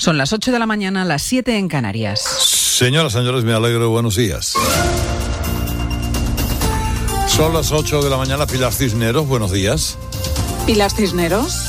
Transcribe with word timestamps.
Son 0.00 0.16
las 0.16 0.32
8 0.32 0.50
de 0.50 0.58
la 0.58 0.64
mañana, 0.64 1.04
las 1.04 1.20
7 1.24 1.58
en 1.58 1.68
Canarias. 1.68 2.22
Señoras, 2.22 3.12
señores, 3.12 3.44
me 3.44 3.52
alegro. 3.52 3.90
Buenos 3.90 4.16
días. 4.16 4.54
Son 7.28 7.52
las 7.52 7.70
8 7.70 8.00
de 8.00 8.08
la 8.08 8.16
mañana, 8.16 8.46
Pilar 8.46 8.72
Cisneros, 8.72 9.26
buenos 9.26 9.52
días. 9.52 9.98
Pilar 10.64 10.90
Cisneros. 10.90 11.68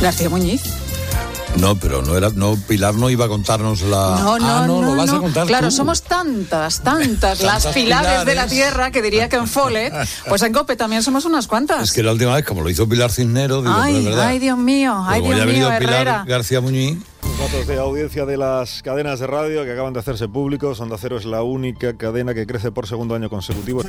García 0.00 0.30
Muñiz. 0.30 0.77
No, 1.56 1.76
pero 1.76 2.02
no 2.02 2.16
era, 2.16 2.30
no, 2.30 2.56
Pilar 2.56 2.94
no 2.94 3.10
iba 3.10 3.24
a 3.24 3.28
contarnos 3.28 3.82
la. 3.82 4.18
No, 4.20 4.38
no, 4.38 4.46
ah, 4.48 4.66
no, 4.66 4.80
no, 4.82 4.94
lo 4.94 4.96
vas 4.96 5.10
a 5.12 5.18
contar 5.18 5.46
Claro, 5.46 5.68
tú. 5.68 5.74
somos 5.74 6.02
tantas, 6.02 6.82
tantas, 6.82 7.40
las 7.40 7.66
pilares 7.68 8.24
de 8.24 8.34
la 8.34 8.46
tierra, 8.46 8.90
que 8.90 9.02
diría 9.02 9.28
que 9.28 9.36
en 9.36 9.48
Fole, 9.48 9.90
pues 10.28 10.42
en 10.42 10.52
Cope 10.52 10.76
también 10.76 11.02
somos 11.02 11.24
unas 11.24 11.46
cuantas. 11.48 11.82
Es 11.82 11.92
que 11.92 12.02
la 12.02 12.12
última 12.12 12.34
vez, 12.36 12.44
como 12.44 12.60
lo 12.62 12.70
hizo 12.70 12.88
Pilar 12.88 13.10
Cisneros, 13.10 13.64
digo, 13.64 13.74
ay, 13.76 14.04
verdad. 14.04 14.26
ay, 14.26 14.38
Dios 14.38 14.58
mío, 14.58 15.02
ay, 15.06 15.20
Como 15.20 15.32
ya 15.32 15.36
Dios 15.38 15.42
ha 15.42 15.46
venido 15.46 15.68
mío, 15.70 15.78
Pilar 15.80 15.94
Herrera. 15.94 16.24
García 16.26 16.60
Muñiz. 16.60 16.98
Los 17.22 17.38
datos 17.52 17.66
de 17.66 17.78
audiencia 17.78 18.24
de 18.24 18.36
las 18.36 18.82
cadenas 18.82 19.18
de 19.18 19.26
radio 19.26 19.64
que 19.64 19.72
acaban 19.72 19.92
de 19.92 20.00
hacerse 20.00 20.28
públicos. 20.28 20.78
Onda 20.80 20.96
Cero 21.00 21.16
es 21.18 21.24
la 21.24 21.42
única 21.42 21.96
cadena 21.96 22.34
que 22.34 22.46
crece 22.46 22.70
por 22.70 22.86
segundo 22.86 23.14
año 23.14 23.28
consecutivo. 23.28 23.82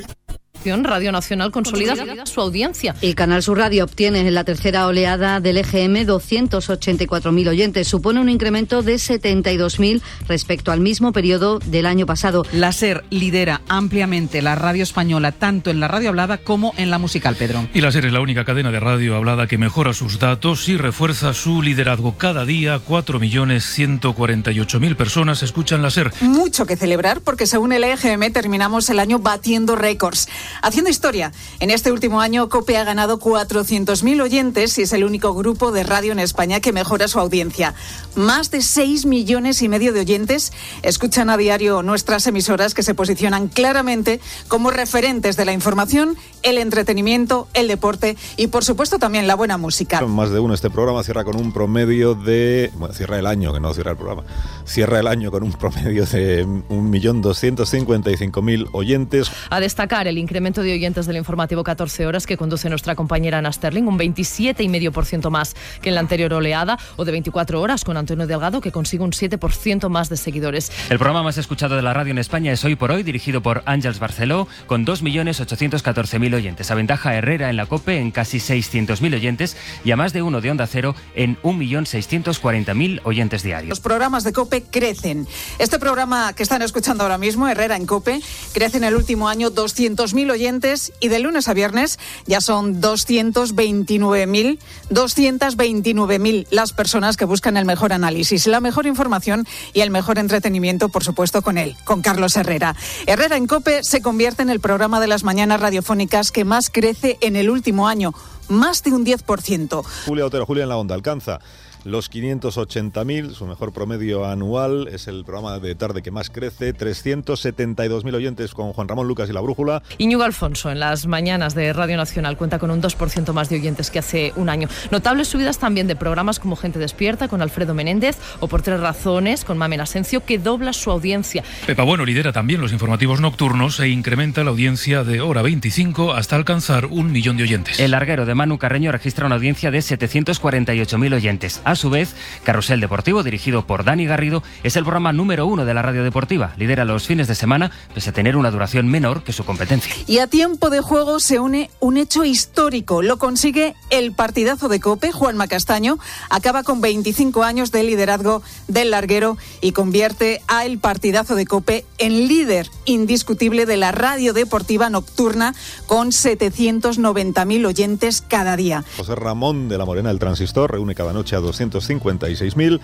Radio 0.65 1.11
Nacional 1.11 1.51
consolida 1.51 1.95
su 2.25 2.41
audiencia. 2.41 2.95
El 3.01 3.15
Canal 3.15 3.41
Sur 3.41 3.57
Radio 3.57 3.85
obtiene 3.85 4.19
en 4.19 4.33
la 4.33 4.43
tercera 4.43 4.87
oleada 4.87 5.39
del 5.39 5.55
EGM 5.57 6.05
284.000 6.05 7.47
oyentes. 7.47 7.87
Supone 7.87 8.19
un 8.19 8.27
incremento 8.29 8.81
de 8.81 8.95
72.000 8.95 10.01
respecto 10.27 10.71
al 10.71 10.81
mismo 10.81 11.13
periodo 11.13 11.59
del 11.59 11.85
año 11.85 12.05
pasado. 12.05 12.45
La 12.51 12.73
SER 12.73 13.05
lidera 13.09 13.61
ampliamente 13.69 14.41
la 14.41 14.55
radio 14.55 14.83
española, 14.83 15.31
tanto 15.31 15.69
en 15.69 15.79
la 15.79 15.87
radio 15.87 16.09
hablada 16.09 16.39
como 16.39 16.73
en 16.77 16.91
la 16.91 16.97
musical, 16.97 17.35
Pedro. 17.35 17.67
Y 17.73 17.79
la 17.81 17.91
SER 17.91 18.07
es 18.07 18.13
la 18.13 18.21
única 18.21 18.43
cadena 18.43 18.71
de 18.71 18.79
radio 18.79 19.15
hablada 19.15 19.45
que 19.47 19.57
mejora 19.57 19.93
sus 19.93 20.19
datos 20.19 20.69
y 20.69 20.77
refuerza 20.77 21.33
su 21.33 21.61
liderazgo. 21.61 22.17
Cada 22.17 22.45
día, 22.45 22.79
4.148.000 22.85 24.95
personas 24.95 25.41
escuchan 25.41 25.81
la 25.81 25.89
SER. 25.89 26.11
Mucho 26.21 26.65
que 26.65 26.75
celebrar 26.75 27.21
porque 27.21 27.47
según 27.47 27.71
el 27.71 27.85
EGM 27.85 28.33
terminamos 28.33 28.89
el 28.89 28.99
año 28.99 29.19
batiendo 29.19 29.75
récords. 29.75 30.27
Haciendo 30.61 30.89
historia, 30.89 31.31
en 31.59 31.69
este 31.69 31.91
último 31.91 32.19
año 32.19 32.49
COPE 32.49 32.77
ha 32.77 32.83
ganado 32.83 33.19
400.000 33.19 34.21
oyentes 34.21 34.77
y 34.77 34.81
es 34.81 34.91
el 34.91 35.05
único 35.05 35.33
grupo 35.33 35.71
de 35.71 35.83
radio 35.83 36.11
en 36.11 36.19
España 36.19 36.59
que 36.59 36.73
mejora 36.73 37.07
su 37.07 37.17
audiencia. 37.19 37.73
Más 38.15 38.51
de 38.51 38.61
6 38.61 39.05
millones 39.05 39.61
y 39.61 39.69
medio 39.69 39.93
de 39.93 40.01
oyentes 40.01 40.51
escuchan 40.81 41.29
a 41.29 41.37
diario 41.37 41.83
nuestras 41.83 42.27
emisoras 42.27 42.73
que 42.73 42.83
se 42.83 42.93
posicionan 42.93 43.47
claramente 43.47 44.19
como 44.47 44.71
referentes 44.71 45.37
de 45.37 45.45
la 45.45 45.53
información, 45.53 46.17
el 46.43 46.57
entretenimiento, 46.57 47.47
el 47.53 47.69
deporte 47.69 48.17
y 48.35 48.47
por 48.47 48.65
supuesto 48.65 48.99
también 48.99 49.27
la 49.27 49.35
buena 49.35 49.57
música. 49.57 50.01
Más 50.01 50.31
de 50.31 50.39
uno. 50.39 50.53
Este 50.53 50.69
programa 50.69 51.01
cierra 51.03 51.23
con 51.23 51.37
un 51.37 51.53
promedio 51.53 52.15
de. 52.15 52.71
Bueno, 52.75 52.93
cierra 52.93 53.17
el 53.19 53.27
año, 53.27 53.53
que 53.53 53.61
no 53.61 53.73
cierra 53.73 53.91
el 53.91 53.97
programa. 53.97 54.23
Cierra 54.65 54.99
el 54.99 55.07
año 55.07 55.31
con 55.31 55.43
un 55.43 55.53
promedio 55.53 56.05
de 56.05 56.45
1.255.000 56.45 58.69
oyentes. 58.73 59.31
A 59.49 59.59
destacar 59.59 60.07
el 60.07 60.17
incremento 60.17 60.38
de 60.39 60.73
oyentes 60.73 61.05
del 61.05 61.17
informativo 61.17 61.65
14 61.65 62.07
horas 62.07 62.25
que 62.25 62.37
conduce 62.37 62.69
nuestra 62.69 62.95
compañera 62.95 63.39
Ana 63.39 63.51
Sterling, 63.51 63.83
un 63.83 63.99
27,5% 63.99 65.29
más 65.29 65.53
que 65.81 65.89
en 65.89 65.95
la 65.95 66.01
anterior 66.01 66.33
oleada, 66.33 66.79
o 66.95 67.03
de 67.03 67.11
24 67.11 67.61
horas 67.61 67.83
con 67.83 67.97
Antonio 67.97 68.25
Delgado, 68.25 68.61
que 68.61 68.71
consigue 68.71 69.03
un 69.03 69.11
7% 69.11 69.89
más 69.89 70.07
de 70.07 70.15
seguidores. 70.15 70.71
El 70.89 70.97
programa 70.97 71.23
más 71.23 71.37
escuchado 71.37 71.75
de 71.75 71.81
la 71.81 71.93
radio 71.93 72.11
en 72.11 72.19
España 72.19 72.53
es 72.53 72.63
Hoy 72.63 72.75
por 72.75 72.89
Hoy, 72.91 73.03
dirigido 73.03 73.41
por 73.41 73.63
Ángels 73.65 73.99
Barceló, 73.99 74.47
con 74.65 74.85
2.814.000 74.85 76.33
oyentes. 76.33 76.71
Aventaja 76.71 77.09
a 77.09 77.15
Herrera 77.15 77.49
en 77.49 77.57
la 77.57 77.65
COPE 77.65 77.99
en 77.99 78.11
casi 78.11 78.37
600.000 78.37 79.15
oyentes 79.15 79.57
y 79.83 79.91
a 79.91 79.97
más 79.97 80.13
de 80.13 80.21
uno 80.21 80.39
de 80.39 80.51
Onda 80.51 80.67
Cero 80.67 80.95
en 81.15 81.37
1.640.000 81.41 83.01
oyentes 83.03 83.43
diarios. 83.43 83.69
Los 83.69 83.81
programas 83.81 84.23
de 84.23 84.31
COPE 84.31 84.63
crecen. 84.63 85.27
Este 85.59 85.79
programa 85.79 86.31
que 86.31 86.43
están 86.43 86.61
escuchando 86.61 87.03
ahora 87.03 87.17
mismo, 87.17 87.47
Herrera 87.49 87.75
en 87.75 87.85
COPE, 87.85 88.21
crece 88.53 88.77
en 88.77 88.85
el 88.85 88.95
último 88.95 89.27
año 89.27 89.51
200.000 89.51 90.28
oyentes 90.29 90.93
y 90.99 91.07
de 91.07 91.19
lunes 91.19 91.47
a 91.47 91.53
viernes 91.53 91.99
ya 92.25 92.41
son 92.41 92.81
229.000, 92.81 94.59
229.000 94.89 96.47
las 96.51 96.73
personas 96.73 97.17
que 97.17 97.25
buscan 97.25 97.57
el 97.57 97.65
mejor 97.65 97.93
análisis, 97.93 98.47
la 98.47 98.59
mejor 98.59 98.85
información 98.85 99.47
y 99.73 99.81
el 99.81 99.91
mejor 99.91 100.19
entretenimiento, 100.19 100.89
por 100.89 101.03
supuesto, 101.03 101.41
con 101.41 101.57
él, 101.57 101.75
con 101.85 102.01
Carlos 102.01 102.35
Herrera. 102.35 102.75
Herrera 103.05 103.37
en 103.37 103.47
COPE 103.47 103.83
se 103.83 104.01
convierte 104.01 104.41
en 104.41 104.49
el 104.49 104.59
programa 104.59 104.99
de 104.99 105.07
las 105.07 105.23
mañanas 105.23 105.59
radiofónicas 105.59 106.31
que 106.31 106.45
más 106.45 106.69
crece 106.69 107.17
en 107.21 107.35
el 107.35 107.49
último 107.49 107.87
año, 107.87 108.13
más 108.47 108.83
de 108.83 108.93
un 108.93 109.05
10%. 109.05 109.83
Julia 110.05 110.25
Otero, 110.25 110.45
Julia 110.45 110.63
en 110.63 110.69
la 110.69 110.77
Onda, 110.77 110.95
alcanza 110.95 111.39
los 111.83 112.11
580.000, 112.11 113.33
su 113.33 113.45
mejor 113.45 113.71
promedio 113.73 114.25
anual, 114.25 114.87
es 114.91 115.07
el 115.07 115.23
programa 115.23 115.59
de 115.59 115.75
tarde 115.75 116.01
que 116.01 116.11
más 116.11 116.29
crece, 116.29 116.75
372.000 116.75 118.13
oyentes 118.13 118.53
con 118.53 118.73
Juan 118.73 118.87
Ramón 118.87 119.07
Lucas 119.07 119.29
y 119.29 119.33
La 119.33 119.41
Brújula. 119.41 119.81
Íñigo 119.97 120.23
Alfonso 120.23 120.71
en 120.71 120.79
las 120.79 121.07
mañanas 121.07 121.55
de 121.55 121.71
Radio 121.73 121.97
Nacional 121.97 122.37
cuenta 122.37 122.59
con 122.59 122.71
un 122.71 122.81
2% 122.81 123.33
más 123.33 123.49
de 123.49 123.57
oyentes 123.57 123.91
que 123.91 123.99
hace 123.99 124.33
un 124.35 124.49
año. 124.49 124.67
Notables 124.91 125.27
subidas 125.27 125.59
también 125.59 125.87
de 125.87 125.95
programas 125.95 126.39
como 126.39 126.55
Gente 126.55 126.79
Despierta 126.79 127.27
con 127.27 127.41
Alfredo 127.41 127.73
Menéndez 127.73 128.17
o 128.39 128.47
Por 128.47 128.61
Tres 128.61 128.79
Razones 128.79 129.45
con 129.45 129.57
Mamen 129.57 129.81
Asencio 129.81 130.25
que 130.25 130.37
dobla 130.37 130.73
su 130.73 130.91
audiencia. 130.91 131.43
Pepa 131.65 131.83
Bueno 131.83 132.05
lidera 132.05 132.31
también 132.31 132.61
los 132.61 132.71
informativos 132.71 133.21
nocturnos 133.21 133.79
e 133.79 133.89
incrementa 133.89 134.43
la 134.43 134.49
audiencia 134.51 135.03
de 135.03 135.21
hora 135.21 135.41
25 135.41 136.13
hasta 136.13 136.35
alcanzar 136.35 136.85
un 136.87 137.11
millón 137.11 137.37
de 137.37 137.43
oyentes. 137.43 137.79
El 137.79 137.91
larguero 137.91 138.25
de 138.25 138.35
Manu 138.35 138.57
Carreño 138.57 138.91
registra 138.91 139.25
una 139.25 139.35
audiencia 139.35 139.71
de 139.71 139.79
748.000 139.79 141.13
oyentes. 141.13 141.61
Su 141.79 141.89
vez, 141.89 142.13
Carrusel 142.43 142.79
Deportivo, 142.79 143.23
dirigido 143.23 143.65
por 143.65 143.83
Dani 143.83 144.05
Garrido, 144.05 144.43
es 144.63 144.75
el 144.75 144.83
programa 144.83 145.13
número 145.13 145.47
uno 145.47 145.65
de 145.65 145.73
la 145.73 145.81
radio 145.81 146.03
deportiva. 146.03 146.53
Lidera 146.57 146.85
los 146.85 147.07
fines 147.07 147.27
de 147.27 147.35
semana, 147.35 147.71
pese 147.93 148.11
a 148.11 148.13
tener 148.13 148.35
una 148.35 148.51
duración 148.51 148.87
menor 148.87 149.23
que 149.23 149.33
su 149.33 149.45
competencia. 149.45 149.93
Y 150.05 150.19
a 150.19 150.27
tiempo 150.27 150.69
de 150.69 150.81
juego 150.81 151.19
se 151.19 151.39
une 151.39 151.71
un 151.79 151.97
hecho 151.97 152.23
histórico. 152.25 153.01
Lo 153.01 153.17
consigue 153.17 153.75
el 153.89 154.11
partidazo 154.11 154.67
de 154.67 154.79
Cope, 154.79 155.11
Juanma 155.11 155.47
Castaño. 155.47 155.97
Acaba 156.29 156.63
con 156.63 156.81
25 156.81 157.43
años 157.43 157.71
de 157.71 157.83
liderazgo 157.83 158.43
del 158.67 158.91
larguero 158.91 159.37
y 159.61 159.71
convierte 159.71 160.41
a 160.47 160.65
el 160.65 160.79
partidazo 160.79 161.35
de 161.35 161.45
Cope 161.45 161.85
en 161.97 162.27
líder 162.27 162.69
indiscutible 162.85 163.65
de 163.65 163.77
la 163.77 163.91
radio 163.91 164.33
deportiva 164.33 164.89
nocturna 164.89 165.55
con 165.87 166.09
790.000 166.09 167.65
oyentes 167.65 168.21
cada 168.21 168.55
día. 168.55 168.83
José 168.97 169.15
Ramón 169.15 169.69
de 169.69 169.77
la 169.77 169.85
Morena, 169.85 170.11
el 170.11 170.19
transistor, 170.19 170.71
reúne 170.71 170.95
cada 170.95 171.13
noche 171.13 171.35
a 171.35 171.39
256.000 171.59 172.79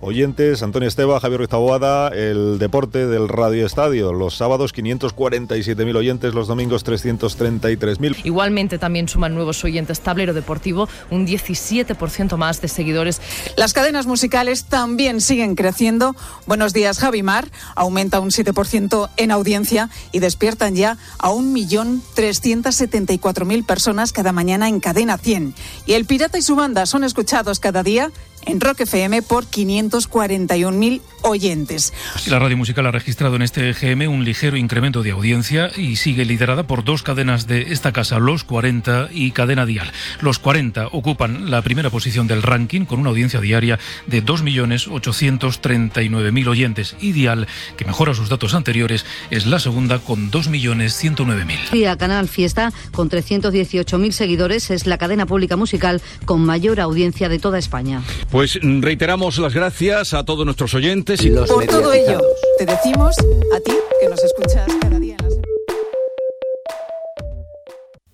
oyentes. 0.00 0.62
Antonio 0.62 0.88
Esteba, 0.88 1.20
Javier 1.20 1.38
Ruiz 1.38 1.50
Taboada, 1.50 2.08
el 2.08 2.58
deporte 2.58 3.06
del 3.06 3.28
Radio 3.28 3.66
Estadio. 3.66 4.12
Los 4.12 4.36
sábados 4.36 4.74
547.000 4.74 5.96
oyentes, 5.96 6.34
los 6.34 6.48
domingos 6.48 6.84
333.000. 6.84 8.16
Igualmente 8.24 8.78
también 8.78 9.08
suman 9.08 9.34
nuevos 9.34 9.64
oyentes 9.64 10.00
Tablero 10.00 10.34
Deportivo, 10.34 10.88
un 11.10 11.26
17% 11.26 12.36
más 12.36 12.60
de 12.60 12.68
seguidores. 12.68 13.20
Las 13.56 13.72
cadenas 13.72 14.06
musicales 14.06 14.64
también 14.64 15.20
siguen 15.20 15.54
creciendo. 15.54 16.16
Buenos 16.46 16.72
días, 16.72 16.98
Javi 16.98 17.22
Mar. 17.22 17.48
Aumenta 17.74 18.20
un 18.20 18.30
7% 18.30 19.10
en 19.16 19.30
audiencia 19.30 19.90
y 20.12 20.18
despiertan 20.20 20.74
ya 20.74 20.96
a 21.18 21.30
1.374.000 21.30 23.66
personas 23.66 24.12
cada 24.12 24.32
mañana 24.32 24.68
en 24.68 24.80
Cadena 24.80 25.18
100. 25.18 25.54
Y 25.86 25.92
El 25.94 26.04
Pirata 26.04 26.38
y 26.38 26.42
su 26.42 26.54
banda 26.56 26.86
son 26.86 27.04
escuchados 27.04 27.60
cada 27.60 27.82
día 27.82 28.10
en 28.46 28.60
Rock 28.60 28.80
FM 28.80 29.22
por 29.22 29.46
541.000 29.46 31.00
oyentes. 31.22 31.92
La 32.26 32.38
radio 32.38 32.56
musical 32.56 32.86
ha 32.86 32.90
registrado 32.90 33.36
en 33.36 33.42
este 33.42 33.68
EGM 33.70 34.10
un 34.10 34.24
ligero 34.24 34.56
incremento 34.56 35.02
de 35.02 35.10
audiencia 35.10 35.70
y 35.76 35.96
sigue 35.96 36.24
liderada 36.24 36.66
por 36.66 36.84
dos 36.84 37.02
cadenas 37.02 37.46
de 37.46 37.72
esta 37.72 37.92
casa, 37.92 38.18
Los 38.18 38.44
40 38.44 39.08
y 39.12 39.32
Cadena 39.32 39.66
Dial. 39.66 39.90
Los 40.20 40.38
40 40.38 40.88
ocupan 40.92 41.50
la 41.50 41.62
primera 41.62 41.90
posición 41.90 42.26
del 42.26 42.42
ranking 42.42 42.84
con 42.84 43.00
una 43.00 43.10
audiencia 43.10 43.40
diaria 43.40 43.78
de 44.06 44.24
2.839.000 44.24 46.48
oyentes 46.48 46.96
y 47.00 47.12
Dial, 47.12 47.46
que 47.76 47.84
mejora 47.84 48.14
sus 48.14 48.28
datos 48.28 48.54
anteriores, 48.54 49.04
es 49.30 49.46
la 49.46 49.58
segunda 49.58 49.98
con 49.98 50.30
2.109.000. 50.30 51.74
Y 51.74 51.84
a 51.84 51.96
Canal 51.96 52.28
Fiesta, 52.28 52.72
con 52.92 53.10
318.000 53.10 54.12
seguidores, 54.12 54.70
es 54.70 54.86
la 54.86 54.98
cadena 54.98 55.26
pública 55.26 55.56
musical 55.56 56.00
con 56.24 56.44
mayor 56.44 56.80
audiencia 56.80 57.28
de 57.28 57.38
toda 57.38 57.58
España. 57.58 58.02
Pues 58.30 58.58
reiteramos 58.62 59.38
las 59.38 59.54
gracias 59.54 60.12
a 60.12 60.22
todos 60.22 60.44
nuestros 60.44 60.74
oyentes 60.74 61.22
y 61.22 61.30
los 61.30 61.48
Por 61.48 61.66
todo 61.66 61.94
ello, 61.94 62.20
te 62.58 62.66
decimos 62.66 63.16
a 63.54 63.60
ti 63.60 63.72
que 64.02 64.08
nos 64.08 64.22
escuchas 64.22 64.66
cada 64.82 64.98
día 64.98 65.16
en 65.18 65.28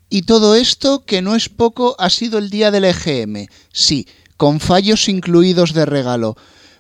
Y 0.08 0.22
todo 0.22 0.54
esto, 0.54 1.04
que 1.04 1.20
no 1.20 1.34
es 1.34 1.48
poco, 1.48 1.96
ha 1.98 2.10
sido 2.10 2.38
el 2.38 2.48
día 2.48 2.70
del 2.70 2.84
EGM. 2.84 3.48
Sí, 3.72 4.06
con 4.36 4.60
fallos 4.60 5.08
incluidos 5.08 5.74
de 5.74 5.84
regalo. 5.84 6.36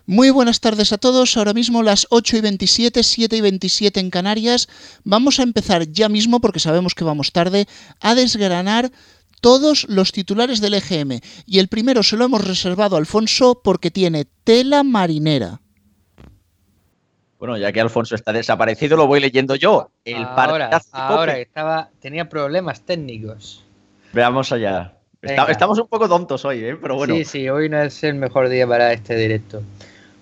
Muy 0.06 0.30
buenas 0.30 0.60
tardes 0.60 0.92
a 0.92 0.98
todos. 0.98 1.36
Ahora 1.36 1.54
mismo 1.54 1.82
las 1.82 2.06
8 2.10 2.36
y 2.36 2.40
27, 2.40 3.02
7 3.02 3.36
y 3.36 3.40
27 3.40 3.98
en 3.98 4.10
Canarias. 4.10 4.68
Vamos 5.02 5.40
a 5.40 5.42
empezar 5.42 5.90
ya 5.90 6.08
mismo, 6.08 6.40
porque 6.40 6.60
sabemos 6.60 6.94
que 6.94 7.02
vamos 7.02 7.32
tarde, 7.32 7.66
a 8.00 8.14
desgranar 8.14 8.92
todos 9.44 9.86
los 9.90 10.10
titulares 10.10 10.62
del 10.62 10.72
EGM. 10.72 11.20
Y 11.44 11.58
el 11.58 11.68
primero 11.68 12.02
se 12.02 12.16
lo 12.16 12.24
hemos 12.24 12.48
reservado 12.48 12.96
a 12.96 12.98
Alfonso 12.98 13.60
porque 13.62 13.90
tiene 13.90 14.24
tela 14.42 14.82
marinera. 14.82 15.60
Bueno, 17.38 17.58
ya 17.58 17.70
que 17.70 17.78
Alfonso 17.82 18.14
está 18.14 18.32
desaparecido, 18.32 18.96
lo 18.96 19.06
voy 19.06 19.20
leyendo 19.20 19.54
yo. 19.54 19.90
El 20.06 20.24
ahora, 20.24 20.70
ahora 20.92 21.38
estaba, 21.38 21.90
tenía 22.00 22.26
problemas 22.26 22.80
técnicos. 22.80 23.62
Veamos 24.14 24.50
allá. 24.50 24.94
estamos 25.20 25.78
un 25.78 25.88
poco 25.88 26.08
tontos 26.08 26.42
hoy, 26.46 26.64
¿eh? 26.64 26.78
pero 26.80 26.94
bueno. 26.94 27.14
Sí, 27.14 27.26
sí, 27.26 27.48
hoy 27.50 27.68
no 27.68 27.82
es 27.82 28.02
el 28.02 28.14
mejor 28.14 28.48
día 28.48 28.66
para 28.66 28.94
este 28.94 29.14
directo. 29.14 29.62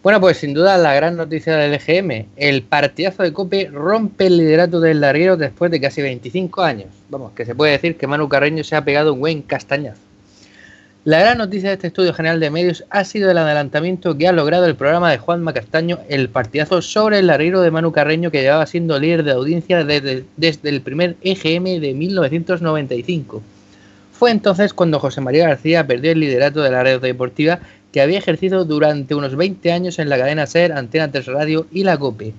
Bueno, 0.02 0.20
pues 0.20 0.38
sin 0.38 0.52
duda 0.52 0.76
la 0.78 0.94
gran 0.94 1.16
noticia 1.16 1.56
del 1.56 1.74
EGM. 1.74 2.26
El 2.36 2.62
partidazo 2.62 3.22
de 3.22 3.32
Cope 3.32 3.70
rompe 3.72 4.26
el 4.26 4.36
liderato 4.36 4.80
del 4.80 5.00
larguero 5.00 5.36
después 5.36 5.70
de 5.70 5.80
casi 5.80 6.02
25 6.02 6.60
años. 6.60 6.88
Vamos, 7.08 7.30
que 7.36 7.44
se 7.44 7.54
puede 7.54 7.70
decir 7.70 7.96
que 7.96 8.08
Manu 8.08 8.28
Carreño 8.28 8.64
se 8.64 8.74
ha 8.74 8.84
pegado 8.84 9.14
un 9.14 9.20
buen 9.20 9.42
castañazo. 9.42 10.00
La 11.04 11.20
gran 11.20 11.38
noticia 11.38 11.68
de 11.68 11.74
este 11.74 11.86
estudio 11.86 12.14
general 12.14 12.40
de 12.40 12.50
medios 12.50 12.84
ha 12.90 13.04
sido 13.04 13.30
el 13.30 13.38
adelantamiento 13.38 14.18
que 14.18 14.26
ha 14.26 14.32
logrado 14.32 14.66
el 14.66 14.74
programa 14.74 15.10
de 15.12 15.18
Juan 15.18 15.40
Macastaño, 15.40 16.00
el 16.08 16.28
partidazo 16.28 16.82
sobre 16.82 17.20
el 17.20 17.28
larguero 17.28 17.60
de 17.60 17.70
Manu 17.70 17.92
Carreño 17.92 18.32
que 18.32 18.42
llevaba 18.42 18.66
siendo 18.66 18.98
líder 18.98 19.22
de 19.22 19.32
audiencia 19.32 19.84
desde, 19.84 20.24
desde 20.36 20.68
el 20.68 20.80
primer 20.80 21.14
EGM 21.22 21.80
de 21.80 21.94
1995. 21.94 23.40
Fue 24.12 24.30
entonces 24.30 24.72
cuando 24.72 25.00
José 25.00 25.20
María 25.20 25.48
García 25.48 25.86
perdió 25.86 26.12
el 26.12 26.20
liderato 26.20 26.62
de 26.62 26.70
la 26.70 26.84
red 26.84 27.00
deportiva 27.00 27.60
que 27.92 28.00
había 28.00 28.18
ejercido 28.18 28.64
durante 28.64 29.14
unos 29.14 29.36
20 29.36 29.70
años 29.70 29.98
en 29.98 30.08
la 30.08 30.16
cadena 30.18 30.46
SER, 30.46 30.72
Antena 30.72 31.12
3 31.12 31.26
Radio 31.26 31.66
y 31.70 31.84
la 31.84 31.98
COPE. 31.98 32.32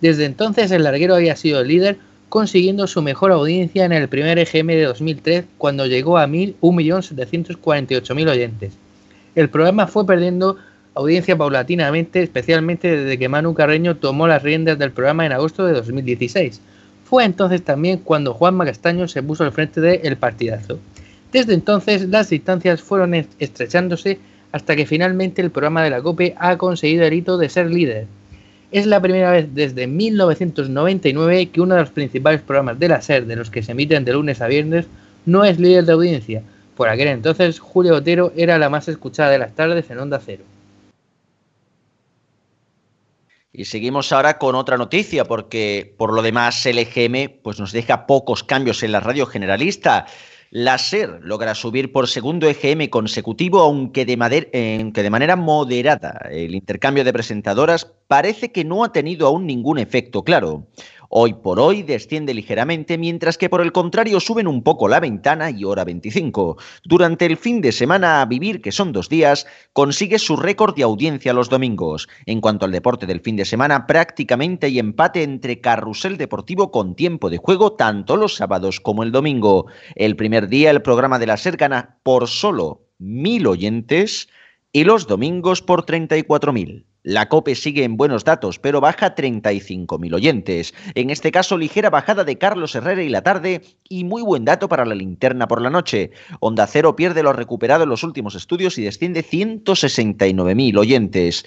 Desde 0.00 0.24
entonces 0.24 0.70
el 0.70 0.84
larguero 0.84 1.16
había 1.16 1.34
sido 1.36 1.60
el 1.60 1.68
líder 1.68 1.98
consiguiendo 2.28 2.86
su 2.86 3.02
mejor 3.02 3.32
audiencia 3.32 3.84
en 3.84 3.92
el 3.92 4.08
primer 4.08 4.38
EGM 4.38 4.68
de 4.68 4.84
2003 4.84 5.46
cuando 5.58 5.86
llegó 5.86 6.16
a 6.16 6.28
1.748.000 6.28 8.30
oyentes. 8.30 8.74
El 9.34 9.50
programa 9.50 9.88
fue 9.88 10.06
perdiendo 10.06 10.56
audiencia 10.94 11.36
paulatinamente, 11.36 12.22
especialmente 12.22 12.96
desde 12.96 13.18
que 13.18 13.28
Manu 13.28 13.54
Carreño 13.54 13.96
tomó 13.96 14.28
las 14.28 14.44
riendas 14.44 14.78
del 14.78 14.92
programa 14.92 15.26
en 15.26 15.32
agosto 15.32 15.66
de 15.66 15.72
2016. 15.72 16.60
Fue 17.04 17.24
entonces 17.24 17.62
también 17.62 17.98
cuando 17.98 18.34
Juan 18.34 18.54
Macastaño 18.54 19.08
se 19.08 19.22
puso 19.22 19.42
al 19.42 19.52
frente 19.52 19.80
de 19.80 20.02
El 20.04 20.16
Partidazo. 20.16 20.78
Desde 21.32 21.54
entonces 21.54 22.08
las 22.08 22.30
distancias 22.30 22.82
fueron 22.82 23.14
estrechándose 23.14 24.20
hasta 24.52 24.76
que 24.76 24.86
finalmente 24.86 25.42
el 25.42 25.50
programa 25.50 25.82
de 25.82 25.90
la 25.90 26.02
COPE 26.02 26.34
ha 26.38 26.56
conseguido 26.58 27.04
el 27.04 27.14
hito 27.14 27.38
de 27.38 27.48
ser 27.48 27.70
líder. 27.70 28.06
Es 28.72 28.86
la 28.86 29.00
primera 29.00 29.32
vez 29.32 29.48
desde 29.52 29.86
1999 29.86 31.50
que 31.50 31.60
uno 31.60 31.74
de 31.74 31.80
los 31.80 31.90
principales 31.90 32.40
programas 32.40 32.78
de 32.78 32.88
la 32.88 33.02
SER, 33.02 33.26
de 33.26 33.36
los 33.36 33.50
que 33.50 33.62
se 33.62 33.72
emiten 33.72 34.04
de 34.04 34.12
lunes 34.12 34.40
a 34.40 34.46
viernes, 34.46 34.86
no 35.26 35.44
es 35.44 35.58
líder 35.58 35.84
de 35.84 35.92
audiencia. 35.92 36.42
Por 36.76 36.88
aquel 36.88 37.08
entonces, 37.08 37.58
Julio 37.58 37.96
Otero 37.96 38.32
era 38.36 38.58
la 38.58 38.70
más 38.70 38.88
escuchada 38.88 39.30
de 39.30 39.38
las 39.38 39.54
tardes 39.54 39.90
en 39.90 39.98
Onda 39.98 40.20
Cero. 40.24 40.44
Y 43.52 43.64
seguimos 43.64 44.12
ahora 44.12 44.38
con 44.38 44.54
otra 44.54 44.78
noticia, 44.78 45.24
porque 45.24 45.92
por 45.98 46.12
lo 46.12 46.22
demás 46.22 46.64
el 46.66 46.78
EGM 46.78 47.40
pues, 47.42 47.58
nos 47.58 47.72
deja 47.72 48.06
pocos 48.06 48.44
cambios 48.44 48.82
en 48.82 48.92
la 48.92 49.00
radio 49.00 49.26
generalista. 49.26 50.06
La 50.52 50.78
SER 50.78 51.20
logra 51.22 51.54
subir 51.54 51.92
por 51.92 52.08
segundo 52.08 52.48
EGM 52.48 52.88
consecutivo, 52.88 53.60
aunque 53.60 54.04
de, 54.04 54.16
de 54.92 55.10
manera 55.10 55.36
moderada. 55.36 56.26
El 56.28 56.56
intercambio 56.56 57.04
de 57.04 57.12
presentadoras 57.12 57.92
parece 58.08 58.50
que 58.50 58.64
no 58.64 58.82
ha 58.82 58.90
tenido 58.90 59.28
aún 59.28 59.46
ningún 59.46 59.78
efecto 59.78 60.24
claro. 60.24 60.66
Hoy 61.12 61.34
por 61.34 61.58
hoy 61.58 61.82
desciende 61.82 62.34
ligeramente, 62.34 62.96
mientras 62.96 63.36
que 63.36 63.48
por 63.48 63.62
el 63.62 63.72
contrario 63.72 64.20
suben 64.20 64.46
un 64.46 64.62
poco 64.62 64.86
la 64.86 65.00
ventana 65.00 65.50
y 65.50 65.64
hora 65.64 65.82
25. 65.84 66.56
Durante 66.84 67.26
el 67.26 67.36
fin 67.36 67.60
de 67.60 67.72
semana 67.72 68.22
a 68.22 68.26
vivir, 68.26 68.62
que 68.62 68.70
son 68.70 68.92
dos 68.92 69.08
días, 69.08 69.44
consigue 69.72 70.20
su 70.20 70.36
récord 70.36 70.76
de 70.76 70.84
audiencia 70.84 71.32
los 71.32 71.48
domingos. 71.48 72.08
En 72.26 72.40
cuanto 72.40 72.64
al 72.64 72.70
deporte 72.70 73.06
del 73.06 73.22
fin 73.22 73.34
de 73.34 73.44
semana, 73.44 73.88
prácticamente 73.88 74.68
hay 74.68 74.78
empate 74.78 75.24
entre 75.24 75.60
carrusel 75.60 76.16
deportivo 76.16 76.70
con 76.70 76.94
tiempo 76.94 77.28
de 77.28 77.38
juego 77.38 77.72
tanto 77.72 78.16
los 78.16 78.36
sábados 78.36 78.78
como 78.78 79.02
el 79.02 79.10
domingo. 79.10 79.66
El 79.96 80.14
primer 80.14 80.46
día 80.46 80.70
el 80.70 80.80
programa 80.80 81.18
de 81.18 81.26
la 81.26 81.36
SER 81.36 81.56
gana 81.56 81.98
por 82.04 82.28
solo 82.28 82.86
mil 82.98 83.48
oyentes 83.48 84.28
y 84.72 84.84
los 84.84 85.08
domingos 85.08 85.60
por 85.60 85.84
34.000. 85.84 86.84
La 87.02 87.28
COPE 87.28 87.54
sigue 87.54 87.84
en 87.84 87.96
buenos 87.96 88.24
datos, 88.24 88.58
pero 88.58 88.80
baja 88.80 89.14
35.000 89.14 90.14
oyentes. 90.14 90.74
En 90.94 91.08
este 91.10 91.32
caso, 91.32 91.56
ligera 91.56 91.88
bajada 91.88 92.24
de 92.24 92.36
Carlos 92.36 92.74
Herrera 92.74 93.02
y 93.02 93.08
la 93.08 93.22
tarde 93.22 93.62
y 93.88 94.04
muy 94.04 94.22
buen 94.22 94.44
dato 94.44 94.68
para 94.68 94.84
la 94.84 94.94
linterna 94.94 95.48
por 95.48 95.62
la 95.62 95.70
noche. 95.70 96.10
Onda 96.40 96.66
Cero 96.66 96.96
pierde 96.96 97.22
lo 97.22 97.32
recuperado 97.32 97.84
en 97.84 97.88
los 97.88 98.04
últimos 98.04 98.34
estudios 98.34 98.76
y 98.76 98.82
desciende 98.82 99.24
169.000 99.24 100.78
oyentes. 100.78 101.46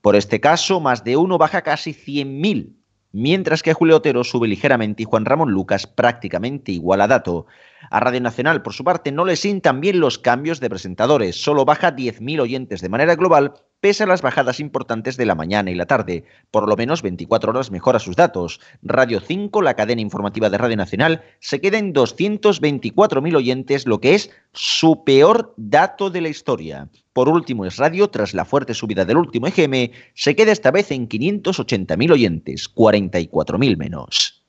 Por 0.00 0.16
este 0.16 0.40
caso, 0.40 0.80
más 0.80 1.04
de 1.04 1.16
uno 1.16 1.38
baja 1.38 1.62
casi 1.62 1.92
100.000 1.92 2.80
mientras 3.12 3.62
que 3.62 3.74
Julio 3.74 3.96
Otero 3.96 4.24
sube 4.24 4.48
ligeramente 4.48 5.02
y 5.02 5.06
Juan 5.06 5.24
Ramón 5.24 5.50
Lucas 5.50 5.86
prácticamente 5.86 6.72
igual 6.72 7.00
a 7.00 7.08
dato. 7.08 7.46
A 7.90 8.00
Radio 8.00 8.20
Nacional, 8.20 8.62
por 8.62 8.72
su 8.72 8.84
parte, 8.84 9.10
no 9.10 9.24
le 9.24 9.36
sientan 9.36 9.80
bien 9.80 10.00
los 10.00 10.18
cambios 10.18 10.60
de 10.60 10.70
presentadores, 10.70 11.42
solo 11.42 11.64
baja 11.64 11.94
10.000 11.94 12.40
oyentes 12.40 12.80
de 12.80 12.88
manera 12.88 13.16
global, 13.16 13.54
pese 13.80 14.04
a 14.04 14.06
las 14.06 14.22
bajadas 14.22 14.60
importantes 14.60 15.16
de 15.16 15.26
la 15.26 15.34
mañana 15.34 15.70
y 15.70 15.74
la 15.74 15.86
tarde. 15.86 16.24
Por 16.50 16.68
lo 16.68 16.76
menos 16.76 17.02
24 17.02 17.50
horas 17.50 17.70
mejora 17.70 17.98
sus 17.98 18.16
datos. 18.16 18.60
Radio 18.82 19.20
5, 19.20 19.62
la 19.62 19.74
cadena 19.74 20.00
informativa 20.00 20.50
de 20.50 20.58
Radio 20.58 20.76
Nacional, 20.76 21.22
se 21.40 21.60
queda 21.60 21.78
en 21.78 21.94
224.000 21.94 23.36
oyentes, 23.36 23.86
lo 23.86 24.00
que 24.00 24.14
es 24.14 24.30
su 24.52 25.04
peor 25.04 25.54
dato 25.56 26.10
de 26.10 26.20
la 26.20 26.28
historia. 26.28 26.88
Por 27.12 27.28
último, 27.28 27.66
es 27.66 27.76
radio, 27.76 28.08
tras 28.08 28.34
la 28.34 28.44
fuerte 28.44 28.74
subida 28.74 29.04
del 29.04 29.16
último 29.16 29.46
EGM, 29.46 29.90
se 30.14 30.36
queda 30.36 30.52
esta 30.52 30.70
vez 30.70 30.90
en 30.90 31.08
580.000 31.08 32.12
oyentes, 32.12 32.72
44.000 32.72 33.76
menos. 33.76 34.44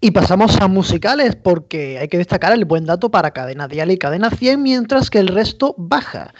Y 0.00 0.10
pasamos 0.10 0.60
a 0.60 0.66
musicales 0.66 1.36
porque 1.36 1.98
hay 1.98 2.08
que 2.08 2.18
destacar 2.18 2.52
el 2.52 2.64
buen 2.64 2.86
dato 2.86 3.10
para 3.10 3.30
Cadena 3.30 3.68
Dial 3.68 3.92
y 3.92 3.98
Cadena 3.98 4.30
100, 4.30 4.60
mientras 4.60 5.10
que 5.10 5.18
el 5.18 5.28
resto 5.28 5.74
baja 5.78 6.34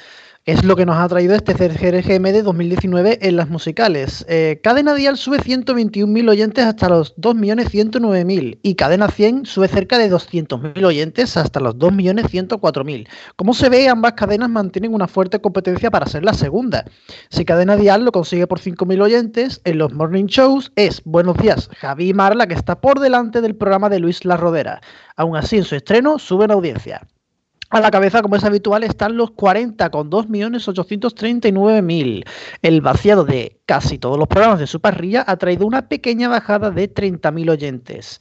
es 0.47 0.63
lo 0.63 0.77
que 0.77 0.87
nos 0.87 0.97
ha 0.97 1.09
traído 1.09 1.35
este 1.35 1.55
CRGM 1.55 2.23
de 2.23 2.43
2019 2.45 3.19
en 3.21 3.35
las 3.35 3.49
musicales. 3.49 4.25
Eh, 4.29 4.61
Cadena 4.63 4.95
Dial 4.95 5.17
sube 5.17 5.39
121.000 5.39 6.31
oyentes 6.31 6.65
hasta 6.65 6.89
los 6.89 7.17
2.109.000 7.17 8.61
y 8.63 8.77
Cadena 8.77 9.09
100 9.09 9.45
sube 9.45 9.67
cerca 9.67 9.99
de 9.99 10.09
200.000 10.09 10.85
oyentes 10.85 11.37
hasta 11.37 11.59
los 11.59 11.75
2.104.000. 11.79 13.09
Como 13.35 13.55
se 13.55 13.69
ve, 13.69 13.89
ambas 13.89 14.13
cadenas 14.13 14.49
mantienen 14.49 14.95
una 14.95 15.09
fuerte 15.09 15.41
competencia 15.41 15.91
para 15.91 16.07
ser 16.07 16.25
la 16.25 16.33
segunda. 16.33 16.85
Si 17.29 17.45
Cadena 17.45 17.77
Dial 17.77 18.05
lo 18.05 18.13
consigue 18.13 18.47
por 18.47 18.61
5.000 18.61 19.03
oyentes, 19.03 19.61
en 19.65 19.79
los 19.79 19.93
morning 19.93 20.27
shows 20.27 20.71
es 20.77 21.03
Buenos 21.05 21.37
días, 21.39 21.69
Javi 21.79 22.15
Mar 22.15 22.37
la 22.37 22.47
que 22.47 22.55
está 22.55 22.81
por 22.81 23.01
delante 23.01 23.41
del 23.41 23.57
programa 23.57 23.89
de 23.89 23.99
Luis 23.99 24.25
La 24.25 24.37
Rodera. 24.37 24.81
Aún 25.17 25.37
así, 25.37 25.57
en 25.57 25.65
su 25.65 25.75
estreno 25.75 26.21
suben 26.21 26.53
audiencia. 26.53 27.03
A 27.71 27.81
la 27.81 27.91
cabeza, 27.91 28.23
como 28.23 28.37
es 28.37 28.45
habitual, 28.45 28.85
están 28.85 29.17
los 29.17 29.33
40 29.33 29.91
con 29.91 30.09
2.839.000. 30.09 32.25
El 32.63 32.81
vaciado 32.81 33.25
de 33.25 33.59
casi 33.67 33.99
todos 33.99 34.19
los 34.19 34.29
programas 34.29 34.61
de 34.61 34.69
su 34.69 34.81
parrilla 34.81 35.25
ha 35.27 35.37
traído 35.37 35.67
una 35.67 35.89
pequeña 35.89 36.29
bajada 36.29 36.71
de 36.71 36.93
30.000 36.93 37.51
oyentes. 37.51 38.21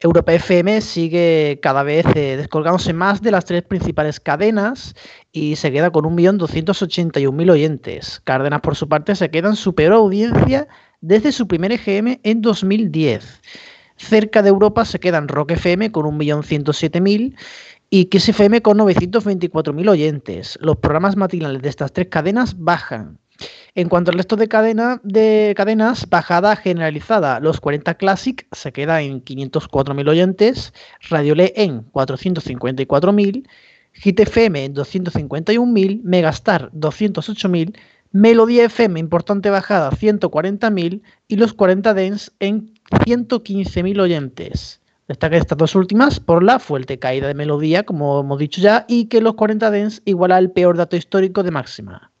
Europa 0.00 0.32
FM 0.32 0.80
sigue 0.80 1.60
cada 1.62 1.82
vez 1.82 2.06
eh, 2.16 2.36
descolgándose 2.38 2.92
más 2.92 3.22
de 3.22 3.30
las 3.30 3.44
tres 3.44 3.62
principales 3.62 4.18
cadenas 4.18 4.94
y 5.30 5.56
se 5.56 5.70
queda 5.70 5.90
con 5.90 6.04
1.281.000 6.06 7.50
oyentes. 7.50 8.20
Cárdenas, 8.24 8.60
por 8.60 8.74
su 8.74 8.88
parte, 8.88 9.14
se 9.14 9.30
queda 9.30 9.50
en 9.50 9.56
su 9.56 9.74
peor 9.74 9.92
audiencia 9.92 10.66
desde 11.00 11.32
su 11.32 11.46
primer 11.46 11.72
EGM 11.72 12.18
en 12.22 12.40
2010. 12.40 13.42
Cerca 13.96 14.42
de 14.42 14.48
Europa 14.48 14.86
se 14.86 14.98
quedan 14.98 15.28
Rock 15.28 15.52
FM 15.52 15.92
con 15.92 16.06
1.107.000 16.18 17.36
y 17.90 18.08
FM 18.12 18.62
con 18.62 18.78
924.000 18.78 19.88
oyentes. 19.90 20.56
Los 20.60 20.76
programas 20.76 21.16
matinales 21.16 21.60
de 21.60 21.68
estas 21.68 21.92
tres 21.92 22.06
cadenas 22.08 22.56
bajan. 22.56 23.18
En 23.74 23.88
cuanto 23.88 24.12
al 24.12 24.16
resto 24.16 24.36
de, 24.36 24.48
cadena, 24.48 25.00
de 25.02 25.54
cadenas, 25.56 26.08
bajada 26.08 26.54
generalizada. 26.54 27.40
Los 27.40 27.60
40 27.60 27.94
Classic 27.94 28.46
se 28.52 28.72
queda 28.72 29.02
en 29.02 29.24
504.000 29.24 30.08
oyentes, 30.08 30.72
Radio 31.08 31.34
Le 31.34 31.52
en 31.56 31.90
454.000, 31.90 33.48
Hit 33.92 34.20
FM 34.20 34.64
en 34.66 34.74
251.000, 34.74 36.00
Megastar 36.04 36.70
208.000, 36.72 37.76
Melodía 38.12 38.64
FM, 38.64 39.00
importante 39.00 39.50
bajada, 39.50 39.90
140.000 39.90 41.02
y 41.26 41.36
los 41.36 41.54
40 41.54 41.94
Dance 41.94 42.30
en 42.38 42.74
115.000 42.90 44.00
oyentes. 44.00 44.79
Destaca 45.10 45.38
estas 45.38 45.58
dos 45.58 45.74
últimas 45.74 46.20
por 46.20 46.40
la 46.40 46.60
fuerte 46.60 47.00
caída 47.00 47.26
de 47.26 47.34
melodía, 47.34 47.82
como 47.82 48.20
hemos 48.20 48.38
dicho 48.38 48.60
ya, 48.60 48.84
y 48.86 49.06
que 49.06 49.20
los 49.20 49.34
40 49.34 49.68
Dens 49.72 50.02
iguala 50.04 50.38
el 50.38 50.52
peor 50.52 50.76
dato 50.76 50.94
histórico 50.94 51.42
de 51.42 51.50
máxima. 51.50 52.12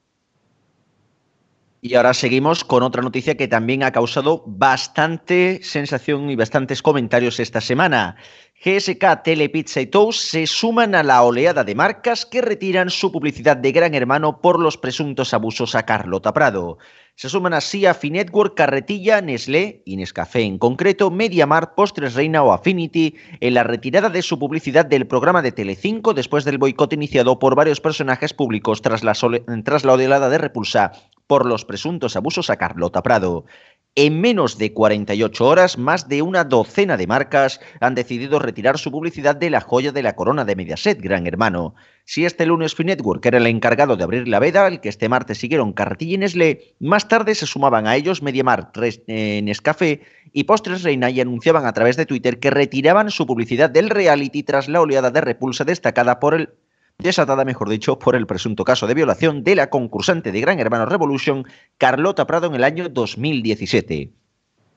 Y 1.82 1.94
ahora 1.94 2.14
seguimos 2.14 2.64
con 2.64 2.82
otra 2.82 3.00
noticia 3.00 3.36
que 3.36 3.46
también 3.46 3.84
ha 3.84 3.92
causado 3.92 4.42
bastante 4.44 5.60
sensación 5.62 6.30
y 6.30 6.34
bastantes 6.34 6.82
comentarios 6.82 7.38
esta 7.38 7.60
semana. 7.60 8.16
GSK, 8.64 9.22
Telepizza 9.22 9.82
y 9.82 9.86
Toast 9.86 10.18
se 10.18 10.48
suman 10.48 10.96
a 10.96 11.04
la 11.04 11.22
oleada 11.22 11.62
de 11.62 11.76
marcas 11.76 12.26
que 12.26 12.42
retiran 12.42 12.90
su 12.90 13.12
publicidad 13.12 13.56
de 13.56 13.70
Gran 13.70 13.94
Hermano 13.94 14.40
por 14.40 14.58
los 14.58 14.76
presuntos 14.76 15.32
abusos 15.32 15.76
a 15.76 15.86
Carlota 15.86 16.32
Prado. 16.32 16.78
Se 17.16 17.28
suman 17.28 17.52
así 17.52 17.84
a 17.86 17.94
Finetwork, 17.94 18.54
Carretilla, 18.54 19.20
Nestlé 19.20 19.82
y 19.84 19.96
Nescafé 19.96 20.42
en 20.42 20.58
concreto, 20.58 21.10
MediaMarkt, 21.10 21.74
Postres 21.74 22.14
Reina 22.14 22.42
o 22.42 22.52
Affinity 22.52 23.16
en 23.40 23.54
la 23.54 23.62
retirada 23.62 24.08
de 24.08 24.22
su 24.22 24.38
publicidad 24.38 24.86
del 24.86 25.06
programa 25.06 25.42
de 25.42 25.52
Telecinco 25.52 26.14
después 26.14 26.44
del 26.44 26.58
boicot 26.58 26.92
iniciado 26.92 27.38
por 27.38 27.54
varios 27.54 27.80
personajes 27.80 28.32
públicos 28.32 28.80
tras 28.80 29.04
la, 29.04 29.12
tras 29.64 29.84
la 29.84 29.92
oleada 29.92 30.30
de 30.30 30.38
repulsa 30.38 30.92
por 31.26 31.46
los 31.46 31.64
presuntos 31.64 32.16
abusos 32.16 32.50
a 32.50 32.56
Carlota 32.56 33.02
Prado. 33.02 33.44
En 33.96 34.20
menos 34.20 34.56
de 34.56 34.72
48 34.72 35.44
horas, 35.44 35.76
más 35.76 36.08
de 36.08 36.22
una 36.22 36.44
docena 36.44 36.96
de 36.96 37.08
marcas 37.08 37.60
han 37.80 37.96
decidido 37.96 38.38
retirar 38.38 38.78
su 38.78 38.92
publicidad 38.92 39.34
de 39.34 39.50
la 39.50 39.60
joya 39.60 39.90
de 39.90 40.04
la 40.04 40.14
corona 40.14 40.44
de 40.44 40.54
Mediaset, 40.54 41.00
Gran 41.02 41.26
Hermano. 41.26 41.74
Si 42.04 42.24
este 42.24 42.46
lunes 42.46 42.78
Network 42.78 43.26
era 43.26 43.38
el 43.38 43.48
encargado 43.48 43.96
de 43.96 44.04
abrir 44.04 44.28
la 44.28 44.38
veda, 44.38 44.68
el 44.68 44.80
que 44.80 44.90
este 44.90 45.08
martes 45.08 45.38
siguieron 45.38 45.72
Carretilla 45.72 46.14
y 46.14 46.18
Nestlé, 46.18 46.76
más 46.78 47.08
tarde 47.08 47.34
se 47.34 47.46
sumaban 47.46 47.88
a 47.88 47.96
ellos 47.96 48.22
MediaMarkt, 48.22 48.76
eh, 49.08 49.40
Nescafé 49.42 50.02
y 50.32 50.44
Postres 50.44 50.84
Reina 50.84 51.10
y 51.10 51.20
anunciaban 51.20 51.66
a 51.66 51.72
través 51.72 51.96
de 51.96 52.06
Twitter 52.06 52.38
que 52.38 52.50
retiraban 52.50 53.10
su 53.10 53.26
publicidad 53.26 53.70
del 53.70 53.90
reality 53.90 54.44
tras 54.44 54.68
la 54.68 54.80
oleada 54.80 55.10
de 55.10 55.20
repulsa 55.20 55.64
destacada 55.64 56.20
por 56.20 56.34
el 56.34 56.50
desatada, 57.00 57.44
mejor 57.44 57.68
dicho, 57.68 57.98
por 57.98 58.14
el 58.14 58.26
presunto 58.26 58.64
caso 58.64 58.86
de 58.86 58.94
violación 58.94 59.42
de 59.42 59.54
la 59.54 59.70
concursante 59.70 60.32
de 60.32 60.40
Gran 60.40 60.60
Hermano 60.60 60.86
Revolution, 60.86 61.46
Carlota 61.78 62.26
Prado, 62.26 62.46
en 62.46 62.54
el 62.54 62.64
año 62.64 62.88
2017. 62.88 64.12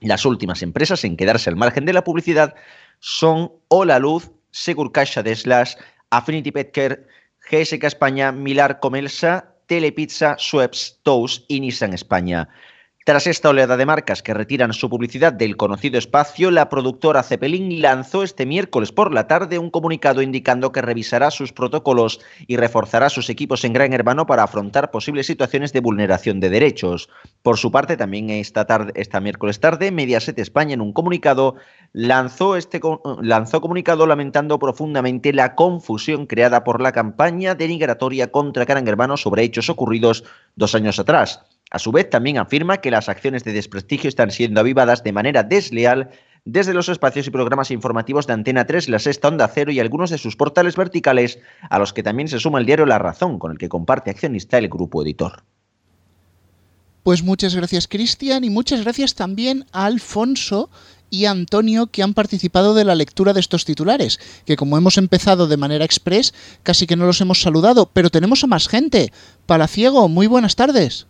Las 0.02 0.26
últimas 0.26 0.62
empresas 0.62 1.04
en 1.04 1.16
quedarse 1.16 1.50
al 1.50 1.56
margen 1.56 1.86
de 1.86 1.94
la 1.94 2.04
publicidad 2.04 2.56
son 3.00 3.52
Ola 3.70 4.00
Luz, 4.00 4.32
Segur 4.52 4.92
Caixa 4.92 5.24
de 5.24 5.36
Slash, 5.36 5.76
Affinity 6.10 6.52
Petcare, 6.52 7.06
GSK 7.50 7.84
España, 7.84 8.32
Milar 8.32 8.80
Comelsa, 8.80 9.56
Telepizza, 9.68 10.36
Schweppes, 10.38 11.00
Toast 11.04 11.46
y 11.48 11.60
Nissan 11.60 11.94
España. 11.94 12.50
Tras 13.06 13.28
esta 13.28 13.50
oleada 13.50 13.76
de 13.76 13.86
marcas 13.86 14.24
que 14.24 14.34
retiran 14.34 14.72
su 14.72 14.90
publicidad 14.90 15.34
del 15.34 15.58
conocido 15.58 15.98
espacio, 15.98 16.52
la 16.52 16.70
productora 16.70 17.22
Zeppelin 17.22 17.82
lanzó 17.82 18.24
este 18.24 18.46
miércoles 18.46 18.94
por 18.94 19.14
la 19.14 19.28
tarde 19.28 19.60
un 19.60 19.72
comunicado 19.72 20.22
indicando 20.22 20.72
que 20.72 20.82
revisará 20.82 21.30
sus 21.30 21.52
protocolos 21.52 22.22
y 22.48 22.56
reforzará 22.56 23.10
sus 23.10 23.30
equipos 23.30 23.66
en 23.66 23.74
Gran 23.74 23.92
Hermano 23.92 24.26
para 24.26 24.44
afrontar 24.44 24.90
posibles 24.90 25.28
situaciones 25.28 25.74
de 25.74 25.82
vulneración 25.82 26.40
de 26.40 26.50
derechos. 26.50 27.10
Por 27.42 27.58
su 27.58 27.74
parte, 27.74 27.98
también 27.98 28.30
esta, 28.30 28.64
tarde, 28.64 28.94
esta 28.96 29.20
miércoles 29.20 29.60
tarde, 29.60 29.92
Mediaset 29.92 30.40
España 30.40 30.74
en 30.74 30.80
un 30.80 30.94
comunicado 30.94 31.56
lanzó, 31.92 32.56
este, 32.56 32.80
lanzó 33.22 33.60
comunicado 33.60 34.08
lamentando 34.08 34.58
profundamente 34.60 35.34
la 35.34 35.56
confusión 35.56 36.26
creada 36.26 36.64
por 36.64 36.80
la 36.80 36.94
campaña 36.94 37.54
denigratoria 37.54 38.32
contra 38.32 38.64
Gran 38.64 38.88
Hermano 38.88 39.18
sobre 39.18 39.44
hechos 39.44 39.70
ocurridos 39.70 40.24
dos 40.56 40.74
años 40.74 41.00
atrás. 41.00 41.42
A 41.74 41.80
su 41.80 41.92
vez, 41.92 42.08
también 42.08 42.38
afirma 42.38 42.78
que 42.78 42.92
las 42.92 43.10
acciones 43.10 43.44
de 43.44 43.52
desprestigio 43.52 44.08
están 44.08 44.30
siendo 44.30 44.60
avivadas 44.60 45.04
de 45.04 45.12
manera 45.12 45.42
desleal 45.42 46.12
desde 46.46 46.72
los 46.72 46.88
espacios 46.88 47.26
y 47.26 47.32
programas 47.32 47.72
informativos 47.72 48.28
de 48.28 48.34
Antena 48.34 48.68
3, 48.68 48.90
La 48.90 49.00
Sexta 49.00 49.30
Onda 49.30 49.48
Cero 49.48 49.72
y 49.72 49.80
algunos 49.80 50.12
de 50.12 50.20
sus 50.20 50.36
portales 50.36 50.76
verticales, 50.76 51.40
a 51.68 51.80
los 51.80 51.92
que 51.92 52.04
también 52.04 52.28
se 52.28 52.40
suma 52.40 52.60
el 52.60 52.68
diario 52.68 52.86
La 52.86 53.00
Razón, 53.00 53.40
con 53.40 53.52
el 53.52 53.58
que 53.58 53.70
comparte 53.70 54.12
accionista 54.12 54.60
el 54.60 54.70
grupo 54.70 55.02
editor. 55.02 55.42
Pues 57.02 57.24
muchas 57.24 57.56
gracias 57.56 57.88
Cristian 57.88 58.44
y 58.44 58.52
muchas 58.52 58.84
gracias 58.84 59.16
también 59.16 59.66
a 59.72 59.88
Alfonso 59.88 60.70
y 61.10 61.26
a 61.26 61.32
Antonio 61.32 61.88
que 61.88 62.04
han 62.04 62.14
participado 62.14 62.76
de 62.76 62.86
la 62.86 62.94
lectura 62.94 63.34
de 63.34 63.40
estos 63.40 63.66
titulares, 63.66 64.20
que 64.46 64.58
como 64.58 64.78
hemos 64.78 65.00
empezado 65.00 65.48
de 65.48 65.58
manera 65.58 65.86
express, 65.86 66.36
casi 66.62 66.86
que 66.86 66.96
no 66.96 67.08
los 67.08 67.20
hemos 67.20 67.42
saludado, 67.42 67.90
pero 67.92 68.12
tenemos 68.12 68.44
a 68.44 68.48
más 68.48 68.68
gente. 68.68 69.12
Palaciego, 69.48 70.08
muy 70.08 70.28
buenas 70.28 70.56
tardes. 70.56 71.08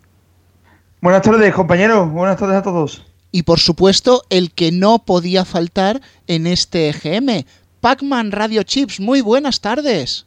Buenas 1.04 1.22
tardes, 1.22 1.54
compañeros. 1.54 2.10
Buenas 2.14 2.38
tardes 2.38 2.56
a 2.56 2.62
todos. 2.62 3.04
Y 3.30 3.44
por 3.44 3.60
supuesto, 3.60 4.24
el 4.30 4.52
que 4.52 4.72
no 4.72 5.00
podía 5.00 5.44
faltar 5.44 6.00
en 6.28 6.48
este 6.48 6.88
EGM, 6.88 7.44
Pacman 7.82 8.32
Radio 8.32 8.64
Chips. 8.64 9.02
Muy 9.02 9.20
buenas 9.20 9.60
tardes. 9.60 10.26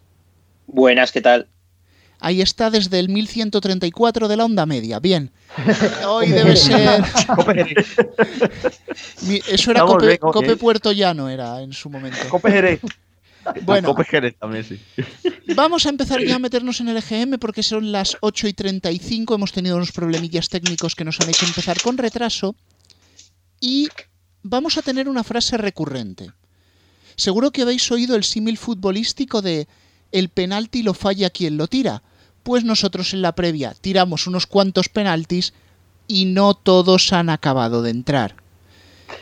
Buenas, 0.67 1.13
¿qué 1.13 1.23
tal? 1.23 1.49
Ahí 2.21 2.43
está 2.43 2.69
desde 2.69 2.99
el 2.99 3.09
1134 3.09 4.29
de 4.29 4.37
la 4.37 4.45
onda 4.45 4.67
media. 4.67 5.01
Bien. 5.01 5.31
Hoy 6.07 6.29
debe 6.29 6.55
ser. 6.57 7.03
Eso 9.49 9.71
era 9.71 9.81
Cope, 9.81 10.19
Cope, 10.19 10.57
Puerto 10.57 10.93
Llano, 10.93 11.31
era 11.31 11.63
en 11.63 11.73
su 11.73 11.89
momento. 11.89 12.19
Cope 12.29 12.53
Jerez. 12.53 12.81
Bueno, 13.63 13.95
vamos 15.55 15.87
a 15.87 15.89
empezar 15.89 16.23
ya 16.23 16.37
a 16.37 16.39
meternos 16.39 16.81
en 16.81 16.89
el 16.89 16.97
EGM 16.97 17.39
porque 17.39 17.63
son 17.63 17.93
las 17.93 18.17
8 18.21 18.49
y 18.49 18.53
35. 18.53 19.35
Hemos 19.35 19.53
tenido 19.53 19.77
unos 19.77 19.93
problemillas 19.93 20.49
técnicos 20.49 20.95
que 20.95 21.05
nos 21.05 21.21
han 21.21 21.29
hecho 21.29 21.47
empezar 21.47 21.81
con 21.81 21.99
retraso. 21.99 22.55
Y 23.61 23.89
vamos 24.43 24.79
a 24.79 24.83
tener 24.83 25.09
una 25.09 25.25
frase 25.25 25.57
recurrente. 25.57 26.33
Seguro 27.17 27.51
que 27.51 27.63
habéis 27.63 27.91
oído 27.91 28.17
el 28.17 28.25
símil 28.25 28.59
futbolístico 28.59 29.43
de 29.43 29.69
el 30.13 30.29
penalti 30.29 30.83
lo 30.83 30.95
falla 30.95 31.31
quien 31.31 31.57
lo 31.57 31.67
tira. 31.67 32.03
Pues 32.43 32.65
nosotros 32.65 33.13
en 33.15 33.23
la 33.23 33.35
previa 33.35 33.75
tiramos 33.81 34.27
unos 34.27 34.47
cuantos 34.47 34.89
penaltis 34.89 35.53
y 36.07 36.27
no 36.27 36.55
todos 36.55 37.13
han 37.13 37.31
acabado 37.31 37.83
de 37.83 37.91
entrar. 37.91 38.37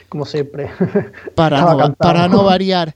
Como 0.08 0.26
siempre. 0.26 0.70
Para, 1.34 1.94
para 1.94 2.28
no 2.28 2.44
variar. 2.44 2.94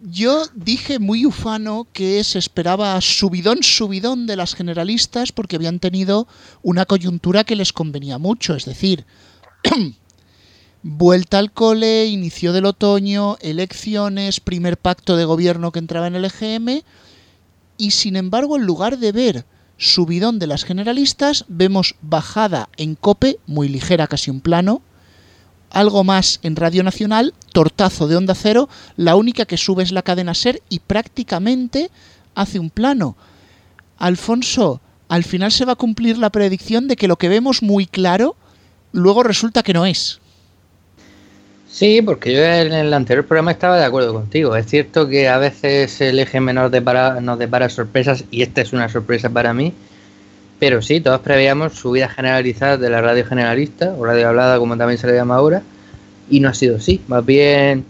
Yo 0.00 0.44
dije 0.54 1.00
muy 1.00 1.26
ufano 1.26 1.88
que 1.92 2.22
se 2.22 2.38
esperaba 2.38 3.00
subidón, 3.00 3.64
subidón 3.64 4.26
de 4.26 4.36
las 4.36 4.54
generalistas 4.54 5.32
porque 5.32 5.56
habían 5.56 5.80
tenido 5.80 6.28
una 6.62 6.86
coyuntura 6.86 7.42
que 7.42 7.56
les 7.56 7.72
convenía 7.72 8.16
mucho, 8.18 8.54
es 8.54 8.64
decir, 8.64 9.06
vuelta 10.82 11.40
al 11.40 11.52
cole, 11.52 12.06
inicio 12.06 12.52
del 12.52 12.66
otoño, 12.66 13.38
elecciones, 13.40 14.38
primer 14.38 14.76
pacto 14.76 15.16
de 15.16 15.24
gobierno 15.24 15.72
que 15.72 15.80
entraba 15.80 16.06
en 16.06 16.14
el 16.14 16.26
EGM, 16.26 16.82
y 17.76 17.90
sin 17.90 18.14
embargo, 18.14 18.56
en 18.56 18.66
lugar 18.66 18.98
de 18.98 19.10
ver 19.10 19.46
subidón 19.78 20.38
de 20.38 20.46
las 20.46 20.64
generalistas, 20.64 21.44
vemos 21.48 21.96
bajada 22.02 22.68
en 22.76 22.94
cope, 22.94 23.38
muy 23.46 23.68
ligera, 23.68 24.06
casi 24.06 24.30
un 24.30 24.40
plano, 24.40 24.80
algo 25.70 26.04
más 26.04 26.40
en 26.42 26.56
Radio 26.56 26.82
Nacional, 26.82 27.34
tortazo 27.52 28.08
de 28.08 28.16
onda 28.16 28.34
cero, 28.34 28.68
la 28.96 29.16
única 29.16 29.44
que 29.44 29.56
sube 29.56 29.82
es 29.82 29.92
la 29.92 30.02
cadena 30.02 30.34
ser 30.34 30.62
y 30.68 30.80
prácticamente 30.80 31.90
hace 32.34 32.58
un 32.58 32.70
plano. 32.70 33.16
Alfonso, 33.98 34.80
al 35.08 35.24
final 35.24 35.52
se 35.52 35.64
va 35.64 35.72
a 35.72 35.76
cumplir 35.76 36.18
la 36.18 36.30
predicción 36.30 36.88
de 36.88 36.96
que 36.96 37.08
lo 37.08 37.16
que 37.16 37.28
vemos 37.28 37.62
muy 37.62 37.86
claro, 37.86 38.36
luego 38.92 39.22
resulta 39.22 39.62
que 39.62 39.72
no 39.72 39.86
es. 39.86 40.20
Sí, 41.70 42.00
porque 42.02 42.32
yo 42.32 42.42
en 42.42 42.72
el 42.72 42.94
anterior 42.94 43.26
programa 43.26 43.50
estaba 43.50 43.78
de 43.78 43.84
acuerdo 43.84 44.14
contigo. 44.14 44.56
Es 44.56 44.66
cierto 44.66 45.06
que 45.06 45.28
a 45.28 45.38
veces 45.38 46.00
el 46.00 46.18
eje 46.18 46.40
menor 46.40 46.70
nos 47.22 47.38
depara 47.38 47.68
sorpresas 47.68 48.24
y 48.30 48.42
esta 48.42 48.62
es 48.62 48.72
una 48.72 48.88
sorpresa 48.88 49.28
para 49.28 49.52
mí 49.52 49.74
pero 50.58 50.82
sí, 50.82 51.00
todos 51.00 51.20
preveíamos 51.20 51.74
subidas 51.74 52.12
generalizadas 52.14 52.80
de 52.80 52.90
la 52.90 53.00
radio 53.00 53.24
generalista, 53.24 53.94
o 53.96 54.04
radio 54.04 54.28
hablada 54.28 54.58
como 54.58 54.76
también 54.76 54.98
se 54.98 55.06
le 55.06 55.14
llama 55.14 55.36
ahora, 55.36 55.62
y 56.28 56.40
no 56.40 56.48
ha 56.48 56.54
sido 56.54 56.76
así. 56.76 57.00
Más 57.06 57.24
bien, 57.24 57.84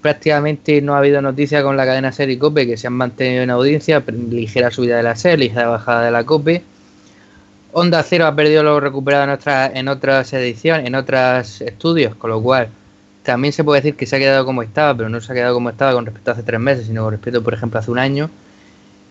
prácticamente 0.00 0.80
no 0.80 0.94
ha 0.94 0.98
habido 0.98 1.20
noticias 1.20 1.62
con 1.62 1.76
la 1.76 1.84
cadena 1.84 2.12
SER 2.12 2.30
y 2.30 2.38
COPE 2.38 2.66
que 2.66 2.76
se 2.76 2.86
han 2.86 2.92
mantenido 2.92 3.42
en 3.42 3.50
audiencia, 3.50 4.02
ligera 4.30 4.70
subida 4.70 4.96
de 4.96 5.02
la 5.02 5.16
SER, 5.16 5.38
ligera 5.38 5.68
bajada 5.68 6.04
de 6.04 6.10
la 6.10 6.24
COPE. 6.24 6.62
Onda 7.72 8.02
Cero 8.02 8.26
ha 8.26 8.34
perdido 8.34 8.62
lo 8.62 8.80
recuperado 8.80 9.24
en, 9.24 9.30
otras 9.30 9.70
en 9.74 9.88
otras 9.88 10.32
ediciones, 10.32 10.86
en 10.86 10.94
otros 10.94 11.60
estudios, 11.60 12.14
con 12.14 12.30
lo 12.30 12.40
cual 12.40 12.68
también 13.22 13.52
se 13.52 13.62
puede 13.62 13.82
decir 13.82 13.94
que 13.94 14.06
se 14.06 14.16
ha 14.16 14.18
quedado 14.18 14.46
como 14.46 14.62
estaba, 14.62 14.96
pero 14.96 15.10
no 15.10 15.20
se 15.20 15.30
ha 15.30 15.34
quedado 15.34 15.54
como 15.54 15.68
estaba 15.68 15.92
con 15.92 16.06
respecto 16.06 16.30
a 16.30 16.34
hace 16.34 16.42
tres 16.44 16.60
meses, 16.60 16.86
sino 16.86 17.02
con 17.02 17.12
respecto, 17.12 17.42
por 17.42 17.52
ejemplo, 17.52 17.78
hace 17.78 17.90
un 17.90 17.98
año 17.98 18.30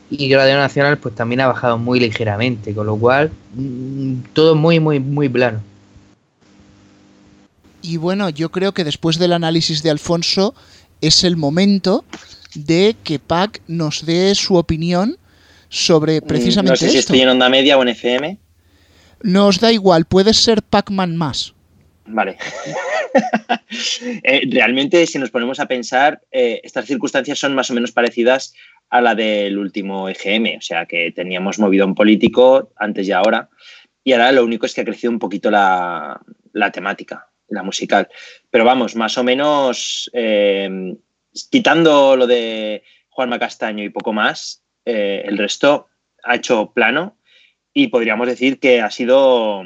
y 0.09 0.33
Radio 0.33 0.55
Nacional 0.55 0.97
pues 0.97 1.15
también 1.15 1.41
ha 1.41 1.47
bajado 1.47 1.77
muy 1.77 1.99
ligeramente, 1.99 2.73
con 2.73 2.87
lo 2.87 2.95
cual 2.95 3.31
mm, 3.55 4.13
todo 4.33 4.55
muy, 4.55 4.79
muy, 4.79 4.99
muy 4.99 5.29
plano. 5.29 5.61
Y 7.81 7.97
bueno, 7.97 8.29
yo 8.29 8.49
creo 8.49 8.73
que 8.73 8.83
después 8.83 9.17
del 9.19 9.33
análisis 9.33 9.83
de 9.83 9.89
Alfonso 9.89 10.55
es 11.01 11.23
el 11.23 11.37
momento 11.37 12.05
de 12.55 12.95
que 13.03 13.19
Pac 13.19 13.61
nos 13.67 14.05
dé 14.05 14.33
su 14.35 14.55
opinión 14.55 15.17
sobre 15.69 16.21
precisamente 16.21 16.71
No 16.71 16.77
sé 16.77 16.89
si 16.89 16.97
estoy 16.97 17.21
en 17.21 17.29
onda 17.29 17.49
media 17.49 17.77
o 17.77 17.81
en 17.81 17.89
FM. 17.89 18.37
Nos 19.23 19.59
da 19.59 19.71
igual, 19.71 20.05
puedes 20.05 20.37
ser 20.37 20.63
Pac-Man 20.63 21.17
más. 21.17 21.53
Vale. 22.07 22.37
Eh, 24.23 24.41
realmente, 24.49 25.05
si 25.05 25.19
nos 25.19 25.29
ponemos 25.29 25.59
a 25.59 25.67
pensar, 25.67 26.21
eh, 26.31 26.61
estas 26.63 26.85
circunstancias 26.85 27.37
son 27.37 27.53
más 27.53 27.69
o 27.69 27.73
menos 27.73 27.91
parecidas 27.91 28.53
a 28.89 29.01
la 29.01 29.13
del 29.13 29.57
último 29.57 30.07
EGM, 30.07 30.57
o 30.57 30.61
sea 30.61 30.85
que 30.85 31.11
teníamos 31.11 31.59
movido 31.59 31.85
un 31.85 31.93
político 31.93 32.71
antes 32.77 33.07
y 33.07 33.11
ahora, 33.11 33.49
y 34.03 34.13
ahora 34.13 34.31
lo 34.31 34.45
único 34.45 34.65
es 34.65 34.73
que 34.73 34.81
ha 34.81 34.85
crecido 34.85 35.11
un 35.11 35.19
poquito 35.19 35.51
la, 35.51 36.21
temática, 36.71 37.27
la 37.49 37.63
musical. 37.63 38.07
Pero 38.49 38.63
vamos, 38.63 38.95
más 38.95 39.17
o 39.17 39.23
menos, 39.23 40.09
eh, 40.13 40.95
quitando 41.51 42.15
lo 42.15 42.25
de 42.25 42.83
Juanma 43.09 43.39
Castaño 43.39 43.83
y 43.83 43.89
poco 43.89 44.13
más, 44.13 44.63
el 44.85 45.37
resto 45.37 45.87
ha 46.23 46.35
hecho 46.35 46.71
plano 46.73 47.17
y 47.73 47.87
podríamos 47.87 48.27
decir 48.27 48.59
que 48.59 48.81
ha 48.81 48.89
sido 48.89 49.63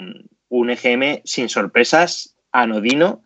un 0.52 0.70
EGM 0.70 1.22
sin 1.24 1.48
sorpresas, 1.48 2.31
anodino, 2.52 3.24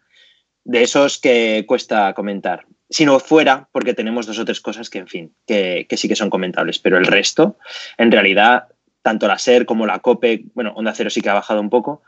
de 0.64 0.84
esos 0.84 1.20
que 1.20 1.64
cuesta 1.68 2.14
comentar. 2.14 2.66
Si 2.90 3.06
no 3.06 3.20
fuera, 3.20 3.70
porque 3.72 3.94
tenemos 3.94 4.26
dos 4.26 4.40
o 4.40 4.46
tres 4.46 4.62
cosas 4.62 4.90
que, 4.90 5.00
en 5.00 5.08
fin, 5.08 5.36
que, 5.48 5.88
sí 5.92 6.08
que 6.08 6.16
son 6.16 6.30
comentables, 6.30 6.80
pero 6.80 6.98
el 6.98 7.06
resto, 7.06 7.58
en 7.98 8.12
realidad, 8.12 8.68
tanto 9.02 9.28
la 9.28 9.40
SER 9.40 9.66
como 9.66 9.86
la 9.86 10.00
COPE, 10.00 10.46
bueno, 10.54 10.74
Onda 10.76 10.94
Cero 10.94 11.10
sí 11.10 11.22
que 11.22 11.30
ha 11.30 11.34
bajado 11.34 11.62
un 11.62 11.70
poco, 11.70 12.02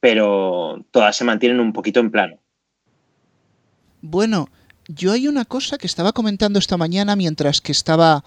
pero 0.00 0.84
todas 0.90 1.16
se 1.16 1.24
mantienen 1.24 1.60
un 1.60 1.72
poquito 1.72 2.00
en 2.00 2.10
plano. 2.10 2.38
Bueno, 4.00 4.48
yo 4.88 5.12
hay 5.12 5.28
una 5.28 5.44
cosa 5.44 5.78
que 5.78 5.86
estaba 5.86 6.12
comentando 6.12 6.58
esta 6.58 6.76
mañana 6.76 7.16
mientras 7.16 7.60
que 7.60 7.72
estaba 7.72 8.24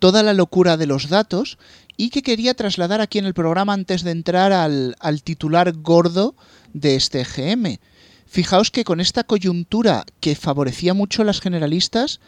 toda 0.00 0.24
la 0.24 0.34
locura 0.34 0.76
de 0.76 0.86
los 0.86 1.08
datos 1.08 1.58
y 1.96 2.10
que 2.10 2.22
quería 2.22 2.54
trasladar 2.54 3.00
aquí 3.00 3.18
en 3.18 3.26
el 3.26 3.34
programa 3.34 3.72
antes 3.72 4.02
de 4.02 4.10
entrar 4.10 4.52
al, 4.52 4.96
al 4.98 5.22
titular 5.22 5.72
gordo 5.72 6.34
de 6.72 6.96
este 6.96 7.22
GM. 7.22 7.78
Fijaos 8.26 8.72
que 8.72 8.82
con 8.82 9.00
esta 9.00 9.22
coyuntura 9.22 10.04
que 10.18 10.34
favorecía 10.34 10.94
mucho 10.94 11.22
a 11.22 11.24
las 11.24 11.40
generalistas, 11.40 12.18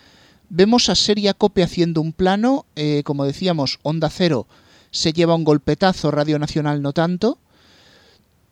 vemos 0.49 0.88
a 0.88 0.95
Seria 0.95 1.35
Cope 1.35 1.64
haciendo 1.64 2.00
un 2.00 2.12
plano, 2.12 2.67
eh, 2.76 3.02
como 3.05 3.25
decíamos, 3.25 3.81
Onda 3.83 4.09
Cero 4.11 4.47
se 4.93 5.12
lleva 5.12 5.35
un 5.35 5.43
golpetazo, 5.43 6.12
Radio 6.12 6.38
Nacional 6.38 6.81
no 6.83 6.93
tanto. 6.93 7.38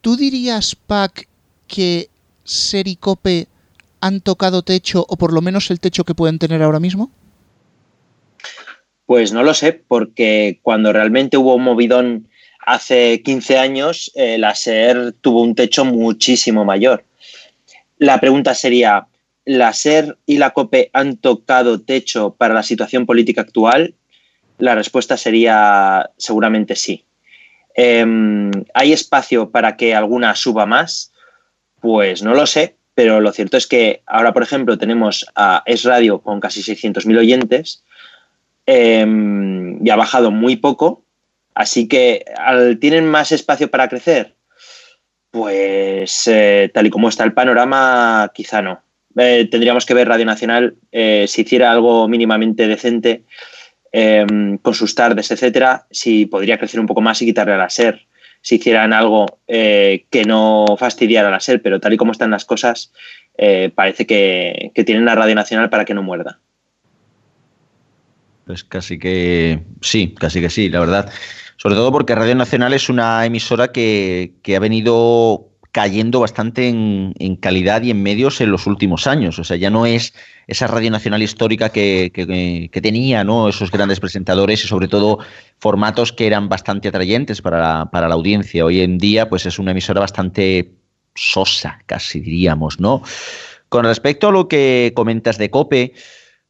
¿Tú 0.01 0.17
dirías, 0.17 0.75
Pac, 0.75 1.29
que 1.69 2.09
Cope 2.99 3.47
han 4.01 4.21
tocado 4.23 4.63
techo 4.63 5.05
o 5.09 5.17
por 5.17 5.33
lo 5.33 5.43
menos 5.43 5.71
el 5.71 5.79
techo 5.79 6.05
que 6.05 6.15
pueden 6.15 6.39
tener 6.39 6.63
ahora 6.63 6.81
mismo? 6.81 7.11
Pues 9.11 9.33
no 9.33 9.43
lo 9.43 9.55
sé, 9.55 9.73
porque 9.73 10.61
cuando 10.63 10.93
realmente 10.93 11.37
hubo 11.37 11.57
un 11.57 11.65
movidón 11.65 12.29
hace 12.65 13.23
15 13.23 13.59
años, 13.59 14.13
eh, 14.15 14.39
la 14.39 14.55
SER 14.55 15.15
tuvo 15.21 15.43
un 15.43 15.57
techo 15.57 15.85
muchísimo 15.85 16.65
mayor. 16.65 17.03
La 17.99 18.21
pregunta 18.21 18.55
sería, 18.55 19.09
¿la 19.45 19.73
SER 19.73 20.17
y 20.27 20.39
la 20.39 20.51
COPE 20.51 20.91
han 20.93 21.17
tocado 21.17 21.81
techo 21.81 22.37
para 22.39 22.55
la 22.55 22.63
situación 22.63 23.05
política 23.05 23.41
actual? 23.41 23.95
La 24.59 24.77
respuesta 24.77 25.17
sería 25.17 26.09
seguramente 26.17 26.77
sí. 26.77 27.05
Em, 27.75 28.53
¿Hay 28.75 28.93
espacio 28.93 29.51
para 29.51 29.77
que 29.77 29.93
alguna 29.93 30.37
suba 30.37 30.67
más? 30.67 31.13
Pues 31.81 32.23
no 32.23 32.33
lo 32.33 32.47
sé, 32.47 32.77
pero 32.95 33.21
lo 33.21 33.33
cierto 33.33 33.57
es 33.57 33.67
que 33.67 34.03
ahora, 34.07 34.33
por 34.33 34.45
ejemplo, 34.45 34.79
tenemos 34.79 35.27
a 35.35 35.65
Es 35.67 35.83
Radio 35.83 36.21
con 36.21 36.39
casi 36.39 36.63
600.000 36.63 37.19
oyentes 37.19 37.83
em, 38.67 39.85
y 39.85 39.91
ha 39.91 39.97
bajado 39.97 40.31
muy 40.31 40.57
poco, 40.57 41.05
así 41.55 41.89
que 41.89 42.25
¿tienen 42.81 43.07
más 43.07 43.33
espacio 43.33 43.71
para 43.71 43.89
crecer? 43.89 44.35
Pues 45.31 46.27
eh, 46.27 46.71
tal 46.75 46.87
y 46.87 46.91
como 46.91 47.09
está 47.09 47.25
el 47.25 47.33
panorama, 47.33 48.31
quizá 48.35 48.63
no. 48.63 48.83
Eh, 49.17 49.49
tendríamos 49.51 49.87
que 49.87 49.95
ver 49.95 50.09
Radio 50.09 50.25
Nacional 50.25 50.75
eh, 50.93 51.27
si 51.29 51.43
hiciera 51.43 51.71
algo 51.71 52.09
mínimamente 52.09 52.67
decente 52.67 53.25
em, 53.93 54.59
con 54.59 54.75
sus 54.75 54.95
tardes, 54.95 55.31
etcétera, 55.31 55.87
si 55.91 56.27
podría 56.27 56.59
crecer 56.59 56.81
un 56.81 56.87
poco 56.87 57.01
más 57.01 57.21
y 57.23 57.27
quitarle 57.27 57.55
a 57.55 57.59
la 57.59 57.71
SER. 57.71 58.07
Si 58.43 58.57
hicieran 58.57 58.95
algo 58.95 59.27
que 59.47 60.25
no 60.27 60.65
fastidiara 60.79 61.29
a 61.29 61.31
la 61.31 61.41
SER, 61.41 61.61
pero 61.61 61.79
tal 61.79 61.93
y 61.93 61.99
como 61.99 62.13
están 62.13 62.31
las 62.31 62.47
cosas, 62.47 62.91
parece 63.75 64.07
que, 64.07 64.73
que 64.75 64.83
tienen 64.83 65.05
la 65.05 65.15
Radio 65.15 65.35
Nacional 65.35 65.69
para 65.69 65.85
que 65.85 65.93
no 65.93 66.03
muerda. 66.03 66.39
Pues 68.51 68.65
casi 68.65 68.99
que 68.99 69.63
sí, 69.81 70.13
casi 70.19 70.41
que 70.41 70.51
sí, 70.51 70.69
la 70.69 70.81
verdad. 70.81 71.13
Sobre 71.57 71.77
todo 71.77 71.93
porque 71.93 72.17
Radio 72.17 72.35
Nacional 72.35 72.73
es 72.73 72.89
una 72.89 73.25
emisora 73.25 73.71
que, 73.71 74.35
ha 74.45 74.59
venido 74.59 75.51
cayendo 75.71 76.19
bastante 76.19 76.67
en, 76.67 77.37
calidad 77.37 77.83
y 77.83 77.93
en 77.93 78.03
medios 78.03 78.41
en 78.41 78.51
los 78.51 78.67
últimos 78.67 79.07
años. 79.07 79.39
O 79.39 79.45
sea, 79.45 79.57
ya 79.57 79.71
no 79.71 79.87
es 79.87 80.15
esa 80.49 80.67
Radio 80.67 80.91
Nacional 80.91 81.23
histórica 81.23 81.69
que, 81.69 82.11
tenía, 82.83 83.23
¿no? 83.23 83.49
Esos 83.49 83.71
grandes 83.71 84.01
presentadores 84.01 84.65
y 84.65 84.67
sobre 84.67 84.89
todo 84.89 85.21
formatos 85.61 86.13
que 86.13 86.27
eran 86.27 86.49
bastante 86.49 86.89
atrayentes 86.89 87.41
para 87.41 87.61
la, 87.61 87.91
para 87.93 88.09
la 88.09 88.17
audiencia. 88.17 88.65
Hoy 88.65 88.81
en 88.81 88.99
día, 88.99 89.29
pues 89.29 89.47
es 89.47 89.61
una 89.61 89.71
emisora 89.71 90.01
bastante 90.01 90.73
sosa, 91.15 91.79
casi 91.87 92.19
diríamos, 92.19 92.81
¿no? 92.81 93.05
Con 93.69 93.85
respecto 93.85 94.27
a 94.27 94.33
lo 94.33 94.49
que 94.49 94.93
comentas 94.97 95.39
de 95.39 95.51
Cope, 95.51 95.95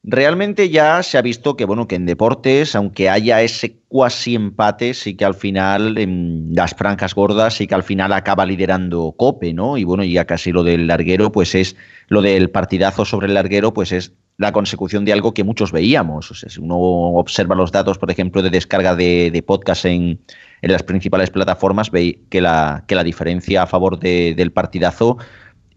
Realmente 0.02 0.70
ya 0.70 1.02
se 1.02 1.18
ha 1.18 1.22
visto 1.22 1.56
que, 1.56 1.66
bueno, 1.66 1.86
que 1.86 1.96
en 1.96 2.06
deportes, 2.06 2.74
aunque 2.74 3.10
haya 3.10 3.42
ese 3.42 3.80
cuasi 3.88 4.34
empate, 4.34 4.94
sí 4.94 5.14
que 5.14 5.26
al 5.26 5.34
final, 5.34 5.98
en 5.98 6.54
las 6.54 6.74
francas 6.74 7.14
gordas, 7.14 7.54
sí 7.54 7.66
que 7.66 7.74
al 7.74 7.82
final 7.82 8.14
acaba 8.14 8.46
liderando 8.46 9.12
Cope, 9.18 9.52
¿no? 9.52 9.76
Y 9.76 9.84
bueno, 9.84 10.02
ya 10.02 10.24
casi 10.24 10.52
lo 10.52 10.62
del 10.62 10.86
larguero, 10.86 11.30
pues 11.30 11.54
es 11.54 11.76
lo 12.08 12.22
del 12.22 12.48
partidazo 12.48 13.04
sobre 13.04 13.26
el 13.26 13.34
larguero, 13.34 13.74
pues 13.74 13.92
es 13.92 14.14
la 14.38 14.52
consecución 14.52 15.04
de 15.04 15.12
algo 15.12 15.34
que 15.34 15.44
muchos 15.44 15.70
veíamos. 15.70 16.30
O 16.30 16.34
sea, 16.34 16.48
si 16.48 16.60
uno 16.60 16.78
observa 16.78 17.54
los 17.54 17.70
datos, 17.70 17.98
por 17.98 18.10
ejemplo, 18.10 18.40
de 18.40 18.48
descarga 18.48 18.96
de, 18.96 19.44
podcast 19.46 19.84
en, 19.84 20.18
las 20.62 20.82
principales 20.82 21.28
plataformas, 21.28 21.90
ve 21.90 22.22
que 22.30 22.40
la, 22.40 22.84
que 22.86 22.94
la 22.94 23.04
diferencia 23.04 23.64
a 23.64 23.66
favor 23.66 23.98
del 23.98 24.50
partidazo 24.50 25.18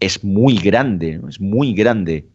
es 0.00 0.24
muy 0.24 0.56
grande, 0.56 1.20
es 1.28 1.42
muy 1.42 1.74
grande. 1.74 2.26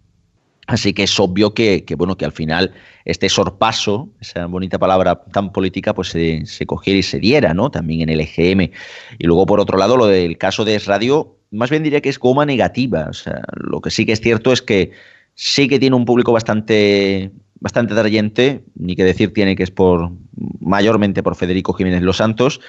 Así 0.69 0.93
que 0.93 1.01
es 1.01 1.19
obvio 1.19 1.55
que, 1.55 1.84
bueno, 1.97 2.15
que 2.15 2.25
al 2.25 2.32
final 2.32 2.71
este 3.03 3.27
sorpaso, 3.27 4.08
esa 4.21 4.45
bonita 4.45 4.77
palabra 4.77 5.23
tan 5.34 5.51
política, 5.51 5.95
pues 5.95 6.10
se, 6.10 6.65
cogiera 6.67 6.99
y 6.99 7.01
se 7.01 7.17
diera, 7.17 7.55
¿no? 7.55 7.71
También 7.71 8.01
en 8.01 8.10
el 8.10 8.21
EGM. 8.21 8.69
Y 9.17 9.25
luego, 9.25 9.47
por 9.47 9.60
otro 9.60 9.79
lado, 9.79 9.97
lo 9.97 10.05
del 10.05 10.38
caso 10.38 10.65
de 10.65 10.77
Radio, 10.77 11.38
más 11.49 11.71
bien 11.71 11.82
diría 11.82 12.01
que 12.01 12.10
es 12.10 12.19
goma 12.19 12.45
negativa. 12.45 13.08
O 13.10 13.13
sea, 13.13 13.41
lo 13.55 13.82
que 13.82 13.89
sí 13.89 14.05
que 14.05 14.12
es 14.12 14.21
cierto 14.21 14.53
es 14.53 14.62
que 14.62 14.91
sí 15.34 15.67
que 15.67 15.79
tiene 15.79 15.95
un 15.95 16.05
público 16.05 16.34
bastante, 16.34 17.32
bastante 17.60 17.93
atrayente, 17.95 18.63
ni 18.75 18.95
que 18.95 19.03
decir 19.03 19.34
tiene 19.34 19.55
que 19.55 19.63
es 19.63 19.71
por 19.71 20.12
mayormente 20.60 21.23
por 21.23 21.36
Federico 21.36 21.73
Jiménez 21.73 22.03
Los 22.03 22.17
Santos, 22.17 22.62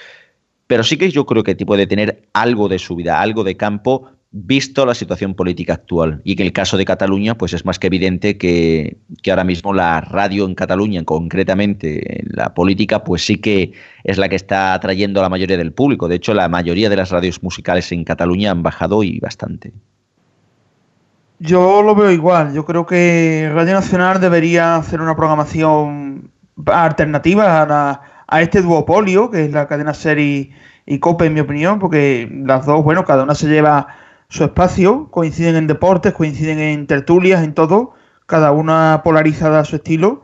pero 0.66 0.84
sí 0.84 0.96
que 0.96 1.10
yo 1.10 1.26
creo 1.26 1.42
que 1.42 1.54
puede 1.54 1.86
tener 1.86 2.22
algo 2.32 2.66
de 2.66 2.78
su 2.78 2.96
vida, 2.96 3.20
algo 3.20 3.44
de 3.44 3.58
campo 3.58 4.10
visto 4.32 4.86
la 4.86 4.94
situación 4.94 5.34
política 5.34 5.74
actual. 5.74 6.20
Y 6.24 6.36
que 6.36 6.42
en 6.42 6.46
el 6.46 6.52
caso 6.52 6.76
de 6.76 6.84
Cataluña, 6.84 7.36
pues 7.36 7.52
es 7.52 7.64
más 7.64 7.78
que 7.78 7.88
evidente 7.88 8.38
que, 8.38 8.98
ahora 9.28 9.44
mismo 9.44 9.74
la 9.74 10.00
radio 10.00 10.46
en 10.46 10.54
Cataluña, 10.54 11.04
concretamente 11.04 12.24
la 12.26 12.54
política, 12.54 13.02
pues 13.02 13.24
sí 13.24 13.38
que 13.38 13.72
es 14.04 14.18
la 14.18 14.28
que 14.28 14.36
está 14.36 14.74
atrayendo 14.74 15.20
a 15.20 15.24
la 15.24 15.28
mayoría 15.28 15.56
del 15.56 15.72
público. 15.72 16.08
De 16.08 16.16
hecho, 16.16 16.34
la 16.34 16.48
mayoría 16.48 16.88
de 16.88 16.96
las 16.96 17.10
radios 17.10 17.42
musicales 17.42 17.90
en 17.92 18.04
Cataluña 18.04 18.52
han 18.52 18.62
bajado 18.62 19.02
y 19.02 19.18
bastante. 19.18 19.72
Yo 21.40 21.82
lo 21.82 21.94
veo 21.94 22.10
igual. 22.10 22.52
Yo 22.52 22.64
creo 22.64 22.86
que 22.86 23.50
Radio 23.52 23.72
Nacional 23.72 24.20
debería 24.20 24.76
hacer 24.76 25.00
una 25.00 25.16
programación 25.16 26.30
alternativa 26.66 27.62
a, 27.62 28.02
a 28.28 28.42
este 28.42 28.60
duopolio, 28.60 29.30
que 29.30 29.46
es 29.46 29.52
la 29.52 29.66
cadena 29.66 29.94
serie 29.94 30.52
y 30.86 30.98
COPE, 30.98 31.26
en 31.26 31.34
mi 31.34 31.40
opinión, 31.40 31.78
porque 31.78 32.30
las 32.44 32.66
dos, 32.66 32.84
bueno, 32.84 33.04
cada 33.04 33.22
una 33.22 33.34
se 33.34 33.48
lleva 33.48 33.86
su 34.30 34.44
espacio, 34.44 35.08
coinciden 35.10 35.56
en 35.56 35.66
deportes, 35.66 36.14
coinciden 36.14 36.60
en 36.60 36.86
tertulias, 36.86 37.42
en 37.42 37.52
todo, 37.52 37.94
cada 38.26 38.52
una 38.52 39.02
polarizada 39.04 39.58
a 39.58 39.64
su 39.64 39.76
estilo. 39.76 40.22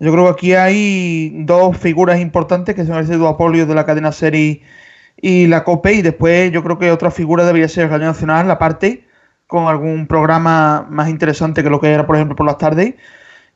Yo 0.00 0.10
creo 0.12 0.24
que 0.24 0.30
aquí 0.32 0.54
hay 0.54 1.32
dos 1.44 1.76
figuras 1.78 2.18
importantes 2.20 2.74
que 2.74 2.84
son 2.84 2.98
ese 2.98 3.14
duopolio 3.16 3.64
de 3.64 3.74
la 3.76 3.86
cadena 3.86 4.10
serie 4.10 4.62
y 5.22 5.46
la 5.46 5.62
COPE 5.62 5.94
y 5.94 6.02
después 6.02 6.50
yo 6.50 6.64
creo 6.64 6.78
que 6.80 6.90
otra 6.90 7.12
figura 7.12 7.44
debería 7.44 7.68
ser 7.68 7.88
Radio 7.90 8.06
Nacional, 8.06 8.48
la 8.48 8.58
parte, 8.58 9.06
con 9.46 9.68
algún 9.68 10.08
programa 10.08 10.84
más 10.90 11.08
interesante 11.08 11.62
que 11.62 11.70
lo 11.70 11.80
que 11.80 11.92
era, 11.92 12.08
por 12.08 12.16
ejemplo, 12.16 12.34
por 12.34 12.46
las 12.46 12.58
tardes. 12.58 12.94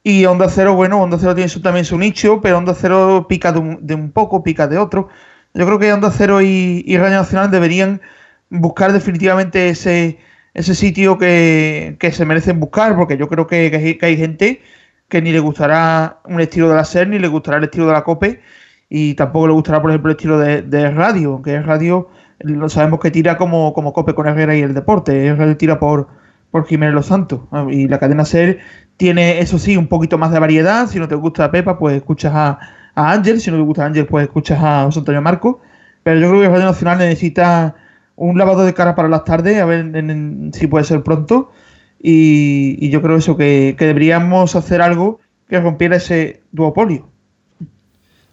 Y 0.04 0.26
Onda 0.26 0.48
Cero, 0.48 0.74
bueno, 0.74 1.02
Onda 1.02 1.18
Cero 1.18 1.34
tiene 1.34 1.50
también 1.60 1.84
su 1.84 1.98
nicho, 1.98 2.40
pero 2.40 2.58
Onda 2.58 2.74
Cero 2.74 3.26
pica 3.28 3.50
de 3.50 3.94
un, 3.94 4.12
poco, 4.12 4.44
pica 4.44 4.68
de 4.68 4.78
otro. 4.78 5.08
Yo 5.54 5.66
creo 5.66 5.80
que 5.80 5.92
Onda 5.92 6.12
Cero 6.12 6.40
y, 6.40 6.84
y 6.86 6.96
Radio 6.98 7.16
Nacional 7.16 7.50
deberían 7.50 8.00
buscar 8.50 8.92
definitivamente 8.92 9.68
ese, 9.68 10.18
ese 10.54 10.74
sitio 10.74 11.18
que, 11.18 11.96
se 12.12 12.24
merecen 12.24 12.60
buscar, 12.60 12.96
porque 12.96 13.16
yo 13.16 13.28
creo 13.28 13.46
que, 13.46 13.98
hay, 14.02 14.16
gente 14.16 14.60
que 15.08 15.22
ni 15.22 15.32
le 15.32 15.40
gustará 15.40 16.20
un 16.24 16.40
estilo 16.40 16.68
de 16.68 16.76
la 16.76 16.84
SER, 16.84 17.08
ni 17.08 17.18
le 17.18 17.28
gustará 17.28 17.58
el 17.58 17.64
estilo 17.64 17.86
de 17.86 17.92
la 17.92 18.04
COPE, 18.04 18.40
y 18.88 19.14
tampoco 19.14 19.46
le 19.46 19.52
gustará, 19.52 19.80
por 19.80 19.90
ejemplo, 19.90 20.10
el 20.10 20.16
estilo 20.16 20.38
de, 20.38 20.90
radio, 20.90 21.42
que 21.42 21.56
es 21.56 21.64
radio, 21.64 22.08
lo 22.40 22.68
sabemos 22.68 23.00
que 23.00 23.10
tira 23.10 23.36
como, 23.36 23.72
como 23.72 23.92
COPE 23.92 24.14
con 24.14 24.26
Herrera 24.26 24.56
y 24.56 24.62
el 24.62 24.74
deporte, 24.74 25.28
es 25.28 25.36
radio 25.36 25.56
tira 25.56 25.78
por, 25.78 26.08
por 26.50 26.66
Jiménez 26.66 26.94
Los 26.94 27.06
Santos, 27.06 27.40
y 27.70 27.88
la 27.88 27.98
cadena 27.98 28.24
SER 28.24 28.58
tiene, 28.96 29.40
eso 29.40 29.58
sí, 29.58 29.76
un 29.76 29.86
poquito 29.86 30.18
más 30.18 30.32
de 30.32 30.38
variedad, 30.38 30.88
si 30.88 30.98
no 30.98 31.08
te 31.08 31.14
gusta 31.14 31.50
Pepa, 31.50 31.78
pues 31.78 31.96
escuchas 31.96 32.32
a, 32.34 32.58
a 32.94 33.12
Ángel, 33.12 33.40
si 33.40 33.50
no 33.50 33.58
te 33.58 33.62
gusta 33.62 33.86
Ángel, 33.86 34.06
pues 34.06 34.24
escuchas 34.24 34.58
a 34.60 34.84
José 34.84 34.98
Antonio 34.98 35.22
Marco, 35.22 35.60
pero 36.02 36.18
yo 36.18 36.30
creo 36.30 36.42
que 36.42 36.48
Radio 36.48 36.64
Nacional 36.64 36.98
necesita 36.98 37.76
un 38.18 38.36
lavado 38.36 38.64
de 38.64 38.74
cara 38.74 38.94
para 38.94 39.08
las 39.08 39.24
tardes, 39.24 39.58
a 39.58 39.64
ver 39.64 39.92
si 40.52 40.66
puede 40.66 40.84
ser 40.84 41.02
pronto. 41.02 41.50
y, 42.00 42.90
yo 42.90 43.00
creo 43.02 43.16
eso, 43.16 43.36
que, 43.36 43.74
que 43.78 43.86
deberíamos 43.86 44.54
hacer 44.54 44.82
algo 44.82 45.20
que 45.48 45.60
rompiera 45.60 45.96
ese 45.96 46.42
duopolio. 46.52 47.08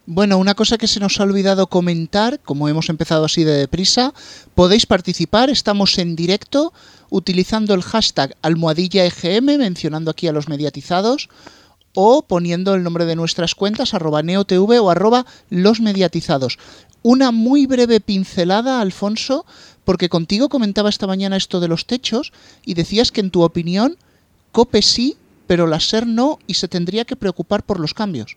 Bueno, 0.08 0.38
una 0.38 0.54
cosa 0.54 0.78
que 0.78 0.86
se 0.86 1.00
nos 1.00 1.18
ha 1.18 1.24
olvidado 1.24 1.66
comentar, 1.66 2.38
como 2.40 2.68
hemos 2.68 2.88
empezado 2.90 3.24
así 3.24 3.42
de 3.42 3.54
deprisa, 3.54 4.14
podéis 4.54 4.86
participar, 4.86 5.50
estamos 5.50 5.98
en 5.98 6.14
directo 6.14 6.72
utilizando 7.10 7.74
el 7.74 7.82
hashtag 7.82 8.36
almohadilla 8.40 9.04
EGM, 9.04 9.58
mencionando 9.58 10.12
aquí 10.12 10.28
a 10.28 10.32
los 10.32 10.48
mediatizados, 10.48 11.28
o 11.92 12.22
poniendo 12.22 12.74
el 12.74 12.84
nombre 12.84 13.04
de 13.04 13.16
nuestras 13.16 13.56
cuentas, 13.56 13.94
arroba 13.94 14.22
neotv 14.22 14.80
o 14.80 14.90
arroba 14.90 15.26
los 15.50 15.80
mediatizados. 15.80 16.58
Una 17.02 17.32
muy 17.32 17.66
breve 17.66 18.00
pincelada, 18.00 18.80
Alfonso, 18.80 19.44
porque 19.86 20.10
contigo 20.10 20.50
comentaba 20.50 20.90
esta 20.90 21.06
mañana 21.06 21.36
esto 21.38 21.60
de 21.60 21.68
los 21.68 21.86
techos 21.86 22.32
y 22.66 22.74
decías 22.74 23.12
que 23.12 23.22
en 23.22 23.30
tu 23.30 23.42
opinión, 23.42 23.96
COPE 24.52 24.82
sí, 24.82 25.16
pero 25.46 25.66
la 25.68 25.80
SER 25.80 26.06
no 26.06 26.38
y 26.46 26.54
se 26.54 26.66
tendría 26.66 27.04
que 27.04 27.14
preocupar 27.14 27.62
por 27.62 27.78
los 27.78 27.94
cambios. 27.94 28.36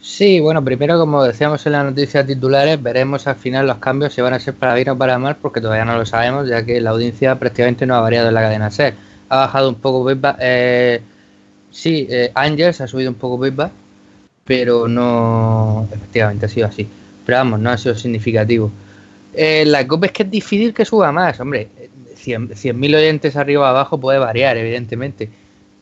Sí, 0.00 0.40
bueno, 0.40 0.64
primero 0.64 0.98
como 0.98 1.22
decíamos 1.22 1.64
en 1.66 1.72
las 1.72 1.84
noticias 1.84 2.26
titulares, 2.26 2.82
veremos 2.82 3.26
al 3.26 3.36
final 3.36 3.66
los 3.66 3.76
cambios 3.76 4.14
si 4.14 4.22
van 4.22 4.32
a 4.32 4.40
ser 4.40 4.54
para 4.54 4.74
bien 4.74 4.88
o 4.88 4.98
para 4.98 5.18
mal, 5.18 5.36
porque 5.36 5.60
todavía 5.60 5.84
no 5.84 5.98
lo 5.98 6.06
sabemos, 6.06 6.48
ya 6.48 6.64
que 6.64 6.80
la 6.80 6.90
audiencia 6.90 7.38
prácticamente 7.38 7.86
no 7.86 7.94
ha 7.94 8.00
variado 8.00 8.28
en 8.28 8.34
la 8.34 8.40
cadena 8.40 8.70
SER. 8.70 8.94
Ha 9.28 9.36
bajado 9.36 9.68
un 9.68 9.76
poco 9.76 10.10
eh, 10.40 11.02
sí, 11.70 12.08
eh, 12.10 12.32
Angels 12.34 12.80
ha 12.80 12.88
subido 12.88 13.10
un 13.10 13.16
poco 13.16 13.38
pero 14.44 14.88
no, 14.88 15.86
efectivamente 15.92 16.46
ha 16.46 16.48
sido 16.48 16.66
así. 16.66 16.88
Pero 17.26 17.38
vamos, 17.38 17.60
no 17.60 17.70
ha 17.70 17.76
sido 17.76 17.94
significativo. 17.94 18.72
Eh, 19.34 19.64
la 19.66 19.86
COP 19.86 20.04
es 20.04 20.12
que 20.12 20.22
es 20.24 20.30
difícil 20.30 20.74
que 20.74 20.84
suba 20.84 21.12
más, 21.12 21.40
hombre. 21.40 21.68
100.000 22.16 22.96
oyentes 22.96 23.34
arriba 23.36 23.62
o 23.62 23.64
abajo 23.64 23.98
puede 23.98 24.18
variar, 24.18 24.56
evidentemente 24.56 25.28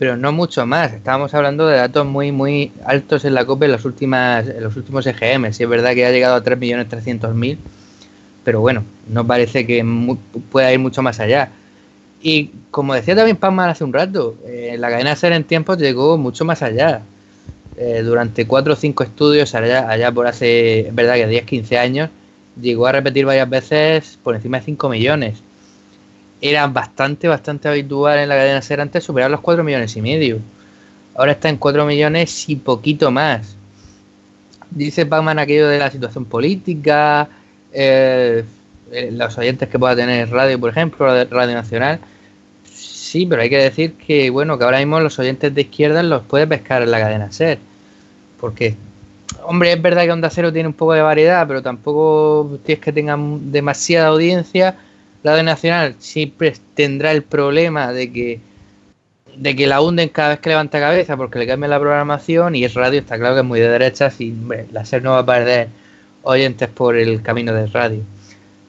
pero 0.00 0.16
no 0.16 0.32
mucho 0.32 0.64
más. 0.64 0.94
Estábamos 0.94 1.34
hablando 1.34 1.66
de 1.66 1.76
datos 1.76 2.06
muy, 2.06 2.32
muy 2.32 2.72
altos 2.86 3.26
en 3.26 3.34
la 3.34 3.44
COPE 3.44 3.66
en, 3.66 3.72
los 3.72 3.84
últimos 3.84 5.06
EGM. 5.06 5.52
Sí 5.52 5.62
es 5.62 5.68
verdad 5.68 5.92
que 5.92 6.06
ha 6.06 6.10
llegado 6.10 6.36
a 6.36 6.42
3.300.000, 6.42 7.58
pero 8.42 8.60
bueno, 8.60 8.82
no 9.10 9.26
parece 9.26 9.66
que 9.66 9.84
pueda 10.50 10.72
ir 10.72 10.78
mucho 10.78 11.02
más 11.02 11.20
allá. 11.20 11.50
Y 12.22 12.50
como 12.70 12.94
decía 12.94 13.14
también 13.14 13.36
Pamman 13.36 13.68
hace 13.68 13.84
un 13.84 13.92
rato, 13.92 14.36
eh, 14.46 14.74
la 14.78 14.88
cadena 14.88 15.14
SER 15.14 15.34
en 15.34 15.44
tiempos 15.44 15.76
llegó 15.76 16.16
mucho 16.16 16.46
más 16.46 16.62
allá. 16.62 17.02
Eh, 17.76 18.00
durante 18.02 18.46
cuatro 18.46 18.72
o 18.72 18.76
cinco 18.76 19.02
estudios, 19.02 19.54
allá 19.54 20.10
por 20.12 20.26
hace, 20.26 20.88
es 20.88 20.94
verdad 20.94 21.16
que 21.16 21.26
10, 21.26 21.44
15 21.44 21.78
años, 21.78 22.08
llegó 22.60 22.86
a 22.86 22.92
repetir 22.92 23.26
varias 23.26 23.48
veces 23.48 24.18
por 24.22 24.34
encima 24.34 24.58
de 24.58 24.64
5 24.64 24.88
millones 24.88 25.42
era 26.40 26.66
bastante, 26.66 27.28
bastante 27.28 27.68
habitual 27.68 28.18
en 28.18 28.28
la 28.28 28.36
cadena 28.36 28.62
ser 28.62 28.80
antes 28.80 29.04
superar 29.04 29.30
los 29.30 29.40
4 29.40 29.62
millones 29.62 29.96
y 29.96 30.02
medio. 30.02 30.38
Ahora 31.14 31.32
está 31.32 31.48
en 31.48 31.56
4 31.56 31.84
millones 31.84 32.48
y 32.48 32.56
poquito 32.56 33.10
más. 33.10 33.56
Dice 34.70 35.04
Pacman 35.04 35.38
aquello 35.38 35.68
de 35.68 35.78
la 35.78 35.90
situación 35.90 36.24
política, 36.24 37.28
eh, 37.72 38.44
eh, 38.92 39.10
los 39.12 39.36
oyentes 39.36 39.68
que 39.68 39.78
pueda 39.78 39.96
tener 39.96 40.30
radio, 40.30 40.58
por 40.58 40.70
ejemplo, 40.70 41.06
Radio 41.24 41.54
Nacional. 41.54 42.00
Sí, 42.72 43.26
pero 43.26 43.42
hay 43.42 43.50
que 43.50 43.58
decir 43.58 43.94
que, 43.94 44.30
bueno, 44.30 44.56
que 44.56 44.64
ahora 44.64 44.78
mismo 44.78 45.00
los 45.00 45.18
oyentes 45.18 45.54
de 45.54 45.62
izquierda 45.62 46.02
los 46.02 46.22
puede 46.22 46.46
pescar 46.46 46.82
en 46.82 46.90
la 46.92 47.00
cadena 47.00 47.32
SER. 47.32 47.58
Porque, 48.40 48.76
hombre, 49.44 49.72
es 49.72 49.82
verdad 49.82 50.04
que 50.04 50.12
Onda 50.12 50.30
Cero 50.30 50.52
tiene 50.52 50.68
un 50.68 50.74
poco 50.74 50.92
de 50.92 51.02
variedad, 51.02 51.46
pero 51.46 51.62
tampoco 51.62 52.58
tienes 52.64 52.84
que 52.84 52.92
tengan 52.92 53.52
demasiada 53.52 54.08
audiencia 54.08 54.76
Radio 55.22 55.42
Nacional 55.42 55.94
siempre 55.98 56.54
tendrá 56.74 57.12
el 57.12 57.22
problema 57.22 57.92
de 57.92 58.10
que 58.10 58.40
de 59.36 59.54
que 59.54 59.66
la 59.66 59.80
hunden 59.80 60.08
cada 60.08 60.30
vez 60.30 60.40
que 60.40 60.48
levanta 60.48 60.80
cabeza 60.80 61.16
porque 61.16 61.38
le 61.38 61.46
cambia 61.46 61.68
la 61.68 61.78
programación 61.78 62.54
y 62.56 62.64
es 62.64 62.74
radio 62.74 63.00
está 63.00 63.16
claro 63.18 63.34
que 63.34 63.40
es 63.40 63.46
muy 63.46 63.60
de 63.60 63.68
derecha 63.68 64.10
y 64.18 64.34
la 64.72 64.84
SER 64.84 65.02
no 65.02 65.12
va 65.12 65.18
a 65.18 65.26
perder 65.26 65.68
oyentes 66.22 66.68
por 66.68 66.96
el 66.96 67.22
camino 67.22 67.52
del 67.54 67.70
radio. 67.72 68.02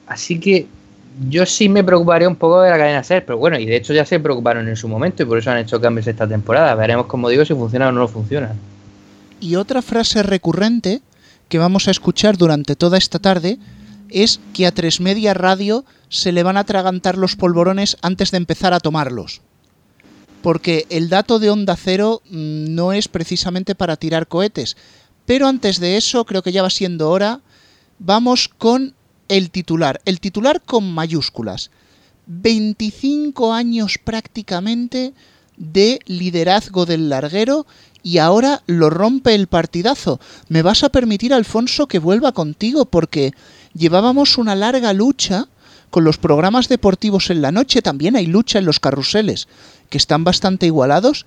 Así 0.06 0.38
que 0.38 0.66
yo 1.28 1.44
sí 1.46 1.68
me 1.68 1.82
preocuparía 1.82 2.28
un 2.28 2.36
poco 2.36 2.62
de 2.62 2.70
la 2.70 2.78
cadena 2.78 3.02
SER, 3.02 3.24
pero 3.24 3.38
bueno, 3.38 3.58
y 3.58 3.66
de 3.66 3.76
hecho 3.76 3.92
ya 3.92 4.06
se 4.06 4.20
preocuparon 4.20 4.68
en 4.68 4.76
su 4.76 4.88
momento 4.88 5.22
y 5.22 5.26
por 5.26 5.38
eso 5.38 5.50
han 5.50 5.58
hecho 5.58 5.80
cambios 5.80 6.06
esta 6.06 6.28
temporada. 6.28 6.74
Veremos, 6.74 7.06
como 7.06 7.28
digo, 7.28 7.44
si 7.44 7.54
funciona 7.54 7.88
o 7.88 7.92
no 7.92 8.06
funciona. 8.08 8.54
Y 9.42 9.56
otra 9.56 9.82
frase 9.82 10.22
recurrente 10.22 11.02
que 11.48 11.58
vamos 11.58 11.88
a 11.88 11.90
escuchar 11.90 12.36
durante 12.36 12.76
toda 12.76 12.96
esta 12.96 13.18
tarde 13.18 13.58
es 14.08 14.38
que 14.54 14.68
a 14.68 14.72
Tres 14.72 15.00
Media 15.00 15.34
Radio 15.34 15.84
se 16.08 16.30
le 16.30 16.44
van 16.44 16.56
a 16.56 16.60
atragantar 16.60 17.18
los 17.18 17.34
polvorones 17.34 17.96
antes 18.02 18.30
de 18.30 18.36
empezar 18.36 18.72
a 18.72 18.78
tomarlos. 18.78 19.40
Porque 20.42 20.86
el 20.90 21.08
dato 21.08 21.40
de 21.40 21.50
onda 21.50 21.74
cero 21.74 22.22
mm, 22.30 22.72
no 22.72 22.92
es 22.92 23.08
precisamente 23.08 23.74
para 23.74 23.96
tirar 23.96 24.28
cohetes. 24.28 24.76
Pero 25.26 25.48
antes 25.48 25.80
de 25.80 25.96
eso, 25.96 26.24
creo 26.24 26.44
que 26.44 26.52
ya 26.52 26.62
va 26.62 26.70
siendo 26.70 27.10
hora, 27.10 27.40
vamos 27.98 28.46
con 28.46 28.94
el 29.26 29.50
titular. 29.50 30.00
El 30.04 30.20
titular 30.20 30.62
con 30.62 30.88
mayúsculas. 30.92 31.72
25 32.26 33.52
años 33.52 33.98
prácticamente 34.04 35.14
de 35.56 36.00
liderazgo 36.06 36.86
del 36.86 37.08
larguero 37.08 37.66
y 38.02 38.18
ahora 38.18 38.62
lo 38.66 38.90
rompe 38.90 39.34
el 39.34 39.46
partidazo. 39.46 40.20
¿Me 40.48 40.62
vas 40.62 40.84
a 40.84 40.88
permitir, 40.88 41.32
Alfonso, 41.32 41.86
que 41.86 41.98
vuelva 41.98 42.32
contigo? 42.32 42.84
Porque 42.84 43.32
llevábamos 43.74 44.38
una 44.38 44.54
larga 44.54 44.92
lucha 44.92 45.46
con 45.90 46.04
los 46.04 46.18
programas 46.18 46.68
deportivos 46.68 47.30
en 47.30 47.42
la 47.42 47.52
noche, 47.52 47.82
también 47.82 48.16
hay 48.16 48.26
lucha 48.26 48.58
en 48.58 48.64
los 48.64 48.80
carruseles, 48.80 49.46
que 49.90 49.98
están 49.98 50.24
bastante 50.24 50.66
igualados, 50.66 51.26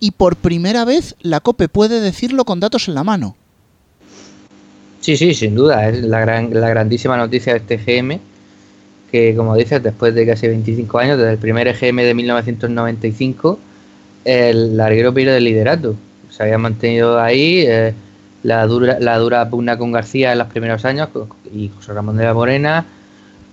y 0.00 0.12
por 0.12 0.36
primera 0.36 0.84
vez 0.84 1.16
la 1.20 1.40
COPE 1.40 1.68
puede 1.68 2.00
decirlo 2.00 2.44
con 2.44 2.58
datos 2.58 2.88
en 2.88 2.94
la 2.94 3.04
mano. 3.04 3.36
Sí, 5.00 5.16
sí, 5.16 5.34
sin 5.34 5.54
duda, 5.54 5.88
es 5.88 6.02
la, 6.02 6.20
gran, 6.20 6.52
la 6.52 6.68
grandísima 6.68 7.16
noticia 7.16 7.52
de 7.52 7.58
este 7.58 7.76
GM, 7.76 8.18
que 9.12 9.36
como 9.36 9.54
dices, 9.54 9.82
después 9.82 10.14
de 10.14 10.26
casi 10.26 10.48
25 10.48 10.98
años, 10.98 11.18
desde 11.18 11.32
el 11.32 11.38
primer 11.38 11.68
EGM 11.68 11.96
de 11.96 12.14
1995, 12.14 13.58
el 14.24 14.76
larguero 14.76 15.14
pierde 15.14 15.36
el 15.36 15.44
liderato. 15.44 15.94
Se 16.36 16.42
había 16.42 16.58
mantenido 16.58 17.18
ahí, 17.18 17.64
eh, 17.66 17.94
la 18.42 18.66
dura, 18.66 18.98
la 19.00 19.16
dura 19.16 19.48
pugna 19.48 19.78
con 19.78 19.90
García 19.90 20.32
en 20.32 20.38
los 20.38 20.48
primeros 20.48 20.84
años 20.84 21.08
y 21.50 21.70
José 21.74 21.94
Ramón 21.94 22.18
de 22.18 22.24
la 22.24 22.34
Morena. 22.34 22.84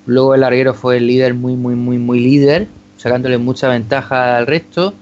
Luego 0.06 0.36
el 0.36 0.42
larguero 0.42 0.74
fue 0.74 0.98
el 0.98 1.08
líder, 1.08 1.34
muy, 1.34 1.56
muy, 1.56 1.76
muy, 1.76 1.98
muy 1.98 2.20
líder, 2.20 2.68
sacándole 2.98 3.38
mucha 3.38 3.70
ventaja 3.70 4.36
al 4.36 4.48
resto. 4.48 4.94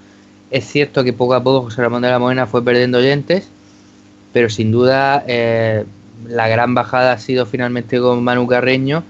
Es 0.51 0.65
cierto 0.65 1.03
que 1.03 1.11
poco 1.11 1.33
a 1.33 1.41
poco 1.41 1.63
José 1.63 1.81
Ramón 1.81 2.03
de 2.03 2.09
la 2.09 2.19
Morena 2.19 2.45
fue 2.45 2.63
perdiendo 2.63 2.99
oyentes, 2.99 3.47
pero 4.31 4.47
sin 4.51 4.71
duda 4.71 5.23
eh, 5.25 5.83
la 6.27 6.47
gran 6.49 6.75
bajada 6.75 7.13
ha 7.13 7.17
sido 7.17 7.47
finalmente 7.47 7.99
con 7.99 8.23
Manu 8.23 8.45
Carreño 8.45 9.03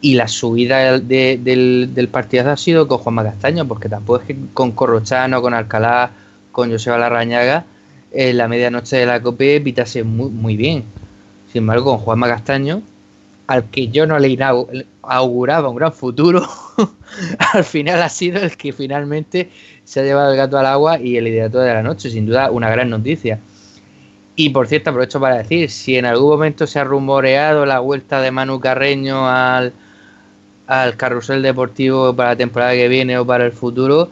y 0.00 0.14
la 0.14 0.26
subida 0.26 0.98
del, 0.98 1.94
del 1.94 2.08
partidazo 2.08 2.50
ha 2.50 2.56
sido 2.56 2.88
con 2.88 2.98
Juanma 2.98 3.22
Castaño, 3.22 3.68
porque 3.68 3.88
tampoco 3.88 4.20
es 4.20 4.26
que 4.26 4.36
con 4.52 4.72
Corrochano, 4.72 5.40
con 5.40 5.54
Alcalá, 5.54 6.10
con 6.50 6.72
Joseba 6.72 6.98
Larrañaga 6.98 7.64
en 8.16 8.38
la 8.38 8.48
medianoche 8.48 8.96
de 8.96 9.06
la 9.06 9.20
COPE 9.20 9.60
pitase 9.60 10.02
muy, 10.02 10.30
muy 10.30 10.56
bien. 10.56 10.84
Sin 11.52 11.60
embargo, 11.62 11.84
con 11.84 11.98
Juanma 11.98 12.28
Castaño, 12.28 12.82
al 13.46 13.64
que 13.66 13.88
yo 13.88 14.06
no 14.06 14.18
le 14.18 14.38
auguraba 15.02 15.68
un 15.68 15.76
gran 15.76 15.92
futuro, 15.92 16.48
al 17.52 17.64
final 17.64 18.02
ha 18.02 18.08
sido 18.08 18.40
el 18.40 18.56
que 18.56 18.72
finalmente 18.72 19.50
se 19.84 20.00
ha 20.00 20.02
llevado 20.02 20.32
el 20.32 20.36
gato 20.36 20.58
al 20.58 20.66
agua 20.66 20.98
y 20.98 21.16
el 21.16 21.24
liderato 21.24 21.60
de 21.60 21.74
la 21.74 21.82
noche, 21.82 22.10
sin 22.10 22.26
duda 22.26 22.50
una 22.50 22.70
gran 22.70 22.88
noticia. 22.88 23.38
Y 24.34 24.50
por 24.50 24.66
cierto, 24.66 24.90
aprovecho 24.90 25.20
para 25.20 25.36
decir, 25.36 25.70
si 25.70 25.96
en 25.96 26.06
algún 26.06 26.30
momento 26.30 26.66
se 26.66 26.78
ha 26.78 26.84
rumoreado 26.84 27.66
la 27.66 27.80
vuelta 27.80 28.20
de 28.20 28.30
Manu 28.30 28.60
Carreño 28.60 29.28
al, 29.28 29.72
al 30.66 30.96
carrusel 30.96 31.42
deportivo 31.42 32.14
para 32.14 32.30
la 32.30 32.36
temporada 32.36 32.72
que 32.72 32.88
viene 32.88 33.18
o 33.18 33.26
para 33.26 33.44
el 33.44 33.52
futuro, 33.52 34.10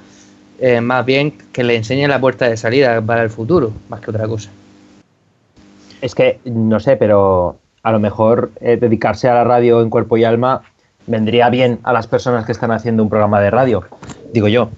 eh, 0.58 0.80
más 0.80 1.04
bien 1.04 1.32
que 1.52 1.64
le 1.64 1.76
enseñe 1.76 2.06
la 2.06 2.20
puerta 2.20 2.48
de 2.48 2.56
salida 2.56 3.00
para 3.00 3.22
el 3.22 3.30
futuro, 3.30 3.72
más 3.88 4.00
que 4.00 4.10
otra 4.10 4.26
cosa. 4.28 4.50
Es 6.00 6.14
que, 6.14 6.38
no 6.44 6.78
sé, 6.80 6.96
pero 6.96 7.56
a 7.82 7.92
lo 7.92 7.98
mejor 7.98 8.52
eh, 8.60 8.76
dedicarse 8.80 9.28
a 9.28 9.34
la 9.34 9.44
radio 9.44 9.82
en 9.82 9.90
cuerpo 9.90 10.16
y 10.16 10.24
alma 10.24 10.62
vendría 11.06 11.50
bien 11.50 11.80
a 11.82 11.92
las 11.92 12.06
personas 12.06 12.46
que 12.46 12.52
están 12.52 12.70
haciendo 12.70 13.02
un 13.02 13.08
programa 13.08 13.40
de 13.40 13.50
radio, 13.50 13.84
digo 14.32 14.48
yo. 14.48 14.70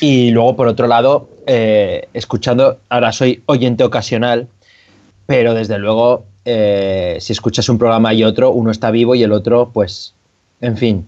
Y 0.00 0.30
luego, 0.30 0.56
por 0.56 0.68
otro 0.68 0.86
lado, 0.86 1.28
eh, 1.46 2.08
escuchando, 2.14 2.78
ahora 2.88 3.12
soy 3.12 3.42
oyente 3.46 3.84
ocasional, 3.84 4.48
pero 5.26 5.54
desde 5.54 5.78
luego, 5.78 6.24
si 6.44 7.32
escuchas 7.32 7.68
un 7.68 7.76
programa 7.76 8.14
y 8.14 8.24
otro, 8.24 8.50
uno 8.52 8.70
está 8.70 8.90
vivo 8.90 9.14
y 9.14 9.22
el 9.22 9.32
otro, 9.32 9.70
pues, 9.72 10.14
en 10.62 10.78
fin, 10.78 11.06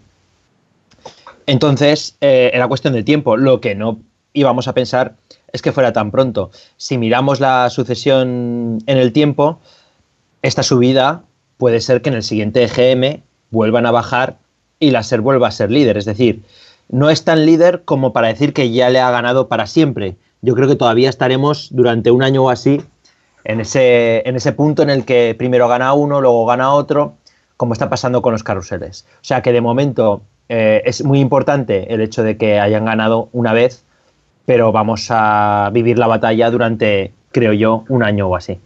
entonces, 1.50 2.16
eh, 2.20 2.52
era 2.54 2.68
cuestión 2.68 2.94
de 2.94 3.02
tiempo. 3.02 3.36
Lo 3.36 3.60
que 3.60 3.74
no 3.74 3.98
íbamos 4.34 4.68
a 4.68 4.72
pensar 4.72 5.16
es 5.52 5.62
que 5.62 5.72
fuera 5.72 5.92
tan 5.92 6.12
pronto. 6.12 6.52
Si 6.76 6.96
miramos 6.96 7.40
la 7.40 7.68
sucesión 7.70 8.78
en 8.86 8.98
el 8.98 9.12
tiempo, 9.12 9.58
esta 10.42 10.62
subida 10.62 11.24
puede 11.56 11.80
ser 11.80 12.02
que 12.02 12.10
en 12.10 12.14
el 12.14 12.22
siguiente 12.22 12.62
EGM 12.62 13.22
vuelvan 13.50 13.84
a 13.84 13.90
bajar 13.90 14.36
y 14.78 14.92
la 14.92 15.02
SER 15.02 15.22
vuelva 15.22 15.48
a 15.48 15.50
ser 15.50 15.72
líder. 15.72 15.96
Es 15.96 16.04
decir, 16.04 16.44
no 16.88 17.10
es 17.10 17.24
tan 17.24 17.44
líder 17.44 17.82
como 17.84 18.12
para 18.12 18.28
decir 18.28 18.52
que 18.52 18.70
ya 18.70 18.88
le 18.88 19.00
ha 19.00 19.10
ganado 19.10 19.48
para 19.48 19.66
siempre. 19.66 20.14
Yo 20.42 20.54
creo 20.54 20.68
que 20.68 20.76
todavía 20.76 21.10
estaremos 21.10 21.66
durante 21.72 22.12
un 22.12 22.22
año 22.22 22.44
o 22.44 22.50
así 22.50 22.80
en 23.42 23.60
ese, 23.60 24.22
en 24.24 24.36
ese 24.36 24.52
punto 24.52 24.84
en 24.84 24.90
el 24.90 25.04
que 25.04 25.34
primero 25.36 25.66
gana 25.66 25.94
uno, 25.94 26.20
luego 26.20 26.46
gana 26.46 26.72
otro, 26.72 27.14
como 27.56 27.72
está 27.72 27.90
pasando 27.90 28.22
con 28.22 28.34
los 28.34 28.44
carruseles. 28.44 29.04
O 29.16 29.24
sea 29.24 29.42
que 29.42 29.50
de 29.52 29.60
momento 29.60 30.22
eh, 30.52 30.82
es 30.84 31.04
muy 31.04 31.20
importante 31.20 31.94
el 31.94 32.00
hecho 32.00 32.24
de 32.24 32.36
que 32.36 32.58
hayan 32.58 32.84
ganado 32.84 33.28
una 33.30 33.52
vez, 33.52 33.84
pero 34.46 34.72
vamos 34.72 35.06
a 35.10 35.70
vivir 35.72 35.96
la 35.96 36.08
batalla 36.08 36.50
durante, 36.50 37.12
creo 37.30 37.52
yo, 37.52 37.84
un 37.88 38.02
año 38.02 38.26
o 38.26 38.34
así. 38.34 38.58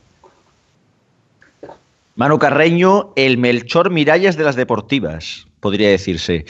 Manu 2.16 2.38
Carreño, 2.38 3.12
el 3.16 3.36
Melchor 3.36 3.90
Miralles 3.90 4.38
de 4.38 4.44
las 4.44 4.56
deportivas, 4.56 5.46
podría 5.60 5.90
decirse. 5.90 6.46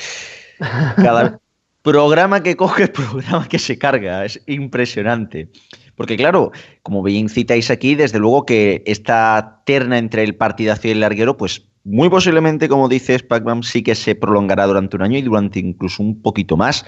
Cada 0.94 1.40
programa 1.82 2.44
que 2.44 2.54
coge, 2.54 2.86
programa 2.86 3.48
que 3.48 3.58
se 3.58 3.76
carga, 3.76 4.24
es 4.24 4.40
impresionante. 4.46 5.48
Porque 5.96 6.16
claro, 6.16 6.52
como 6.84 7.02
bien 7.02 7.28
citáis 7.28 7.72
aquí, 7.72 7.96
desde 7.96 8.20
luego 8.20 8.46
que 8.46 8.84
esta 8.86 9.62
terna 9.66 9.98
entre 9.98 10.22
el 10.22 10.36
partidazo 10.36 10.86
y 10.86 10.92
el 10.92 11.00
larguero, 11.00 11.36
pues 11.36 11.64
muy 11.84 12.08
posiblemente, 12.08 12.68
como 12.68 12.88
dices, 12.88 13.22
Pac-Man, 13.22 13.62
sí 13.62 13.82
que 13.82 13.94
se 13.94 14.14
prolongará 14.14 14.66
durante 14.66 14.96
un 14.96 15.02
año 15.02 15.18
y 15.18 15.22
durante 15.22 15.60
incluso 15.60 16.02
un 16.02 16.20
poquito 16.22 16.56
más. 16.56 16.84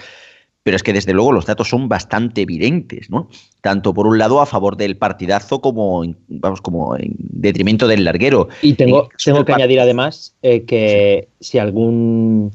Pero 0.63 0.75
es 0.75 0.83
que 0.83 0.93
desde 0.93 1.13
luego 1.13 1.31
los 1.31 1.47
datos 1.47 1.69
son 1.69 1.89
bastante 1.89 2.41
evidentes, 2.41 3.09
¿no? 3.09 3.29
Tanto 3.61 3.95
por 3.95 4.09
un 4.09 4.19
lado 4.19 4.41
a 4.41 4.47
favor 4.47 4.77
del 4.77 4.97
partidazo 4.97 5.61
como, 5.61 6.03
vamos, 6.27 6.61
como 6.61 6.97
en 6.97 7.15
detrimento 7.19 7.87
del 7.87 8.03
larguero. 8.03 8.49
Y 8.63 8.73
tengo, 8.73 9.09
tengo 9.25 9.45
que 9.45 9.53
añadir 9.53 9.79
además 9.79 10.35
eh, 10.43 10.65
que 10.65 11.29
si 11.39 11.59
algún 11.59 12.51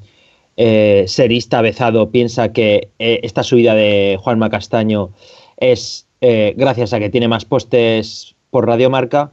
eh, 0.58 1.06
serista 1.08 1.60
avezado 1.60 2.12
piensa 2.12 2.52
que 2.52 2.90
eh, 3.00 3.22
esta 3.24 3.44
subida 3.44 3.76
de 3.76 4.18
Juanma 4.20 4.50
Castaño 4.50 5.12
es 5.58 6.08
gracias 6.22 6.94
a 6.94 7.00
que 7.00 7.10
tiene 7.10 7.28
más 7.28 7.46
postes 7.46 8.36
por 8.52 8.68
radiomarca, 8.68 9.32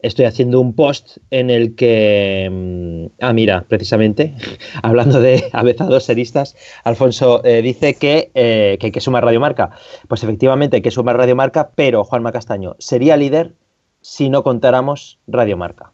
estoy 0.00 0.26
haciendo 0.26 0.60
un 0.60 0.74
post 0.74 1.18
en 1.30 1.50
el 1.50 1.74
que. 1.74 2.48
mm, 2.50 2.88
Ah, 3.20 3.32
mira, 3.32 3.64
precisamente, 3.68 4.34
hablando 4.82 5.20
de 5.20 5.48
avezados 5.52 6.04
seristas, 6.04 6.56
Alfonso 6.84 7.44
eh, 7.44 7.62
dice 7.62 7.94
que, 7.94 8.30
eh, 8.34 8.76
que 8.78 8.86
hay 8.86 8.92
que 8.92 9.00
sumar 9.00 9.24
radiomarca. 9.24 9.70
Pues 10.06 10.22
efectivamente 10.22 10.76
hay 10.76 10.82
que 10.82 10.90
sumar 10.90 11.16
radiomarca, 11.16 11.70
pero 11.74 12.04
Juanma 12.04 12.32
Castaño 12.32 12.76
sería 12.78 13.16
líder 13.16 13.54
si 14.00 14.30
no 14.30 14.42
contáramos 14.42 15.18
radiomarca. 15.26 15.92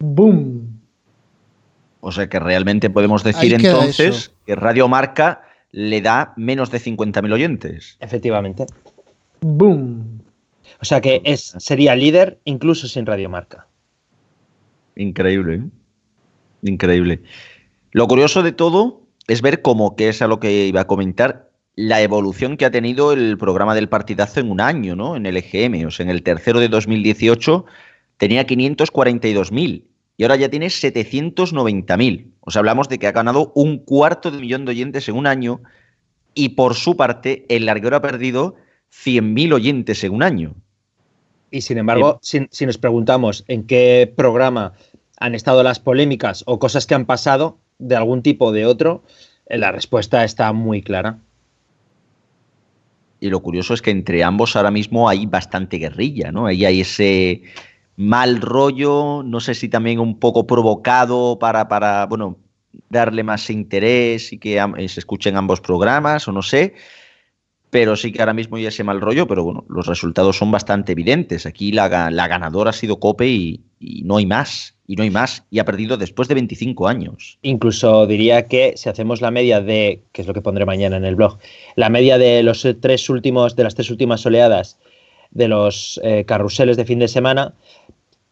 ¡Boom! 0.00 0.80
O 2.00 2.12
sea 2.12 2.28
que 2.28 2.40
realmente 2.40 2.90
podemos 2.90 3.22
decir 3.24 3.54
entonces 3.54 4.16
eso. 4.16 4.30
que 4.44 4.56
Radio 4.56 4.88
Marca 4.88 5.42
le 5.70 6.00
da 6.02 6.34
menos 6.36 6.70
de 6.70 6.78
50.000 6.78 7.32
oyentes. 7.32 7.96
Efectivamente. 8.00 8.66
¡Boom! 9.40 10.23
O 10.84 10.86
sea 10.86 11.00
que 11.00 11.22
es, 11.24 11.54
sería 11.56 11.96
líder 11.96 12.40
incluso 12.44 12.88
sin 12.88 13.06
radiomarca. 13.06 13.66
Increíble, 14.96 15.54
¿eh? 15.54 15.62
Increíble. 16.60 17.22
Lo 17.92 18.06
curioso 18.06 18.42
de 18.42 18.52
todo 18.52 19.00
es 19.26 19.40
ver 19.40 19.62
cómo, 19.62 19.96
que 19.96 20.10
es 20.10 20.20
a 20.20 20.26
lo 20.26 20.40
que 20.40 20.66
iba 20.66 20.82
a 20.82 20.86
comentar, 20.86 21.50
la 21.74 22.02
evolución 22.02 22.58
que 22.58 22.66
ha 22.66 22.70
tenido 22.70 23.14
el 23.14 23.38
programa 23.38 23.74
del 23.74 23.88
partidazo 23.88 24.40
en 24.40 24.50
un 24.50 24.60
año, 24.60 24.94
¿no? 24.94 25.16
En 25.16 25.24
el 25.24 25.38
EGM. 25.38 25.88
En 26.00 26.10
el 26.10 26.22
tercero 26.22 26.60
de 26.60 26.68
2018 26.68 27.64
tenía 28.18 28.46
542.000 28.46 29.84
y 30.18 30.22
ahora 30.22 30.36
ya 30.36 30.50
tiene 30.50 30.66
790.000. 30.66 32.26
O 32.40 32.50
sea, 32.50 32.60
hablamos 32.60 32.90
de 32.90 32.98
que 32.98 33.06
ha 33.06 33.12
ganado 33.12 33.52
un 33.54 33.78
cuarto 33.78 34.30
de 34.30 34.38
millón 34.38 34.66
de 34.66 34.72
oyentes 34.72 35.08
en 35.08 35.14
un 35.14 35.26
año 35.26 35.62
y 36.34 36.50
por 36.50 36.74
su 36.74 36.94
parte 36.94 37.46
el 37.48 37.64
larguero 37.64 37.96
ha 37.96 38.02
perdido 38.02 38.56
100.000 38.92 39.54
oyentes 39.54 40.04
en 40.04 40.12
un 40.12 40.22
año. 40.22 40.54
Y 41.54 41.60
sin 41.60 41.78
embargo, 41.78 42.18
si, 42.20 42.48
si 42.50 42.66
nos 42.66 42.78
preguntamos 42.78 43.44
en 43.46 43.64
qué 43.64 44.12
programa 44.16 44.72
han 45.20 45.36
estado 45.36 45.62
las 45.62 45.78
polémicas 45.78 46.42
o 46.48 46.58
cosas 46.58 46.84
que 46.84 46.96
han 46.96 47.06
pasado 47.06 47.58
de 47.78 47.94
algún 47.94 48.22
tipo 48.22 48.46
o 48.46 48.52
de 48.52 48.66
otro, 48.66 49.04
eh, 49.46 49.56
la 49.56 49.70
respuesta 49.70 50.24
está 50.24 50.52
muy 50.52 50.82
clara. 50.82 51.18
Y 53.20 53.30
lo 53.30 53.38
curioso 53.38 53.72
es 53.72 53.82
que 53.82 53.92
entre 53.92 54.24
ambos 54.24 54.56
ahora 54.56 54.72
mismo 54.72 55.08
hay 55.08 55.26
bastante 55.26 55.76
guerrilla, 55.76 56.32
¿no? 56.32 56.46
Ahí 56.46 56.64
hay 56.64 56.80
ese 56.80 57.42
mal 57.96 58.40
rollo, 58.40 59.22
no 59.22 59.38
sé 59.38 59.54
si 59.54 59.68
también 59.68 60.00
un 60.00 60.18
poco 60.18 60.48
provocado 60.48 61.38
para, 61.38 61.68
para 61.68 62.06
bueno, 62.06 62.36
darle 62.90 63.22
más 63.22 63.48
interés 63.48 64.32
y 64.32 64.38
que 64.38 64.60
se 64.88 64.98
escuchen 64.98 65.36
ambos 65.36 65.60
programas, 65.60 66.26
o 66.26 66.32
no 66.32 66.42
sé. 66.42 66.74
Pero 67.74 67.96
sí 67.96 68.12
que 68.12 68.22
ahora 68.22 68.34
mismo 68.34 68.54
hay 68.56 68.66
ese 68.66 68.84
mal 68.84 69.00
rollo, 69.00 69.26
pero 69.26 69.42
bueno, 69.42 69.64
los 69.68 69.88
resultados 69.88 70.38
son 70.38 70.52
bastante 70.52 70.92
evidentes. 70.92 71.44
Aquí 71.44 71.72
la, 71.72 71.90
ga- 71.90 72.12
la 72.12 72.28
ganadora 72.28 72.70
ha 72.70 72.72
sido 72.72 73.00
Cope 73.00 73.26
y, 73.26 73.64
no 74.04 74.18
hay 74.18 74.26
más, 74.26 74.76
y 74.86 74.94
no 74.94 75.02
hay 75.02 75.10
más. 75.10 75.42
Y 75.50 75.58
ha 75.58 75.64
perdido 75.64 75.96
después 75.96 76.28
de 76.28 76.34
25 76.34 76.86
años. 76.86 77.36
Incluso 77.42 78.06
diría 78.06 78.46
que 78.46 78.74
si 78.76 78.88
hacemos 78.88 79.20
la 79.20 79.32
media 79.32 79.60
de, 79.60 80.04
que 80.12 80.22
es 80.22 80.28
lo 80.28 80.34
que 80.34 80.40
pondré 80.40 80.64
mañana 80.64 80.98
en 80.98 81.04
el 81.04 81.16
blog, 81.16 81.38
la 81.74 81.88
media 81.88 82.16
de 82.16 82.44
los 82.44 82.64
tres 82.80 83.10
últimos, 83.10 83.56
de 83.56 83.64
las 83.64 83.74
tres 83.74 83.90
últimas 83.90 84.24
oleadas 84.24 84.78
de 85.32 85.48
los 85.48 86.00
eh, 86.04 86.22
carruseles 86.26 86.76
de 86.76 86.84
fin 86.84 87.00
de 87.00 87.08
semana, 87.08 87.54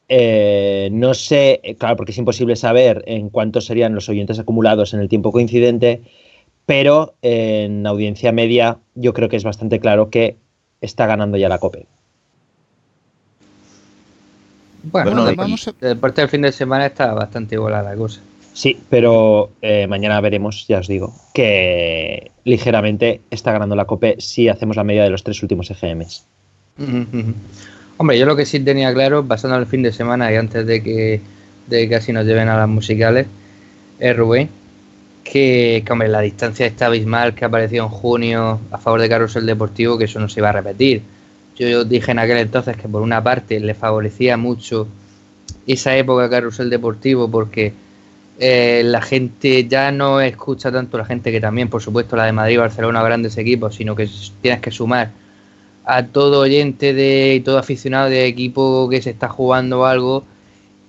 eh, 0.09 0.89
no 0.93 1.15
sé, 1.15 1.59
eh, 1.65 1.75
claro, 1.75 1.97
porque 1.97 2.13
es 2.13 2.19
imposible 2.19 2.55
saber 2.55 3.03
en 3.09 3.29
cuántos 3.29 3.65
serían 3.65 3.93
los 3.97 4.09
oyentes 4.09 4.39
acumulados 4.39 4.95
en 4.95 5.01
el 5.01 5.09
tiempo 5.09 5.33
coincidente, 5.33 6.03
pero 6.67 7.15
en 7.23 7.87
audiencia 7.87 8.33
media 8.33 8.79
yo 8.95 9.13
creo 9.15 9.29
que 9.29 9.37
es 9.37 9.45
bastante 9.45 9.81
claro 9.81 10.11
que 10.11 10.37
está 10.81 11.07
ganando 11.07 11.37
ya 11.37 11.49
la 11.49 11.59
COPE. 11.59 11.87
Bueno, 14.85 15.11
Bueno, 15.11 15.27
de- 15.27 15.37
vamos 15.37 15.71
deporte 15.81 16.21
del 16.23 16.31
fin 16.31 16.43
de 16.43 16.53
semana 16.53 16.87
está 16.87 17.15
bastante 17.15 17.55
igualada 17.55 17.91
la 17.91 17.97
cosa. 17.97 18.21
Sí, 18.53 18.79
pero 18.91 19.51
eh, 19.63 19.87
mañana 19.87 20.21
veremos, 20.21 20.67
ya 20.69 20.79
os 20.81 20.89
digo, 20.89 21.15
que 21.33 22.31
ligeramente 22.45 23.21
está 23.31 23.53
ganando 23.53 23.77
la 23.77 23.87
COPE 23.87 24.17
si 24.19 24.49
hacemos 24.49 24.77
la 24.77 24.85
media 24.85 25.05
de 25.05 25.11
los 25.11 25.23
tres 25.23 25.43
últimos 25.43 25.71
EGMs. 25.71 26.25
Hombre, 27.99 28.19
yo 28.19 28.27
lo 28.27 28.37
que 28.37 28.45
sí 28.45 28.59
tenía 28.61 28.93
claro, 28.93 29.25
pasando 29.27 29.57
el 29.57 29.67
fin 29.67 29.83
de 29.83 29.93
semana 29.93 30.33
y 30.33 30.37
antes 30.37 30.67
de 30.67 30.83
que, 30.83 31.21
de 31.69 31.81
que 31.83 31.89
casi 31.89 32.13
nos 32.13 32.27
lleven 32.27 32.49
a 32.49 32.57
las 32.57 32.69
musicales, 32.69 33.27
es 34.01 34.17
Rubén, 34.17 34.49
que, 35.23 35.85
hombre, 35.91 36.09
la 36.09 36.21
distancia 36.21 36.67
está 36.67 36.87
abismal 36.87 37.35
que 37.35 37.45
apareció 37.45 37.85
en 37.85 37.89
junio 37.89 38.61
a 38.71 38.79
favor 38.79 39.01
de 39.01 39.09
Carrusel 39.09 39.47
Deportivo, 39.47 39.99
que 39.99 40.05
eso 40.05 40.21
no 40.21 40.29
se 40.29 40.41
iba 40.41 40.51
a 40.51 40.53
repetir. 40.53 41.03
Yo, 41.57 41.85
dije 41.85 42.11
en 42.11 42.19
aquel 42.19 42.39
entonces 42.39 42.77
que 42.77 42.89
por 42.89 43.03
una 43.03 43.23
parte 43.23 43.61
le 43.61 43.75
favorecía 43.75 44.37
mucho 44.37 44.89
esa 45.67 45.97
época 45.97 46.29
Carrusel 46.29 46.71
Deportivo 46.71 47.31
porque 47.31 47.73
eh, 48.39 48.83
la 48.85 49.03
gente 49.03 49.69
ya 49.69 49.93
no 49.93 50.21
escucha 50.21 50.73
tanto 50.73 50.99
la 50.99 51.05
gente 51.05 51.31
que 51.31 51.41
también, 51.41 51.69
por 51.69 51.83
supuesto, 51.83 52.17
la 52.17 52.25
de 52.25 52.33
Madrid 52.33 52.59
Barcelona, 52.59 53.03
grandes 53.03 53.37
equipos, 53.37 53.77
sino 53.77 53.95
que 53.95 54.09
tienes 54.41 54.61
que 54.61 54.71
sumar 54.71 55.11
a 55.85 56.05
todo 56.05 56.41
oyente 56.41 56.95
de 56.95 57.35
y 57.35 57.41
todo 57.41 57.59
aficionado 57.59 58.09
de 58.09 58.27
equipo 58.27 58.89
que 58.89 59.03
se 59.03 59.11
está 59.11 59.29
jugando 59.29 59.85
algo 59.85 60.25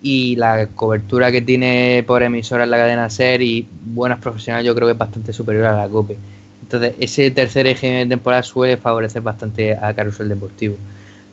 y 0.04 0.36
la 0.36 0.68
cobertura 0.68 1.32
que 1.32 1.42
tiene 1.42 2.04
por 2.06 2.22
emisora 2.24 2.66
en 2.66 2.72
la 2.72 2.78
cadena 2.78 3.10
SER 3.10 3.42
y 3.42 3.66
buenas 3.86 4.20
profesionales 4.20 4.68
yo 4.68 4.76
creo 4.76 4.90
que 4.90 4.92
es 4.92 4.98
bastante 4.98 5.32
superior 5.32 5.66
a 5.66 5.78
la 5.78 5.88
COPE. 5.88 6.18
Entonces 6.62 6.96
ese 7.00 7.32
tercer 7.32 7.68
eje 7.68 7.88
de 7.88 8.06
temporada 8.06 8.44
suele 8.44 8.76
favorecer 8.76 9.22
bastante 9.22 9.74
a 9.74 9.94
Carusel 9.94 10.28
Deportivo. 10.28 10.76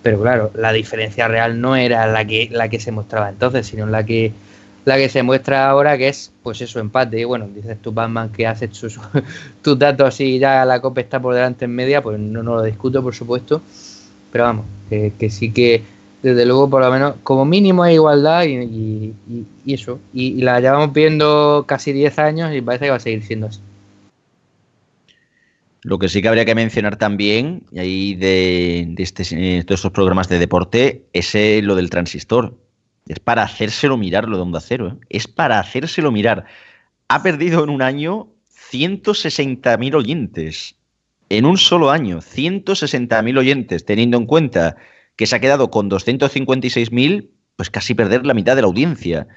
Pero 0.05 0.21
claro, 0.21 0.53
la 0.55 0.73
diferencia 0.73 1.27
real 1.27 1.61
no 1.61 1.75
era 1.75 2.07
la 2.07 2.25
que, 2.25 2.49
la 2.53 2.69
que 2.69 2.79
se 2.79 2.93
mostraba 2.93 3.29
entonces, 3.29 3.67
sino 3.67 3.87
la 3.87 4.07
que 4.07 4.33
la 4.85 4.97
que 4.97 5.09
se 5.09 5.23
muestra 5.23 5.69
ahora 5.69 5.99
que 5.99 6.09
es 6.09 6.33
pues 6.43 6.61
eso 6.63 6.81
empate 6.81 7.21
y 7.21 7.25
bueno 7.25 7.47
dices 7.55 7.77
tú 7.83 7.93
Batman 7.93 8.31
que 8.31 8.47
haces 8.47 8.71
tus, 9.63 9.79
datos 9.79 10.21
y 10.21 10.39
ya 10.39 10.65
la 10.65 10.81
copa 10.81 11.03
está 11.03 11.21
por 11.21 11.35
delante 11.35 11.67
en 11.67 11.75
media 11.75 12.03
pues 12.03 12.19
no, 12.19 12.43
no 12.43 12.55
lo 12.55 12.63
discuto 12.63 13.03
por 13.03 13.15
supuesto 13.15 13.61
pero 14.33 14.45
vamos 14.45 14.65
que, 14.89 15.13
que 15.19 15.29
sí 15.29 15.53
que 15.53 15.83
desde 16.23 16.45
luego 16.45 16.69
por 16.69 16.83
lo 16.83 16.91
menos 16.91 17.15
como 17.23 17.45
mínimo 17.45 17.83
hay 17.83 17.95
igualdad 17.95 18.45
y, 18.45 19.15
eso 19.67 20.01
y, 20.13 20.43
la 20.43 20.61
llevamos 20.61 20.93
viendo 20.93 21.65
casi 21.67 21.93
10 21.93 22.19
años 22.19 22.55
y 22.55 22.61
parece 22.61 22.87
que 22.87 22.91
va 22.91 22.97
a 22.97 23.01
seguir 23.01 23.23
siendo 23.23 23.47
así 23.47 23.61
Lo 25.83 25.99
que 25.99 26.09
sí 26.09 26.21
que 26.21 26.29
habría 26.29 26.45
que 26.45 26.55
mencionar 26.55 26.97
también, 26.97 27.65
y 27.73 27.79
ahí 27.79 28.15
de, 28.15 28.87
de 28.89 29.03
este, 29.03 29.23
eh, 29.33 29.65
todos 29.65 29.81
estos 29.81 29.93
programas 29.93 30.29
de 30.29 30.39
deporte, 30.39 31.05
es 31.15 31.35
eh, 31.35 31.63
lo 31.63 31.75
del 31.75 31.89
transistor. 31.89 32.55
Es 33.09 33.19
para 33.19 33.43
hacérselo 33.43 33.97
mirar 33.97 34.29
lo 34.29 34.37
de 34.37 34.43
Onda 34.43 34.61
Cero. 34.61 34.89
¿eh? 34.89 35.07
Es 35.09 35.27
para 35.27 35.59
hacérselo 35.59 36.13
mirar. 36.13 36.45
Ha 37.09 37.23
perdido 37.23 37.65
en 37.65 37.71
un 37.71 37.81
año 37.81 38.29
160.000 38.71 39.95
oyentes. 39.95 40.77
En 41.31 41.47
un 41.47 41.57
solo 41.57 41.91
año, 41.91 42.19
160.000 42.19 43.39
oyentes, 43.39 43.85
teniendo 43.85 44.19
en 44.19 44.27
cuenta 44.27 44.77
que 45.21 45.27
se 45.27 45.37
ha 45.37 45.41
quedado 45.41 45.71
con 45.71 45.91
256.000, 45.91 47.29
pues 47.57 47.69
casi 47.69 47.93
perder 47.93 48.25
la 48.25 48.33
mitad 48.33 48.57
de 48.57 48.63
la 48.63 48.69
audiencia. 48.69 49.29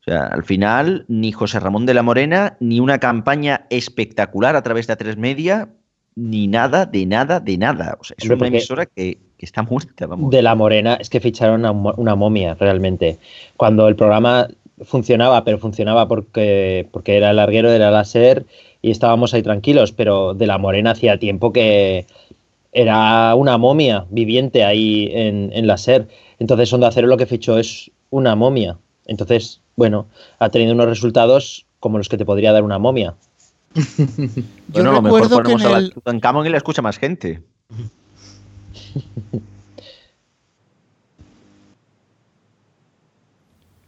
O 0.00 0.02
sea, 0.02 0.24
al 0.26 0.42
final, 0.42 1.04
ni 1.06 1.30
José 1.30 1.60
Ramón 1.60 1.86
de 1.86 1.94
la 1.94 2.02
Morena, 2.02 2.56
ni 2.58 2.80
una 2.80 2.98
campaña 2.98 3.66
espectacular 3.70 4.56
a 4.56 4.62
través 4.62 4.88
de 4.88 4.98
A3 4.98 5.16
Media, 5.18 5.68
ni 6.16 6.48
nada, 6.48 6.84
de 6.84 7.06
nada, 7.06 7.38
de 7.38 7.56
nada. 7.58 7.96
O 8.00 8.02
sea, 8.02 8.16
es 8.18 8.24
Hombre, 8.24 8.48
una 8.48 8.48
emisora 8.48 8.86
que, 8.86 9.18
que 9.38 9.46
está 9.46 9.62
muerta, 9.62 10.08
vamos. 10.08 10.30
De 10.32 10.42
la 10.42 10.56
Morena, 10.56 10.94
es 10.94 11.08
que 11.08 11.20
ficharon 11.20 11.64
a 11.64 11.72
mo- 11.72 11.94
una 11.96 12.16
momia, 12.16 12.56
realmente. 12.58 13.18
Cuando 13.56 13.86
el 13.86 13.94
programa 13.94 14.48
funcionaba, 14.82 15.44
pero 15.44 15.58
funcionaba 15.58 16.08
porque, 16.08 16.88
porque 16.90 17.16
era 17.18 17.32
larguero, 17.32 17.70
era 17.70 17.92
la 17.92 18.04
SER 18.04 18.46
y 18.82 18.90
estábamos 18.90 19.32
ahí 19.32 19.42
tranquilos, 19.44 19.92
pero 19.92 20.34
de 20.34 20.48
la 20.48 20.58
Morena 20.58 20.90
hacía 20.90 21.20
tiempo 21.20 21.52
que 21.52 22.06
era 22.72 23.34
una 23.34 23.58
momia 23.58 24.06
viviente 24.10 24.64
ahí 24.64 25.08
en, 25.12 25.50
en 25.52 25.66
la 25.66 25.76
SER. 25.76 26.08
Entonces 26.38 26.72
Onda 26.72 26.90
Cero 26.92 27.06
lo 27.08 27.16
que 27.16 27.26
fichó 27.26 27.58
es 27.58 27.90
una 28.10 28.36
momia. 28.36 28.78
Entonces, 29.06 29.60
bueno, 29.76 30.06
ha 30.38 30.48
tenido 30.50 30.72
unos 30.74 30.86
resultados 30.86 31.66
como 31.80 31.98
los 31.98 32.08
que 32.08 32.16
te 32.18 32.24
podría 32.24 32.52
dar 32.52 32.62
una 32.62 32.78
momia. 32.78 33.14
bueno, 34.68 34.90
a 34.90 34.94
lo 34.94 35.02
mejor 35.02 35.22
recuerdo 35.22 35.28
que 35.28 35.42
ponemos 35.42 35.62
en 35.62 35.68
a 35.68 35.70
la 35.72 35.78
el- 35.78 35.92
Tutankamón 35.92 36.46
y 36.46 36.50
la 36.50 36.56
escucha 36.58 36.82
más 36.82 36.98
gente. 36.98 37.42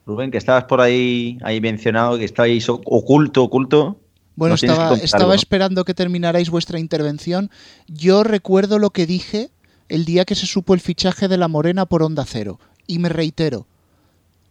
Rubén, 0.06 0.30
que 0.30 0.38
estabas 0.38 0.64
por 0.64 0.80
ahí, 0.80 1.38
ahí 1.42 1.60
mencionado, 1.60 2.18
que 2.18 2.24
estabais 2.24 2.68
oculto, 2.68 3.44
oculto. 3.44 3.98
Bueno, 4.34 4.54
estaba, 4.54 4.94
estaba 4.94 5.34
esperando 5.34 5.84
que 5.84 5.94
terminarais 5.94 6.50
vuestra 6.50 6.78
intervención. 6.78 7.50
Yo 7.86 8.24
recuerdo 8.24 8.78
lo 8.78 8.90
que 8.90 9.06
dije 9.06 9.50
el 9.88 10.04
día 10.04 10.24
que 10.24 10.34
se 10.34 10.46
supo 10.46 10.74
el 10.74 10.80
fichaje 10.80 11.28
de 11.28 11.36
la 11.36 11.48
Morena 11.48 11.86
por 11.86 12.02
Onda 12.02 12.24
Cero. 12.26 12.58
Y 12.86 12.98
me 12.98 13.08
reitero, 13.08 13.66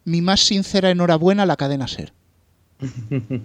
mi 0.06 0.22
más 0.22 0.42
sincera 0.42 0.92
enhorabuena 0.92 1.44
a 1.44 1.46
la 1.46 1.58
cadena 1.58 1.88
SER. 1.88 2.14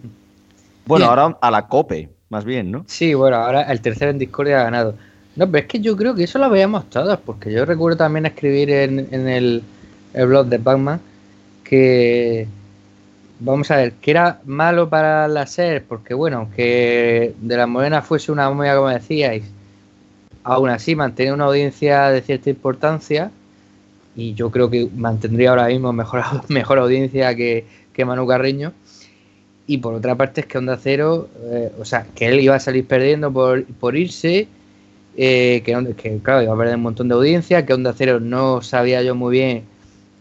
Bueno, 0.87 1.07
Bien. 1.07 1.19
ahora 1.19 1.39
a 1.41 1.51
la 1.51 1.67
COPE, 1.67 2.09
más 2.29 2.45
bien, 2.45 2.71
¿no? 2.71 2.85
Sí, 2.87 3.13
bueno, 3.13 3.39
ahora 3.39 3.63
el 3.63 3.81
tercero 3.81 4.13
en 4.13 4.19
Discordia 4.21 4.61
ha 4.61 4.65
ganado. 4.65 4.95
No, 5.35 5.51
pero 5.51 5.65
es 5.65 5.69
que 5.69 5.81
yo 5.81 5.97
creo 5.97 6.15
que 6.15 6.23
eso 6.23 6.39
lo 6.39 6.49
veíamos 6.49 6.89
todos, 6.89 7.19
porque 7.27 7.53
yo 7.53 7.65
recuerdo 7.65 7.97
también 7.99 8.25
escribir 8.25 8.71
en, 8.71 9.09
en 9.11 9.29
el, 9.29 9.65
el 10.15 10.27
blog 10.29 10.47
de 10.47 10.59
Batman 10.59 11.01
que, 11.65 12.47
vamos 13.41 13.71
a 13.71 13.77
ver, 13.77 13.93
que 13.95 14.11
era 14.11 14.41
malo 14.45 14.89
para 14.89 15.29
la 15.29 15.47
SER, 15.47 15.85
porque 15.85 16.15
bueno, 16.15 16.39
aunque 16.39 17.35
de 17.41 17.57
la 17.57 17.67
Morena 17.67 18.03
fuese 18.03 18.33
una 18.33 18.49
momia, 18.51 18.77
como 18.77 18.89
decíais, 18.89 19.45
aún 20.45 20.71
así 20.71 20.97
mantenía 20.97 21.35
una 21.35 21.45
audiencia 21.47 22.09
de 22.11 22.23
cierta 22.23 22.51
importancia, 22.51 23.31
y 24.15 24.35
yo 24.35 24.51
creo 24.51 24.71
que 24.71 24.89
mantendría 24.95 25.51
ahora 25.51 25.67
mismo 25.67 25.93
mejor, 25.93 26.23
mejor 26.49 26.79
audiencia 26.79 27.35
que, 27.35 27.67
que 27.93 28.05
Manu 28.05 28.27
Carreño. 28.27 28.73
Y 29.69 29.79
por 29.79 29.95
otra 29.95 30.15
parte 30.15 30.43
es 30.43 30.47
que 30.47 30.59
Onda 30.59 30.79
Cero, 30.81 31.29
eh, 31.51 31.73
o 31.79 31.85
sea, 31.85 32.07
que 32.15 32.29
él 32.29 32.41
iba 32.41 32.55
a 32.55 32.61
salir 32.61 32.87
perdiendo 32.87 33.33
por, 33.33 33.65
por 33.65 33.97
irse, 33.97 34.47
eh, 35.17 35.63
que, 35.65 35.95
que, 35.97 36.19
claro, 36.19 36.43
iba 36.43 36.55
a 36.55 36.57
perder 36.57 36.77
un 36.77 36.83
montón 36.83 37.09
de 37.09 37.15
audiencia, 37.15 37.67
que 37.67 37.75
Onda 37.75 37.93
Cero 37.97 38.21
no 38.21 38.63
sabía 38.63 39.03
yo 39.03 39.17
muy 39.17 39.33
bien 39.33 39.65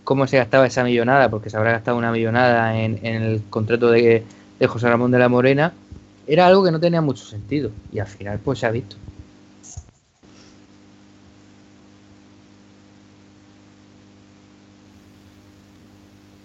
cómo 0.06 0.26
se 0.28 0.38
gastaba 0.38 0.66
esa 0.66 0.86
millonada, 0.86 1.30
porque 1.30 1.50
se 1.50 1.58
habrá 1.58 1.74
gastado 1.74 1.98
una 1.98 2.14
millonada 2.14 2.80
en, 2.80 3.06
el 3.06 3.42
contrato 3.50 3.92
de, 3.92 4.24
de 4.60 4.68
José 4.68 4.88
Ramón 4.88 5.12
de 5.12 5.20
la 5.20 5.28
Morena, 5.28 5.74
era 6.28 6.48
algo 6.48 6.64
que 6.64 6.72
no 6.72 6.80
tenía 6.80 7.02
mucho 7.02 7.26
sentido. 7.26 7.72
Y 7.92 8.00
al 8.00 8.08
final 8.08 8.40
pues 8.40 8.60
se 8.60 8.66
ha 8.66 8.72
visto. 8.72 8.96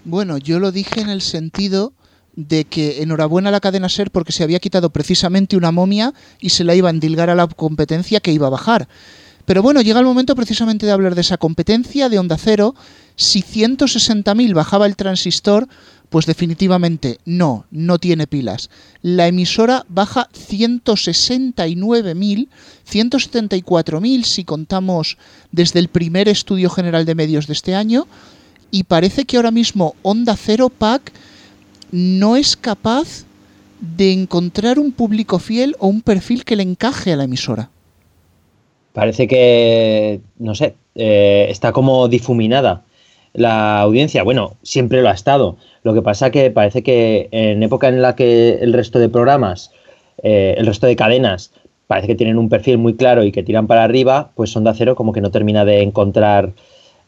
Bueno, 0.05 0.38
yo 0.38 0.59
lo 0.59 0.73
dije 0.73 1.01
en 1.01 1.11
el 1.11 1.20
sentido 1.20 1.92
de 2.35 2.64
que 2.64 3.03
enhorabuena 3.03 3.51
a 3.51 3.53
la 3.53 3.61
cadena 3.61 3.88
SER 3.88 4.11
porque 4.11 4.33
se 4.33 4.42
había 4.42 4.59
quitado 4.59 4.90
precisamente 4.90 5.57
una 5.57 5.73
momia 5.73 6.14
y 6.40 6.51
se 6.51 6.64
la 6.64 6.75
iba 6.75 6.88
a 6.88 6.90
endilgar 6.90 7.29
a 7.29 7.35
la 7.35 7.46
competencia 7.46 8.20
que 8.20 8.33
iba 8.33 8.46
a 8.46 8.51
bajar. 8.51 8.88
Pero 9.44 9.62
bueno, 9.62 9.83
llega 9.83 10.01
el 10.01 10.07
momento 10.07 10.35
precisamente 10.37 10.87
de 10.87 10.92
hablar 10.92 11.14
de 11.14 11.23
esa 11.23 11.37
competencia 11.37 12.09
de 12.09 12.18
Onda 12.18 12.38
Cero. 12.38 12.75
Si 13.20 13.42
160.000 13.42 14.54
bajaba 14.54 14.87
el 14.87 14.96
transistor, 14.96 15.68
pues 16.09 16.24
definitivamente 16.24 17.18
no, 17.26 17.66
no 17.70 17.98
tiene 17.98 18.26
pilas. 18.26 18.70
La 19.02 19.28
emisora 19.28 19.85
baja 19.90 20.30
169.000, 20.33 22.48
174.000 22.90 24.24
si 24.24 24.44
contamos 24.44 25.18
desde 25.52 25.80
el 25.80 25.88
primer 25.88 26.30
estudio 26.30 26.70
general 26.70 27.04
de 27.04 27.14
medios 27.14 27.46
de 27.46 27.52
este 27.52 27.74
año. 27.74 28.06
Y 28.70 28.85
parece 28.85 29.26
que 29.26 29.37
ahora 29.37 29.50
mismo 29.50 29.96
Onda 30.00 30.35
Cero 30.35 30.70
Pack 30.70 31.12
no 31.92 32.37
es 32.37 32.56
capaz 32.56 33.26
de 33.83 34.14
encontrar 34.14 34.78
un 34.78 34.92
público 34.92 35.38
fiel 35.38 35.76
o 35.78 35.88
un 35.88 36.00
perfil 36.00 36.46
que 36.46 36.56
le 36.56 36.62
encaje 36.62 37.12
a 37.12 37.16
la 37.16 37.24
emisora. 37.24 37.68
Parece 38.94 39.28
que, 39.28 40.22
no 40.38 40.54
sé, 40.54 40.74
eh, 40.94 41.48
está 41.50 41.72
como 41.72 42.09
difuminada 42.09 42.85
la 43.33 43.81
audiencia. 43.81 44.23
Bueno, 44.23 44.57
siempre 44.62 45.03
lo 45.03 45.09
ha 45.09 45.12
estado. 45.12 45.57
Lo 45.83 45.95
que 45.95 46.03
pasa 46.03 46.31
que 46.31 46.51
parece 46.51 46.83
que 46.83 47.29
en 47.31 47.62
época 47.62 47.88
en 47.88 48.03
la 48.03 48.16
que 48.16 48.59
el 48.61 48.73
resto 48.73 48.99
de 48.99 49.09
programas, 49.09 49.71
eh, 50.23 50.55
el 50.59 50.66
resto 50.66 50.87
de 50.87 50.97
cadenas, 50.97 51.53
parece 51.87 52.09
que 52.09 52.14
tienen 52.14 52.38
un 52.38 52.49
perfil 52.49 52.79
muy 52.79 52.95
claro 52.95 53.25
y 53.25 53.33
que 53.33 53.43
tiran 53.43 53.66
para 53.66 53.85
arriba, 53.85 54.31
pues 54.35 54.57
Onda 54.57 54.75
Cero 54.75 54.95
como 54.95 55.12
que 55.12 55.21
no 55.21 55.31
termina 55.31 55.64
de 55.64 55.83
encontrar 55.83 56.53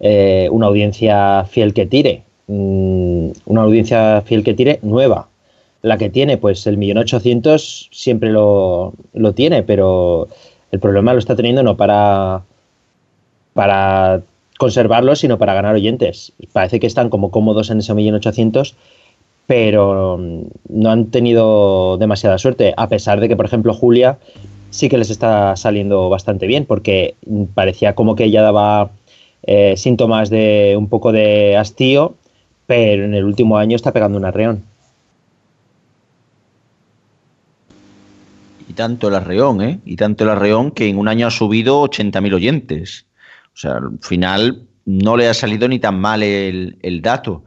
eh, 0.00 0.48
una 0.50 0.66
audiencia 0.66 1.44
fiel 1.44 1.74
que 1.74 1.86
tire. 1.86 2.22
Mm, 2.48 3.30
una 3.46 3.62
audiencia 3.62 4.22
fiel 4.22 4.42
que 4.42 4.54
tire 4.54 4.78
nueva. 4.82 5.28
La 5.82 5.98
que 5.98 6.10
tiene, 6.10 6.38
pues 6.38 6.66
el 6.66 6.78
millón 6.78 6.98
ochocientos 6.98 7.88
siempre 7.92 8.30
lo, 8.30 8.94
lo 9.14 9.32
tiene, 9.32 9.62
pero 9.62 10.28
el 10.70 10.80
problema 10.80 11.12
lo 11.12 11.18
está 11.18 11.36
teniendo 11.36 11.62
no 11.62 11.76
para, 11.76 12.42
para 13.52 14.22
conservarlo, 14.62 15.16
sino 15.16 15.38
para 15.38 15.54
ganar 15.54 15.74
oyentes. 15.74 16.32
Parece 16.52 16.78
que 16.78 16.86
están 16.86 17.10
como 17.10 17.32
cómodos 17.32 17.68
en 17.70 17.80
ese 17.80 17.94
millón 17.94 18.14
ochocientos, 18.14 18.76
pero 19.48 20.18
mm, 20.18 20.42
no 20.68 20.90
han 20.92 21.06
tenido 21.06 21.96
demasiada 21.98 22.38
suerte, 22.38 22.72
a 22.76 22.88
pesar 22.88 23.18
de 23.18 23.26
que, 23.26 23.34
por 23.34 23.44
ejemplo, 23.44 23.74
Julia 23.74 24.18
sí 24.70 24.88
que 24.88 24.98
les 24.98 25.10
está 25.10 25.56
saliendo 25.56 26.08
bastante 26.08 26.46
bien, 26.46 26.64
porque 26.64 27.16
mm, 27.26 27.46
parecía 27.54 27.96
como 27.96 28.14
que 28.14 28.22
ella 28.22 28.40
daba 28.42 28.90
eh, 29.42 29.74
síntomas 29.76 30.30
de 30.30 30.76
un 30.78 30.88
poco 30.88 31.10
de 31.10 31.56
hastío, 31.56 32.14
pero 32.68 33.04
en 33.04 33.14
el 33.14 33.24
último 33.24 33.58
año 33.58 33.74
está 33.74 33.92
pegando 33.92 34.16
un 34.16 34.26
arreón. 34.26 34.62
Y 38.68 38.74
tanto 38.74 39.08
el 39.08 39.16
arreón, 39.16 39.60
¿eh? 39.60 39.80
Y 39.84 39.96
tanto 39.96 40.22
el 40.22 40.30
arreón 40.30 40.70
que 40.70 40.88
en 40.88 40.98
un 40.98 41.08
año 41.08 41.26
ha 41.26 41.32
subido 41.32 41.82
80.000 41.82 42.32
oyentes. 42.32 43.06
O 43.54 43.56
sea, 43.56 43.76
al 43.76 43.98
final 44.00 44.66
no 44.84 45.16
le 45.16 45.28
ha 45.28 45.34
salido 45.34 45.68
ni 45.68 45.78
tan 45.78 46.00
mal 46.00 46.22
el, 46.22 47.00
dato. 47.02 47.44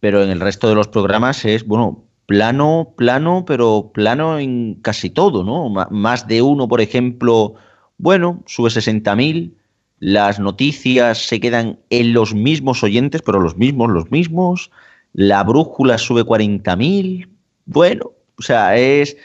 Pero 0.00 0.22
en 0.22 0.30
el 0.30 0.40
resto 0.40 0.68
de 0.68 0.74
los 0.74 0.88
programas 0.88 1.44
es, 1.44 1.66
bueno, 1.66 2.04
plano, 2.26 2.94
plano, 2.96 3.44
pero 3.46 3.90
plano 3.92 4.38
en 4.38 4.76
casi 4.76 5.10
todo, 5.10 5.42
¿no? 5.42 5.68
Más 5.90 6.26
de 6.28 6.42
uno, 6.42 6.68
por 6.68 6.80
ejemplo, 6.80 7.54
bueno, 7.98 8.42
sube 8.46 8.70
60.000. 8.70 9.52
Las 10.00 10.38
noticias 10.38 11.18
se 11.18 11.40
quedan 11.40 11.80
en 11.90 12.12
los 12.12 12.34
mismos 12.34 12.84
oyentes, 12.84 13.22
pero 13.22 13.40
los 13.40 13.56
mismos, 13.56 13.90
los 13.90 14.10
mismos. 14.10 14.70
La 15.12 15.42
brújula 15.42 15.98
sube 15.98 16.22
40.000. 16.22 17.28
Bueno, 17.66 18.12
o 18.38 18.42
sea, 18.42 18.76
es 18.76 19.16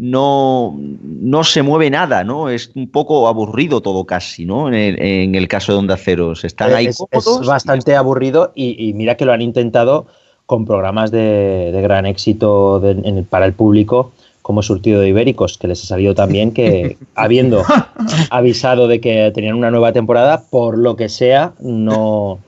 no, 0.00 0.78
no 0.78 1.44
se 1.44 1.62
mueve 1.62 1.90
nada, 1.90 2.24
¿no? 2.24 2.48
Es 2.48 2.70
un 2.74 2.88
poco 2.90 3.28
aburrido 3.28 3.82
todo 3.82 4.04
casi, 4.04 4.46
¿no? 4.46 4.68
En 4.68 4.74
el, 4.74 5.00
en 5.02 5.34
el 5.34 5.46
caso 5.46 5.72
de 5.72 5.78
Onda 5.78 5.96
Cero. 5.98 6.32
Están 6.42 6.72
ahí 6.74 6.86
es, 6.86 6.96
cómodos. 6.96 7.42
es 7.42 7.46
bastante 7.46 7.94
aburrido 7.96 8.52
y, 8.54 8.88
y 8.88 8.94
mira 8.94 9.16
que 9.16 9.26
lo 9.26 9.32
han 9.32 9.42
intentado 9.42 10.06
con 10.46 10.64
programas 10.64 11.10
de, 11.10 11.70
de 11.72 11.82
gran 11.82 12.06
éxito 12.06 12.80
de- 12.80 12.92
en 12.92 13.18
el- 13.18 13.24
para 13.24 13.44
el 13.46 13.52
público 13.52 14.12
como 14.42 14.62
Surtido 14.62 15.00
de 15.00 15.08
Ibéricos, 15.10 15.58
que 15.58 15.68
les 15.68 15.82
ha 15.84 15.86
salido 15.86 16.14
también 16.14 16.52
que 16.52 16.96
habiendo 17.14 17.62
avisado 18.30 18.88
de 18.88 19.00
que 19.00 19.30
tenían 19.34 19.54
una 19.54 19.70
nueva 19.70 19.92
temporada, 19.92 20.44
por 20.50 20.78
lo 20.78 20.96
que 20.96 21.08
sea, 21.10 21.52
no, 21.60 22.38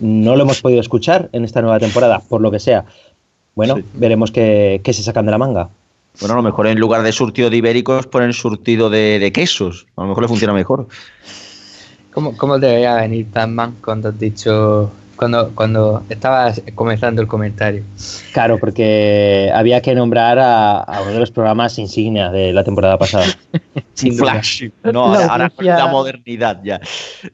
no 0.00 0.34
lo 0.34 0.42
hemos 0.42 0.62
podido 0.62 0.80
escuchar 0.80 1.28
en 1.32 1.44
esta 1.44 1.60
nueva 1.60 1.78
temporada, 1.78 2.20
por 2.26 2.40
lo 2.40 2.50
que 2.50 2.58
sea. 2.58 2.86
Bueno, 3.54 3.76
veremos 3.94 4.30
qué, 4.30 4.80
qué 4.82 4.92
se 4.92 5.02
sacan 5.02 5.26
de 5.26 5.30
la 5.32 5.38
manga. 5.38 5.68
Bueno, 6.20 6.34
a 6.34 6.36
lo 6.36 6.42
mejor 6.42 6.66
en 6.66 6.78
lugar 6.78 7.02
de 7.02 7.12
surtido 7.12 7.50
de 7.50 7.56
ibéricos 7.58 8.06
ponen 8.06 8.32
surtido 8.32 8.88
de, 8.90 9.18
de 9.18 9.32
quesos. 9.32 9.86
A 9.96 10.02
lo 10.02 10.08
mejor 10.08 10.22
le 10.24 10.28
funciona 10.28 10.52
mejor. 10.54 10.86
¿Cómo, 12.12 12.36
cómo 12.36 12.58
te 12.58 12.66
veía 12.66 12.94
venir 12.96 13.26
Batman 13.30 13.74
cuando 13.84 14.08
has 14.08 14.18
dicho, 14.18 14.90
cuando, 15.16 15.50
cuando 15.54 16.02
estabas 16.08 16.62
comenzando 16.74 17.20
el 17.20 17.28
comentario? 17.28 17.82
Claro, 18.32 18.58
porque 18.58 19.50
había 19.54 19.82
que 19.82 19.94
nombrar 19.94 20.38
a, 20.38 20.78
a 20.78 21.02
uno 21.02 21.12
de 21.12 21.20
los 21.20 21.30
programas 21.30 21.78
insignia 21.78 22.30
de 22.30 22.54
la 22.54 22.64
temporada 22.64 22.96
pasada. 22.96 23.26
Un 24.04 24.12
flash. 24.14 24.64
No, 24.84 25.12
La 25.12 25.26
ahora, 25.26 25.44
audiencia- 25.54 25.76
la 25.76 25.86
modernidad 25.88 26.60
ya. 26.64 26.80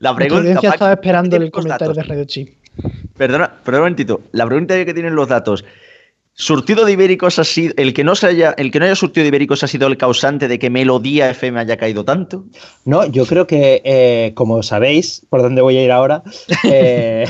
La 0.01 0.11
La 0.11 0.17
pregunta. 0.17 0.55
Paco, 0.55 0.67
estaba 0.69 0.93
esperando 0.93 1.31
¿tienes 1.31 1.47
el 1.47 1.53
comentario 1.53 1.87
datos? 1.89 1.97
de 1.97 2.03
Radio 2.09 2.25
Chip. 2.25 2.49
Perdona, 3.17 3.53
perdona 3.65 3.83
un 3.83 3.85
momentito. 3.85 4.21
La 4.33 4.47
pregunta 4.47 4.85
que 4.85 4.95
tienen 4.95 5.15
los 5.15 5.29
datos. 5.29 5.65
Surtido 6.35 6.87
de 6.87 6.93
ibéricos 6.93 7.39
ha 7.39 7.45
sido. 7.45 7.75
El 7.77 7.93
que, 7.93 8.05
no 8.05 8.15
se 8.15 8.27
haya, 8.27 8.55
el 8.57 8.71
que 8.71 8.79
no 8.79 8.87
haya 8.87 8.95
surtido 8.95 9.23
de 9.23 9.29
ibéricos 9.29 9.63
ha 9.63 9.69
sido 9.69 9.87
el 9.87 9.99
causante 9.99 10.49
de 10.49 10.59
que 10.59 10.71
Melodía 10.71 11.29
FM 11.31 11.61
haya 11.61 11.77
caído 11.77 12.05
tanto. 12.05 12.47
No, 12.87 13.05
yo 13.07 13.27
creo 13.27 13.47
que, 13.47 13.83
eh, 13.85 14.33
como 14.35 14.63
sabéis, 14.63 15.27
por 15.29 15.43
dónde 15.43 15.61
voy 15.61 15.77
a 15.77 15.85
ir 15.85 15.93
ahora, 15.93 16.23
eh, 16.65 17.27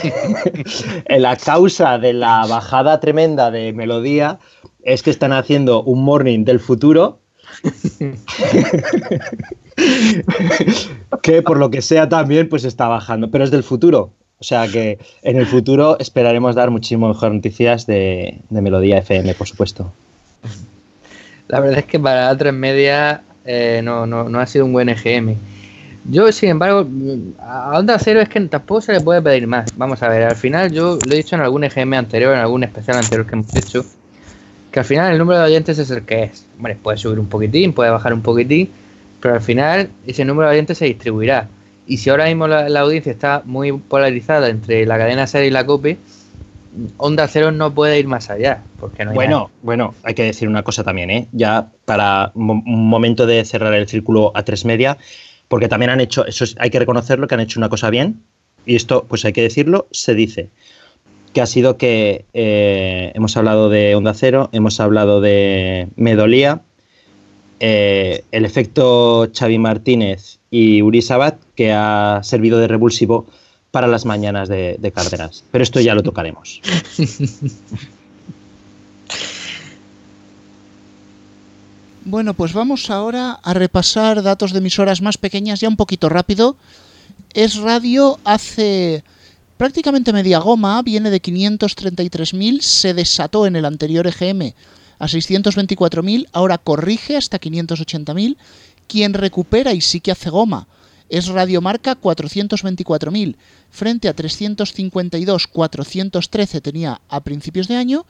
la 1.09 1.37
causa 1.37 1.99
de 1.99 2.13
la 2.13 2.47
bajada 2.47 3.01
tremenda 3.01 3.51
de 3.51 3.73
Melodía 3.73 4.39
es 4.85 5.03
que 5.03 5.11
están 5.11 5.33
haciendo 5.33 5.83
un 5.83 6.05
morning 6.05 6.45
del 6.45 6.61
futuro. 6.61 7.19
que 11.23 11.43
por 11.43 11.59
lo 11.59 11.71
que 11.71 11.83
sea 11.83 12.09
también 12.09 12.49
pues 12.49 12.65
está 12.65 12.89
bajando, 12.89 13.31
pero 13.31 13.45
es 13.45 13.51
del 13.51 13.63
futuro. 13.63 14.15
O 14.43 14.45
sea 14.45 14.67
que 14.67 14.99
en 15.23 15.37
el 15.37 15.47
futuro 15.47 15.97
esperaremos 16.01 16.57
dar 16.57 16.69
muchísimo 16.73 17.07
mejor 17.07 17.33
noticias 17.33 17.87
de, 17.87 18.41
Melodía 18.51 18.99
FM, 18.99 19.35
por 19.35 19.47
supuesto. 19.47 19.93
La 21.47 21.61
verdad 21.61 21.79
es 21.79 21.85
que 21.85 22.01
para 22.01 22.27
la 22.27 22.37
3 22.37 22.53
media 22.53 23.23
eh, 23.45 23.83
no, 23.85 24.05
no, 24.05 24.41
ha 24.41 24.47
sido 24.49 24.65
un 24.65 24.73
buen 24.73 24.89
EGM. 24.89 25.37
Yo, 26.11 26.33
sin 26.33 26.49
embargo, 26.49 26.85
a 27.39 27.79
Onda 27.79 28.01
Cero 28.01 28.21
es 28.21 28.29
que 28.29 28.41
tampoco 28.41 28.81
se 28.81 28.95
le 28.95 29.01
puede 29.01 29.23
pedir 29.23 29.47
más. 29.47 29.71
Vamos 29.77 30.03
a 30.03 30.09
ver, 30.09 30.25
al 30.25 30.35
final 30.35 30.73
yo 30.73 30.99
lo 31.07 31.13
he 31.13 31.19
dicho 31.19 31.37
en 31.37 31.43
algún 31.43 31.63
EGM 31.63 31.95
anterior, 31.95 32.35
en 32.35 32.41
algún 32.41 32.65
especial 32.65 32.97
anterior 32.97 33.25
que 33.25 33.35
hemos 33.35 33.55
hecho, 33.55 33.87
que 34.73 34.81
al 34.81 34.85
final 34.85 35.13
el 35.13 35.19
número 35.19 35.39
de 35.39 35.47
oyentes 35.47 35.79
es 35.79 35.89
el 35.93 36.03
que 36.03 36.25
es. 36.25 36.47
Puede 36.83 36.99
subir 36.99 37.21
un 37.21 37.29
poquitín, 37.29 37.73
puede 37.73 37.91
bajar 37.91 38.13
un 38.13 38.23
poquitín, 38.23 38.69
pero 39.21 39.35
al 39.35 39.41
final 39.41 39.89
ese 40.05 40.25
número 40.25 40.49
de 40.49 40.57
oyentes 40.57 40.79
se 40.79 40.87
distribuirá. 40.87 41.47
Y 41.93 41.99
si 41.99 42.09
ahora 42.09 42.25
mismo 42.25 42.49
la, 42.49 42.81
audiencia 42.81 43.13
está 43.13 43.43
muy 43.45 43.71
polarizada 43.71 44.49
entre 44.49 44.87
la 44.87 44.97
cadena 44.97 45.27
SER 45.27 45.45
y 45.45 45.51
la 45.51 45.67
COPE, 45.67 45.99
Onda 46.97 47.29
Cero 47.29 47.53
no 47.53 47.75
puede 47.75 47.99
ir 47.99 48.07
más 48.07 48.31
allá. 48.31 48.63
Porque 48.81 49.05
no 49.05 49.13
bueno, 49.13 49.51
bueno, 49.61 49.95
hay 50.03 50.15
que 50.15 50.23
decir 50.23 50.49
una 50.49 50.63
cosa 50.63 50.85
también, 50.85 51.11
¿eh? 51.11 51.27
Ya 51.33 51.69
para 51.85 52.33
un 52.35 52.89
momento 52.89 53.27
de 53.27 53.45
cerrar 53.45 53.75
el 53.75 53.87
círculo 53.89 54.33
a 54.35 54.43
tres 54.43 54.65
media, 54.65 54.97
porque 55.49 55.69
también 55.69 55.91
han 55.91 56.01
hecho, 56.01 56.25
eso 56.25 56.47
hay 56.59 56.71
que 56.71 56.79
reconocerlo, 56.79 57.29
que 57.29 57.35
han 57.35 57.43
hecho 57.43 57.61
una 57.61 57.69
cosa 57.69 57.91
bien, 57.91 58.23
y 58.65 58.75
esto, 58.75 59.05
pues 59.07 59.27
hay 59.27 59.35
que 59.35 59.43
decirlo, 59.43 59.87
se 59.91 60.15
dice, 60.15 60.49
que 61.35 61.43
ha 61.43 61.47
sido 61.47 61.77
que 61.77 62.25
eh, 62.33 63.13
hemos 63.15 63.37
hablado 63.37 63.69
de 63.69 63.95
Onda 63.97 64.15
Cero, 64.15 64.49
hemos 64.53 64.81
hablado 64.81 65.21
de 65.21 65.89
Medolía, 65.97 66.63
eh, 67.61 68.25
el 68.33 68.47
efecto 68.47 69.31
Xavi 69.31 69.59
Martínez 69.59 70.39
y 70.53 70.83
Uri 70.83 71.01
Sabat, 71.01 71.37
que 71.57 71.73
ha 71.73 72.21
servido 72.23 72.61
de 72.61 72.69
revulsivo 72.69 73.27
para 73.71 73.87
las 73.87 74.05
mañanas 74.05 74.51
de, 74.51 74.93
Cárdenas. 74.95 75.43
Pero 75.51 75.65
esto 75.65 75.81
ya 75.81 75.97
lo 75.97 76.05
tocaremos. 76.05 76.61
Bueno, 82.05 82.35
pues 82.35 82.53
vamos 82.53 82.91
ahora 82.91 83.39
a 83.45 83.55
repasar 83.55 84.25
datos 84.25 84.51
de 84.51 84.59
emisoras 84.59 85.01
más 85.01 85.19
pequeñas 85.19 85.61
ya 85.61 85.69
un 85.69 85.77
poquito 85.77 86.09
rápido. 86.09 86.57
Es 87.33 87.59
Radio 87.59 88.19
hace 88.25 89.05
prácticamente 89.57 90.13
media 90.13 90.41
goma, 90.41 90.83
viene 90.83 91.11
de 91.11 91.23
533.000, 91.23 92.61
se 92.61 92.93
desató 92.93 93.47
en 93.47 93.55
el 93.55 93.65
anterior 93.65 94.05
EGM 94.09 94.53
a 94.99 95.07
624.000, 95.07 96.27
ahora 96.33 96.59
corrige 96.59 97.17
hasta 97.17 97.41
580.000 97.41 98.37
quien 98.87 99.15
recupera 99.15 99.73
y 99.73 99.81
sí 99.81 100.01
que 100.01 100.13
hace 100.13 100.31
goma 100.31 100.67
es 101.13 101.29
Radiomarca 101.29 102.01
424.000 102.01 103.37
frente 103.71 104.09
a 104.09 104.15
352, 104.15 105.47
413 105.47 106.61
tenía 106.63 107.01
a 107.09 107.21
principios 107.21 107.69
de 107.69 107.77
año 107.77 108.07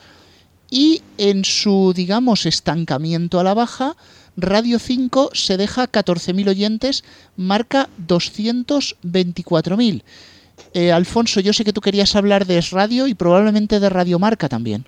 y 0.71 1.03
en 1.19 1.45
su, 1.45 1.93
digamos, 1.95 2.47
estancamiento 2.47 3.41
a 3.41 3.45
la 3.45 3.55
baja, 3.55 3.97
Radio 4.37 4.79
5 4.79 5.31
se 5.35 5.57
deja 5.57 5.91
14.000 5.91 6.49
oyentes, 6.49 7.05
marca 7.37 7.91
224.000. 8.07 10.03
Eh, 10.73 10.93
Alfonso, 10.93 11.41
yo 11.41 11.53
sé 11.53 11.65
que 11.65 11.73
tú 11.73 11.81
querías 11.81 12.15
hablar 12.17 12.47
de 12.47 12.59
Es 12.59 12.71
Radio 12.71 13.09
y 13.09 13.15
probablemente 13.15 13.81
de 13.81 13.91
Radiomarca 13.91 14.49
también. 14.49 14.87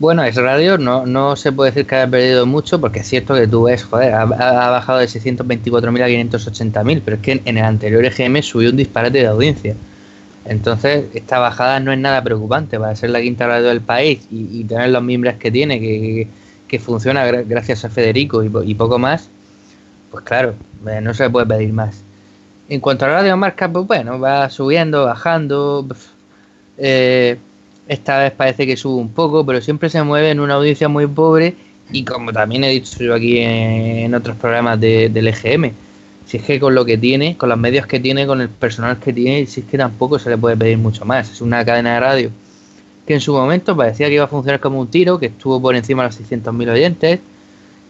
Bueno, 0.00 0.24
es 0.24 0.34
radio, 0.34 0.78
no, 0.78 1.04
no 1.04 1.36
se 1.36 1.52
puede 1.52 1.72
decir 1.72 1.86
que 1.86 1.94
haya 1.94 2.10
perdido 2.10 2.46
mucho, 2.46 2.80
porque 2.80 3.00
es 3.00 3.06
cierto 3.06 3.34
que 3.34 3.46
tú 3.46 3.64
ves, 3.64 3.84
joder, 3.84 4.14
ha, 4.14 4.24
bajado 4.24 4.98
de 4.98 5.04
624.000 5.04 6.02
a 6.02 6.08
580.000, 6.08 7.02
pero 7.04 7.16
es 7.18 7.22
que 7.22 7.32
en, 7.44 7.58
el 7.58 7.64
anterior 7.64 8.02
EGM 8.06 8.40
subió 8.40 8.70
un 8.70 8.78
disparate 8.78 9.18
de 9.18 9.26
audiencia. 9.26 9.76
Entonces, 10.46 11.04
esta 11.12 11.38
bajada 11.38 11.80
no 11.80 11.92
es 11.92 11.98
nada 11.98 12.22
preocupante 12.22 12.80
para 12.80 12.96
ser 12.96 13.10
la 13.10 13.20
quinta 13.20 13.46
radio 13.46 13.68
del 13.68 13.82
país 13.82 14.26
y, 14.30 14.64
tener 14.64 14.88
los 14.88 15.02
miembros 15.02 15.34
que 15.34 15.50
tiene, 15.50 15.78
que, 15.78 16.78
funciona 16.78 17.26
gracias 17.26 17.84
a 17.84 17.90
Federico 17.90 18.42
y, 18.42 18.74
poco 18.74 18.98
más, 18.98 19.28
pues 20.10 20.24
claro, 20.24 20.54
eh, 20.88 21.02
no 21.02 21.12
se 21.12 21.28
puede 21.28 21.44
pedir 21.44 21.74
más. 21.74 22.00
En 22.70 22.80
cuanto 22.80 23.04
a 23.04 23.08
Radio 23.08 23.36
Marca, 23.36 23.70
pues 23.70 23.86
bueno, 23.86 24.18
va 24.18 24.48
subiendo, 24.48 25.04
bajando. 25.04 25.86
Eh, 26.78 27.36
esta 27.90 28.20
vez 28.20 28.32
parece 28.32 28.68
que 28.68 28.76
sube 28.76 29.00
un 29.00 29.08
poco, 29.08 29.44
pero 29.44 29.60
siempre 29.60 29.90
se 29.90 30.00
mueve 30.04 30.30
en 30.30 30.38
una 30.38 30.54
audiencia 30.54 30.88
muy 30.88 31.08
pobre 31.08 31.56
y 31.90 32.04
como 32.04 32.32
también 32.32 32.62
he 32.62 32.70
dicho 32.70 33.02
yo 33.02 33.16
aquí 33.16 33.38
en 33.38 34.14
otros 34.14 34.36
programas 34.36 34.80
del 34.80 35.26
EGM, 35.26 35.72
si 36.24 36.36
es 36.36 36.44
que 36.44 36.60
con 36.60 36.72
lo 36.72 36.84
que 36.84 36.96
tiene, 36.96 37.36
con 37.36 37.48
los 37.48 37.58
medios 37.58 37.88
que 37.88 37.98
tiene, 37.98 38.28
con 38.28 38.40
el 38.40 38.48
personal 38.48 39.00
que 39.00 39.12
tiene, 39.12 39.44
si 39.46 39.62
es 39.62 39.66
que 39.66 39.76
tampoco 39.76 40.20
se 40.20 40.30
le 40.30 40.38
puede 40.38 40.56
pedir 40.56 40.78
mucho 40.78 41.04
más. 41.04 41.32
Es 41.32 41.40
una 41.40 41.64
cadena 41.64 41.94
de 41.94 42.00
radio 42.00 42.30
que 43.08 43.14
en 43.14 43.20
su 43.20 43.32
momento 43.32 43.76
parecía 43.76 44.06
que 44.06 44.14
iba 44.14 44.24
a 44.24 44.28
funcionar 44.28 44.60
como 44.60 44.78
un 44.78 44.86
tiro, 44.86 45.18
que 45.18 45.26
estuvo 45.26 45.60
por 45.60 45.74
encima 45.74 46.04
de 46.04 46.10
los 46.10 46.20
600.000 46.20 46.70
oyentes, 46.70 47.18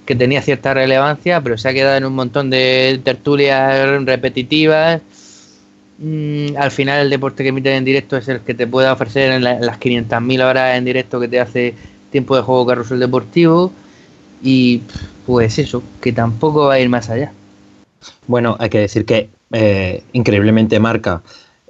que 0.07 0.15
tenía 0.15 0.41
cierta 0.41 0.73
relevancia, 0.73 1.43
pero 1.43 1.59
se 1.59 1.69
ha 1.69 1.75
quedado 1.75 1.99
en 1.99 2.07
un 2.07 2.15
montón 2.15 2.49
de 2.49 2.99
tertulias 3.05 4.03
repetitivas 4.07 5.03
Mm, 6.01 6.57
al 6.57 6.71
final 6.71 7.03
el 7.03 7.11
deporte 7.11 7.43
que 7.43 7.51
emiten 7.51 7.75
en 7.75 7.85
directo 7.85 8.17
es 8.17 8.27
el 8.29 8.41
que 8.41 8.55
te 8.55 8.67
puede 8.67 8.89
ofrecer 8.89 9.33
en, 9.33 9.45
las 9.45 9.79
500.000 9.79 10.43
horas 10.43 10.79
en 10.79 10.85
directo 10.87 11.21
que 11.21 11.29
te 11.29 11.39
hace 11.39 11.75
tiempo 12.11 12.35
de 12.37 12.43
juego 12.43 12.67
carrusel 12.67 12.99
deportivo. 12.99 13.71
Y 14.43 14.81
pues 15.27 15.59
eso, 15.59 15.83
que 16.01 16.13
tampoco 16.13 16.69
va 16.69 16.75
a 16.75 16.81
ir 16.81 16.89
más 16.89 17.11
allá. 17.11 17.33
Bueno, 18.27 18.57
hay 18.59 18.71
que 18.71 18.79
decir 18.79 19.05
que 19.05 19.29
eh, 19.53 20.03
increíblemente 20.15 20.81
Marca 20.81 21.23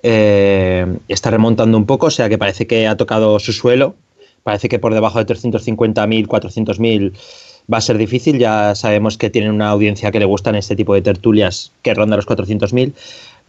eh, 0.04 0.86
está 1.08 1.30
remontando 1.30 1.76
un 1.76 1.84
poco, 1.84 2.06
o 2.06 2.10
sea 2.10 2.28
que 2.28 2.38
parece 2.38 2.68
que 2.68 2.86
ha 2.86 2.96
tocado 2.96 3.40
su 3.40 3.52
suelo, 3.52 3.96
parece 4.44 4.68
que 4.68 4.78
por 4.78 4.94
debajo 4.94 5.18
de 5.18 5.26
350.000, 5.26 6.28
400.000 6.28 7.12
va 7.72 7.78
a 7.78 7.80
ser 7.80 7.98
difícil, 7.98 8.38
ya 8.38 8.74
sabemos 8.74 9.18
que 9.18 9.30
tienen 9.30 9.50
una 9.52 9.68
audiencia 9.68 10.10
que 10.10 10.18
le 10.18 10.24
gustan 10.24 10.54
este 10.54 10.76
tipo 10.76 10.94
de 10.94 11.02
tertulias 11.02 11.72
que 11.82 11.94
ronda 11.94 12.16
los 12.16 12.26
400.000, 12.26 12.92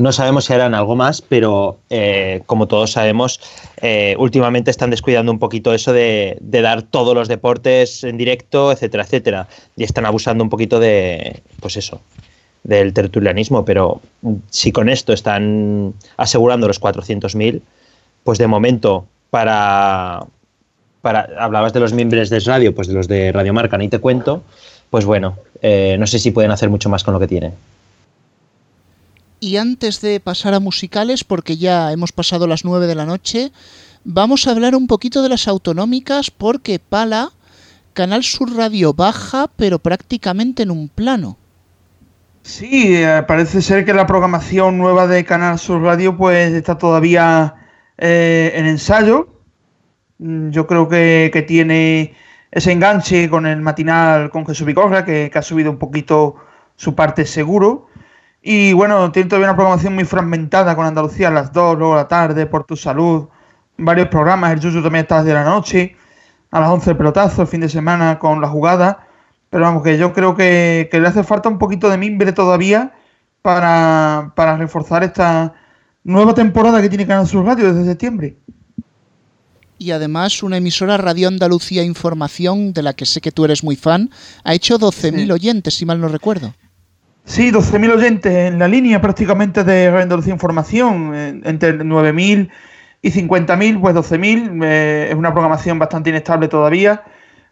no 0.02 0.12
sabemos 0.12 0.45
si 0.45 0.54
harán 0.54 0.74
algo 0.74 0.95
más, 0.95 1.22
pero 1.22 1.80
eh, 1.89 2.41
como 2.45 2.68
todos 2.68 2.91
sabemos, 2.91 3.39
eh, 3.82 4.16
últimamente 4.18 4.72
están 4.72 4.89
descuidando 4.89 5.32
un 5.32 5.39
poquito 5.39 5.74
eso 5.74 5.93
de, 5.93 6.38
dar 6.41 6.82
todos 6.84 7.16
los 7.16 7.28
deportes 7.28 8.04
en 8.04 8.18
directo, 8.18 8.72
etcétera, 8.72 9.04
etcétera. 9.04 9.47
Y 9.76 9.84
están 9.84 10.06
abusando 10.06 10.43
un 10.43 10.49
poquito 10.49 10.80
de, 10.80 11.41
pues 11.60 11.78
eso, 11.78 12.02
del 12.64 12.93
tertulianismo. 12.93 13.66
Pero 13.66 14.02
si 14.49 14.72
con 14.72 14.89
esto 14.89 15.14
están 15.14 15.93
asegurando 16.18 16.68
los 16.68 16.82
400.000, 16.82 17.62
pues 18.24 18.38
de 18.38 18.47
momento 18.47 19.06
para, 19.30 20.26
para... 21.02 21.28
Hablabas 21.38 21.74
de 21.74 21.80
los 21.80 21.93
miembros 21.93 22.30
de 22.30 22.39
radio, 22.39 22.74
pues 22.74 22.88
de 22.88 22.93
los 22.93 23.08
de 23.08 23.32
Radio 23.32 23.54
Marca, 23.54 23.78
ni 23.78 23.89
te 23.89 23.99
cuento. 23.99 24.43
Pues 24.89 25.06
bueno, 25.06 25.38
eh, 25.62 25.95
no 25.99 26.08
sé 26.08 26.20
si 26.20 26.32
pueden 26.32 26.52
hacer 26.52 26.70
mucho 26.70 26.89
más 26.89 27.04
con 27.04 27.14
lo 27.14 27.20
que 27.20 27.28
tienen. 27.28 27.54
Y 29.44 29.58
antes 29.58 30.02
de 30.02 30.20
pasar 30.20 30.54
a 30.54 30.60
musicales, 30.60 31.24
porque 31.24 31.58
ya 31.58 31.92
hemos 31.92 32.12
pasado 32.12 32.46
las 32.46 32.64
9 32.64 32.86
de 32.86 32.94
la 32.94 33.08
noche, 33.08 33.52
vamos 34.04 34.46
a 34.46 34.52
hablar 34.52 34.76
un 34.76 34.86
poquito 34.86 35.24
de 35.24 35.30
las 35.30 35.48
autonómicas 35.48 36.30
porque 36.30 36.78
Pala, 36.78 37.32
Canal 37.94 38.24
Sur 38.24 38.56
Radio 38.56 38.94
baja, 38.94 39.50
pero 39.56 39.80
prácticamente 39.80 40.62
en 40.62 40.70
un 40.70 40.89
plano. 40.89 41.38
Sí, 42.44 42.96
eh, 42.96 43.24
parece 43.28 43.64
ser 43.64 43.84
que 43.84 43.96
la 43.96 44.06
programación 44.06 44.78
nueva 44.78 45.08
de 45.08 45.26
Canal 45.26 45.58
Sur 45.58 45.82
Radio 45.82 46.16
pues 46.16 46.54
está 46.54 46.78
todavía 46.78 47.56
eh, 47.98 48.52
en 48.54 48.68
ensayo. 48.68 49.28
Mm, 50.20 50.52
yo 50.52 50.68
creo 50.68 50.88
que, 50.88 51.46
tiene 51.48 52.14
ese 52.52 52.74
enganche 52.74 53.28
con 53.28 53.48
el 53.48 53.62
matinal 53.62 54.30
con 54.30 54.46
Jesús 54.46 54.68
Bicorra, 54.68 55.04
que, 55.04 55.32
que 55.34 55.39
ha 55.39 55.42
subido 55.42 55.72
un 55.72 55.80
poquito 55.80 56.36
su 56.76 56.94
parte 56.94 57.26
seguro. 57.26 57.88
Y 58.42 58.74
bueno, 58.74 59.12
tiene 59.12 59.30
todavía 59.30 59.50
una 59.50 59.56
programación 59.56 59.94
muy 59.94 60.06
fragmentada 60.06 60.76
con 60.76 60.86
Andalucía 60.86 61.28
a 61.28 61.32
las 61.32 61.54
2, 61.54 61.78
luego 61.78 61.94
a 61.94 61.98
la 61.98 62.08
tarde, 62.08 62.48
por 62.48 62.64
tu 62.64 62.76
salud, 62.76 63.28
varios 63.78 64.08
programas, 64.08 64.52
el 64.54 64.60
Yuyu 64.60 64.82
también 64.82 65.04
está 65.04 65.22
desde 65.22 65.36
la 65.36 65.44
noche, 65.44 65.96
a 66.50 66.60
las 66.60 66.70
11 66.70 66.92
el 66.92 66.98
pelotazo, 66.98 67.44
el 67.44 67.48
fin 67.48 67.62
de 67.62 67.70
semana 67.70 68.18
con 68.18 68.42
la 68.42 68.48
jugada. 68.48 69.08
Pero 69.50 69.64
vamos, 69.64 69.84
que 69.84 69.98
yo 69.98 70.14
creo 70.14 70.36
que, 70.36 70.89
le 70.92 71.08
hace 71.08 71.24
falta 71.24 71.50
un 71.50 71.60
poquito 71.60 71.89
de 71.89 71.98
mimbre 71.98 72.32
todavía 72.32 72.94
para, 73.42 74.32
para 74.36 74.58
reforzar 74.58 75.04
esta 75.04 75.54
nueva 76.04 76.34
temporada 76.34 76.82
que 76.82 76.89
tiene 76.89 77.06
Canal 77.06 77.28
Sur 77.28 77.46
Radio 77.46 77.74
desde 77.74 77.86
septiembre. 77.86 78.38
y 79.78 79.92
además 79.92 80.42
una 80.42 80.58
emisora 80.58 80.98
Radio 80.98 81.28
Andalucía 81.28 81.84
Información, 81.84 82.74
de 82.74 82.84
la 82.84 82.94
que 82.94 83.06
sé 83.06 83.20
que 83.20 83.32
tú 83.32 83.46
eres 83.46 83.64
muy 83.64 83.76
fan, 83.76 84.10
ha 84.44 84.54
hecho 84.54 84.80
12.000 84.80 85.32
oyentes, 85.32 85.76
si 85.76 85.86
mal 85.86 86.00
no 86.00 86.08
recuerdo. 86.08 86.54
Sí, 87.26 87.51
12.000 87.51 87.93
oyentes 87.93 88.34
en 88.34 88.59
la 88.59 88.67
línea 88.67 88.99
prácticamente 88.99 89.63
de 89.63 89.88
Andalucía 89.88 90.34
Información, 90.34 91.41
entre 91.45 91.78
9.000 91.78 92.49
y 93.01 93.11
50.000, 93.11 93.80
pues 93.80 93.95
12.000. 93.95 94.63
Eh, 94.63 95.07
es 95.09 95.15
una 95.15 95.32
programación 95.32 95.80
bastante 95.80 96.09
inestable 96.09 96.47
todavía. 96.47 97.03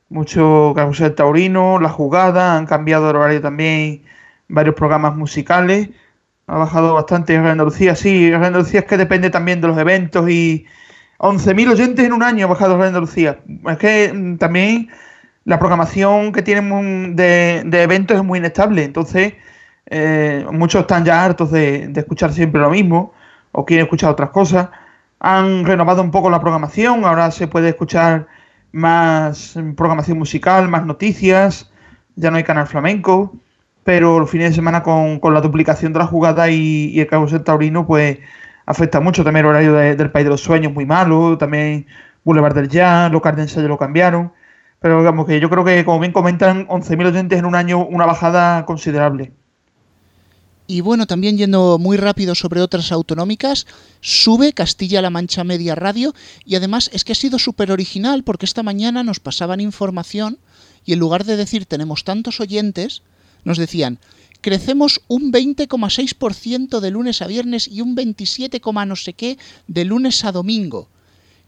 Mucho 0.09 0.73
carrusel 0.75 1.15
taurino, 1.15 1.79
la 1.79 1.89
jugada, 1.89 2.57
han 2.57 2.65
cambiado 2.65 3.09
el 3.11 3.15
horario 3.15 3.41
también 3.41 4.03
varios 4.47 4.75
programas 4.75 5.15
musicales. 5.15 5.89
Ha 6.47 6.57
bajado 6.57 6.95
bastante 6.95 7.37
Radio 7.37 7.51
Andalucía. 7.51 7.95
Sí, 7.95 8.31
Radio 8.31 8.47
Andalucía 8.47 8.81
es 8.81 8.85
que 8.87 8.97
depende 8.97 9.29
también 9.29 9.61
de 9.61 9.67
los 9.67 9.77
eventos 9.77 10.29
y 10.29 10.65
11.000 11.19 11.71
oyentes 11.71 12.05
en 12.05 12.13
un 12.13 12.23
año 12.23 12.45
ha 12.45 12.49
bajado 12.49 12.73
Radio 12.73 12.87
Andalucía. 12.87 13.39
Es 13.69 13.77
que 13.77 14.11
mm, 14.13 14.37
también 14.37 14.89
la 15.45 15.59
programación 15.59 16.31
que 16.31 16.41
tienen 16.41 17.15
de 17.15 17.83
eventos 17.83 18.17
es 18.17 18.23
muy 18.23 18.39
inestable. 18.39 18.83
Entonces, 18.83 19.33
eh, 19.89 20.45
muchos 20.51 20.81
están 20.81 21.05
ya 21.05 21.23
hartos 21.23 21.51
de, 21.51 21.91
escuchar 21.95 22.31
siempre 22.33 22.61
lo 22.61 22.69
mismo 22.69 23.13
o 23.51 23.65
quieren 23.65 23.85
escuchar 23.85 24.11
otras 24.11 24.29
cosas. 24.29 24.69
Han 25.19 25.65
renovado 25.65 26.01
un 26.01 26.11
poco 26.11 26.29
la 26.29 26.39
programación, 26.39 27.03
ahora 27.05 27.31
se 27.31 27.47
puede 27.47 27.69
escuchar 27.69 28.27
más 28.71 29.55
programación 29.75 30.17
musical, 30.19 30.69
más 30.69 30.85
noticias, 30.85 31.71
ya 32.15 32.31
no 32.31 32.37
hay 32.37 32.43
canal 32.43 32.67
flamenco, 32.67 33.33
pero 33.83 34.19
los 34.19 34.29
fines 34.29 34.51
de 34.51 34.55
semana 34.55 34.83
con, 34.83 35.19
la 35.33 35.41
duplicación 35.41 35.93
de 35.93 35.99
la 35.99 36.05
jugada 36.07 36.49
y, 36.49 36.89
y 36.93 36.99
el 37.01 37.07
carrusel 37.07 37.43
taurino, 37.43 37.85
pues 37.87 38.19
afecta 38.65 38.99
mucho 38.99 39.23
también 39.23 39.45
el 39.45 39.49
horario 39.51 39.73
de- 39.73 39.95
del 39.95 40.11
País 40.11 40.25
de 40.25 40.29
los 40.31 40.41
Sueños, 40.41 40.73
muy 40.73 40.85
malo, 40.85 41.37
también 41.37 41.87
Boulevard 42.23 42.53
del 42.53 42.69
Jazz, 42.69 43.11
los 43.11 43.21
Cardenses 43.21 43.61
ya 43.61 43.67
lo 43.67 43.77
cambiaron, 43.77 44.31
pero 44.79 44.99
digamos 44.99 45.25
que 45.27 45.39
yo 45.39 45.49
creo 45.49 45.65
que, 45.65 45.83
como 45.85 45.99
bien 45.99 46.11
comentan, 46.13 46.67
11.000 46.69 47.07
oyentes 47.07 47.39
en 47.39 47.45
un 47.45 47.55
año, 47.55 47.79
una 47.85 48.05
bajada 48.05 48.65
considerable. 48.65 49.33
Y 50.71 50.81
bueno, 50.81 51.07
también 51.07 51.35
yendo 51.35 51.79
muy 51.79 51.97
rápido 51.97 52.35
sobre 52.35 52.61
otras 52.61 52.91
autonómicas, 52.91 53.65
sube 54.01 54.53
Castilla-La 54.53 55.09
Mancha 55.09 55.43
Media 55.43 55.73
Radio 55.73 56.13
y 56.45 56.53
además 56.53 56.91
es 56.93 57.03
que 57.03 57.13
ha 57.13 57.15
sido 57.15 57.39
súper 57.39 57.71
original 57.71 58.23
porque 58.23 58.45
esta 58.45 58.61
mañana 58.61 59.03
nos 59.03 59.19
pasaban 59.19 59.61
información 59.61 60.37
y 60.85 60.93
en 60.93 60.99
lugar 60.99 61.25
de 61.25 61.37
decir 61.37 61.65
tenemos 61.65 62.03
tantos 62.03 62.39
oyentes, 62.39 63.01
nos 63.45 63.57
decían 63.57 63.97
crecemos 64.41 65.01
un 65.07 65.33
20,6% 65.33 66.79
de 66.79 66.91
lunes 66.91 67.23
a 67.23 67.27
viernes 67.27 67.67
y 67.67 67.81
un 67.81 67.95
27, 67.95 68.61
no 68.85 68.95
sé 68.95 69.13
qué 69.13 69.39
de 69.65 69.85
lunes 69.85 70.23
a 70.23 70.31
domingo. 70.31 70.87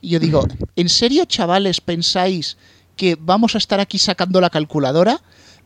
Y 0.01 0.09
yo 0.09 0.19
digo, 0.19 0.47
¿en 0.76 0.89
serio 0.89 1.26
chavales 1.26 1.80
pensáis 1.80 2.57
que 2.95 3.15
vamos 3.22 3.53
a 3.53 3.59
estar 3.59 3.80
aquí 3.80 3.99
sacando 3.99 4.41
la 4.41 4.49
calculadora? 4.49 5.22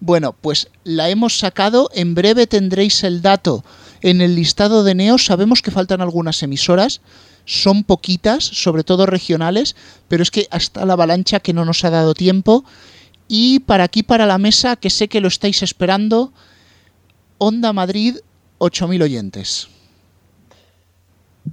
Bueno, 0.06 0.36
pues 0.39 0.70
la 0.84 1.10
hemos 1.10 1.39
sacado, 1.39 1.89
en 1.91 2.14
breve 2.14 2.45
tendréis 2.45 3.03
el 3.03 3.24
dato 3.24 3.64
en 4.01 4.22
el 4.22 4.36
listado 4.36 4.84
de 4.84 4.93
Neo. 4.93 5.18
Sabemos 5.18 5.64
que 5.64 5.72
faltan 5.72 5.99
algunas 5.99 6.43
emisoras, 6.43 7.01
son 7.45 7.84
poquitas, 7.84 8.43
sobre 8.43 8.84
todo 8.84 9.08
regionales, 9.08 9.76
pero 10.08 10.22
es 10.22 10.30
que 10.30 10.47
hasta 10.51 10.86
la 10.86 10.93
avalancha 10.93 11.39
que 11.39 11.53
no 11.53 11.66
nos 11.66 11.84
ha 11.86 11.89
dado 11.89 12.14
tiempo. 12.14 12.64
Y 13.28 13.62
para 13.62 13.86
aquí, 13.86 14.03
para 14.03 14.28
la 14.28 14.38
mesa, 14.38 14.76
que 14.76 14.91
sé 14.91 15.08
que 15.08 15.22
lo 15.22 15.28
estáis 15.28 15.64
esperando, 15.64 16.32
Onda 17.39 17.74
Madrid, 17.74 18.18
8.000 18.60 19.01
oyentes. 19.01 19.70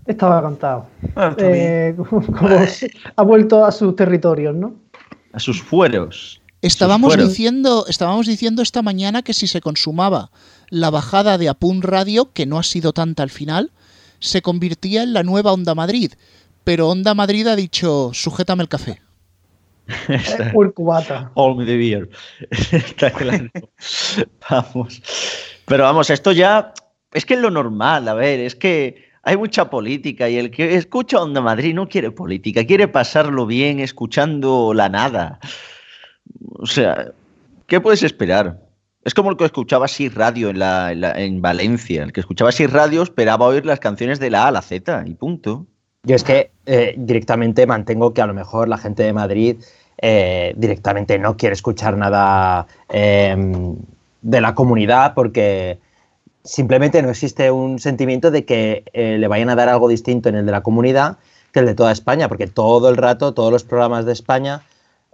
Estaba 0.05 0.43
cantado. 0.43 0.89
Ah, 1.17 1.35
Eh, 1.39 1.95
como 1.97 2.49
ha 3.17 3.23
vuelto 3.23 3.65
a 3.65 3.73
sus 3.73 3.97
territorios, 3.97 4.55
¿no? 4.55 4.75
A 5.33 5.39
sus 5.39 5.63
fueros. 5.63 6.42
Estábamos 6.63 7.17
diciendo, 7.17 7.87
estábamos 7.89 8.27
diciendo 8.27 8.63
esta 8.63 8.83
mañana 8.83 9.23
que 9.23 9.35
si 9.35 9.49
se 9.49 9.61
consumaba 9.61 10.31
la 10.71 10.91
bajada 10.91 11.37
de 11.37 11.49
Apun 11.49 11.83
Radio, 11.83 12.33
que 12.33 12.47
no 12.47 12.59
ha 12.59 12.63
sido 12.63 12.93
tanta 12.93 13.25
al 13.25 13.31
final, 13.31 13.73
se 14.21 14.43
convertía 14.43 15.03
en 15.03 15.13
la 15.13 15.25
nueva 15.25 15.53
Onda 15.53 15.75
Madrid. 15.75 16.13
Pero 16.63 16.89
Onda 16.89 17.15
Madrid 17.15 17.49
ha 17.49 17.57
dicho, 17.57 18.13
sujétame 18.15 18.63
el 18.63 18.69
café. 18.69 19.03
El 20.09 20.73
cubata. 20.73 21.33
All 21.35 21.57
me 21.57 21.67
the 21.67 21.77
beer. 21.77 22.09
Está 22.51 23.11
claro. 23.11 23.51
vamos. 24.49 25.03
Pero 25.67 25.83
vamos, 25.83 26.11
esto 26.11 26.31
ya 26.31 26.73
es 27.13 27.27
que 27.27 27.35
es 27.35 27.41
lo 27.41 27.51
normal, 27.51 28.09
a 28.09 28.15
ver, 28.15 28.41
es 28.41 28.55
que 28.55 29.11
hay 29.25 29.37
mucha 29.37 29.69
política 29.69 30.29
y 30.29 30.39
el 30.39 30.51
que 30.51 30.77
escucha 30.77 31.21
Onda 31.21 31.41
Madrid 31.41 31.75
no 31.75 31.89
quiere 31.89 32.13
política, 32.13 32.65
quiere 32.65 32.89
pasarlo 32.89 33.47
bien 33.47 33.81
escuchando 33.81 34.73
la 34.75 34.89
nada. 34.89 35.41
O 36.59 36.67
sea, 36.67 37.13
¿qué 37.67 37.81
puedes 37.81 38.03
esperar? 38.03 38.59
Es 39.05 39.15
como 39.15 39.31
el 39.31 39.37
que 39.37 39.45
escuchaba 39.45 39.87
así 39.87 40.09
radio 40.09 40.51
en, 40.51 40.59
la, 40.59 40.93
en, 40.93 41.01
la- 41.01 41.13
en 41.21 41.43
Valencia. 41.43 42.05
El 42.05 42.13
que 42.13 42.21
escuchaba 42.21 42.51
así 42.51 42.67
radio 42.67 43.03
esperaba 43.03 43.47
oír 43.47 43.67
las 43.67 43.81
canciones 43.81 44.21
de 44.21 44.31
la 44.31 44.45
A 44.45 44.49
a 44.49 44.51
la 44.53 44.63
Z 44.63 45.05
y 45.07 45.15
punto. 45.15 45.67
Yo 46.05 46.15
es 46.17 46.25
que 46.25 46.51
eh, 46.67 46.95
directamente 46.97 47.67
mantengo 47.67 48.13
que 48.13 48.23
a 48.23 48.27
lo 48.27 48.35
mejor 48.35 48.69
la 48.69 48.79
gente 48.79 49.03
de 49.03 49.13
Madrid 49.13 49.57
eh, 49.99 50.53
directamente 50.57 51.19
no 51.19 51.37
quiere 51.37 51.55
escuchar 51.55 51.97
nada 51.97 52.67
eh, 52.89 53.37
de 54.23 54.41
la 54.41 54.55
comunidad 54.55 55.15
porque 55.15 55.79
simplemente 56.45 57.03
no 57.03 57.11
existe 57.11 57.51
un 57.51 57.79
sentimiento 57.79 58.31
de 58.33 58.45
que 58.45 58.85
eh, 58.93 59.17
le 59.19 59.29
vayan 59.29 59.51
a 59.51 59.55
dar 59.55 59.69
algo 59.69 59.89
distinto 59.89 60.29
en 60.29 60.35
el 60.37 60.47
de 60.47 60.53
la 60.53 60.63
comunidad 60.63 61.19
que 61.53 61.61
el 61.61 61.67
de 61.67 61.75
toda 61.75 61.93
España, 61.93 62.29
porque 62.29 62.47
todo 62.47 62.89
el 62.89 62.97
rato, 62.97 63.33
todos 63.35 63.53
los 63.53 63.63
programas 63.63 64.05
de 64.07 64.13
España 64.13 64.63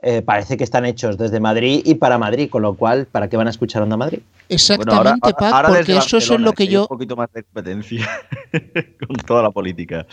eh, 0.02 0.22
parece 0.22 0.56
que 0.56 0.64
están 0.64 0.84
hechos 0.84 1.18
desde 1.18 1.40
Madrid 1.40 1.82
y 1.84 1.94
para 1.96 2.18
Madrid, 2.18 2.48
con 2.50 2.62
lo 2.62 2.74
cual, 2.74 3.06
¿para 3.06 3.28
qué 3.28 3.36
van 3.36 3.46
a 3.48 3.50
escuchar 3.50 3.82
Onda 3.82 3.96
Madrid? 3.96 4.20
Exactamente, 4.48 5.32
Pac, 5.34 5.66
porque 5.66 5.96
eso 5.96 6.18
es 6.18 6.28
lo 6.30 6.52
que 6.52 6.68
yo... 6.68 6.82
Un 6.82 6.88
poquito 6.88 7.16
más 7.16 7.30
de 7.32 7.42
competencia 7.42 8.08
con 9.06 9.16
toda 9.26 9.42
la 9.42 9.50
política. 9.50 10.06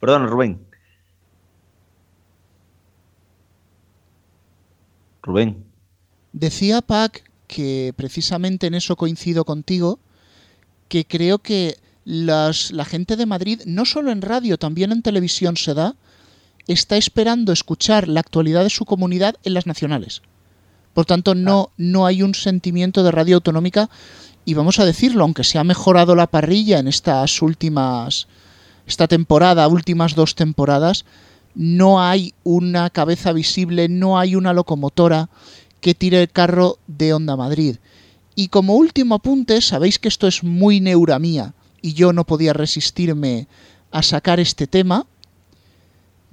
Perdón, 0.00 0.26
Rubén. 0.28 0.58
Rubén. 5.22 5.64
Decía 6.32 6.80
Pac 6.80 7.22
que 7.46 7.92
precisamente 7.96 8.66
en 8.66 8.74
eso 8.74 8.96
coincido 8.96 9.44
contigo, 9.44 9.98
que 10.88 11.04
creo 11.06 11.38
que 11.38 11.76
las- 12.04 12.70
la 12.72 12.84
gente 12.84 13.16
de 13.16 13.26
Madrid, 13.26 13.60
no 13.66 13.84
solo 13.84 14.10
en 14.10 14.22
radio, 14.22 14.58
también 14.58 14.90
en 14.90 15.02
televisión 15.02 15.56
se 15.56 15.74
da, 15.74 15.94
está 16.66 16.96
esperando 16.96 17.52
escuchar 17.52 18.08
la 18.08 18.20
actualidad 18.20 18.62
de 18.62 18.70
su 18.70 18.84
comunidad 18.84 19.36
en 19.44 19.54
las 19.54 19.66
nacionales. 19.66 20.22
Por 20.94 21.06
tanto, 21.06 21.34
no, 21.34 21.70
no 21.76 22.06
hay 22.06 22.22
un 22.22 22.34
sentimiento 22.34 23.02
de 23.02 23.10
radio 23.10 23.36
autonómica 23.36 23.88
y 24.44 24.54
vamos 24.54 24.78
a 24.78 24.84
decirlo, 24.84 25.24
aunque 25.24 25.44
se 25.44 25.58
ha 25.58 25.64
mejorado 25.64 26.14
la 26.14 26.26
parrilla 26.26 26.78
en 26.78 26.88
estas 26.88 27.40
últimas, 27.42 28.26
esta 28.86 29.08
temporada, 29.08 29.68
últimas 29.68 30.14
dos 30.14 30.34
temporadas, 30.34 31.04
no 31.54 32.02
hay 32.02 32.34
una 32.44 32.90
cabeza 32.90 33.32
visible, 33.32 33.88
no 33.88 34.18
hay 34.18 34.36
una 34.36 34.52
locomotora 34.52 35.28
que 35.80 35.94
tire 35.94 36.22
el 36.22 36.30
carro 36.30 36.78
de 36.86 37.12
Onda 37.14 37.36
Madrid. 37.36 37.76
Y 38.34 38.48
como 38.48 38.74
último 38.76 39.16
apunte, 39.16 39.60
sabéis 39.60 39.98
que 39.98 40.08
esto 40.08 40.26
es 40.26 40.42
muy 40.42 40.80
neura 40.80 41.18
mía 41.18 41.54
y 41.82 41.92
yo 41.92 42.12
no 42.12 42.24
podía 42.24 42.52
resistirme 42.52 43.48
a 43.90 44.02
sacar 44.02 44.40
este 44.40 44.66
tema. 44.66 45.06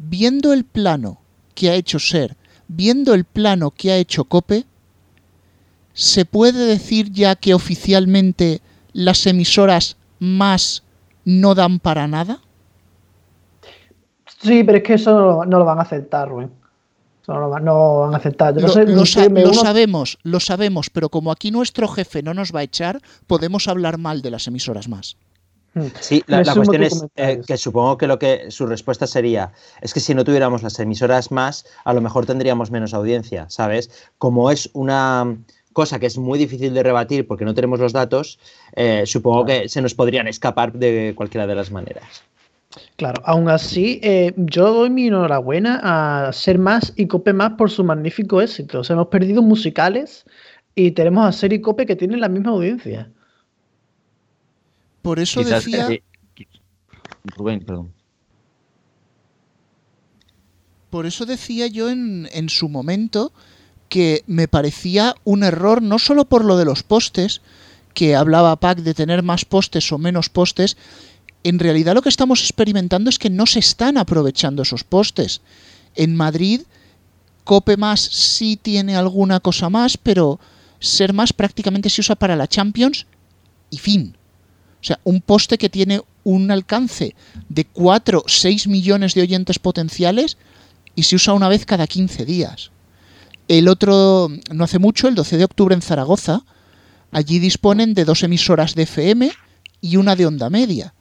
Viendo 0.02 0.54
el 0.54 0.64
plano 0.64 1.20
que 1.54 1.70
ha 1.70 1.76
hecho 1.76 2.00
Ser, 2.00 2.38
viendo 2.70 3.14
el 3.14 3.26
plano 3.26 3.72
que 3.72 3.91
ha 3.91 3.97
hecho 3.97 4.24
Cope, 4.24 4.64
¿se 5.93 6.24
puede 6.24 6.66
decir 6.66 7.12
ya 7.12 7.36
que 7.36 7.54
oficialmente 7.54 8.62
las 8.93 9.28
emisoras 9.28 9.97
más 10.20 10.84
no 11.26 11.54
dan 11.54 11.80
para 11.80 12.08
nada? 12.08 12.39
Sí, 14.41 14.64
pero 14.64 14.78
es 14.78 14.84
que 14.86 14.93
eso 14.93 15.12
no, 15.12 15.20
lo- 15.26 15.45
no 15.45 15.60
lo 15.60 15.66
van 15.66 15.80
a 15.80 15.82
aceptar, 15.82 16.30
Rubén. 16.30 16.50
Eso 17.22 17.34
no 17.34 17.41
lo 17.41 17.50
van, 17.50 17.66
no 17.66 18.00
van 18.02 18.14
a 18.14 18.18
aceptar. 18.18 18.56
Yo 18.56 18.62
no 18.62 18.68
Lo, 18.68 18.74
sé, 18.74 18.86
lo 18.86 19.06
sa- 19.06 19.24
sí, 19.26 19.30
me 19.30 19.41
lo 19.41 19.50
uno- 19.50 19.62
sabemos, 19.62 20.18
lo 20.24 20.39
sabemos, 20.39 20.89
pero 20.89 21.10
como 21.10 21.32
aquí 21.34 21.52
nuestro 21.52 21.89
jefe 21.89 22.24
no 22.24 22.34
nos 22.34 22.56
va 22.56 22.62
a 22.62 22.64
echar, 22.64 23.02
podemos 23.28 23.68
hablar 23.68 23.97
mal 23.97 24.22
de 24.22 24.32
las 24.32 24.47
emisoras 24.47 24.88
más. 24.88 25.18
Sí, 25.99 26.23
la, 26.27 26.43
cuestión 26.53 26.84
es 26.84 27.05
eh, 27.15 27.41
que 27.45 27.57
supongo 27.57 27.97
que 27.97 28.07
lo 28.07 28.19
que 28.19 28.51
su 28.51 28.65
respuesta 28.65 29.07
sería 29.07 29.51
es 29.82 29.93
que 29.93 29.99
si 29.99 30.13
no 30.13 30.23
tuviéramos 30.23 30.63
las 30.63 30.80
emisoras 30.80 31.32
más, 31.32 31.65
a 31.86 31.93
lo 31.93 32.01
mejor 32.01 32.25
tendríamos 32.25 32.71
menos 32.71 32.93
audiencia, 32.93 33.49
¿sabes? 33.49 33.89
Como 34.17 34.51
es 34.51 34.69
una 34.73 35.38
cosa 35.73 35.99
que 35.99 36.07
es 36.07 36.17
muy 36.17 36.39
difícil 36.39 36.73
de 36.73 36.84
rebatir 36.84 37.27
porque 37.27 37.45
no 37.45 37.53
tenemos 37.53 37.80
los 37.80 37.93
datos, 37.93 38.39
eh, 38.75 39.03
supongo 39.05 39.45
que 39.45 39.69
se 39.69 39.82
nos 39.82 39.93
podrían 39.93 40.27
escapar 40.27 40.73
de 40.73 41.13
cualquiera 41.15 41.47
de 41.47 41.55
las 41.55 41.71
maneras. 41.71 42.23
Claro, 42.97 43.21
aún 43.25 43.49
así, 43.49 43.99
eh, 44.03 44.34
yo 44.36 44.73
doy 44.73 44.89
mi 44.89 45.07
enhorabuena 45.07 45.80
a 45.82 46.34
Ser 46.34 46.59
Más 46.59 46.93
y 46.95 47.07
Cope 47.07 47.34
Más 47.34 47.53
por 47.53 47.71
su 47.71 47.84
magnífico 47.84 48.41
éxito. 48.41 48.80
O 48.80 48.84
sea, 48.84 48.93
hemos 48.93 49.07
perdido 49.07 49.41
musicales 49.41 50.25
y 50.75 50.91
tenemos 50.91 51.25
a 51.25 51.32
Ser 51.32 51.53
y 51.53 51.61
Cope 51.61 51.86
que 51.86 51.95
tienen 51.95 52.19
la 52.19 52.30
misma 52.30 52.51
audiencia. 52.51 53.09
Por 55.02 55.20
eso 55.20 55.41
Quizás, 55.41 55.66
decía, 55.66 55.89
eh, 55.89 56.04
Rubén, 57.24 57.64
perdón. 57.66 57.93
Por 60.89 61.06
eso 61.06 61.26
decía 61.26 61.68
yo 61.68 61.89
en, 61.89 62.28
en 62.32 62.50
su 62.50 62.68
momento 62.68 63.32
que 63.89 64.24
me 64.28 64.47
parecía 64.47 65.16
un 65.24 65.43
error 65.43 65.82
no 65.82 66.00
solo 66.00 66.26
por 66.26 66.45
lo 66.45 66.58
de 66.58 66.66
los 66.66 66.84
postes, 66.84 67.41
que 67.93 68.16
hablaba 68.16 68.60
Pac 68.60 68.80
de 68.80 68.93
tener 68.93 69.24
más 69.24 69.45
postes 69.45 69.91
o 69.91 69.97
menos 69.97 70.30
postes, 70.30 70.78
en 71.43 71.60
realidad 71.60 71.93
lo 71.93 72.02
que 72.02 72.10
estamos 72.10 72.41
experimentando 72.41 73.10
es 73.10 73.20
que 73.20 73.30
no 73.30 73.45
se 73.45 73.60
están 73.60 73.97
aprovechando 73.97 74.64
esos 74.64 74.84
postes. 74.84 75.41
En 75.95 76.16
Madrid, 76.16 76.62
Cope 77.43 77.78
más 77.78 78.00
sí 78.02 78.60
tiene 78.62 78.95
alguna 78.95 79.39
cosa 79.39 79.70
más, 79.70 79.97
pero 79.97 80.39
Ser 80.80 81.14
más 81.14 81.34
prácticamente 81.34 81.89
se 81.89 82.02
usa 82.02 82.16
para 82.16 82.38
la 82.38 82.47
Champions 82.47 83.06
y 83.70 83.78
fin. 83.78 84.16
O 84.82 84.84
sea, 84.84 84.99
un 85.03 85.21
poste 85.21 85.57
que 85.57 85.69
tiene 85.69 86.01
un 86.23 86.51
alcance 86.51 87.15
de 87.49 87.65
4, 87.65 88.23
6 88.25 88.67
millones 88.67 89.13
de 89.13 89.21
oyentes 89.21 89.59
potenciales 89.59 90.38
y 90.95 91.03
se 91.03 91.15
usa 91.15 91.34
una 91.34 91.49
vez 91.49 91.65
cada 91.65 91.88
15 91.88 92.25
días. 92.25 92.71
El 93.47 93.67
otro, 93.67 94.30
no 94.53 94.63
hace 94.63 94.80
mucho, 94.80 95.07
el 95.07 95.15
12 95.15 95.38
de 95.38 95.43
octubre 95.43 95.75
en 95.75 95.82
Zaragoza, 95.82 96.43
allí 97.11 97.39
disponen 97.39 97.93
de 97.93 98.05
dos 98.05 98.23
emisoras 98.23 98.75
de 98.75 98.84
FM 98.84 99.32
y 99.82 99.97
una 99.97 100.15
de 100.15 100.25
onda 100.25 100.49
media. 100.49 100.93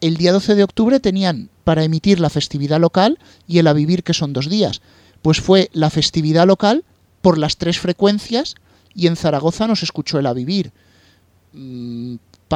El 0.00 0.16
día 0.16 0.32
12 0.32 0.54
de 0.54 0.64
octubre 0.64 1.00
tenían 1.00 1.50
para 1.64 1.82
emitir 1.82 2.20
la 2.20 2.30
festividad 2.30 2.78
local 2.78 3.18
y 3.48 3.58
el 3.58 3.66
a 3.66 3.72
vivir 3.72 4.04
que 4.04 4.14
son 4.14 4.32
dos 4.32 4.48
días. 4.48 4.82
Pues 5.22 5.40
fue 5.40 5.70
la 5.72 5.90
festividad 5.90 6.46
local 6.46 6.84
por 7.22 7.38
las 7.38 7.56
tres 7.56 7.78
frecuencias 7.78 8.54
y 8.94 9.06
en 9.06 9.16
Zaragoza 9.16 9.66
nos 9.66 9.82
escuchó 9.82 10.18
el 10.18 10.26
a 10.26 10.34
vivir. 10.34 10.72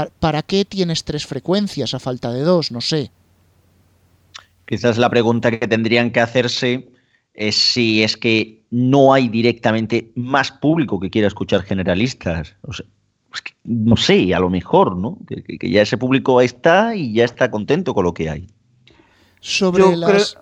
¿Para 0.06 0.42
qué 0.42 0.64
tienes 0.64 1.04
tres 1.04 1.26
frecuencias 1.26 1.94
a 1.94 1.98
falta 1.98 2.32
de 2.32 2.42
dos? 2.42 2.70
No 2.70 2.80
sé. 2.80 3.10
Quizás 4.66 4.98
la 4.98 5.08
pregunta 5.08 5.50
que 5.50 5.66
tendrían 5.66 6.10
que 6.10 6.20
hacerse 6.20 6.88
es 7.34 7.56
si 7.56 8.02
es 8.02 8.16
que 8.16 8.64
no 8.70 9.14
hay 9.14 9.28
directamente 9.28 10.12
más 10.14 10.52
público 10.52 11.00
que 11.00 11.10
quiera 11.10 11.28
escuchar 11.28 11.62
generalistas. 11.62 12.54
no 13.64 13.96
sé, 13.96 14.34
a 14.34 14.40
lo 14.40 14.50
mejor, 14.50 14.96
¿no? 14.96 15.18
Que, 15.26 15.70
ya 15.70 15.82
ese 15.82 15.96
público 15.96 16.40
está 16.40 16.94
y 16.94 17.14
ya 17.14 17.24
está 17.24 17.50
contento 17.50 17.94
con 17.94 18.04
lo 18.04 18.12
que 18.12 18.28
hay. 18.28 18.46
Sobre 19.40 19.96
las... 19.96 20.36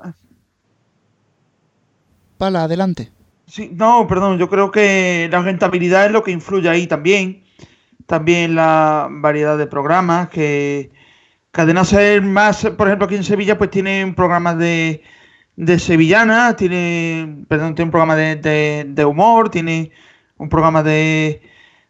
Pala, 2.39 2.65
adelante. 2.65 3.13
Sí, 3.47 3.71
no, 3.73 4.07
perdón, 4.09 4.39
yo 4.39 4.51
creo 4.51 4.71
que 4.71 5.29
la 5.31 5.41
rentabilidad 5.41 6.07
es 6.07 6.13
lo 6.13 6.23
que 6.23 6.33
influye 6.33 6.69
ahí 6.69 6.87
también. 6.87 7.46
También 8.07 8.55
la 8.55 9.09
variedad 9.11 9.59
de 9.59 9.67
programas 9.67 10.29
que 10.29 10.91
Cadena 11.51 11.85
Ser 11.85 12.23
más, 12.23 12.65
por 12.77 12.87
ejemplo, 12.89 13.07
aquí 13.07 13.17
en 13.17 13.25
Sevilla, 13.25 13.59
pues 13.59 13.71
tiene 13.71 14.13
programas 14.17 14.59
de, 14.59 15.03
de 15.57 15.79
sevillana, 15.79 16.55
tiene, 16.57 17.45
perdón, 17.49 17.75
tiene 17.75 17.87
un 17.87 17.91
programa 17.91 18.17
de, 18.17 18.85
de, 18.87 19.05
humor, 19.05 19.51
tiene 19.51 19.91
un 20.39 20.49
programa 20.49 20.83
de, 20.83 21.43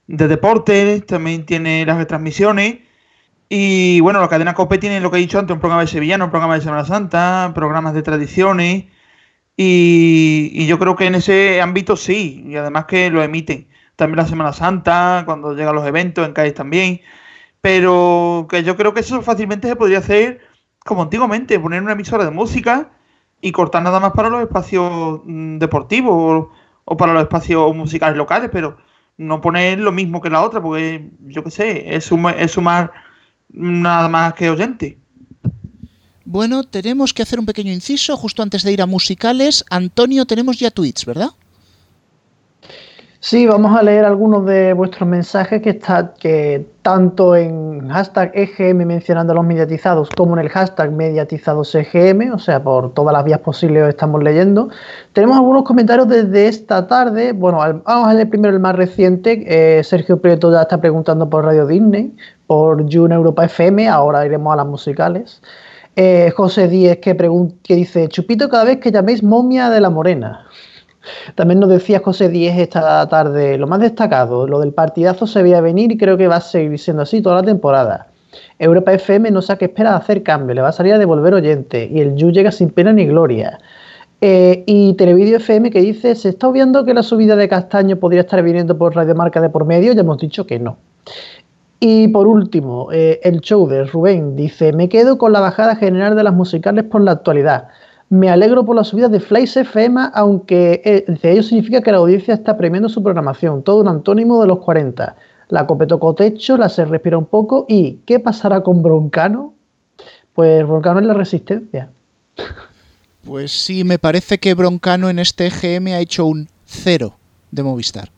de 0.06 0.28
deporte, 0.28 1.00
también 1.02 1.44
tiene 1.46 1.84
las 1.84 1.98
retransmisiones. 1.98 2.78
Y 3.48 4.00
bueno, 4.00 4.20
la 4.20 4.28
cadena 4.28 4.54
COPE 4.54 4.78
tiene 4.78 5.00
lo 5.00 5.10
que 5.10 5.18
he 5.18 5.20
dicho 5.20 5.38
antes, 5.38 5.54
un 5.54 5.60
programa 5.60 5.82
de 5.82 5.88
sevillana, 5.88 6.24
un 6.24 6.30
programa 6.30 6.54
de 6.54 6.62
Semana 6.62 6.84
Santa, 6.84 7.52
programas 7.54 7.94
de 7.94 8.02
tradiciones. 8.02 8.84
Y, 9.56 10.66
yo 10.66 10.78
creo 10.78 10.96
que 10.96 11.06
en 11.06 11.14
ese 11.16 11.60
ámbito 11.60 11.96
sí, 11.96 12.44
y 12.48 12.56
además 12.56 12.86
que 12.86 13.10
lo 13.10 13.22
emiten. 13.22 13.68
También 13.96 14.18
la 14.18 14.26
Semana 14.26 14.52
Santa, 14.52 15.22
cuando 15.24 15.54
llegan 15.54 15.74
los 15.74 15.86
eventos, 15.86 16.26
en 16.26 16.32
Cádiz 16.32 16.54
también. 16.54 17.00
Pero 17.60 18.46
que 18.48 18.62
yo 18.62 18.76
creo 18.76 18.94
que 18.94 19.00
eso 19.00 19.22
fácilmente 19.22 19.68
se 19.68 19.76
podría 19.76 19.98
hacer 19.98 20.40
como 20.86 21.02
antiguamente, 21.02 21.58
poner 21.58 21.82
una 21.82 21.92
emisora 21.92 22.24
de 22.24 22.30
música 22.30 22.90
y 23.42 23.52
cortar 23.52 23.82
nada 23.82 24.00
más 24.00 24.12
para 24.12 24.30
los 24.30 24.40
espacios 24.40 25.20
mm, 25.24 25.58
deportivos 25.58 26.48
o, 26.84 26.96
para 26.96 27.12
los 27.12 27.22
espacios 27.22 27.74
musicales 27.74 28.16
locales, 28.16 28.48
pero 28.52 28.78
no 29.18 29.40
poner 29.40 29.80
lo 29.80 29.92
mismo 29.92 30.22
que 30.22 30.30
la 30.30 30.42
otra, 30.42 30.62
porque 30.62 31.10
yo 31.26 31.42
qué 31.42 31.50
sé, 31.50 31.96
es, 31.96 32.10
es 32.38 32.50
sumar 32.52 32.92
nada 33.50 34.08
más 34.08 34.34
que 34.34 34.48
oyente. 34.48 34.98
Bueno, 36.24 36.64
tenemos 36.64 37.12
que 37.12 37.22
hacer 37.22 37.38
un 37.38 37.46
pequeño 37.46 37.72
inciso 37.72 38.16
justo 38.16 38.42
antes 38.42 38.62
de 38.62 38.72
ir 38.72 38.82
a 38.82 38.86
musicales. 38.86 39.64
Antonio, 39.70 40.24
tenemos 40.26 40.58
ya 40.58 40.70
tweets, 40.70 41.04
¿verdad? 41.04 41.30
Sí, 43.28 43.44
vamos 43.44 43.76
a 43.76 43.82
leer 43.82 44.04
algunos 44.04 44.46
de 44.46 44.72
vuestros 44.72 45.08
mensajes 45.08 45.60
que 45.60 45.70
está 45.70 46.14
que 46.14 46.64
tanto 46.82 47.34
en 47.34 47.88
hashtag 47.88 48.30
EGM 48.32 48.86
mencionando 48.86 49.32
a 49.32 49.34
los 49.34 49.44
mediatizados 49.44 50.08
como 50.16 50.38
en 50.38 50.44
el 50.44 50.48
hashtag 50.48 50.92
mediatizados 50.92 51.74
EGM, 51.74 52.32
o 52.32 52.38
sea, 52.38 52.62
por 52.62 52.94
todas 52.94 53.12
las 53.12 53.24
vías 53.24 53.40
posibles 53.40 53.82
os 53.82 53.88
estamos 53.88 54.22
leyendo. 54.22 54.68
Tenemos 55.12 55.36
algunos 55.38 55.64
comentarios 55.64 56.08
desde 56.08 56.46
esta 56.46 56.86
tarde. 56.86 57.32
Bueno, 57.32 57.58
vamos 57.58 58.08
a 58.08 58.14
leer 58.14 58.30
primero 58.30 58.54
el 58.54 58.60
más 58.60 58.76
reciente. 58.76 59.42
Eh, 59.48 59.82
Sergio 59.82 60.22
Prieto 60.22 60.52
ya 60.52 60.62
está 60.62 60.80
preguntando 60.80 61.28
por 61.28 61.44
Radio 61.44 61.66
Disney, 61.66 62.14
por 62.46 62.84
June 62.88 63.12
Europa 63.12 63.46
FM, 63.46 63.88
ahora 63.88 64.24
iremos 64.24 64.52
a 64.52 64.56
las 64.58 64.66
musicales. 64.66 65.42
Eh, 65.96 66.32
José 66.36 66.68
Díez 66.68 66.98
que, 66.98 67.16
que 67.64 67.74
dice, 67.74 68.06
Chupito 68.06 68.48
cada 68.48 68.62
vez 68.62 68.78
que 68.78 68.92
llaméis 68.92 69.24
momia 69.24 69.68
de 69.68 69.80
la 69.80 69.90
morena. 69.90 70.45
También 71.34 71.60
nos 71.60 71.68
decía 71.68 72.00
José 72.04 72.28
Díez 72.28 72.58
esta 72.58 73.08
tarde, 73.08 73.58
lo 73.58 73.66
más 73.66 73.80
destacado, 73.80 74.46
lo 74.46 74.60
del 74.60 74.72
partidazo 74.72 75.26
se 75.26 75.42
veía 75.42 75.60
venir 75.60 75.92
y 75.92 75.98
creo 75.98 76.16
que 76.16 76.28
va 76.28 76.36
a 76.36 76.40
seguir 76.40 76.78
siendo 76.78 77.02
así 77.02 77.20
toda 77.22 77.36
la 77.36 77.42
temporada. 77.42 78.08
Europa 78.58 78.92
FM 78.92 79.30
no 79.30 79.42
sabe 79.42 79.58
qué 79.58 79.64
espera 79.66 79.96
hacer 79.96 80.22
cambio, 80.22 80.54
le 80.54 80.62
va 80.62 80.68
a 80.68 80.72
salir 80.72 80.94
a 80.94 80.98
devolver 80.98 81.34
oyente 81.34 81.88
y 81.90 82.00
el 82.00 82.16
Yu 82.16 82.30
llega 82.30 82.50
sin 82.50 82.70
pena 82.70 82.92
ni 82.92 83.06
gloria. 83.06 83.58
Eh, 84.20 84.64
y 84.66 84.94
Televideo 84.94 85.36
FM 85.36 85.70
que 85.70 85.80
dice, 85.80 86.14
se 86.14 86.30
está 86.30 86.48
obviando 86.48 86.84
que 86.84 86.94
la 86.94 87.02
subida 87.02 87.36
de 87.36 87.48
Castaño 87.48 87.96
podría 87.96 88.22
estar 88.22 88.42
viniendo 88.42 88.78
por 88.78 88.94
Radio 88.96 89.14
Marca 89.14 89.40
de 89.40 89.50
por 89.50 89.66
medio, 89.66 89.92
ya 89.92 90.00
hemos 90.00 90.18
dicho 90.18 90.46
que 90.46 90.58
no. 90.58 90.78
Y 91.78 92.08
por 92.08 92.26
último, 92.26 92.88
eh, 92.92 93.20
el 93.22 93.40
show 93.42 93.68
de 93.68 93.84
Rubén 93.84 94.34
dice, 94.34 94.72
me 94.72 94.88
quedo 94.88 95.18
con 95.18 95.32
la 95.32 95.40
bajada 95.40 95.76
general 95.76 96.16
de 96.16 96.24
las 96.24 96.32
musicales 96.32 96.84
por 96.84 97.02
la 97.02 97.12
actualidad. 97.12 97.68
Me 98.08 98.30
alegro 98.30 98.64
por 98.64 98.76
la 98.76 98.84
subida 98.84 99.08
de 99.08 99.18
Flash 99.18 99.58
FM, 99.58 100.10
aunque 100.14 100.80
eh, 100.84 101.18
ello 101.22 101.42
significa 101.42 101.80
que 101.82 101.90
la 101.90 101.98
audiencia 101.98 102.34
está 102.34 102.56
premiando 102.56 102.88
su 102.88 103.02
programación, 103.02 103.62
todo 103.62 103.80
un 103.80 103.88
antónimo 103.88 104.40
de 104.40 104.46
los 104.46 104.58
40. 104.60 105.16
La 105.48 105.66
cope 105.66 105.86
tocó 105.86 106.14
techo, 106.14 106.56
la 106.56 106.68
se 106.68 106.84
respira 106.84 107.18
un 107.18 107.26
poco 107.26 107.66
y 107.68 107.98
¿qué 108.06 108.20
pasará 108.20 108.62
con 108.62 108.82
Broncano? 108.82 109.54
Pues 110.34 110.66
Broncano 110.66 111.00
es 111.00 111.06
la 111.06 111.14
resistencia. 111.14 111.90
Pues 113.24 113.50
sí, 113.50 113.82
me 113.82 113.98
parece 113.98 114.38
que 114.38 114.54
Broncano 114.54 115.10
en 115.10 115.18
este 115.18 115.50
GM 115.50 115.94
ha 115.94 116.00
hecho 116.00 116.26
un 116.26 116.48
cero 116.64 117.16
de 117.50 117.62
Movistar. 117.62 118.10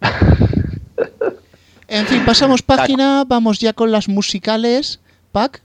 En 1.90 2.06
fin, 2.06 2.24
pasamos 2.24 2.62
página, 2.62 3.24
vamos 3.26 3.58
ya 3.58 3.72
con 3.72 3.90
las 3.90 4.08
musicales. 4.08 5.00
Pac. 5.32 5.60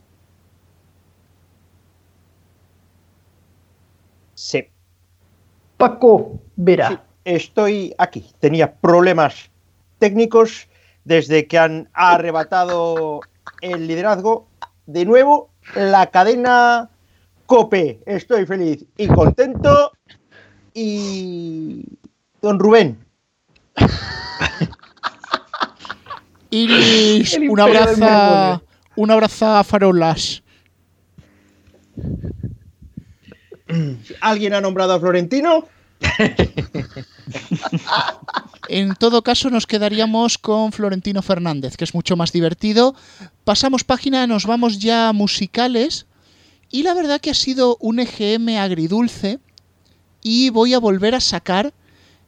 Sí. 4.35 4.67
Paco, 5.77 6.39
verá. 6.55 7.03
estoy 7.23 7.93
aquí. 7.97 8.31
Tenía 8.39 8.75
problemas 8.75 9.49
técnicos 9.99 10.67
desde 11.03 11.47
que 11.47 11.57
han 11.57 11.89
arrebatado 11.93 13.21
el 13.61 13.87
liderazgo. 13.87 14.47
De 14.85 15.05
nuevo, 15.05 15.49
la 15.75 16.07
cadena 16.11 16.89
Cope. 17.45 18.01
Estoy 18.05 18.45
feliz 18.45 18.85
y 18.97 19.07
contento. 19.07 19.91
Y 20.73 21.85
don 22.41 22.59
Rubén. 22.59 23.03
Iris, 26.49 27.37
un 27.49 27.59
abrazo, 27.59 28.63
un 28.95 29.11
abrazo 29.11 29.47
a 29.47 29.63
Farolas. 29.63 30.43
¿Alguien 34.21 34.53
ha 34.53 34.61
nombrado 34.61 34.93
a 34.93 34.99
Florentino? 34.99 35.67
en 38.69 38.95
todo 38.95 39.21
caso, 39.23 39.49
nos 39.49 39.65
quedaríamos 39.65 40.37
con 40.37 40.71
Florentino 40.71 41.21
Fernández, 41.21 41.77
que 41.77 41.83
es 41.83 41.93
mucho 41.93 42.15
más 42.15 42.31
divertido. 42.31 42.95
Pasamos 43.43 43.83
página, 43.83 44.27
nos 44.27 44.45
vamos 44.45 44.79
ya 44.79 45.09
a 45.09 45.13
musicales. 45.13 46.05
Y 46.71 46.83
la 46.83 46.93
verdad 46.93 47.21
que 47.21 47.31
ha 47.31 47.35
sido 47.35 47.77
un 47.79 47.99
EGM 47.99 48.57
agridulce. 48.57 49.39
Y 50.21 50.49
voy 50.49 50.73
a 50.73 50.79
volver 50.79 51.15
a 51.15 51.19
sacar 51.19 51.73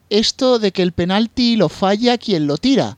esto 0.09 0.59
de 0.59 0.71
que 0.71 0.83
el 0.83 0.91
penalti 0.91 1.55
lo 1.55 1.69
falla 1.69 2.17
quien 2.17 2.47
lo 2.47 2.57
tira 2.57 2.97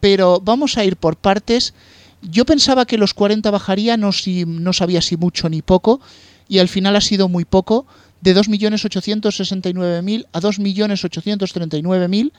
pero 0.00 0.40
vamos 0.40 0.76
a 0.76 0.84
ir 0.84 0.96
por 0.96 1.16
partes. 1.16 1.74
Yo 2.22 2.44
pensaba 2.44 2.86
que 2.86 2.98
los 2.98 3.14
40 3.14 3.50
bajaría, 3.50 3.96
no, 3.96 4.12
si, 4.12 4.44
no 4.44 4.72
sabía 4.72 5.00
si 5.00 5.16
mucho 5.16 5.48
ni 5.48 5.62
poco, 5.62 6.00
y 6.48 6.58
al 6.58 6.68
final 6.68 6.96
ha 6.96 7.00
sido 7.00 7.28
muy 7.28 7.44
poco, 7.44 7.86
de 8.20 8.34
2.869.000 8.34 10.26
a 10.32 10.40
2.839.000, 10.40 12.32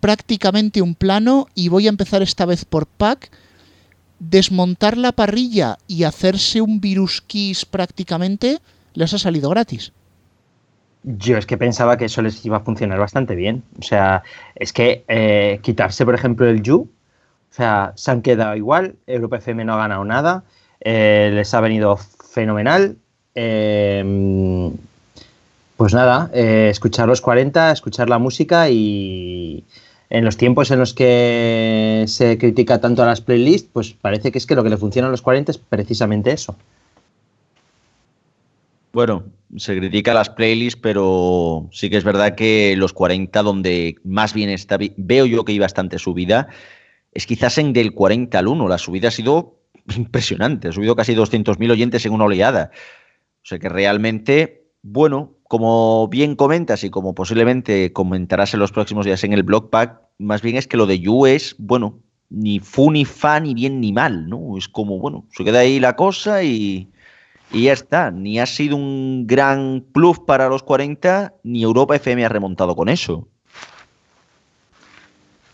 prácticamente 0.00 0.82
un 0.82 0.94
plano, 0.94 1.46
y 1.54 1.68
voy 1.68 1.86
a 1.86 1.90
empezar 1.90 2.22
esta 2.22 2.44
vez 2.44 2.64
por 2.64 2.86
pack. 2.86 3.30
Desmontar 4.18 4.98
la 4.98 5.12
parrilla 5.12 5.78
y 5.86 6.02
hacerse 6.02 6.60
un 6.60 6.80
virus 6.80 7.22
kiss 7.22 7.64
prácticamente 7.64 8.58
les 8.94 9.14
ha 9.14 9.18
salido 9.18 9.48
gratis. 9.48 9.92
Yo 11.04 11.38
es 11.38 11.46
que 11.46 11.56
pensaba 11.56 11.96
que 11.96 12.06
eso 12.06 12.20
les 12.20 12.44
iba 12.44 12.56
a 12.56 12.60
funcionar 12.60 12.98
bastante 12.98 13.36
bien. 13.36 13.62
O 13.78 13.82
sea, 13.82 14.24
es 14.56 14.72
que 14.72 15.04
eh, 15.06 15.60
quitarse, 15.62 16.04
por 16.04 16.14
ejemplo, 16.14 16.48
el 16.48 16.62
You, 16.62 16.90
o 17.50 17.54
sea, 17.54 17.92
se 17.94 18.10
han 18.10 18.22
quedado 18.22 18.56
igual, 18.56 18.96
Europa 19.06 19.38
FM 19.38 19.64
no 19.64 19.74
ha 19.74 19.78
ganado 19.78 20.04
nada, 20.04 20.44
eh, 20.80 21.30
les 21.32 21.54
ha 21.54 21.60
venido 21.60 21.96
fenomenal. 21.96 22.96
Eh, 23.40 24.72
pues 25.76 25.94
nada, 25.94 26.28
escuchar 26.32 27.06
los 27.06 27.20
40, 27.20 27.70
escuchar 27.70 28.10
la 28.10 28.18
música 28.18 28.68
y 28.68 29.62
en 30.10 30.24
los 30.24 30.36
tiempos 30.36 30.72
en 30.72 30.80
los 30.80 30.92
que 30.92 32.04
se 32.08 32.36
critica 32.36 32.80
tanto 32.80 33.04
a 33.04 33.06
las 33.06 33.20
playlists, 33.20 33.70
pues 33.72 33.92
parece 33.92 34.32
que 34.32 34.38
es 34.38 34.46
que 34.46 34.56
lo 34.56 34.64
que 34.64 34.70
le 34.70 34.76
funciona 34.76 35.06
a 35.06 35.10
los 35.12 35.22
40 35.22 35.52
es 35.52 35.58
precisamente 35.58 36.32
eso. 36.32 36.56
Bueno, 38.92 39.22
se 39.56 39.76
critica 39.78 40.14
las 40.14 40.30
playlists, 40.30 40.80
pero 40.82 41.68
sí 41.70 41.90
que 41.90 41.98
es 41.98 42.04
verdad 42.04 42.34
que 42.34 42.74
los 42.76 42.92
40, 42.92 43.40
donde 43.44 43.94
más 44.02 44.34
bien 44.34 44.50
está, 44.50 44.78
veo 44.96 45.26
yo 45.26 45.44
que 45.44 45.52
hay 45.52 45.60
bastante 45.60 46.00
subida, 46.00 46.48
es 47.12 47.24
quizás 47.24 47.56
en 47.58 47.72
del 47.72 47.92
40 47.92 48.36
al 48.36 48.48
1. 48.48 48.66
La 48.66 48.78
subida 48.78 49.08
ha 49.08 49.12
sido 49.12 49.58
impresionante, 49.96 50.68
ha 50.68 50.72
subido 50.72 50.96
casi 50.96 51.14
200.000 51.14 51.70
oyentes 51.70 52.04
en 52.04 52.12
una 52.12 52.24
oleada. 52.24 52.72
O 53.48 53.50
sea 53.50 53.58
que 53.58 53.70
realmente, 53.70 54.66
bueno, 54.82 55.32
como 55.44 56.06
bien 56.08 56.36
comentas 56.36 56.84
y 56.84 56.90
como 56.90 57.14
posiblemente 57.14 57.94
comentarás 57.94 58.52
en 58.52 58.60
los 58.60 58.72
próximos 58.72 59.06
días 59.06 59.24
en 59.24 59.32
el 59.32 59.42
blog 59.42 59.70
pack, 59.70 60.02
más 60.18 60.42
bien 60.42 60.56
es 60.56 60.66
que 60.66 60.76
lo 60.76 60.84
de 60.84 61.00
You 61.00 61.24
es, 61.24 61.56
bueno, 61.56 61.98
ni 62.28 62.60
fu 62.60 62.90
ni 62.90 63.06
fa, 63.06 63.40
ni 63.40 63.54
bien 63.54 63.80
ni 63.80 63.90
mal, 63.90 64.28
¿no? 64.28 64.58
Es 64.58 64.68
como, 64.68 64.98
bueno, 64.98 65.24
se 65.34 65.44
queda 65.44 65.60
ahí 65.60 65.80
la 65.80 65.96
cosa 65.96 66.42
y 66.42 66.90
y 67.50 67.62
ya 67.62 67.72
está, 67.72 68.10
ni 68.10 68.38
ha 68.38 68.44
sido 68.44 68.76
un 68.76 69.26
gran 69.26 69.82
plus 69.94 70.18
para 70.18 70.50
los 70.50 70.62
40, 70.62 71.32
ni 71.44 71.62
Europa 71.62 71.96
FM 71.96 72.26
ha 72.26 72.28
remontado 72.28 72.76
con 72.76 72.90
eso. 72.90 73.26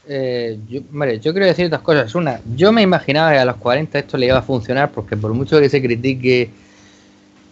Eh, 0.08 0.58
yo, 0.68 0.80
yo 0.80 1.32
quiero 1.32 1.46
decir 1.46 1.70
dos 1.70 1.80
cosas. 1.82 2.12
Una, 2.16 2.40
yo 2.56 2.72
me 2.72 2.82
imaginaba 2.82 3.30
que 3.30 3.38
a 3.38 3.44
los 3.44 3.56
40 3.58 4.00
esto 4.00 4.18
le 4.18 4.26
iba 4.26 4.38
a 4.38 4.42
funcionar 4.42 4.90
porque 4.90 5.16
por 5.16 5.32
mucho 5.32 5.60
que 5.60 5.68
se 5.68 5.80
critique 5.80 6.50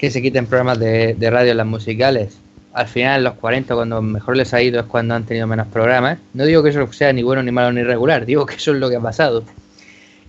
que 0.03 0.11
se 0.11 0.21
quiten 0.21 0.47
programas 0.47 0.81
de, 0.81 1.17
radio 1.31 1.53
en 1.53 1.59
las 1.59 1.67
musicales, 1.67 2.37
al 2.73 2.89
final 2.89 3.19
en 3.19 3.25
los 3.25 3.35
40 3.35 3.73
cuando 3.73 4.03
mejor 4.03 4.37
les 4.37 4.53
ha 4.53 4.61
ido 4.61 4.81
es 4.81 4.87
cuando 4.87 5.15
han 5.15 5.23
tenido 5.23 5.47
menos 5.47 5.69
programas. 5.69 6.19
No 6.35 6.45
digo 6.45 6.61
que 6.65 6.71
eso 6.71 6.93
sea 6.93 7.13
ni 7.13 7.23
bueno, 7.23 7.41
ni 7.45 7.53
malo, 7.53 7.73
ni 7.73 7.85
regular, 7.85 8.27
digo 8.27 8.45
que 8.45 8.57
eso 8.57 8.73
es 8.73 8.79
lo 8.79 8.91
que 8.91 8.97
ha 8.97 9.01
pasado. 9.01 9.45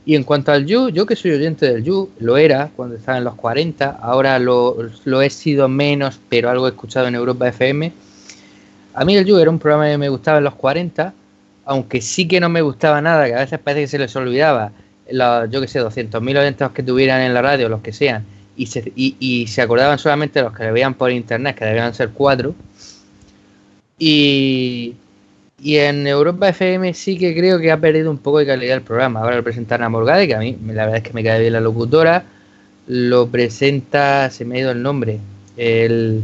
Y 0.06 0.14
en 0.16 0.26
cuanto 0.26 0.52
al 0.52 0.68
You, 0.68 0.90
yo 0.90 1.08
que 1.08 1.16
soy 1.16 1.32
oyente 1.32 1.66
del 1.66 1.84
You, 1.84 2.12
lo 2.20 2.38
era 2.38 2.70
cuando 2.76 2.98
estaba 2.98 3.18
en 3.18 3.24
los 3.24 3.34
40, 3.34 3.98
ahora 4.00 4.38
lo, 4.38 4.78
he 5.24 5.30
sido 5.32 5.68
menos, 5.68 6.20
pero 6.30 6.52
algo 6.52 6.68
he 6.68 6.70
escuchado 6.70 7.08
en 7.08 7.16
Europa 7.16 7.48
FM. 7.48 7.92
A 8.94 9.06
mí 9.06 9.18
el 9.18 9.26
You 9.26 9.40
era 9.40 9.50
un 9.50 9.58
programa 9.58 9.88
que 9.88 9.98
me 9.98 10.10
gustaba 10.10 10.38
en 10.38 10.44
los 10.44 10.54
40, 10.54 11.16
aunque 11.66 12.00
sí 12.00 12.28
que 12.28 12.40
no 12.40 12.48
me 12.48 12.62
gustaba 12.62 13.02
nada, 13.02 13.26
que 13.26 13.34
a 13.34 13.40
veces 13.40 13.58
parece 13.58 13.82
que 13.82 13.88
se 13.88 13.98
les 13.98 14.16
olvidaba, 14.16 14.72
los, 15.10 15.50
yo 15.50 15.62
que 15.62 15.68
sé, 15.68 15.82
200.000 15.82 16.38
oyentes 16.38 16.70
que 16.70 16.84
tuvieran 16.84 17.22
en 17.22 17.34
la 17.34 17.42
radio, 17.42 17.70
los 17.70 17.82
que 17.82 17.92
sean, 17.92 18.24
y 18.56 18.68
se, 18.68 18.92
y, 18.96 19.48
se 19.48 19.62
acordaban 19.62 19.98
solamente 19.98 20.42
los 20.42 20.54
que 20.54 20.64
le 20.64 20.72
veían 20.72 20.94
por 20.94 21.12
internet, 21.12 21.56
que 21.58 21.66
debían 21.66 21.94
ser 21.94 22.10
cuatro. 22.10 22.56
Y, 23.98 24.96
y 25.62 25.78
en 25.78 26.06
Europa 26.08 26.50
FM 26.50 26.94
sí 26.94 27.18
que 27.18 27.36
creo 27.36 27.60
que 27.60 27.72
ha 27.72 27.80
perdido 27.80 28.12
un 28.12 28.18
poco 28.18 28.40
de 28.40 28.46
calidad 28.46 28.78
el 28.78 28.84
programa. 28.84 29.22
Ahora 29.22 29.38
lo 29.38 29.44
presenta 29.44 29.76
Ana 29.76 29.90
Morgade, 29.90 30.28
que 30.28 30.36
a 30.36 30.40
mí 30.40 30.58
la 30.68 30.86
verdad 30.86 30.98
es 30.98 31.04
que 31.04 31.14
me 31.14 31.24
cae 31.24 31.40
bien 31.40 31.54
la 31.54 31.62
locutora. 31.62 32.26
Lo 32.88 33.28
presenta, 33.28 34.30
se 34.30 34.46
me 34.46 34.58
ha 34.58 34.60
ido 34.60 34.72
el 34.72 34.84
nombre, 34.84 35.20
el 35.56 36.24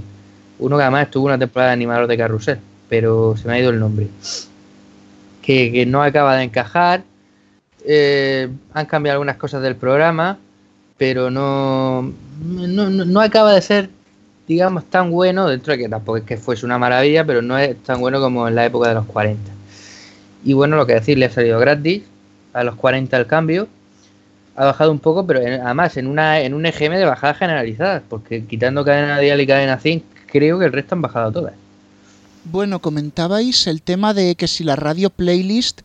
uno 0.59 0.75
que 0.75 0.83
además 0.83 1.03
estuvo 1.03 1.25
una 1.25 1.39
temporada 1.39 1.69
de 1.69 1.73
animador 1.73 2.07
de 2.07 2.17
carrusel, 2.17 2.59
pero 2.89 3.35
se 3.37 3.47
me 3.47 3.53
ha 3.53 3.59
ido 3.59 3.69
el 3.69 3.79
nombre. 3.79 4.07
Que, 5.41 5.85
no 5.87 6.03
acaba 6.03 6.35
de 6.35 6.43
encajar. 6.43 7.03
Eh, 7.85 8.49
han 8.73 8.85
cambiado 8.85 9.15
algunas 9.15 9.37
cosas 9.37 9.63
del 9.63 9.75
programa, 9.75 10.37
pero 10.99 11.31
no, 11.31 12.13
no, 12.43 12.89
no 12.89 13.21
acaba 13.21 13.53
de 13.55 13.61
ser 13.63 13.89
digamos, 14.49 14.83
tan 14.85 15.11
bueno, 15.11 15.47
dentro 15.47 15.73
de 15.73 15.77
que 15.77 15.87
tampoco 15.87 16.17
es 16.17 16.23
que 16.23 16.35
fuese 16.35 16.65
una 16.65 16.79
maravilla, 16.79 17.23
pero 17.23 17.43
no 17.43 17.55
es 17.59 17.77
tan 17.83 17.99
bueno 17.99 18.19
como 18.19 18.47
en 18.47 18.55
la 18.55 18.65
época 18.65 18.89
de 18.89 18.95
los 18.95 19.05
40. 19.05 19.39
Y 20.43 20.53
bueno, 20.53 20.75
lo 20.75 20.87
que 20.87 20.95
decir, 20.95 21.19
le 21.19 21.27
ha 21.27 21.31
salido 21.31 21.59
gratis, 21.59 22.01
a 22.53 22.63
los 22.63 22.73
40 22.73 23.15
el 23.15 23.27
cambio, 23.27 23.67
ha 24.55 24.65
bajado 24.65 24.91
un 24.91 24.97
poco, 24.97 25.27
pero 25.27 25.39
además 25.39 25.97
en, 25.97 26.07
una, 26.07 26.41
en 26.41 26.55
un 26.55 26.65
EGM 26.65 26.93
de 26.93 27.05
bajada 27.05 27.35
generalizada, 27.35 28.01
porque 28.09 28.43
quitando 28.43 28.83
cadena 28.83 29.19
dial 29.19 29.39
y 29.39 29.45
cadena 29.45 29.77
zinc, 29.77 30.03
creo 30.25 30.57
que 30.57 30.65
el 30.65 30.73
resto 30.73 30.95
han 30.95 31.03
bajado 31.03 31.31
todas. 31.31 31.53
Bueno, 32.45 32.79
comentabais 32.79 33.67
el 33.67 33.83
tema 33.83 34.15
de 34.15 34.33
que 34.33 34.47
si 34.47 34.63
la 34.63 34.75
radio 34.75 35.11
playlist 35.11 35.81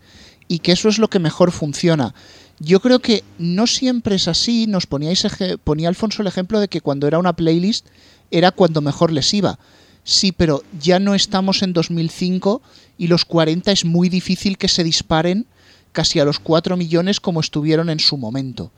y 0.48 0.60
que 0.60 0.72
eso 0.72 0.88
es 0.88 0.98
lo 0.98 1.08
que 1.08 1.18
mejor 1.18 1.52
funciona. 1.52 2.14
Yo 2.61 2.80
creo 2.80 3.00
que 3.00 3.24
no 3.38 3.66
siempre 3.66 4.16
es 4.16 4.28
así. 4.28 4.66
Nos 4.66 4.86
poníais 4.86 5.26
ponía 5.64 5.88
Alfonso 5.88 6.22
el 6.22 6.28
ejemplo 6.28 6.61
de 6.61 6.68
que 6.68 6.80
cuando 6.80 7.07
era 7.07 7.18
una 7.18 7.34
playlist 7.34 7.86
era 8.30 8.50
cuando 8.50 8.80
mejor 8.80 9.12
les 9.12 9.32
iba. 9.34 9.59
Sí, 10.05 10.32
pero 10.32 10.62
ya 10.80 10.98
no 10.98 11.14
estamos 11.14 11.62
en 11.62 11.72
2005 11.72 12.62
y 12.98 13.07
los 13.07 13.24
40 13.24 13.72
es 13.72 13.84
muy 13.84 14.09
difícil 14.09 14.59
que 14.59 14.68
se 14.68 14.84
disparen 14.84 15.46
casi 15.92 16.20
a 16.20 16.24
los 16.24 16.38
4 16.40 16.76
millones 16.76 17.20
como 17.20 17.40
estuvieron 17.40 17.88
en 17.88 18.00
su 18.00 18.16
momento. 18.16 18.70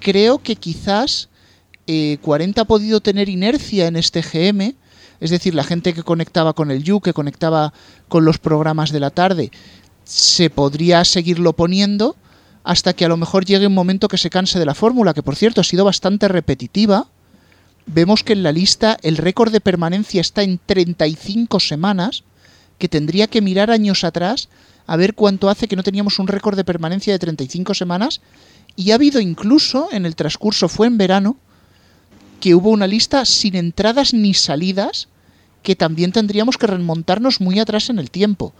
Creo 0.00 0.38
que 0.38 0.56
quizás 0.56 1.28
40 1.86 2.60
eh, 2.60 2.62
ha 2.62 2.64
podido 2.64 3.00
tener 3.00 3.28
inercia 3.28 3.86
en 3.86 3.96
este 3.96 4.22
GM, 4.22 4.74
es 5.20 5.30
decir, 5.30 5.54
la 5.54 5.64
gente 5.64 5.92
que 5.92 6.02
conectaba 6.02 6.52
con 6.52 6.70
el 6.70 6.84
You, 6.84 7.00
que 7.00 7.12
conectaba 7.12 7.72
con 8.08 8.24
los 8.24 8.38
programas 8.38 8.92
de 8.92 9.00
la 9.00 9.10
tarde, 9.10 9.50
se 10.04 10.48
podría 10.48 11.04
seguirlo 11.04 11.52
poniendo 11.54 12.16
hasta 12.64 12.92
que 12.92 13.04
a 13.04 13.08
lo 13.08 13.16
mejor 13.16 13.44
llegue 13.44 13.66
un 13.66 13.74
momento 13.74 14.08
que 14.08 14.18
se 14.18 14.30
canse 14.30 14.58
de 14.58 14.66
la 14.66 14.74
fórmula, 14.74 15.14
que 15.14 15.22
por 15.22 15.36
cierto 15.36 15.60
ha 15.60 15.64
sido 15.64 15.84
bastante 15.84 16.28
repetitiva, 16.28 17.06
vemos 17.86 18.22
que 18.22 18.34
en 18.34 18.42
la 18.42 18.52
lista 18.52 18.98
el 19.02 19.16
récord 19.16 19.52
de 19.52 19.60
permanencia 19.60 20.20
está 20.20 20.42
en 20.42 20.60
35 20.64 21.60
semanas, 21.60 22.24
que 22.78 22.88
tendría 22.88 23.26
que 23.26 23.40
mirar 23.42 23.70
años 23.70 24.04
atrás 24.04 24.48
a 24.86 24.96
ver 24.96 25.14
cuánto 25.14 25.50
hace 25.50 25.68
que 25.68 25.76
no 25.76 25.82
teníamos 25.82 26.18
un 26.18 26.28
récord 26.28 26.56
de 26.56 26.64
permanencia 26.64 27.12
de 27.12 27.18
35 27.18 27.74
semanas. 27.74 28.20
Y 28.74 28.90
ha 28.90 28.94
habido 28.94 29.20
incluso, 29.20 29.88
en 29.92 30.06
el 30.06 30.16
transcurso, 30.16 30.68
fue 30.68 30.86
en 30.86 30.96
verano, 30.96 31.36
que 32.40 32.54
hubo 32.54 32.70
una 32.70 32.86
lista 32.86 33.24
sin 33.24 33.54
entradas 33.54 34.14
ni 34.14 34.32
salidas, 34.32 35.08
que 35.62 35.76
también 35.76 36.12
tendríamos 36.12 36.56
que 36.56 36.68
remontarnos 36.68 37.40
muy 37.40 37.58
atrás 37.58 37.90
en 37.90 37.98
el 37.98 38.10
tiempo. 38.10 38.54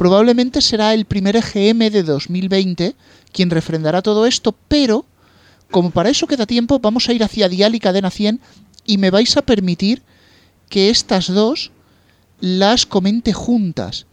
Probablemente 0.00 0.62
será 0.62 0.94
el 0.94 1.04
primer 1.04 1.36
EGM 1.36 1.90
de 1.90 2.02
2020 2.02 2.94
quien 3.32 3.50
refrendará 3.50 4.00
todo 4.00 4.24
esto, 4.24 4.56
pero 4.66 5.04
como 5.70 5.90
para 5.90 6.08
eso 6.08 6.26
queda 6.26 6.46
tiempo, 6.46 6.78
vamos 6.78 7.06
a 7.06 7.12
ir 7.12 7.22
hacia 7.22 7.50
Dial 7.50 7.74
y 7.74 7.80
Cadena 7.80 8.08
100 8.08 8.40
y 8.86 8.96
me 8.96 9.10
vais 9.10 9.36
a 9.36 9.42
permitir 9.42 10.02
que 10.70 10.88
estas 10.88 11.26
dos 11.26 11.70
las 12.40 12.86
comente 12.86 13.34
juntas. 13.34 14.06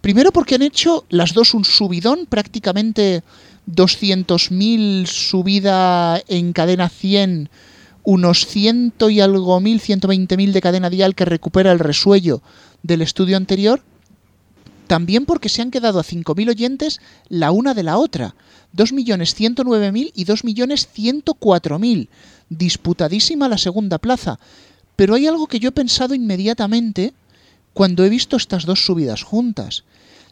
Primero 0.00 0.32
porque 0.32 0.54
han 0.54 0.62
hecho 0.62 1.04
las 1.10 1.34
dos 1.34 1.52
un 1.52 1.66
subidón, 1.66 2.24
prácticamente 2.24 3.22
200.000 3.70 5.04
subida 5.04 6.22
en 6.26 6.54
cadena 6.54 6.88
100, 6.88 7.50
unos 8.02 8.46
ciento 8.46 9.10
y 9.10 9.20
algo 9.20 9.60
mil, 9.60 9.82
120.000 9.82 10.52
de 10.52 10.62
cadena 10.62 10.88
dial 10.88 11.14
que 11.14 11.26
recupera 11.26 11.70
el 11.70 11.80
resuello 11.80 12.40
del 12.82 13.02
estudio 13.02 13.36
anterior. 13.36 13.82
También 14.86 15.24
porque 15.24 15.48
se 15.48 15.62
han 15.62 15.70
quedado 15.70 15.98
a 15.98 16.04
5.000 16.04 16.50
oyentes 16.50 17.00
la 17.28 17.50
una 17.50 17.74
de 17.74 17.82
la 17.82 17.98
otra. 17.98 18.34
2.109.000 18.76 20.12
y 20.14 20.24
2.104.000. 20.24 22.08
Disputadísima 22.50 23.48
la 23.48 23.58
segunda 23.58 23.98
plaza. 23.98 24.38
Pero 24.96 25.14
hay 25.14 25.26
algo 25.26 25.46
que 25.46 25.60
yo 25.60 25.70
he 25.70 25.72
pensado 25.72 26.14
inmediatamente 26.14 27.14
cuando 27.72 28.04
he 28.04 28.08
visto 28.08 28.36
estas 28.36 28.66
dos 28.66 28.84
subidas 28.84 29.22
juntas. 29.22 29.84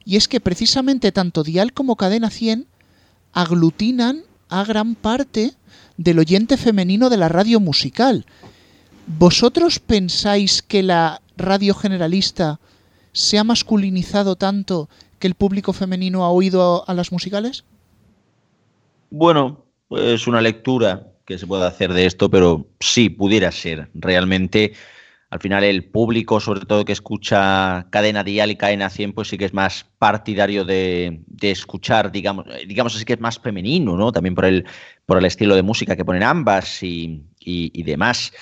Y 0.05 0.17
es 0.17 0.29
que 0.29 0.41
precisamente 0.41 1.13
tanto 1.13 1.43
Dial 1.43 1.73
como 1.73 1.97
Cadena 1.97 2.31
100 2.31 2.67
aglutinan 3.33 4.23
a 4.49 4.65
gran 4.65 4.95
parte 4.95 5.55
del 5.97 6.19
oyente 6.19 6.57
femenino 6.57 7.09
de 7.09 7.17
la 7.17 7.29
radio 7.29 7.61
musical. 7.61 8.27
¿Vosotros 9.07 9.79
pensáis 9.79 10.63
que 10.63 10.83
la 10.83 11.23
radio 11.37 11.75
generalista 11.75 12.61
se 13.13 13.39
ha 13.39 13.45
masculinizado 13.45 14.37
tanto 14.37 14.89
que 15.19 15.29
el 15.29 15.35
público 15.35 15.73
femenino 15.73 16.25
ha 16.25 16.31
oído 16.31 16.89
a 16.89 16.95
las 16.95 17.13
musicales? 17.13 17.65
Bueno, 19.11 19.65
es 19.91 20.27
una 20.27 20.41
lectura 20.41 21.07
que 21.25 21.39
se 21.39 21.47
puede 21.47 21.67
hacer 21.67 21.93
de 21.93 22.07
esto, 22.07 22.31
pero 22.31 22.67
sí, 22.81 23.09
pudiera 23.09 23.53
ser. 23.53 23.89
Realmente, 23.95 24.73
al 25.31 25.39
final, 25.39 25.63
el 25.65 25.85
público, 25.85 26.41
sobre 26.41 26.63
todo 26.63 26.85
que 26.85 26.93
escucha 26.93 27.87
cadena 27.91 28.25
dial 28.25 28.51
y 28.51 28.57
cadena 28.57 28.91
100, 28.91 29.13
pues 29.13 29.29
sí 29.29 29.39
que 29.39 29.45
es 29.45 29.55
más 29.55 29.87
partidario 29.99 30.65
de, 30.65 31.21
escuchar, 31.43 32.11
digamos, 32.11 32.47
digamos 32.67 32.97
así 32.97 33.05
que 33.05 33.13
es 33.13 33.21
más 33.21 33.39
femenino, 33.39 33.97
¿no? 33.97 34.11
También 34.11 34.35
por 34.35 34.47
el, 34.47 34.67
por 35.07 35.19
el 35.19 35.25
estilo 35.27 35.55
de 35.55 35.63
música 35.63 35.95
que 35.95 36.05
ponen 36.05 36.23
ambas 36.23 36.83
y, 36.83 37.23
y 37.39 37.83
demás. 37.83 38.33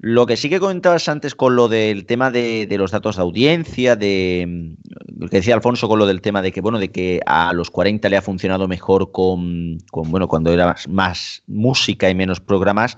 Lo 0.00 0.26
que 0.26 0.36
sí 0.36 0.48
que 0.48 0.60
comentabas 0.60 1.08
antes 1.08 1.34
con 1.34 1.56
lo 1.56 1.66
del 1.66 2.06
tema 2.06 2.30
de, 2.30 2.66
de, 2.68 2.78
los 2.78 2.92
datos 2.92 3.16
de 3.16 3.22
audiencia, 3.22 3.96
de 3.96 4.46
mm, 4.46 5.20
lo 5.20 5.28
que 5.28 5.38
decía 5.38 5.54
Alfonso 5.54 5.88
con 5.88 5.98
lo 5.98 6.06
del 6.06 6.20
tema 6.20 6.40
de 6.40 6.52
que, 6.52 6.60
bueno, 6.60 6.78
de 6.78 6.92
que 6.92 7.20
a 7.26 7.52
los 7.52 7.70
40 7.70 8.08
le 8.08 8.16
ha 8.16 8.22
funcionado 8.22 8.68
mejor 8.68 9.10
con, 9.10 9.78
con 9.90 10.10
bueno, 10.12 10.28
cuando 10.28 10.52
era 10.52 10.76
más, 10.88 11.42
música 11.48 12.08
y 12.08 12.14
menos 12.14 12.38
programas. 12.40 12.96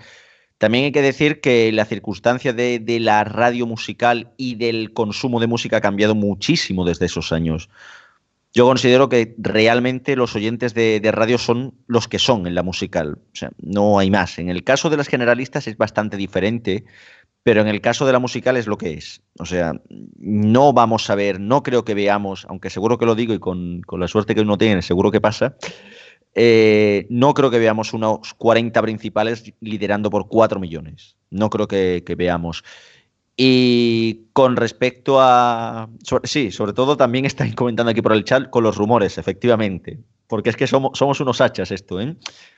También 0.59 0.85
hay 0.85 0.93
que 0.93 1.01
decir 1.01 1.41
que 1.41 1.73
la 1.73 1.87
circunstancia 1.87 2.53
de, 2.53 2.79
de 2.79 3.01
la 3.01 3.25
radio 3.25 3.67
musical 3.67 4.31
y 4.37 4.57
del 4.57 4.93
consumo 4.93 5.41
de 5.41 5.47
música 5.47 5.79
ha 5.79 5.81
cambiado 5.81 6.15
muchísimo 6.15 6.85
desde 6.85 7.07
esos 7.07 7.33
años. 7.33 7.71
Yo 8.53 8.67
considero 8.67 9.09
que 9.09 9.35
realmente 9.39 10.17
los 10.17 10.35
oyentes 10.35 10.75
de, 10.75 11.01
radio 11.13 11.39
son 11.39 11.75
los 11.87 12.09
que 12.09 12.19
son 12.19 12.47
en 12.49 12.57
la 12.57 12.65
musical. 12.65 13.19
O 13.33 13.37
sea, 13.37 13.51
no 13.59 13.99
hay 13.99 14.11
más. 14.11 14.39
En 14.39 14.49
el 14.49 14.65
caso 14.65 14.91
de 14.91 14.97
las 14.97 15.07
generalistas 15.07 15.69
es 15.69 15.77
bastante 15.77 16.17
diferente, 16.17 16.85
pero 17.45 17.61
en 17.61 17.69
el 17.69 17.81
caso 17.81 18.07
de 18.07 18.13
la 18.13 18.19
musical 18.19 18.57
es 18.57 18.67
lo 18.67 18.77
que 18.77 18.95
es. 18.95 19.23
O 19.39 19.47
sea, 19.47 19.75
no 19.89 20.73
vamos 20.73 21.09
a 21.11 21.15
ver, 21.15 21.39
no 21.39 21.63
creo 21.63 21.85
que 21.85 21.95
veamos, 21.95 22.45
aunque 22.49 22.71
seguro 22.71 22.99
que 22.99 23.07
lo 23.07 23.15
digo 23.15 23.35
y 23.35 23.39
con, 23.39 23.83
con 23.83 24.01
la 24.01 24.09
suerte 24.09 24.35
que 24.35 24.41
uno 24.41 24.59
tiene, 24.59 24.83
seguro 24.83 25.13
que 25.13 25.21
pasa. 25.21 25.57
Eh, 26.35 27.07
no 27.09 27.35
creo 27.35 27.51
que 27.51 27.59
veamos 27.61 27.93
unos 27.93 28.35
40 28.35 28.83
principales 28.83 29.53
liderando 29.61 30.11
por 30.11 30.29
4 30.29 30.59
millones. 30.59 31.17
No 31.31 31.51
creo 31.51 31.69
que 31.69 32.03
veamos. 32.19 32.65
Y 33.43 34.27
con 34.35 34.55
respecto 34.55 35.19
a. 35.19 35.89
Sobre, 36.03 36.29
sí, 36.29 36.51
sobre 36.51 36.75
todo 36.75 36.99
también 36.99 37.25
estáis 37.25 37.55
comentando 37.55 37.91
aquí 37.91 38.03
por 38.03 38.13
el 38.13 38.23
chat 38.23 38.51
con 38.51 38.63
los 38.63 38.77
rumores, 38.77 39.17
efectivamente. 39.17 39.99
Porque 40.27 40.51
es 40.51 40.57
que 40.57 40.67
somos, 40.67 40.99
somos 40.99 41.21
unos 41.21 41.41
hachas 41.41 41.71
esto, 41.71 41.99
¿eh? 42.03 42.17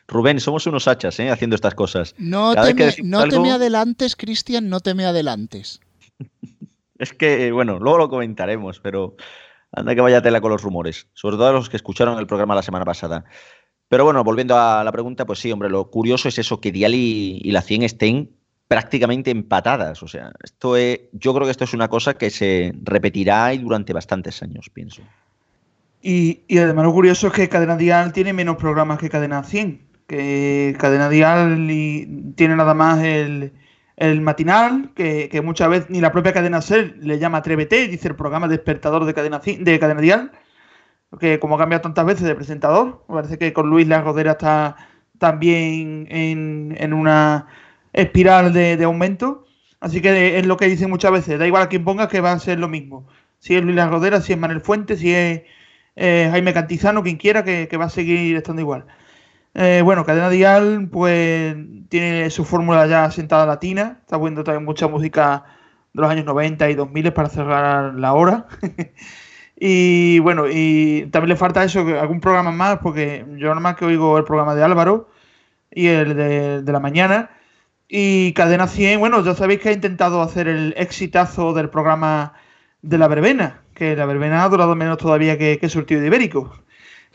Rubén, 0.08 0.40
somos 0.40 0.66
unos 0.66 0.88
hachas, 0.88 1.20
¿eh? 1.20 1.30
Haciendo 1.30 1.54
estas 1.54 1.76
cosas. 1.76 2.16
No, 2.18 2.52
te 2.56 2.74
me, 2.74 2.96
no 3.04 3.20
algo... 3.20 3.30
te 3.30 3.38
me 3.38 3.52
adelantes, 3.52 4.16
Cristian, 4.16 4.68
no 4.68 4.80
te 4.80 4.94
me 4.94 5.04
adelantes. 5.04 5.78
es 6.98 7.12
que, 7.12 7.52
bueno, 7.52 7.78
luego 7.78 7.98
lo 7.98 8.08
comentaremos, 8.08 8.80
pero 8.80 9.14
anda 9.70 9.94
que 9.94 10.00
vaya 10.00 10.20
tela 10.20 10.40
con 10.40 10.50
los 10.50 10.62
rumores. 10.62 11.06
Sobre 11.14 11.36
todo 11.36 11.52
los 11.52 11.70
que 11.70 11.76
escucharon 11.76 12.18
el 12.18 12.26
programa 12.26 12.56
la 12.56 12.62
semana 12.62 12.84
pasada. 12.84 13.24
Pero 13.86 14.02
bueno, 14.02 14.24
volviendo 14.24 14.58
a 14.58 14.82
la 14.82 14.90
pregunta, 14.90 15.26
pues 15.26 15.38
sí, 15.38 15.52
hombre, 15.52 15.70
lo 15.70 15.92
curioso 15.92 16.28
es 16.28 16.40
eso, 16.40 16.60
que 16.60 16.72
Dial 16.72 16.96
y, 16.96 17.40
y 17.40 17.52
la 17.52 17.62
100 17.62 17.84
estén 17.84 18.41
prácticamente 18.72 19.30
empatadas. 19.30 20.02
O 20.02 20.08
sea, 20.08 20.32
esto 20.42 20.78
es, 20.78 21.00
yo 21.12 21.34
creo 21.34 21.44
que 21.44 21.50
esto 21.50 21.64
es 21.64 21.74
una 21.74 21.88
cosa 21.88 22.14
que 22.14 22.30
se 22.30 22.72
repetirá 22.82 23.52
y 23.52 23.58
durante 23.58 23.92
bastantes 23.92 24.42
años, 24.42 24.70
pienso. 24.72 25.02
Y, 26.00 26.40
además 26.56 26.86
lo 26.86 26.92
curioso 26.94 27.26
es 27.26 27.34
que 27.34 27.50
Cadena 27.50 27.76
Dial 27.76 28.14
tiene 28.14 28.32
menos 28.32 28.56
programas 28.56 28.98
que 28.98 29.10
Cadena 29.10 29.42
100. 29.42 29.88
Que 30.06 30.74
Cadena 30.78 31.10
Dial 31.10 31.66
tiene 32.34 32.56
nada 32.56 32.72
más 32.72 33.04
el, 33.04 33.52
matinal, 34.22 34.90
que, 34.94 35.42
muchas 35.44 35.68
veces 35.68 35.90
ni 35.90 36.00
la 36.00 36.10
propia 36.10 36.32
Cadena 36.32 36.62
Ser 36.62 36.96
le 36.98 37.18
llama 37.18 37.38
Atrévete, 37.38 37.88
dice 37.88 38.08
el 38.08 38.16
programa 38.16 38.48
despertador 38.48 39.04
de 39.04 39.12
Cadena, 39.12 39.38
de 39.38 39.78
cadena 39.78 40.00
Dial, 40.00 40.32
que 41.20 41.38
como 41.38 41.56
ha 41.56 41.58
cambiado 41.58 41.82
tantas 41.82 42.06
veces 42.06 42.26
de 42.26 42.34
presentador, 42.34 43.04
parece 43.06 43.36
que 43.36 43.52
con 43.52 43.68
Luis 43.68 43.86
La 43.86 44.00
Rodera 44.00 44.32
está 44.32 44.76
también 45.18 46.06
en 46.10 46.92
una 46.94 47.46
espiral 47.92 48.52
de, 48.52 48.82
aumento. 48.84 49.46
Así 49.80 50.00
que 50.00 50.38
es 50.38 50.46
lo 50.46 50.56
que 50.56 50.68
dicen 50.68 50.90
muchas 50.90 51.12
veces. 51.12 51.38
Da 51.38 51.46
igual 51.46 51.64
a 51.64 51.68
quien 51.68 51.84
ponga 51.84 52.08
que 52.08 52.20
va 52.20 52.32
a 52.32 52.38
ser 52.38 52.58
lo 52.58 52.68
mismo. 52.68 53.06
Si 53.38 53.56
es 53.56 53.62
Luis 53.62 53.76
Las 53.76 53.90
Rodera, 53.90 54.20
si 54.20 54.32
es 54.32 54.38
Manuel 54.38 54.60
Fuentes, 54.60 55.00
si 55.00 55.12
es 55.12 55.42
eh, 55.96 56.28
Jaime 56.30 56.54
Cantizano, 56.54 57.02
quien 57.02 57.16
quiera, 57.16 57.44
que, 57.44 57.68
va 57.76 57.86
a 57.86 57.90
seguir 57.90 58.36
estando 58.36 58.62
igual. 58.62 58.86
Eh, 59.54 59.82
bueno, 59.84 60.04
Cadena 60.06 60.30
Dial, 60.30 60.88
pues 60.90 61.56
tiene 61.88 62.30
su 62.30 62.44
fórmula 62.44 62.86
ya 62.86 63.10
sentada 63.10 63.46
latina. 63.46 63.98
Está 64.00 64.18
poniendo 64.18 64.44
también 64.44 64.64
mucha 64.64 64.88
música 64.88 65.44
de 65.92 66.02
los 66.02 66.10
años 66.10 66.24
90 66.24 66.70
y 66.70 66.74
2000 66.74 67.12
para 67.12 67.28
cerrar 67.28 67.94
la 67.94 68.14
hora. 68.14 68.46
y 69.56 70.20
bueno, 70.20 70.46
y 70.48 71.08
también 71.12 71.30
le 71.30 71.36
falta 71.36 71.64
eso, 71.64 71.80
algún 72.00 72.20
programa 72.20 72.52
más, 72.52 72.78
porque 72.78 73.26
yo 73.38 73.48
nada 73.48 73.60
más 73.60 73.76
que 73.76 73.84
oigo 73.84 74.18
el 74.18 74.24
programa 74.24 74.54
de 74.54 74.62
Álvaro 74.64 75.10
y 75.70 75.88
el 75.88 76.16
de 76.64 76.72
la 76.72 76.80
mañana. 76.80 77.30
Y 77.94 78.32
Cadena 78.32 78.68
100, 78.68 79.00
bueno, 79.00 79.22
ya 79.22 79.34
sabéis 79.34 79.60
que 79.60 79.68
ha 79.68 79.72
intentado 79.72 80.22
hacer 80.22 80.48
el 80.48 80.72
exitazo 80.78 81.52
del 81.52 81.68
programa 81.68 82.32
de 82.80 82.96
la 82.96 83.06
verbena, 83.06 83.60
que 83.74 83.94
la 83.94 84.06
verbena 84.06 84.42
ha 84.42 84.48
durado 84.48 84.74
menos 84.74 84.96
todavía 84.96 85.36
que, 85.36 85.58
que 85.58 85.68
Surtido 85.68 86.00
de 86.00 86.06
Ibérico. 86.06 86.54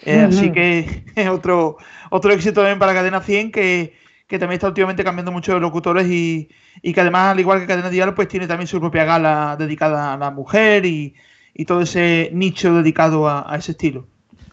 Eh, 0.06 0.18
uh 0.18 0.20
-huh. 0.20 0.28
Así 0.28 0.52
que 0.52 1.04
es 1.16 1.30
otro, 1.30 1.78
otro 2.12 2.32
éxito 2.32 2.62
también 2.62 2.78
para 2.78 2.94
Cadena 2.94 3.22
100, 3.22 3.52
que, 3.52 3.96
que 4.28 4.38
también 4.38 4.58
está 4.58 4.68
últimamente 4.68 5.04
cambiando 5.04 5.32
mucho 5.32 5.56
de 5.56 5.60
locutores 5.62 6.08
y, 6.08 6.48
y, 6.84 6.94
que 6.94 7.02
además, 7.02 7.32
al 7.32 7.40
igual 7.40 7.60
que 7.60 7.66
Cadena 7.66 7.90
Dial, 7.90 8.14
pues 8.14 8.28
tiene 8.28 8.46
también 8.46 8.68
su 8.68 8.80
propia 8.80 9.04
gala 9.04 9.56
dedicada 9.58 10.14
a 10.14 10.18
la 10.18 10.30
mujer 10.30 10.86
y, 10.86 11.16
y 11.56 11.66
todo 11.66 11.82
ese 11.82 12.30
nicho 12.34 12.76
dedicado 12.76 13.28
a, 13.28 13.52
a, 13.52 13.58
ese 13.58 13.72
estilo. 13.72 14.06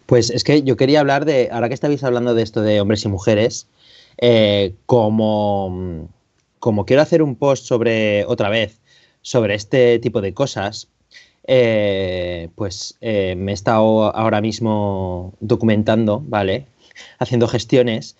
Pues 0.07 0.31
es 0.31 0.43
que 0.43 0.63
yo 0.63 0.75
quería 0.75 1.01
hablar 1.01 1.23
de, 1.23 1.49
ahora 1.51 1.67
que 1.67 1.75
estabais 1.75 2.03
hablando 2.03 2.33
de 2.33 2.41
esto 2.41 2.63
de 2.63 2.81
hombres 2.81 3.05
y 3.05 3.09
mujeres, 3.09 3.69
eh, 4.17 4.73
como 4.87 6.09
como 6.65 6.87
quiero 6.87 7.03
hacer 7.03 7.21
un 7.21 7.35
post 7.35 7.63
sobre, 7.67 8.25
otra 8.25 8.49
vez, 8.49 8.79
sobre 9.21 9.53
este 9.53 9.99
tipo 9.99 10.19
de 10.19 10.33
cosas, 10.33 10.87
eh, 11.45 12.49
pues 12.55 12.97
eh, 13.01 13.35
me 13.37 13.51
he 13.51 13.53
estado 13.53 14.15
ahora 14.15 14.41
mismo 14.41 15.35
documentando, 15.41 16.23
¿vale? 16.25 16.65
Haciendo 17.19 17.47
gestiones 17.47 18.17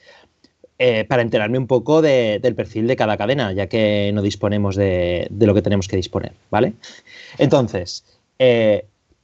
eh, 0.77 1.05
para 1.05 1.23
enterarme 1.23 1.57
un 1.57 1.65
poco 1.65 2.03
de, 2.03 2.37
del 2.39 2.53
perfil 2.53 2.85
de 2.85 2.95
cada 2.95 3.17
cadena, 3.17 3.51
ya 3.51 3.65
que 3.65 4.11
no 4.13 4.21
disponemos 4.21 4.75
de, 4.75 5.25
de 5.31 5.47
lo 5.47 5.55
que 5.55 5.63
tenemos 5.63 5.87
que 5.87 5.95
disponer, 5.95 6.33
¿vale? 6.51 6.73
Entonces, 7.39 8.05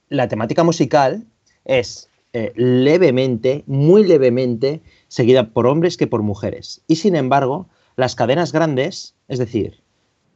la 0.10 0.28
temática 0.30 0.64
musical 0.64 1.24
es 1.66 2.10
levemente, 2.56 3.64
muy 3.68 4.04
levemente, 4.04 4.82
seguida 5.10 5.50
por 5.50 5.68
hombres 5.68 5.96
que 5.96 6.08
por 6.08 6.24
mujeres. 6.24 6.82
Y 6.88 6.96
sin 6.96 7.16
embargo, 7.16 7.68
las 7.96 8.16
cadenas 8.16 8.52
grandes, 8.52 9.16
es 9.28 9.40
decir, 9.40 9.82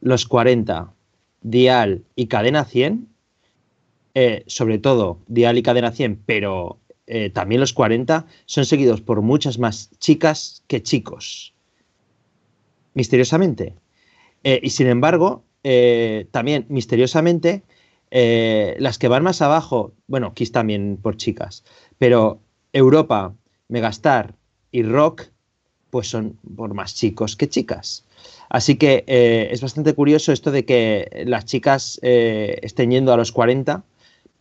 los 0.00 0.26
40, 0.26 0.92
Dial 1.42 2.04
y 2.14 2.26
Cadena 2.26 2.64
100, 2.64 3.08
eh, 4.14 4.44
sobre 4.46 4.78
todo 4.78 5.20
Dial 5.28 5.58
y 5.58 5.62
Cadena 5.62 5.92
100, 5.92 6.22
pero 6.26 6.80
eh, 7.06 7.30
también 7.30 7.60
los 7.60 7.72
40, 7.72 8.26
son 8.46 8.64
seguidos 8.64 9.00
por 9.00 9.22
muchas 9.22 9.58
más 9.58 9.90
chicas 9.98 10.62
que 10.66 10.82
chicos. 10.82 11.54
Misteriosamente. 12.94 13.74
Eh, 14.42 14.60
y 14.62 14.70
sin 14.70 14.86
embargo, 14.86 15.44
también 16.30 16.64
misteriosamente, 16.68 17.64
las 18.10 18.98
que 18.98 19.08
van 19.08 19.24
más 19.24 19.42
abajo, 19.42 19.92
bueno, 20.06 20.32
Kiss 20.32 20.52
también 20.52 20.96
por 21.02 21.16
chicas, 21.16 21.64
pero 21.98 22.40
Europa, 22.72 23.34
Megastar 23.66 24.36
y 24.70 24.84
Rock 24.84 25.24
pues 25.96 26.08
son 26.08 26.36
por 26.54 26.74
más 26.74 26.94
chicos 26.94 27.36
que 27.36 27.48
chicas. 27.48 28.04
Así 28.50 28.76
que 28.76 29.04
eh, 29.06 29.48
es 29.50 29.62
bastante 29.62 29.94
curioso 29.94 30.30
esto 30.30 30.50
de 30.50 30.66
que 30.66 31.24
las 31.24 31.46
chicas 31.46 31.98
eh, 32.02 32.58
estén 32.60 32.90
yendo 32.90 33.14
a 33.14 33.16
los 33.16 33.32
40 33.32 33.82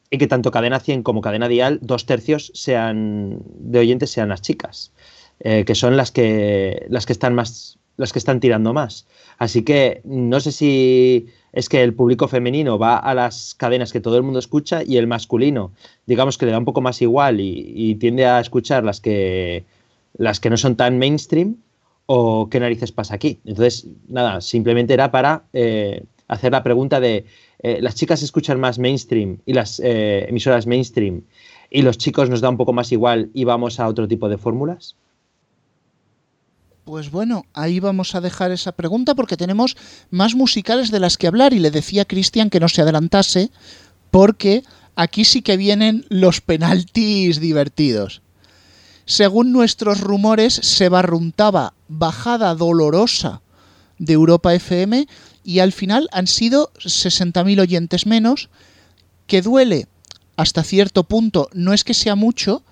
y 0.10 0.18
que 0.18 0.28
tanto 0.28 0.52
cadena 0.52 0.82
100 0.82 1.02
como 1.04 1.22
cadena 1.22 1.48
dial, 1.48 1.80
dos 1.82 2.06
tercios 2.06 2.52
sean 2.54 3.40
de 3.58 3.80
oyentes 3.80 4.10
sean 4.10 4.28
las 4.28 4.42
chicas, 4.42 4.92
eh, 5.40 5.64
que 5.64 5.76
son 5.76 5.96
las 5.96 6.12
que, 6.12 6.88
las 6.90 7.06
que 7.06 7.14
están 7.14 7.34
más 7.34 7.80
las 7.96 8.12
que 8.12 8.20
están 8.20 8.42
tirando 8.42 8.74
más. 8.74 9.08
Así 9.38 9.64
que 9.64 10.02
no 10.04 10.42
sé 10.42 10.52
si 10.52 11.28
es 11.54 11.70
que 11.70 11.82
el 11.84 11.94
público 11.94 12.28
femenino 12.28 12.78
va 12.78 12.98
a 12.98 13.14
las 13.14 13.56
cadenas 13.56 13.94
que 13.94 14.02
todo 14.02 14.18
el 14.18 14.24
mundo 14.24 14.40
escucha 14.40 14.84
y 14.84 14.98
el 14.98 15.08
masculino, 15.08 15.72
digamos 16.06 16.38
que 16.38 16.48
le 16.48 16.52
da 16.52 16.58
un 16.58 16.66
poco 16.66 16.82
más 16.82 17.02
igual 17.02 17.40
y, 17.40 17.72
y 17.74 17.96
tiende 17.96 18.26
a 18.26 18.42
escuchar 18.42 18.84
las 18.84 19.00
que 19.00 19.64
las 20.18 20.40
que 20.40 20.50
no 20.50 20.58
son 20.58 20.76
tan 20.76 20.98
mainstream 20.98 21.58
o 22.06 22.50
qué 22.50 22.60
narices 22.60 22.92
pasa 22.92 23.16
aquí. 23.16 23.40
Entonces, 23.46 23.88
nada, 24.08 24.42
simplemente 24.42 24.94
era 24.94 25.12
para 25.12 25.44
eh, 25.54 26.04
hacer 26.28 26.52
la 26.52 26.64
pregunta 26.64 27.00
de, 27.00 27.26
eh, 27.60 27.80
¿las 27.82 27.96
chicas 27.96 28.22
escuchan 28.22 28.60
más 28.60 28.80
mainstream 28.80 29.40
y 29.46 29.54
las 29.54 29.80
eh, 29.80 30.26
emisoras 30.30 30.68
mainstream 30.68 31.24
y 31.70 31.82
los 31.82 31.98
chicos 31.98 32.30
nos 32.30 32.42
da 32.42 32.50
un 32.50 32.58
poco 32.58 32.74
más 32.74 32.92
igual 32.92 33.30
y 33.34 33.44
vamos 33.44 33.80
a 33.80 33.88
otro 33.88 34.08
tipo 34.08 34.30
de 34.30 34.38
fórmulas? 34.38 34.96
Pues 36.84 37.10
bueno, 37.10 37.46
ahí 37.54 37.80
vamos 37.80 38.14
a 38.14 38.22
dejar 38.22 38.52
esa 38.52 38.72
pregunta 38.72 39.16
porque 39.16 39.38
tenemos 39.38 39.76
más 40.12 40.36
musicales 40.36 40.92
de 40.92 41.00
las 41.00 41.18
que 41.18 41.26
hablar 41.26 41.54
y 41.54 41.60
le 41.60 41.72
decía 41.72 42.04
a 42.04 42.06
Cristian 42.06 42.52
que 42.52 42.60
no 42.60 42.70
se 42.70 42.84
adelantase 42.84 43.50
porque 44.12 44.64
aquí 44.96 45.26
sí 45.26 45.42
que 45.42 45.58
vienen 45.58 46.06
los 46.10 46.42
penaltis 46.42 47.40
divertidos. 47.40 48.22
Según 49.06 49.52
nuestros 49.52 50.02
rumores, 50.02 50.54
se 50.54 50.90
barruntaba 50.90 51.74
bajada 51.88 52.56
dolorosa 52.56 53.42
de 54.00 54.14
Europa 54.14 54.54
FM 54.54 55.08
y 55.44 55.60
al 55.60 55.72
final 55.72 56.10
han 56.12 56.28
sido 56.28 56.72
60.000 56.80 57.62
oyentes 57.62 58.06
menos, 58.06 58.50
que 59.28 59.42
duele 59.42 59.88
hasta 60.38 60.64
cierto 60.64 61.04
punto, 61.04 61.50
no 61.54 61.74
es 61.74 61.84
que 61.84 61.94
sea 61.94 62.16
mucho, 62.16 62.64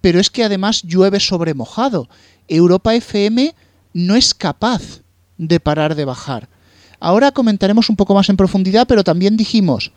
pero 0.00 0.20
es 0.20 0.30
que 0.30 0.44
además 0.44 0.82
llueve 0.82 1.20
sobre 1.20 1.54
mojado. 1.54 2.08
Europa 2.48 2.94
FM 2.94 3.54
no 3.92 4.16
es 4.16 4.34
capaz 4.34 5.02
de 5.36 5.60
parar 5.60 5.94
de 5.94 6.04
bajar. 6.04 6.48
Ahora 7.00 7.30
comentaremos 7.30 7.90
un 7.90 7.96
poco 7.96 8.14
más 8.14 8.28
en 8.28 8.36
profundidad, 8.36 8.86
pero 8.86 9.04
también 9.04 9.36
dijimos 9.36 9.92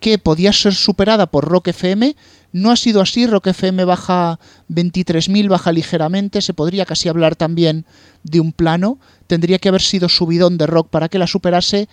que 0.00 0.18
podía 0.18 0.52
ser 0.52 0.74
superada 0.74 1.26
por 1.26 1.46
Rock 1.46 1.68
FM. 1.68 2.14
No 2.54 2.70
ha 2.70 2.76
sido 2.76 3.00
así, 3.00 3.26
Rock 3.26 3.48
FM 3.48 3.84
baja 3.84 4.38
23.000, 4.70 5.48
baja 5.48 5.72
ligeramente, 5.72 6.40
se 6.40 6.54
podría 6.54 6.86
casi 6.86 7.08
hablar 7.08 7.34
también 7.34 7.84
de 8.22 8.38
un 8.38 8.52
plano. 8.52 9.00
Tendría 9.26 9.58
que 9.58 9.70
haber 9.70 9.82
sido 9.82 10.08
subidón 10.08 10.56
de 10.56 10.68
rock 10.68 10.88
para 10.88 11.08
que 11.08 11.18
la 11.18 11.26
superase. 11.26 11.88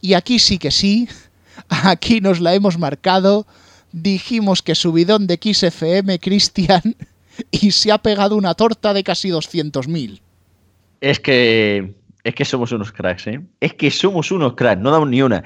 Y 0.00 0.14
aquí 0.14 0.38
sí 0.38 0.58
que 0.58 0.70
sí, 0.70 1.08
aquí 1.68 2.20
nos 2.20 2.38
la 2.38 2.54
hemos 2.54 2.78
marcado. 2.78 3.44
Dijimos 3.90 4.62
que 4.62 4.76
subidón 4.76 5.26
de 5.26 5.40
XFM, 5.42 6.20
Cristian, 6.20 6.94
y 7.50 7.72
se 7.72 7.90
ha 7.90 7.98
pegado 7.98 8.36
una 8.36 8.54
torta 8.54 8.94
de 8.94 9.02
casi 9.02 9.30
200.000. 9.30 10.20
Es 11.00 11.18
que 11.18 11.92
es 12.22 12.34
que 12.36 12.44
somos 12.44 12.70
unos 12.70 12.92
cracks, 12.92 13.26
¿eh? 13.26 13.40
Es 13.58 13.74
que 13.74 13.90
somos 13.90 14.30
unos 14.30 14.54
cracks, 14.54 14.80
no 14.80 14.92
damos 14.92 15.08
ni 15.08 15.22
una. 15.22 15.42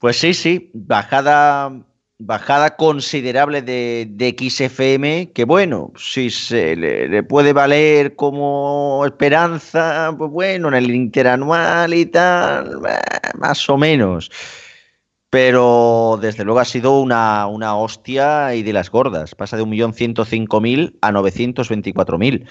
Pues 0.00 0.16
sí, 0.18 0.34
sí, 0.34 0.72
bajada, 0.74 1.72
bajada 2.18 2.76
considerable 2.76 3.62
de, 3.62 4.06
de 4.08 4.36
XFM, 4.38 5.32
que 5.32 5.44
bueno, 5.44 5.92
si 5.96 6.30
se 6.30 6.76
le, 6.76 7.22
puede 7.24 7.52
valer 7.52 8.16
como 8.16 9.04
esperanza, 9.06 10.14
pues 10.16 10.30
bueno, 10.30 10.68
en 10.68 10.74
el 10.74 10.90
interanual 10.94 11.92
y 11.94 12.06
tal, 12.06 12.80
eh, 12.88 12.98
más 13.38 13.68
o 13.68 13.76
menos. 13.76 14.30
Pero 15.30 16.18
desde 16.22 16.44
luego 16.44 16.60
ha 16.60 16.64
sido 16.64 17.00
una, 17.00 17.46
una 17.48 17.76
hostia 17.76 18.54
y 18.54 18.62
de 18.62 18.72
las 18.72 18.90
gordas. 18.90 19.34
Pasa 19.34 19.56
de 19.56 19.64
1.105.000 19.64 20.98
a 21.02 21.10
924.000. 21.10 22.46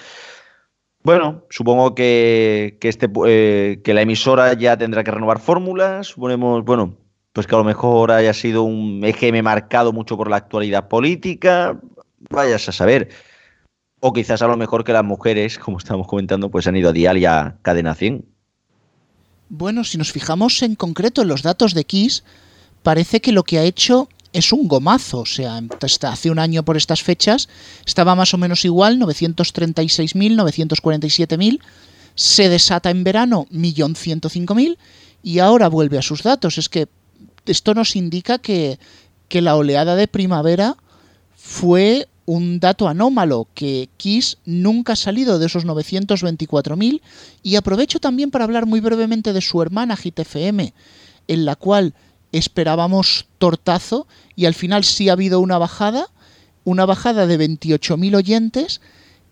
Bueno, 1.02 1.44
supongo 1.48 1.94
que, 1.94 2.78
este, 2.82 3.08
eh, 3.26 3.80
que 3.82 3.94
la 3.94 4.02
emisora 4.02 4.52
ya 4.52 4.76
tendrá 4.76 5.02
que 5.02 5.10
renovar 5.10 5.38
fórmulas. 5.38 6.08
Suponemos, 6.08 6.62
bueno, 6.64 6.98
pues 7.34 7.48
que 7.48 7.54
a 7.56 7.58
lo 7.58 7.64
mejor 7.64 8.12
haya 8.12 8.32
sido 8.32 8.62
un 8.62 9.02
EGM 9.04 9.42
marcado 9.42 9.92
mucho 9.92 10.16
por 10.16 10.30
la 10.30 10.36
actualidad 10.36 10.86
política. 10.86 11.76
Vayas 12.30 12.68
a 12.68 12.72
saber. 12.72 13.08
O 13.98 14.12
quizás 14.12 14.40
a 14.40 14.46
lo 14.46 14.56
mejor 14.56 14.84
que 14.84 14.92
las 14.92 15.02
mujeres, 15.04 15.58
como 15.58 15.78
estamos 15.78 16.06
comentando, 16.06 16.48
pues 16.48 16.68
han 16.68 16.76
ido 16.76 16.90
a 16.90 16.92
Dial 16.92 17.18
y 17.18 17.24
a 17.24 17.56
Cadena 17.62 17.96
100. 17.96 18.24
Bueno, 19.48 19.82
si 19.82 19.98
nos 19.98 20.12
fijamos 20.12 20.62
en 20.62 20.76
concreto 20.76 21.22
en 21.22 21.28
los 21.28 21.42
datos 21.42 21.74
de 21.74 21.84
Kiss, 21.84 22.22
parece 22.84 23.20
que 23.20 23.32
lo 23.32 23.42
que 23.42 23.58
ha 23.58 23.64
hecho 23.64 24.08
es 24.32 24.52
un 24.52 24.68
gomazo, 24.68 25.20
o 25.20 25.26
sea, 25.26 25.60
hace 26.02 26.30
un 26.30 26.38
año 26.38 26.64
por 26.64 26.76
estas 26.76 27.02
fechas 27.02 27.48
estaba 27.84 28.14
más 28.14 28.32
o 28.32 28.38
menos 28.38 28.64
igual, 28.64 29.00
936.000, 29.00 30.36
947.000, 30.36 31.60
se 32.14 32.48
desata 32.48 32.90
en 32.90 33.02
verano 33.02 33.46
1.105.000 33.50 34.78
y 35.24 35.40
ahora 35.40 35.68
vuelve 35.68 35.98
a 35.98 36.02
sus 36.02 36.22
datos. 36.22 36.58
Es 36.58 36.68
que 36.68 36.86
esto 37.46 37.74
nos 37.74 37.96
indica 37.96 38.38
que, 38.38 38.78
que 39.28 39.40
la 39.40 39.56
oleada 39.56 39.96
de 39.96 40.08
primavera 40.08 40.76
fue 41.36 42.08
un 42.26 42.58
dato 42.58 42.88
anómalo, 42.88 43.48
que 43.54 43.88
Kiss 43.96 44.38
nunca 44.44 44.94
ha 44.94 44.96
salido 44.96 45.38
de 45.38 45.46
esos 45.46 45.66
924.000 45.66 47.00
y 47.42 47.56
aprovecho 47.56 48.00
también 48.00 48.30
para 48.30 48.44
hablar 48.44 48.66
muy 48.66 48.80
brevemente 48.80 49.32
de 49.32 49.40
su 49.40 49.60
hermana 49.60 49.96
GTFM, 49.96 50.72
en 51.28 51.44
la 51.44 51.56
cual 51.56 51.94
esperábamos 52.32 53.26
tortazo 53.38 54.06
y 54.36 54.46
al 54.46 54.54
final 54.54 54.84
sí 54.84 55.08
ha 55.08 55.12
habido 55.12 55.40
una 55.40 55.58
bajada, 55.58 56.08
una 56.64 56.86
bajada 56.86 57.26
de 57.26 57.38
28.000 57.38 58.16
oyentes 58.16 58.80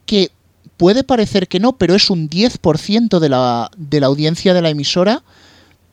que 0.04 0.30
puede 0.76 1.02
parecer 1.02 1.48
que 1.48 1.60
no, 1.60 1.72
pero 1.72 1.94
es 1.94 2.10
un 2.10 2.28
10% 2.28 3.18
de 3.18 3.28
la, 3.28 3.70
de 3.76 4.00
la 4.00 4.06
audiencia 4.06 4.52
de 4.54 4.62
la 4.62 4.70
emisora. 4.70 5.22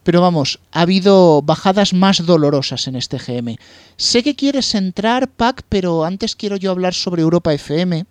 Pero 0.04 0.22
vamos, 0.22 0.60
ha 0.72 0.82
habido 0.82 1.42
bajadas 1.42 1.94
más 1.94 2.26
dolorosas 2.26 2.88
en 2.88 2.96
este 2.96 3.18
GM. 3.18 3.58
Sé 3.98 4.24
que 4.24 4.36
quieres 4.36 4.74
entrar, 4.76 5.28
Pac, 5.28 5.64
pero 5.68 6.06
antes 6.06 6.36
quiero 6.36 6.56
yo 6.56 6.72
hablar 6.72 6.94
sobre 6.94 7.22
Europa 7.22 7.54
FM, 7.54 8.06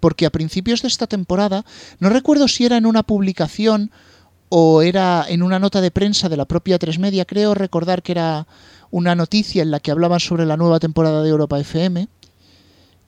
porque 0.00 0.26
a 0.26 0.30
principios 0.30 0.82
de 0.82 0.88
esta 0.88 1.06
temporada, 1.06 1.64
no 1.98 2.08
recuerdo 2.08 2.48
si 2.48 2.64
era 2.64 2.76
en 2.76 2.86
una 2.86 3.02
publicación 3.02 3.90
o 4.48 4.82
era 4.82 5.24
en 5.28 5.42
una 5.42 5.58
nota 5.58 5.80
de 5.80 5.90
prensa 5.90 6.28
de 6.28 6.36
la 6.36 6.44
propia 6.44 6.78
Tres 6.78 6.98
Media, 6.98 7.24
creo 7.24 7.54
recordar 7.54 8.02
que 8.02 8.12
era 8.12 8.46
una 8.90 9.14
noticia 9.14 9.62
en 9.62 9.70
la 9.70 9.80
que 9.80 9.90
hablaban 9.90 10.20
sobre 10.20 10.46
la 10.46 10.56
nueva 10.56 10.78
temporada 10.78 11.22
de 11.22 11.30
Europa 11.30 11.58
FM, 11.58 12.08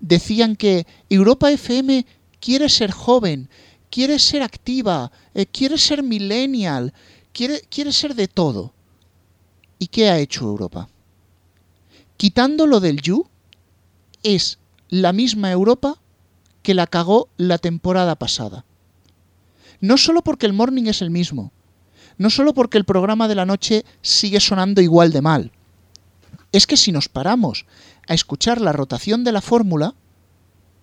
decían 0.00 0.56
que 0.56 0.86
Europa 1.08 1.50
FM 1.50 2.06
quiere 2.40 2.68
ser 2.68 2.90
joven, 2.90 3.48
quiere 3.90 4.18
ser 4.18 4.42
activa, 4.42 5.12
eh, 5.34 5.46
quiere 5.46 5.78
ser 5.78 6.02
millennial, 6.02 6.92
quiere, 7.36 7.60
quiere 7.68 7.92
ser 7.92 8.14
de 8.14 8.28
todo. 8.28 8.72
¿Y 9.78 9.88
qué 9.88 10.08
ha 10.08 10.18
hecho 10.18 10.46
Europa? 10.46 10.88
Quitando 12.16 12.66
lo 12.66 12.80
del 12.80 13.02
You, 13.02 13.26
es 14.22 14.58
la 14.88 15.12
misma 15.12 15.50
Europa 15.50 16.00
que 16.62 16.72
la 16.72 16.86
cagó 16.86 17.28
la 17.36 17.58
temporada 17.58 18.16
pasada. 18.16 18.64
No 19.80 19.98
solo 19.98 20.22
porque 20.22 20.46
el 20.46 20.54
morning 20.54 20.84
es 20.86 21.02
el 21.02 21.10
mismo, 21.10 21.52
no 22.16 22.30
solo 22.30 22.54
porque 22.54 22.78
el 22.78 22.86
programa 22.86 23.28
de 23.28 23.34
la 23.34 23.44
noche 23.44 23.84
sigue 24.00 24.40
sonando 24.40 24.80
igual 24.80 25.12
de 25.12 25.20
mal, 25.20 25.52
es 26.52 26.66
que 26.66 26.78
si 26.78 26.90
nos 26.90 27.10
paramos 27.10 27.66
a 28.08 28.14
escuchar 28.14 28.62
la 28.62 28.72
rotación 28.72 29.24
de 29.24 29.32
la 29.32 29.42
fórmula, 29.42 29.94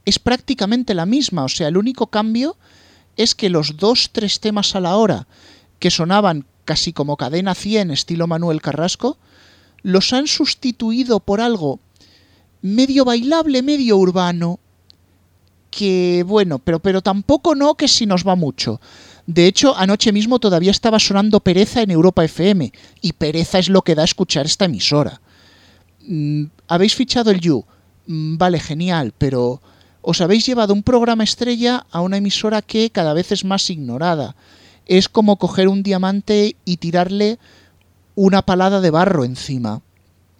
es 0.06 0.20
prácticamente 0.20 0.94
la 0.94 1.08
misma, 1.08 1.46
o 1.46 1.50
sea, 1.50 1.68
el 1.68 1.78
único 1.78 2.08
cambio 2.08 2.58
es 3.18 3.34
que 3.34 3.50
los 3.50 3.78
dos, 3.78 4.12
tres 4.12 4.40
temas 4.40 4.76
a 4.76 4.80
la 4.80 4.96
hora 4.98 5.28
que 5.84 5.92
sonaban 5.92 6.46
casi 6.64 6.94
como 6.94 7.18
cadena 7.18 7.56
100 7.56 7.92
estilo 7.92 8.26
Manuel 8.26 8.62
Carrasco, 8.62 9.18
los 9.82 10.14
han 10.14 10.28
sustituido 10.28 11.20
por 11.20 11.42
algo 11.42 11.82
medio 12.62 13.04
bailable, 13.04 13.62
medio 13.62 13.98
urbano, 13.98 14.62
que 15.70 16.24
bueno, 16.26 16.60
pero, 16.60 16.80
pero 16.80 17.02
tampoco 17.02 17.54
no 17.54 17.76
que 17.76 17.90
si 17.90 18.06
nos 18.06 18.26
va 18.26 18.38
mucho. 18.38 18.80
De 19.28 19.46
hecho, 19.46 19.76
anoche 19.76 20.14
mismo 20.14 20.40
todavía 20.40 20.72
estaba 20.72 21.00
sonando 21.00 21.42
Pereza 21.42 21.82
en 21.82 21.92
Europa 21.92 22.24
FM, 22.24 22.72
y 23.02 23.12
Pereza 23.12 23.60
es 23.60 23.68
lo 23.68 23.82
que 23.82 23.96
da 23.96 24.04
a 24.04 24.06
escuchar 24.06 24.46
esta 24.46 24.64
emisora. 24.64 25.20
Mm, 26.08 26.46
¿Habéis 26.70 26.96
fichado 26.96 27.30
el 27.30 27.42
You? 27.42 27.66
Mm, 28.08 28.38
vale, 28.38 28.62
genial, 28.62 29.14
pero 29.18 29.62
os 30.02 30.22
habéis 30.22 30.46
llevado 30.46 30.74
un 30.74 30.84
programa 30.84 31.26
estrella 31.26 31.86
a 31.92 32.00
una 32.00 32.16
emisora 32.16 32.62
que 32.62 32.90
cada 32.90 33.14
vez 33.14 33.34
es 33.34 33.44
más 33.44 33.70
ignorada. 33.70 34.38
Es 34.86 35.10
como 35.10 35.38
coger 35.38 35.68
un 35.68 35.84
diamante 35.84 36.56
y 36.66 36.78
tirarle 36.78 37.40
una 38.16 38.44
palada 38.44 38.82
de 38.82 38.92
barro 38.92 39.24
encima. 39.24 39.82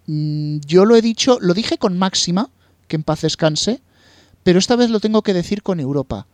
Mm, 0.06 0.58
yo 0.66 0.84
lo 0.84 0.96
he 0.96 1.02
dicho, 1.02 1.38
lo 1.40 1.54
dije 1.54 1.78
con 1.78 1.98
Máxima, 1.98 2.50
que 2.88 2.96
en 2.96 3.02
paz 3.02 3.22
descanse, 3.22 3.80
pero 4.42 4.58
esta 4.58 4.76
vez 4.76 4.90
lo 4.90 5.00
tengo 5.00 5.22
que 5.22 5.34
decir 5.34 5.62
con 5.62 5.80
Europa. 5.80 6.26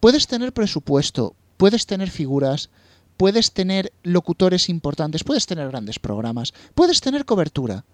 Puedes 0.00 0.26
tener 0.26 0.52
presupuesto, 0.52 1.34
puedes 1.56 1.86
tener 1.86 2.10
figuras, 2.10 2.70
puedes 3.16 3.52
tener 3.52 3.92
locutores 4.02 4.68
importantes, 4.68 5.24
puedes 5.24 5.46
tener 5.46 5.68
grandes 5.68 5.98
programas, 5.98 6.52
puedes 6.74 7.00
tener 7.00 7.24
cobertura, 7.24 7.84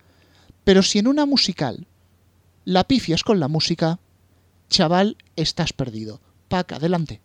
pero 0.65 0.83
si 0.83 0.99
en 0.99 1.09
una 1.09 1.27
musical 1.27 1.87
la 2.65 2.85
pifias 2.85 3.25
con 3.25 3.41
la 3.41 3.49
música, 3.49 3.99
chaval, 4.69 5.17
estás 5.37 5.73
perdido. 5.73 6.21
Pac, 6.49 6.73
adelante. 6.73 7.21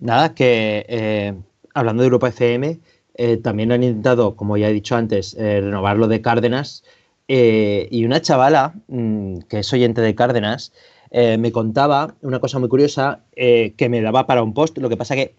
Nada, 0.00 0.34
que 0.34 0.86
eh, 0.88 1.34
hablando 1.74 2.02
de 2.02 2.06
Europa 2.06 2.28
FM, 2.28 2.78
eh, 3.14 3.36
también 3.38 3.72
han 3.72 3.82
intentado, 3.82 4.36
como 4.36 4.56
ya 4.56 4.68
he 4.68 4.72
dicho 4.72 4.96
antes, 4.96 5.34
eh, 5.34 5.60
renovar 5.60 5.96
lo 5.96 6.08
de 6.08 6.20
Cárdenas. 6.20 6.84
y 7.30 8.04
una 8.06 8.22
chavala, 8.22 8.72
mm, 8.86 9.40
que 9.50 9.58
es 9.58 9.72
oyente 9.72 10.00
de 10.00 10.14
Cárdenas, 10.14 10.72
me 11.12 11.52
contaba 11.52 12.14
una 12.22 12.38
cosa 12.38 12.58
muy 12.58 12.68
curiosa 12.70 13.20
que 13.34 13.88
me 13.90 14.00
daba 14.00 14.26
para 14.26 14.42
un 14.42 14.54
post. 14.54 14.78
Lo 14.78 14.88
que 14.88 14.96
pasa 14.96 15.14
que 15.14 15.34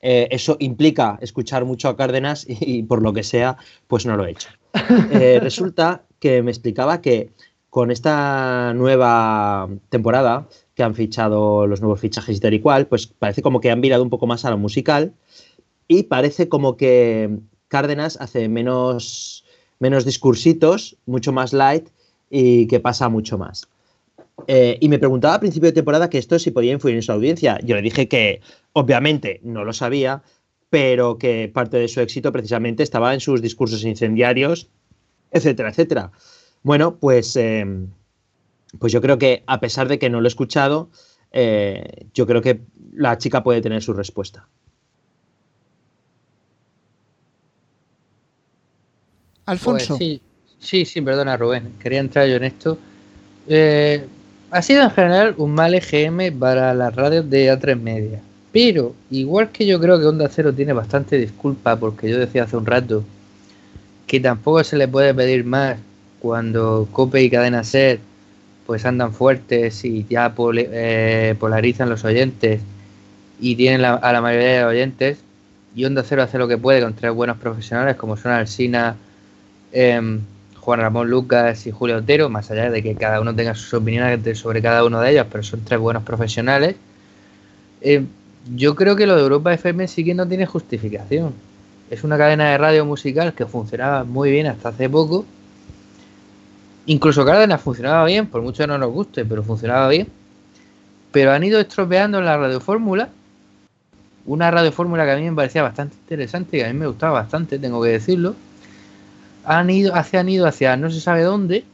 eso 0.00 0.56
implica 0.60 1.18
escuchar 1.20 1.64
mucho 1.64 1.88
a 1.88 1.96
Cárdenas 1.96 2.46
y, 2.48 2.84
por 2.84 3.02
lo 3.02 3.12
que 3.12 3.24
sea, 3.24 3.56
pues 3.88 4.06
no 4.06 4.16
lo 4.16 4.26
he 4.26 4.30
hecho. 4.30 4.48
resulta 5.40 6.04
que 6.20 6.42
me 6.42 6.52
explicaba 6.52 7.00
que 7.00 7.30
con 7.68 7.90
esta 7.90 8.72
nueva 8.74 9.68
temporada 9.88 10.46
que 10.74 10.82
han 10.82 10.94
fichado 10.94 11.66
los 11.66 11.80
nuevos 11.80 12.00
fichajes 12.00 12.36
y 12.36 12.40
tal 12.40 12.54
y 12.54 12.60
cual, 12.60 12.86
pues 12.86 13.06
parece 13.06 13.42
como 13.42 13.60
que 13.60 13.70
han 13.70 13.80
virado 13.80 14.02
un 14.02 14.10
poco 14.10 14.26
más 14.26 14.44
a 14.44 14.50
lo 14.50 14.58
musical 14.58 15.14
y 15.88 16.04
parece 16.04 16.48
como 16.48 16.76
que 16.76 17.38
Cárdenas 17.68 18.16
hace 18.20 18.48
menos, 18.48 19.44
menos 19.78 20.04
discursitos, 20.04 20.96
mucho 21.06 21.32
más 21.32 21.52
light 21.52 21.88
y 22.30 22.66
que 22.66 22.80
pasa 22.80 23.08
mucho 23.08 23.38
más. 23.38 23.68
Eh, 24.46 24.78
y 24.80 24.88
me 24.88 24.98
preguntaba 24.98 25.34
a 25.34 25.40
principio 25.40 25.68
de 25.68 25.74
temporada 25.74 26.10
que 26.10 26.18
esto 26.18 26.38
si 26.38 26.50
podía 26.50 26.72
influir 26.72 26.96
en 26.96 27.02
su 27.02 27.12
audiencia. 27.12 27.58
Yo 27.62 27.76
le 27.76 27.82
dije 27.82 28.08
que 28.08 28.40
obviamente 28.72 29.40
no 29.42 29.64
lo 29.64 29.72
sabía, 29.72 30.22
pero 30.70 31.18
que 31.18 31.50
parte 31.52 31.76
de 31.76 31.88
su 31.88 32.00
éxito 32.00 32.32
precisamente 32.32 32.82
estaba 32.82 33.14
en 33.14 33.20
sus 33.20 33.40
discursos 33.40 33.84
incendiarios 33.84 34.68
etcétera, 35.34 35.68
etcétera. 35.68 36.12
Bueno, 36.62 36.96
pues, 36.96 37.36
em, 37.36 37.90
pues 38.78 38.92
yo 38.92 39.00
creo 39.00 39.18
que 39.18 39.42
a 39.46 39.60
pesar 39.60 39.88
de 39.88 39.98
que 39.98 40.10
no 40.10 40.20
lo 40.20 40.26
he 40.26 40.28
escuchado, 40.28 40.88
eh, 41.32 42.06
yo 42.14 42.26
creo 42.26 42.42
que 42.42 42.60
la 42.92 43.18
chica 43.18 43.42
puede 43.42 43.60
tener 43.60 43.82
su 43.82 43.92
respuesta. 43.92 44.46
Alfonso. 49.46 49.96
Pues 49.96 49.98
sí, 49.98 50.20
sí, 50.58 50.84
sí, 50.84 51.00
perdona 51.00 51.36
Rubén, 51.36 51.74
quería 51.78 52.00
entrar 52.00 52.26
yo 52.28 52.36
en 52.36 52.44
esto. 52.44 52.78
Eh, 53.46 54.06
ha 54.50 54.62
sido 54.62 54.84
en 54.84 54.90
general 54.90 55.34
un 55.36 55.52
mal 55.52 55.74
EGM 55.74 56.38
para 56.38 56.72
las 56.74 56.94
radios 56.94 57.28
de 57.28 57.52
A3 57.52 57.78
Media. 57.80 58.22
Pero, 58.52 58.94
igual 59.10 59.50
que 59.50 59.66
yo 59.66 59.80
creo 59.80 59.98
que 59.98 60.06
Onda 60.06 60.28
Cero 60.28 60.54
tiene 60.54 60.72
bastante 60.72 61.18
disculpa, 61.18 61.74
porque 61.74 62.08
yo 62.08 62.18
decía 62.18 62.44
hace 62.44 62.56
un 62.56 62.64
rato 62.64 63.02
que 64.06 64.20
tampoco 64.20 64.62
se 64.62 64.76
le 64.76 64.86
puede 64.86 65.12
pedir 65.12 65.44
más 65.44 65.76
cuando 66.20 66.86
Cope 66.92 67.22
y 67.22 67.30
Cadena 67.30 67.64
Ser 67.64 67.98
pues 68.66 68.84
andan 68.86 69.12
fuertes 69.12 69.84
y 69.84 70.06
ya 70.08 70.34
eh, 70.36 71.34
polarizan 71.38 71.88
los 71.90 72.04
oyentes 72.04 72.60
y 73.40 73.56
tienen 73.56 73.84
a 73.84 74.12
la 74.12 74.20
mayoría 74.20 74.58
de 74.58 74.64
oyentes 74.64 75.18
y 75.74 75.84
Onda 75.84 76.04
Cero 76.04 76.22
hace 76.22 76.38
lo 76.38 76.46
que 76.46 76.56
puede 76.56 76.80
con 76.80 76.94
tres 76.94 77.12
buenos 77.12 77.36
profesionales 77.38 77.96
como 77.96 78.16
son 78.16 78.32
Alsina, 78.32 78.96
em, 79.72 80.20
Juan 80.60 80.80
Ramón 80.80 81.10
Lucas 81.10 81.66
y 81.66 81.72
Julio 81.72 81.98
Otero, 81.98 82.28
más 82.28 82.50
allá 82.50 82.70
de 82.70 82.82
que 82.82 82.94
cada 82.94 83.20
uno 83.20 83.34
tenga 83.34 83.54
sus 83.54 83.74
opiniones 83.74 84.38
sobre 84.38 84.62
cada 84.62 84.84
uno 84.84 85.00
de 85.00 85.10
ellos, 85.12 85.26
pero 85.30 85.42
son 85.42 85.60
tres 85.64 85.78
buenos 85.80 86.04
profesionales. 86.04 86.76
Em, 87.80 88.06
yo 88.54 88.74
creo 88.74 88.96
que 88.96 89.06
lo 89.06 89.16
de 89.16 89.22
Europa 89.22 89.52
FM 89.52 89.88
sí 89.88 90.04
que 90.04 90.14
no 90.14 90.26
tiene 90.26 90.46
justificación. 90.46 91.34
Es 91.90 92.04
una 92.04 92.16
cadena 92.16 92.50
de 92.50 92.58
radio 92.58 92.84
musical 92.84 93.34
que 93.34 93.46
funcionaba 93.46 94.04
muy 94.04 94.30
bien 94.30 94.46
hasta 94.46 94.70
hace 94.70 94.88
poco. 94.88 95.26
Incluso 96.86 97.24
Cárdenas 97.24 97.60
funcionaba 97.60 98.04
bien, 98.04 98.26
por 98.26 98.42
mucho 98.42 98.62
que 98.62 98.66
no 98.66 98.78
nos 98.78 98.90
guste, 98.90 99.24
pero 99.24 99.42
funcionaba 99.42 99.88
bien. 99.88 100.08
Pero 101.12 101.32
han 101.32 101.44
ido 101.44 101.60
estropeando 101.60 102.20
la 102.20 102.36
radiofórmula. 102.36 103.08
Una 104.26 104.50
radiofórmula 104.50 105.04
que 105.04 105.12
a 105.12 105.16
mí 105.16 105.28
me 105.28 105.36
parecía 105.36 105.62
bastante 105.62 105.96
interesante 105.96 106.58
y 106.58 106.60
a 106.62 106.68
mí 106.68 106.74
me 106.74 106.86
gustaba 106.86 107.20
bastante, 107.20 107.58
tengo 107.58 107.82
que 107.82 107.90
decirlo 107.90 108.34
han 109.44 109.70
ido, 109.70 109.94
hacia, 109.94 110.20
han 110.20 110.28
ido 110.28 110.46
hacia 110.46 110.76
no 110.76 110.90
se 110.90 111.00
sabe 111.00 111.22
dónde. 111.22 111.64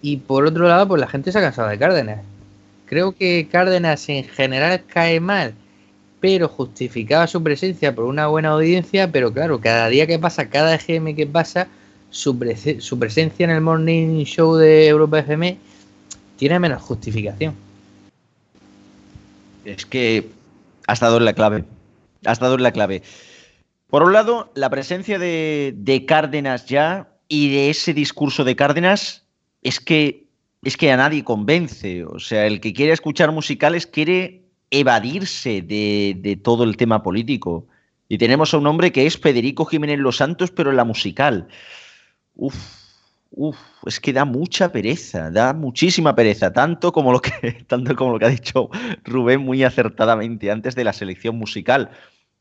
Y 0.00 0.18
por 0.18 0.46
otro 0.46 0.68
lado, 0.68 0.86
pues 0.86 1.00
la 1.00 1.08
gente 1.08 1.32
se 1.32 1.38
ha 1.38 1.42
cansado 1.42 1.68
de 1.68 1.78
Cárdenas. 1.78 2.20
Creo 2.86 3.12
que 3.12 3.48
Cárdenas 3.50 4.08
en 4.08 4.24
general 4.24 4.82
cae 4.86 5.20
mal, 5.20 5.54
pero 6.20 6.48
justificaba 6.48 7.26
su 7.26 7.42
presencia 7.42 7.94
por 7.94 8.04
una 8.04 8.28
buena 8.28 8.50
audiencia. 8.50 9.10
Pero 9.10 9.32
claro, 9.32 9.60
cada 9.60 9.88
día 9.88 10.06
que 10.06 10.18
pasa, 10.18 10.48
cada 10.48 10.76
EGM 10.76 11.16
que 11.16 11.26
pasa, 11.26 11.66
su, 12.10 12.38
presencia 12.38 13.44
en 13.44 13.50
el 13.50 13.60
morning 13.60 14.24
show 14.24 14.56
de 14.56 14.88
Europa 14.88 15.20
FM 15.20 15.58
tiene 16.36 16.58
menos 16.58 16.82
justificación. 16.82 17.54
Es 19.64 19.84
que 19.84 20.28
ha 20.86 20.92
estado 20.92 21.18
en 21.18 21.24
la 21.24 21.34
clave. 21.34 21.64
Ha 22.24 22.32
estado 22.32 22.54
en 22.54 22.62
la 22.62 22.72
clave. 22.72 23.02
Por 23.88 24.02
un 24.02 24.12
lado, 24.12 24.50
la 24.54 24.70
presencia 24.70 25.18
de, 25.18 26.04
Cárdenas 26.06 26.66
ya 26.66 27.08
y 27.28 27.50
de 27.50 27.70
ese 27.70 27.94
discurso 27.94 28.44
de 28.44 28.56
Cárdenas 28.56 29.24
es 29.62 29.80
que, 29.80 30.26
es 30.62 30.76
que 30.76 30.92
a 30.92 30.96
nadie 30.96 31.24
convence. 31.24 32.04
O 32.04 32.18
sea, 32.18 32.46
el 32.46 32.60
que 32.60 32.72
quiere 32.72 32.92
escuchar 32.92 33.32
musicales 33.32 33.86
quiere 33.86 34.42
evadirse 34.70 35.62
de, 35.62 36.38
todo 36.42 36.64
el 36.64 36.76
tema 36.76 37.02
político. 37.02 37.66
Y 38.08 38.18
tenemos 38.18 38.54
a 38.54 38.58
un 38.58 38.66
hombre 38.66 38.92
que 38.92 39.06
es 39.06 39.18
Federico 39.18 39.64
Jiménez 39.64 39.98
Los 39.98 40.16
Santos, 40.16 40.50
pero 40.50 40.70
en 40.70 40.76
la 40.76 40.84
musical. 40.84 41.48
Uf, 42.38 42.56
uf, 43.30 43.58
es 43.84 44.00
que 44.00 44.14
da 44.14 44.24
mucha 44.24 44.72
pereza, 44.72 45.30
da 45.30 45.52
muchísima 45.52 46.14
pereza, 46.14 46.52
tanto 46.52 46.92
como 46.92 47.12
lo 47.12 47.20
que, 47.20 47.30
tanto 47.68 47.94
como 47.94 48.12
lo 48.12 48.18
que 48.18 48.24
ha 48.24 48.30
dicho 48.30 48.70
Rubén 49.04 49.42
muy 49.42 49.62
acertadamente 49.62 50.50
antes 50.50 50.74
de 50.74 50.84
la 50.84 50.94
selección 50.94 51.36
musical 51.36 51.90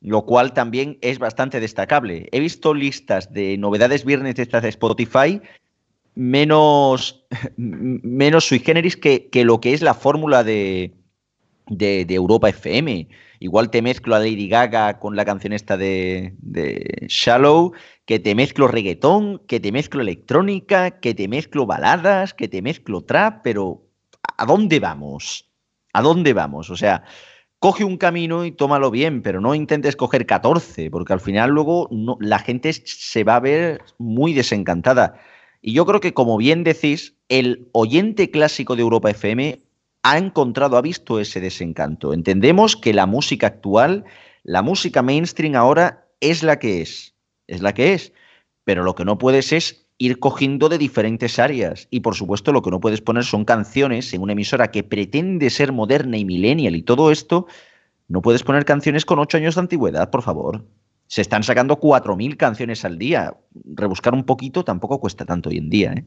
lo 0.02 0.26
cual 0.26 0.54
también 0.54 0.98
es 1.02 1.20
bastante 1.20 1.60
destacable. 1.60 2.30
He 2.32 2.40
visto 2.40 2.74
listas 2.74 3.34
de 3.34 3.58
novedades 3.58 4.06
viernes 4.06 4.36
de 4.36 4.44
estas 4.44 4.64
de 4.64 4.70
Spotify 4.70 5.42
menos, 6.16 7.26
menos 7.58 8.46
sui 8.46 8.60
generis 8.60 8.98
que, 8.98 9.30
lo 9.44 9.60
que 9.60 9.74
es 9.74 9.82
la 9.82 9.94
fórmula 9.94 10.44
de, 10.44 10.94
de, 11.68 12.06
Europa 12.10 12.50
FM. 12.50 13.08
Igual 13.40 13.70
te 13.70 13.82
mezclo 13.82 14.16
a 14.16 14.20
Lady 14.20 14.48
Gaga 14.48 15.00
con 15.00 15.16
la 15.16 15.26
canción 15.26 15.54
esta 15.54 15.78
de, 15.78 16.34
Shallow, 17.08 17.74
que 18.08 18.20
te 18.20 18.36
mezclo 18.36 18.70
reggaetón, 18.70 19.40
que 19.48 19.60
te 19.60 19.74
mezclo 19.74 20.02
electrónica, 20.02 20.92
que 21.02 21.14
te 21.14 21.28
mezclo 21.28 21.66
baladas, 21.66 22.34
que 22.34 22.48
te 22.48 22.62
mezclo 22.62 23.04
trap, 23.04 23.42
pero 23.44 23.84
¿a 24.38 24.46
dónde 24.46 24.80
vamos? 24.80 25.52
¿A 25.92 26.02
dónde 26.02 26.32
vamos? 26.32 26.70
O 26.70 26.78
sea, 26.78 27.04
coge 27.60 27.84
un 27.84 27.98
camino 27.98 28.46
y 28.46 28.54
tómalo 28.54 28.92
bien, 28.92 29.22
pero 29.22 29.42
no 29.42 29.54
intentes 29.54 29.98
coger 29.98 30.26
14, 30.26 30.90
porque 30.90 31.12
al 31.12 31.20
final 31.20 31.50
luego 31.50 31.90
la 32.22 32.40
gente 32.40 32.72
se 32.72 33.26
va 33.26 33.36
a 33.36 33.42
ver 33.42 33.82
muy 33.98 34.32
desencantada. 34.34 35.20
Y 35.62 35.74
yo 35.74 35.86
creo 35.86 36.00
que, 36.00 36.14
como 36.14 36.38
bien 36.38 36.64
decís, 36.64 37.18
el 37.28 37.68
oyente 37.74 38.32
clásico 38.32 38.78
de 38.78 38.84
Europa 38.84 39.10
FM 39.10 39.62
ha 40.04 40.18
encontrado, 40.18 40.78
ha 40.78 40.82
visto 40.82 41.20
ese 41.20 41.42
desencanto. 41.42 42.14
Entendemos 42.14 42.78
que 42.78 42.94
la 42.94 43.06
música 43.06 43.48
actual, 43.48 44.06
la 44.44 44.62
música 44.62 45.02
mainstream 45.02 45.56
ahora 45.56 46.08
es 46.22 46.42
la 46.42 46.58
que 46.58 46.82
es, 46.82 47.17
es 47.48 47.62
la 47.62 47.74
que 47.74 47.94
es, 47.94 48.14
pero 48.64 48.84
lo 48.84 48.96
que 48.96 49.06
no 49.06 49.18
puedes 49.18 49.54
es 49.54 49.88
ir 49.98 50.20
cogiendo 50.20 50.70
de 50.70 50.78
diferentes 50.78 51.40
áreas. 51.40 51.88
Y 51.90 52.02
por 52.02 52.16
supuesto 52.16 52.52
lo 52.52 52.62
que 52.62 52.72
no 52.72 52.80
puedes 52.80 53.02
poner 53.02 53.24
son 53.24 53.46
canciones 53.46 54.14
en 54.14 54.22
una 54.22 54.34
emisora 54.34 54.72
que 54.72 54.84
pretende 54.84 55.50
ser 55.50 55.72
moderna 55.72 56.18
y 56.18 56.26
millennial 56.26 56.76
y 56.76 56.84
todo 56.84 57.12
esto. 57.12 57.48
No 58.08 58.22
puedes 58.22 58.44
poner 58.44 58.66
canciones 58.66 59.06
con 59.06 59.20
ocho 59.20 59.38
años 59.38 59.56
de 59.56 59.62
antigüedad, 59.62 60.10
por 60.10 60.22
favor. 60.22 60.66
Se 61.08 61.22
están 61.22 61.44
sacando 61.44 61.80
4.000 61.80 62.38
canciones 62.38 62.86
al 62.86 62.98
día. 62.98 63.36
Rebuscar 63.66 64.14
un 64.14 64.26
poquito 64.26 64.64
tampoco 64.64 65.00
cuesta 65.00 65.26
tanto 65.26 65.50
hoy 65.50 65.58
en 65.58 65.70
día. 65.70 65.94
¿eh? 65.94 66.06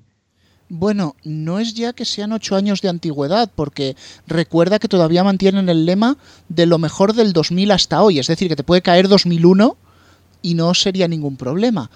Bueno, 0.69 1.17
no 1.25 1.59
es 1.59 1.75
ya 1.75 1.93
que 1.95 2.05
sean 2.05 2.33
ocho 2.33 2.55
años 2.55 2.81
de 2.81 2.91
antigüedad, 2.91 3.51
porque 3.55 3.97
recuerda 4.27 4.79
que 4.79 4.89
todavía 4.89 5.25
mantienen 5.25 5.69
el 5.69 5.85
lema 5.85 6.17
de 6.49 6.67
lo 6.67 6.79
mejor 6.79 7.15
del 7.15 7.33
2000 7.33 7.71
hasta 7.73 8.03
hoy. 8.03 8.19
Es 8.19 8.29
decir, 8.29 8.49
que 8.49 8.57
te 8.57 8.65
puede 8.65 8.83
caer 8.83 9.09
2001 9.09 9.77
y 10.43 10.55
no 10.55 10.75
sería 10.75 11.09
ningún 11.09 11.37
problema. 11.37 11.91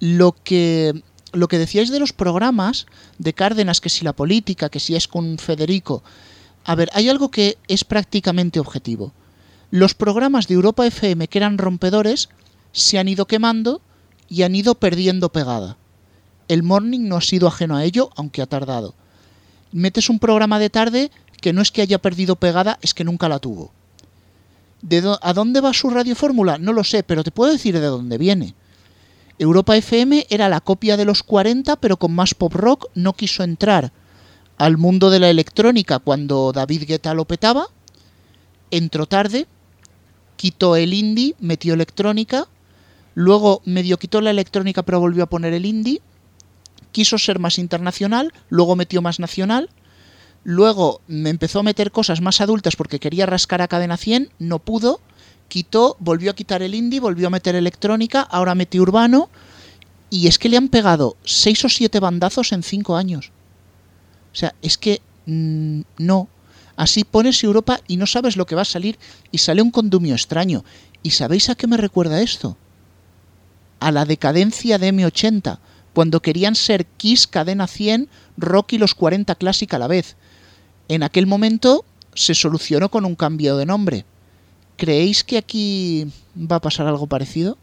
Lo 0.00 0.32
que 0.32 1.02
lo 1.32 1.48
que 1.48 1.58
decíais 1.58 1.90
de 1.90 2.00
los 2.00 2.12
programas 2.12 2.86
de 3.18 3.34
Cárdenas, 3.34 3.80
que 3.80 3.90
si 3.90 4.04
la 4.04 4.14
política, 4.14 4.68
que 4.68 4.80
si 4.80 4.96
es 4.96 5.06
con 5.06 5.38
Federico. 5.38 6.02
A 6.64 6.74
ver, 6.74 6.88
hay 6.94 7.08
algo 7.08 7.30
que 7.30 7.58
es 7.68 7.84
prácticamente 7.84 8.58
objetivo. 8.58 9.12
Los 9.70 9.94
programas 9.94 10.48
de 10.48 10.54
Europa 10.54 10.86
FM 10.86 11.28
que 11.28 11.38
eran 11.38 11.58
rompedores 11.58 12.28
se 12.72 12.98
han 12.98 13.08
ido 13.08 13.26
quemando 13.26 13.80
y 14.28 14.42
han 14.42 14.54
ido 14.54 14.74
perdiendo 14.76 15.30
pegada. 15.30 15.76
El 16.48 16.62
morning 16.62 17.08
no 17.08 17.16
ha 17.16 17.20
sido 17.20 17.48
ajeno 17.48 17.76
a 17.76 17.84
ello, 17.84 18.10
aunque 18.16 18.42
ha 18.42 18.46
tardado. 18.46 18.94
Metes 19.72 20.08
un 20.08 20.18
programa 20.18 20.58
de 20.58 20.70
tarde 20.70 21.10
que 21.40 21.52
no 21.52 21.60
es 21.60 21.70
que 21.70 21.82
haya 21.82 21.98
perdido 21.98 22.36
pegada, 22.36 22.78
es 22.82 22.94
que 22.94 23.04
nunca 23.04 23.28
la 23.28 23.40
tuvo. 23.40 23.72
¿De 24.82 25.16
¿A 25.22 25.32
dónde 25.32 25.60
va 25.60 25.72
su 25.72 25.90
radiofórmula? 25.90 26.58
No 26.58 26.72
lo 26.72 26.84
sé, 26.84 27.02
pero 27.02 27.24
te 27.24 27.30
puedo 27.30 27.52
decir 27.52 27.78
de 27.78 27.86
dónde 27.86 28.18
viene. 28.18 28.54
Europa 29.38 29.76
FM 29.76 30.26
era 30.30 30.48
la 30.48 30.60
copia 30.60 30.96
de 30.96 31.04
los 31.04 31.22
40, 31.22 31.76
pero 31.76 31.96
con 31.96 32.14
más 32.14 32.34
pop 32.34 32.54
rock, 32.54 32.86
no 32.94 33.12
quiso 33.12 33.42
entrar 33.42 33.92
al 34.58 34.78
mundo 34.78 35.10
de 35.10 35.20
la 35.20 35.28
electrónica 35.28 35.98
cuando 35.98 36.52
David 36.52 36.84
Guetta 36.86 37.14
lo 37.14 37.26
petaba, 37.26 37.66
entró 38.70 39.06
tarde, 39.06 39.46
quitó 40.36 40.76
el 40.76 40.94
indie, 40.94 41.34
metió 41.38 41.74
electrónica, 41.74 42.48
luego 43.14 43.60
medio 43.64 43.98
quitó 43.98 44.20
la 44.20 44.30
electrónica 44.30 44.82
pero 44.82 45.00
volvió 45.00 45.24
a 45.24 45.28
poner 45.28 45.52
el 45.52 45.66
indie, 45.66 46.00
quiso 46.92 47.18
ser 47.18 47.38
más 47.38 47.58
internacional, 47.58 48.32
luego 48.48 48.76
metió 48.76 49.02
más 49.02 49.20
nacional, 49.20 49.68
luego 50.46 51.00
me 51.08 51.30
empezó 51.30 51.58
a 51.58 51.64
meter 51.64 51.90
cosas 51.90 52.20
más 52.20 52.40
adultas 52.40 52.76
porque 52.76 53.00
quería 53.00 53.26
rascar 53.26 53.62
a 53.62 53.66
cadena 53.66 53.96
100, 53.96 54.30
no 54.38 54.60
pudo, 54.60 55.00
quitó, 55.48 55.96
volvió 55.98 56.30
a 56.30 56.36
quitar 56.36 56.62
el 56.62 56.76
indie, 56.76 57.00
volvió 57.00 57.26
a 57.26 57.30
meter 57.30 57.56
electrónica, 57.56 58.20
ahora 58.20 58.54
mete 58.54 58.80
urbano. 58.80 59.28
Y 60.08 60.28
es 60.28 60.38
que 60.38 60.48
le 60.48 60.56
han 60.56 60.68
pegado 60.68 61.16
seis 61.24 61.64
o 61.64 61.68
siete 61.68 61.98
bandazos 61.98 62.52
en 62.52 62.62
cinco 62.62 62.94
años. 62.94 63.32
O 64.32 64.36
sea, 64.36 64.54
es 64.62 64.78
que 64.78 65.02
mm, 65.26 65.80
no. 65.98 66.28
Así 66.76 67.02
pones 67.02 67.42
Europa 67.42 67.80
y 67.88 67.96
no 67.96 68.06
sabes 68.06 68.36
lo 68.36 68.46
que 68.46 68.54
va 68.54 68.62
a 68.62 68.66
salir 68.66 69.00
y 69.32 69.38
sale 69.38 69.62
un 69.62 69.72
condumio 69.72 70.14
extraño. 70.14 70.64
¿Y 71.02 71.10
sabéis 71.10 71.50
a 71.50 71.56
qué 71.56 71.66
me 71.66 71.76
recuerda 71.76 72.22
esto? 72.22 72.56
A 73.80 73.90
la 73.90 74.04
decadencia 74.04 74.78
de 74.78 74.92
M80, 74.92 75.58
cuando 75.92 76.22
querían 76.22 76.54
ser 76.54 76.86
Kiss, 76.86 77.26
Cadena 77.26 77.66
100, 77.66 78.08
Rock 78.36 78.74
y 78.74 78.78
los 78.78 78.94
40 78.94 79.34
Classic 79.34 79.74
a 79.74 79.80
la 79.80 79.88
vez. 79.88 80.14
En 80.88 81.02
aquel 81.02 81.26
momento 81.26 81.84
se 82.14 82.34
solucionó 82.34 82.88
con 82.88 83.04
un 83.04 83.14
cambio 83.14 83.56
de 83.56 83.66
nombre. 83.66 84.04
¿Creéis 84.76 85.24
que 85.24 85.38
aquí 85.38 86.10
va 86.36 86.56
a 86.56 86.60
pasar 86.60 86.86
algo 86.86 87.06
parecido? 87.06 87.56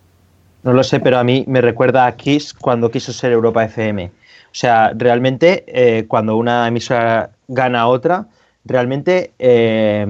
No 0.64 0.74
lo 0.74 0.84
sé, 0.84 1.00
pero 1.00 1.18
a 1.20 1.24
mí 1.24 1.44
me 1.48 1.62
recuerda 1.62 2.06
a 2.06 2.16
Kiss 2.16 2.54
cuando 2.54 2.90
quiso 2.90 3.14
ser 3.14 3.32
Europa 3.32 3.66
FM. 3.66 4.06
O 4.06 4.56
sea, 4.56 4.94
realmente 4.96 5.64
eh, 5.68 6.06
cuando 6.08 6.38
una 6.38 6.68
emisora 6.68 7.32
gana 7.48 7.82
a 7.82 7.88
otra, 7.88 8.28
realmente 8.66 9.34
eh, 9.40 10.06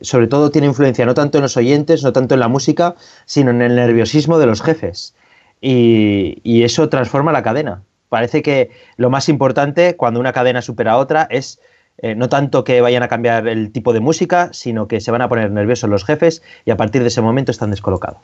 sobre 0.00 0.26
todo 0.26 0.50
tiene 0.50 0.66
influencia 0.66 1.06
no 1.06 1.14
tanto 1.14 1.38
en 1.38 1.42
los 1.42 1.56
oyentes, 1.56 2.02
no 2.02 2.12
tanto 2.12 2.34
en 2.34 2.40
la 2.40 2.48
música, 2.48 2.94
sino 3.24 3.50
en 3.50 3.62
el 3.62 3.76
nerviosismo 3.76 4.38
de 4.38 4.46
los 4.46 4.62
jefes. 4.62 5.14
y, 5.60 6.40
y 6.42 6.64
eso 6.64 6.88
transforma 6.88 7.32
la 7.32 7.42
cadena. 7.42 7.82
Parece 8.08 8.42
que 8.42 8.70
lo 8.96 9.08
más 9.10 9.28
importante 9.28 9.96
cuando 9.96 10.20
una 10.20 10.32
cadena 10.32 10.62
supera 10.62 10.92
a 10.92 10.98
otra 10.98 11.26
es 11.30 11.58
eh, 12.04 12.14
no 12.14 12.28
tanto 12.28 12.64
que 12.64 12.82
vayan 12.82 13.02
a 13.02 13.08
cambiar 13.08 13.48
el 13.48 13.72
tipo 13.72 13.94
de 13.94 14.00
música, 14.00 14.50
sino 14.52 14.86
que 14.88 15.00
se 15.00 15.10
van 15.10 15.22
a 15.22 15.28
poner 15.30 15.50
nerviosos 15.50 15.88
los 15.88 16.04
jefes 16.04 16.42
y 16.66 16.70
a 16.70 16.76
partir 16.76 17.00
de 17.00 17.08
ese 17.08 17.22
momento 17.22 17.50
están 17.50 17.70
descolocados. 17.70 18.20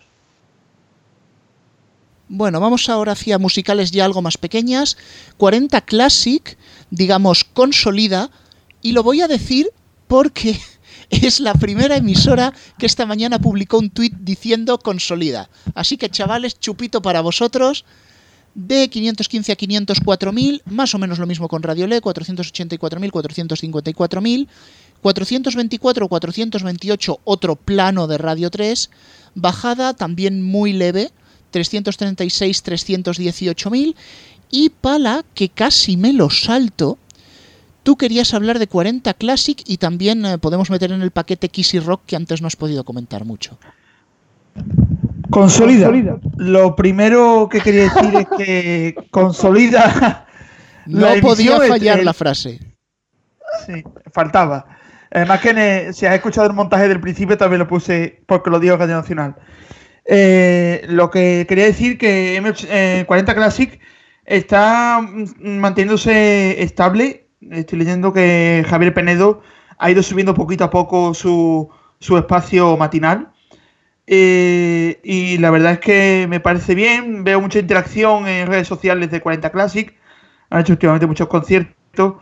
Bueno, 2.28 2.60
vamos 2.60 2.90
ahora 2.90 3.12
hacia 3.12 3.38
musicales 3.38 3.90
ya 3.90 4.04
algo 4.04 4.20
más 4.20 4.36
pequeñas. 4.36 4.98
40 5.38 5.80
Classic, 5.80 6.58
digamos, 6.90 7.44
consolida, 7.44 8.30
y 8.82 8.92
lo 8.92 9.02
voy 9.02 9.22
a 9.22 9.28
decir 9.28 9.70
porque 10.08 10.60
es 11.08 11.40
la 11.40 11.54
primera 11.54 11.96
emisora 11.96 12.52
que 12.76 12.84
esta 12.84 13.06
mañana 13.06 13.38
publicó 13.38 13.78
un 13.78 13.88
tuit 13.88 14.12
diciendo 14.12 14.78
consolida. 14.78 15.48
Así 15.74 15.96
que 15.96 16.10
chavales, 16.10 16.60
chupito 16.60 17.00
para 17.00 17.22
vosotros. 17.22 17.86
De 18.54 18.88
515 18.88 19.52
a 19.52 19.56
504.000, 19.56 20.62
más 20.66 20.94
o 20.94 20.98
menos 20.98 21.18
lo 21.18 21.26
mismo 21.26 21.48
con 21.48 21.62
Radio 21.62 21.86
Le, 21.86 22.02
484.000, 22.02 23.10
454.000. 23.10 24.48
424 25.00 26.06
o 26.06 26.08
428, 26.08 27.20
otro 27.24 27.56
plano 27.56 28.06
de 28.06 28.18
Radio 28.18 28.50
3. 28.50 28.90
Bajada 29.34 29.94
también 29.94 30.42
muy 30.42 30.72
leve, 30.72 31.10
336, 31.50 32.64
318.000. 32.64 33.94
Y 34.50 34.70
Pala, 34.70 35.24
que 35.34 35.48
casi 35.48 35.96
me 35.96 36.12
lo 36.12 36.28
salto, 36.28 36.98
tú 37.82 37.96
querías 37.96 38.34
hablar 38.34 38.58
de 38.58 38.66
40 38.66 39.14
Classic 39.14 39.62
y 39.66 39.76
también 39.76 40.26
eh, 40.26 40.38
podemos 40.38 40.70
meter 40.70 40.92
en 40.92 41.02
el 41.02 41.12
paquete 41.12 41.48
Kissy 41.48 41.78
Rock 41.78 42.02
que 42.06 42.16
antes 42.16 42.42
no 42.42 42.48
has 42.48 42.56
podido 42.56 42.84
comentar 42.84 43.24
mucho. 43.24 43.58
Consolida. 45.30 45.90
Lo 46.36 46.76
primero 46.76 47.48
que 47.50 47.60
quería 47.60 47.84
decir 47.84 48.14
es 48.14 48.26
que 48.36 48.94
consolida. 49.10 50.26
No 50.86 51.08
podía 51.20 51.58
fallar 51.58 52.02
la 52.02 52.12
frase. 52.12 52.58
Sí, 53.66 53.84
faltaba. 54.12 54.66
Además 55.12 55.40
que 55.40 55.90
si 55.92 56.06
has 56.06 56.14
escuchado 56.14 56.46
el 56.46 56.52
montaje 56.52 56.88
del 56.88 57.00
principio 57.00 57.36
también 57.36 57.58
lo 57.58 57.68
puse 57.68 58.22
porque 58.26 58.50
lo 58.50 58.60
digo 58.60 58.76
Radio 58.76 58.96
Nacional. 58.96 59.36
Eh, 60.04 60.84
lo 60.88 61.10
que 61.10 61.46
quería 61.48 61.66
decir 61.66 61.98
que 61.98 62.40
M40 62.40 63.34
Classic 63.34 63.80
está 64.24 65.00
manteniéndose 65.40 66.62
estable. 66.62 67.28
Estoy 67.50 67.78
leyendo 67.78 68.12
que 68.12 68.64
Javier 68.68 68.94
Penedo 68.94 69.42
ha 69.78 69.90
ido 69.90 70.02
subiendo 70.02 70.34
poquito 70.34 70.64
a 70.64 70.70
poco 70.70 71.14
su, 71.14 71.68
su 71.98 72.16
espacio 72.16 72.76
matinal. 72.76 73.32
Eh, 74.12 74.98
y 75.04 75.38
la 75.38 75.52
verdad 75.52 75.74
es 75.74 75.78
que 75.78 76.26
me 76.28 76.40
parece 76.40 76.74
bien, 76.74 77.22
veo 77.22 77.40
mucha 77.40 77.60
interacción 77.60 78.26
en 78.26 78.48
redes 78.48 78.66
sociales 78.66 79.08
de 79.08 79.20
40 79.20 79.50
Classic, 79.50 79.94
han 80.50 80.62
hecho 80.62 80.72
últimamente 80.72 81.06
muchos 81.06 81.28
conciertos, 81.28 82.14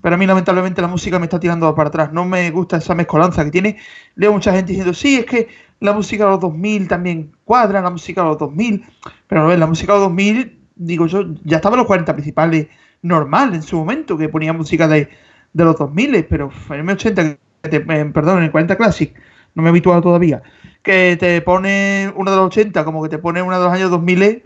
pero 0.00 0.14
a 0.14 0.16
mí 0.16 0.26
lamentablemente 0.26 0.80
la 0.80 0.88
música 0.88 1.18
me 1.18 1.26
está 1.26 1.38
tirando 1.38 1.74
para 1.74 1.88
atrás, 1.90 2.12
no 2.14 2.24
me 2.24 2.50
gusta 2.50 2.78
esa 2.78 2.94
mezcolanza 2.94 3.44
que 3.44 3.50
tiene, 3.50 3.76
leo 4.14 4.32
mucha 4.32 4.52
gente 4.54 4.68
diciendo, 4.68 4.94
sí, 4.94 5.16
es 5.16 5.26
que 5.26 5.48
la 5.80 5.92
música 5.92 6.24
de 6.24 6.30
los 6.30 6.40
2000 6.40 6.88
también 6.88 7.32
cuadra, 7.44 7.82
la 7.82 7.90
música 7.90 8.22
de 8.22 8.28
los 8.28 8.38
2000, 8.38 8.82
pero 9.26 9.42
no 9.42 9.48
ves, 9.48 9.58
la 9.58 9.66
música 9.66 9.92
de 9.92 9.98
los 9.98 10.08
2000, 10.08 10.58
digo 10.76 11.06
yo, 11.06 11.26
ya 11.44 11.56
estaban 11.56 11.76
los 11.76 11.86
40 11.86 12.10
principales 12.14 12.68
normal 13.02 13.54
en 13.54 13.62
su 13.62 13.76
momento, 13.76 14.16
que 14.16 14.30
ponía 14.30 14.54
música 14.54 14.88
de, 14.88 15.10
de 15.52 15.64
los 15.64 15.76
2000, 15.76 16.24
pero 16.24 16.50
en 16.70 16.86
M80, 16.86 17.38
eh, 17.64 18.10
perdón, 18.14 18.38
en 18.38 18.44
el 18.44 18.50
40 18.50 18.76
Classic, 18.76 19.14
no 19.54 19.62
me 19.62 19.68
he 19.68 19.70
habituado 19.70 20.00
todavía 20.00 20.42
que 20.84 21.16
te 21.18 21.40
pone 21.42 22.12
una 22.14 22.30
de 22.30 22.36
los 22.36 22.46
80 22.46 22.84
como 22.84 23.02
que 23.02 23.08
te 23.08 23.18
pone 23.18 23.42
una 23.42 23.58
de 23.58 23.64
los 23.64 23.72
años 23.72 23.90
2000, 23.90 24.42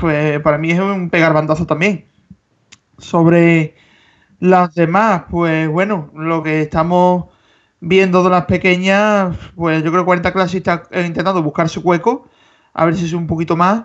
pues 0.00 0.40
para 0.40 0.56
mí 0.56 0.70
es 0.70 0.80
un 0.80 1.10
pegar 1.10 1.34
bandazo 1.34 1.66
también. 1.66 2.06
Sobre 2.98 3.74
las 4.38 4.74
demás, 4.74 5.24
pues 5.30 5.68
bueno, 5.68 6.10
lo 6.14 6.42
que 6.42 6.62
estamos 6.62 7.26
viendo 7.80 8.22
de 8.22 8.30
las 8.30 8.44
pequeñas, 8.46 9.36
pues 9.56 9.82
yo 9.82 9.90
creo 9.90 10.02
que 10.02 10.06
40 10.06 10.32
clases 10.32 10.56
está 10.56 10.84
intentando 10.92 11.42
buscar 11.42 11.68
su 11.68 11.80
hueco, 11.80 12.28
a 12.74 12.84
ver 12.86 12.96
si 12.96 13.06
es 13.06 13.12
un 13.12 13.26
poquito 13.26 13.56
más. 13.56 13.84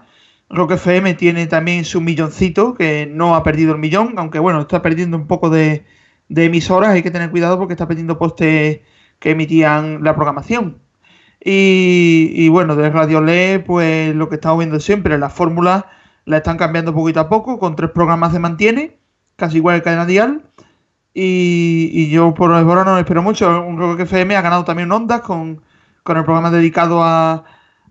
Rock 0.49 0.73
FM 0.73 1.15
tiene 1.15 1.47
también 1.47 1.85
su 1.85 2.01
milloncito, 2.01 2.75
que 2.75 3.07
no 3.07 3.35
ha 3.35 3.43
perdido 3.43 3.73
el 3.73 3.79
millón, 3.79 4.13
aunque 4.17 4.39
bueno, 4.39 4.61
está 4.61 4.81
perdiendo 4.81 5.17
un 5.17 5.27
poco 5.27 5.49
de, 5.49 5.85
de 6.29 6.45
emisoras, 6.45 6.91
hay 6.91 7.03
que 7.03 7.11
tener 7.11 7.31
cuidado 7.31 7.57
porque 7.57 7.73
está 7.73 7.87
perdiendo 7.87 8.19
postes 8.19 8.81
que 9.19 9.31
emitían 9.31 10.03
la 10.03 10.15
programación. 10.15 10.84
Y, 11.47 12.49
bueno, 12.49 12.75
de 12.75 12.89
Radio 12.89 13.21
Le, 13.21 13.59
pues 13.59 14.15
lo 14.15 14.29
que 14.29 14.35
estamos 14.35 14.57
viendo 14.57 14.79
siempre, 14.79 15.19
la 15.19 15.29
fórmula 15.29 15.91
la 16.25 16.37
están 16.37 16.57
cambiando 16.57 16.91
poquito 16.91 17.19
a 17.19 17.29
poco, 17.29 17.59
con 17.59 17.75
tres 17.75 17.91
programas 17.91 18.33
se 18.33 18.39
mantiene, 18.39 18.97
casi 19.35 19.57
igual 19.57 19.77
que 19.77 19.83
Cadena 19.83 20.07
Dial. 20.07 20.41
Y, 21.13 22.09
yo 22.09 22.33
por 22.33 22.51
ahora 22.51 22.83
no 22.83 22.97
espero 22.97 23.21
mucho. 23.21 23.61
Un 23.63 23.77
Rock 23.77 24.01
FM 24.01 24.35
ha 24.35 24.41
ganado 24.41 24.63
también 24.65 24.91
ondas 24.91 25.21
con, 25.21 25.61
con 26.03 26.17
el 26.17 26.23
programa 26.23 26.49
dedicado 26.49 27.03
a, 27.03 27.43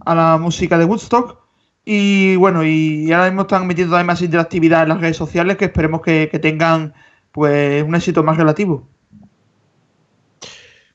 a, 0.04 0.14
la 0.16 0.36
música 0.38 0.76
de 0.76 0.86
Woodstock. 0.86 1.38
Y 1.84 2.34
bueno, 2.36 2.64
y 2.64 3.12
ahora 3.12 3.26
mismo 3.26 3.42
están 3.42 3.68
metiendo 3.68 4.02
más 4.04 4.20
interactividad 4.20 4.82
en 4.82 4.88
las 4.88 5.00
redes 5.00 5.16
sociales 5.16 5.56
que 5.58 5.66
esperemos 5.66 6.00
que, 6.02 6.28
que 6.30 6.40
tengan 6.40 6.94
pues 7.30 7.84
un 7.84 7.94
éxito 7.94 8.24
más 8.24 8.36
relativo. 8.36 8.88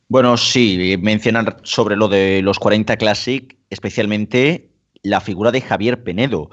Bueno, 0.09 0.37
sí, 0.37 0.95
mencionan 0.99 1.57
sobre 1.61 1.95
lo 1.95 2.07
de 2.07 2.41
los 2.41 2.57
40 2.57 2.97
Classic, 2.97 3.55
especialmente 3.69 4.71
la 5.03 5.21
figura 5.21 5.51
de 5.51 5.61
Javier 5.61 6.03
Penedo. 6.03 6.49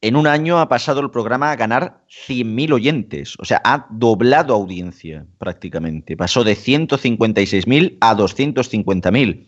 En 0.00 0.16
un 0.16 0.26
año 0.26 0.58
ha 0.58 0.70
pasado 0.70 1.00
el 1.00 1.10
programa 1.10 1.52
a 1.52 1.56
ganar 1.56 2.02
100.000 2.08 2.72
oyentes, 2.72 3.36
o 3.38 3.44
sea, 3.44 3.60
ha 3.64 3.86
doblado 3.90 4.54
audiencia 4.54 5.26
prácticamente. 5.36 6.16
Pasó 6.16 6.42
de 6.42 6.56
156.000 6.56 7.98
a 8.00 8.16
250.000. 8.16 9.46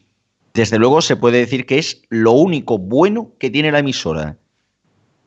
Desde 0.52 0.78
luego 0.78 1.00
se 1.00 1.16
puede 1.16 1.38
decir 1.38 1.64
que 1.64 1.78
es 1.78 2.02
lo 2.10 2.32
único 2.32 2.76
bueno 2.76 3.32
que 3.38 3.48
tiene 3.48 3.72
la 3.72 3.78
emisora. 3.78 4.36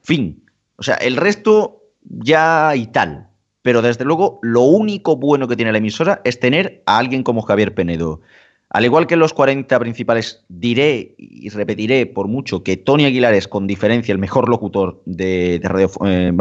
Fin. 0.04 0.44
O 0.76 0.84
sea, 0.84 0.94
el 0.98 1.16
resto 1.16 1.82
ya 2.04 2.76
y 2.76 2.86
tal. 2.86 3.30
Pero 3.66 3.82
desde 3.82 4.06
luego, 4.06 4.38
lo 4.44 4.62
único 4.62 5.16
bueno 5.16 5.48
que 5.48 5.56
tiene 5.56 5.72
la 5.72 5.80
emisora 5.80 6.22
es 6.24 6.40
tener 6.40 6.84
a 6.86 7.00
alguien 7.00 7.24
como 7.24 7.42
Javier 7.42 7.74
Penedo. 7.74 8.22
Al 8.70 8.86
igual 8.86 9.08
que 9.08 9.16
en 9.16 9.22
los 9.22 9.34
40 9.34 9.80
principales, 9.80 10.46
diré 10.50 11.16
y 11.18 11.50
repetiré 11.50 12.06
por 12.06 12.28
mucho 12.28 12.62
que 12.62 12.78
Tony 12.78 13.06
Aguilar 13.06 13.34
es 13.34 13.48
con 13.48 13.66
diferencia 13.66 14.12
el 14.12 14.20
mejor 14.20 14.50
locutor 14.50 15.02
de, 15.08 15.60
radio, 15.64 15.90
eh, 16.06 16.32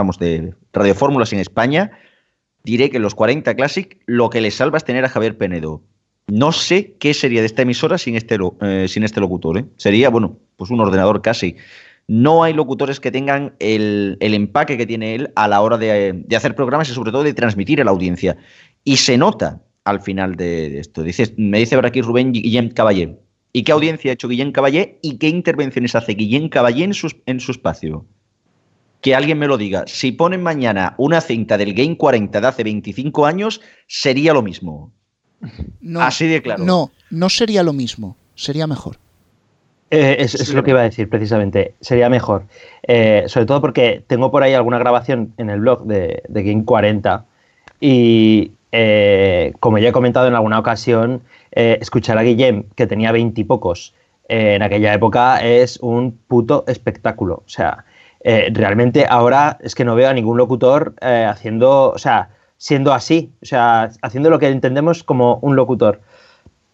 en 1.32 1.38
España. 1.38 1.92
Diré 2.62 2.90
que 2.90 2.98
en 2.98 3.02
los 3.02 3.14
40 3.14 3.54
Classic 3.54 3.98
lo 4.04 4.28
que 4.28 4.42
le 4.42 4.50
salva 4.50 4.76
es 4.76 4.84
tener 4.84 5.06
a 5.06 5.08
Javier 5.08 5.38
Penedo. 5.38 5.80
No 6.26 6.52
sé 6.52 6.92
qué 6.98 7.14
sería 7.14 7.40
de 7.40 7.46
esta 7.46 7.62
emisora 7.62 7.96
sin 7.96 8.16
este, 8.16 8.36
eh, 8.60 8.86
este 8.86 9.20
locutor. 9.20 9.56
¿eh? 9.56 9.64
Sería, 9.76 10.10
bueno, 10.10 10.36
pues 10.56 10.70
un 10.70 10.80
ordenador 10.80 11.22
casi 11.22 11.56
no 12.06 12.42
hay 12.42 12.52
locutores 12.52 13.00
que 13.00 13.10
tengan 13.10 13.54
el, 13.58 14.18
empaque 14.20 14.76
que 14.76 14.86
tiene 14.86 15.14
él 15.14 15.32
a 15.36 15.48
la 15.48 15.60
hora 15.60 15.78
de, 15.78 16.24
hacer 16.36 16.54
programas 16.54 16.88
y 16.90 16.92
sobre 16.92 17.12
todo 17.12 17.22
de 17.22 17.34
transmitir 17.34 17.80
a 17.80 17.84
la 17.84 17.90
audiencia. 17.90 18.36
Y 18.84 18.96
se 18.96 19.16
nota 19.16 19.62
al 19.84 20.00
final 20.00 20.36
de, 20.36 20.78
esto. 20.78 21.02
Dice, 21.02 21.34
me 21.36 21.58
dice 21.58 21.74
ahora 21.74 21.88
aquí 21.88 22.02
Rubén 22.02 22.32
Guillem 22.32 22.70
Caballé. 22.70 23.18
¿Y 23.52 23.62
qué 23.62 23.72
audiencia 23.72 24.10
ha 24.10 24.14
hecho 24.14 24.28
Guillem 24.28 24.52
Caballé 24.52 24.98
y 25.00 25.18
qué 25.18 25.28
intervenciones 25.28 25.94
hace 25.94 26.14
Guillem 26.14 26.48
Caballé 26.48 26.84
en 26.84 26.94
su, 26.94 27.10
en 27.26 27.40
su 27.40 27.52
espacio? 27.52 28.04
Que 29.00 29.14
alguien 29.14 29.38
me 29.38 29.46
lo 29.46 29.56
diga. 29.56 29.84
Si 29.86 30.12
ponen 30.12 30.42
mañana 30.42 30.94
una 30.98 31.20
cinta 31.20 31.56
del 31.56 31.74
Game 31.74 31.96
40 31.96 32.40
de 32.40 32.46
hace 32.46 32.64
25 32.64 33.26
años, 33.26 33.60
sería 33.86 34.32
lo 34.32 34.42
mismo. 34.42 34.92
Así 36.00 36.26
de 36.26 36.42
claro. 36.42 36.64
No, 36.64 36.90
no 37.10 37.28
sería 37.28 37.62
lo 37.62 37.72
mismo. 37.72 38.16
Sería 38.34 38.66
mejor. 38.66 38.98
Eh, 39.94 40.16
es, 40.18 40.52
lo 40.52 40.64
que 40.64 40.72
iba 40.72 40.80
a 40.80 40.84
decir 40.84 41.08
precisamente. 41.08 41.74
Sería 41.80 42.08
mejor. 42.08 42.44
Eh, 42.82 43.24
sobre 43.26 43.46
todo 43.46 43.60
porque 43.60 44.02
tengo 44.06 44.30
por 44.30 44.42
ahí 44.42 44.52
alguna 44.52 44.78
grabación 44.78 45.32
en 45.38 45.50
el 45.50 45.60
blog 45.60 45.84
de, 45.84 46.22
Game 46.28 46.64
40 46.64 47.24
y 47.80 48.52
eh, 48.72 49.52
como 49.60 49.78
ya 49.78 49.90
he 49.90 49.92
comentado 49.92 50.26
en 50.26 50.34
alguna 50.34 50.58
ocasión, 50.58 51.22
escuchar 51.52 52.18
a 52.18 52.22
Guillem, 52.22 52.64
que 52.74 52.88
tenía 52.88 53.12
veintipocos 53.12 53.94
en 54.28 54.62
aquella 54.62 54.92
época, 54.92 55.38
es 55.44 55.78
un 55.80 56.18
puto 56.26 56.64
espectáculo. 56.66 57.44
O 57.46 57.48
sea, 57.48 57.84
realmente 58.24 59.06
ahora 59.08 59.58
es 59.60 59.76
que 59.76 59.84
no 59.84 59.94
veo 59.94 60.08
a 60.08 60.12
ningún 60.12 60.36
locutor 60.36 60.94
haciendo, 61.00 61.92
o 61.92 61.98
sea, 61.98 62.30
siendo 62.58 62.92
así, 62.92 63.30
o 63.40 63.46
sea, 63.46 63.90
haciendo 64.02 64.30
lo 64.30 64.40
que 64.40 64.48
entendemos 64.48 65.04
como 65.04 65.36
un 65.42 65.54
locutor. 65.54 66.00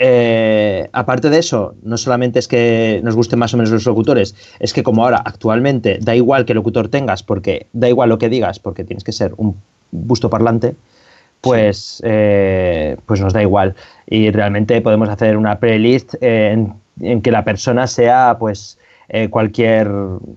Eh, 0.03 0.89
aparte 0.95 1.29
de 1.29 1.39
eso, 1.39 1.75
no 1.83 1.99
solamente 1.99 2.39
es 2.39 2.49
que 2.49 3.03
nos 3.05 3.15
gusten 3.15 3.39
más 3.39 3.53
o 3.53 3.59
menos 3.59 3.71
los 3.71 3.85
locutores, 3.85 4.35
es 4.59 4.73
que 4.73 4.83
como 4.83 5.05
ahora 5.05 5.19
actualmente 5.23 5.99
da 6.01 6.17
igual 6.17 6.47
qué 6.47 6.55
locutor 6.55 6.89
tengas, 6.89 7.23
porque 7.23 7.67
da 7.75 7.87
igual 7.87 8.09
lo 8.09 8.17
que 8.17 8.31
digas, 8.31 8.59
porque 8.59 8.83
tienes 8.83 9.05
que 9.05 9.13
ser 9.13 9.35
un 9.37 9.57
busto 9.91 10.31
parlante, 10.31 10.75
pues, 11.43 12.01
eh, 12.03 12.97
pues 13.05 13.21
nos 13.21 13.35
da 13.35 13.43
igual. 13.43 13.75
Y 14.07 14.31
realmente 14.31 14.81
podemos 14.81 15.11
hacer 15.11 15.37
una 15.37 15.59
playlist 15.59 16.15
en, 16.23 16.73
que 17.23 17.31
la 17.31 17.45
persona 17.45 17.87
sea 17.87 18.37
pues 18.39 18.79
eh, 19.13 19.29
cualquier, 19.29 19.91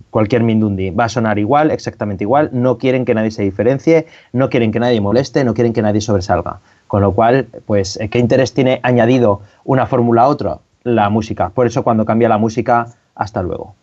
cualquier 0.10 0.42
Mindundi. 0.42 0.90
Va 0.90 1.06
a 1.06 1.10
sonar 1.10 1.38
igual, 1.38 1.70
exactamente 1.70 2.24
igual. 2.24 2.50
No 2.52 2.80
quieren 2.80 3.06
que 3.06 3.14
nadie 3.14 3.30
se 3.30 3.44
diferencie, 3.44 4.08
no 4.32 4.50
quieren 4.50 4.72
que 4.72 4.80
nadie 4.80 5.00
moleste, 5.00 5.44
no 5.44 5.54
quieren 5.54 5.74
que 5.74 5.84
nadie 5.84 6.02
sobresalga. 6.02 6.60
Con 6.88 7.04
lo 7.04 7.12
cual, 7.12 7.46
pues, 7.68 8.00
¿qué 8.10 8.18
interés 8.18 8.54
tiene 8.54 8.80
añadido 8.82 9.42
una 9.64 9.86
fórmula 9.86 10.24
a 10.24 10.28
otra? 10.28 10.58
La 10.84 11.10
música. 11.10 11.50
Por 11.50 11.68
eso 11.68 11.84
cuando 11.84 12.04
cambia 12.04 12.28
la 12.28 12.40
música, 12.40 12.88
hasta 13.14 13.44
luego. 13.44 13.76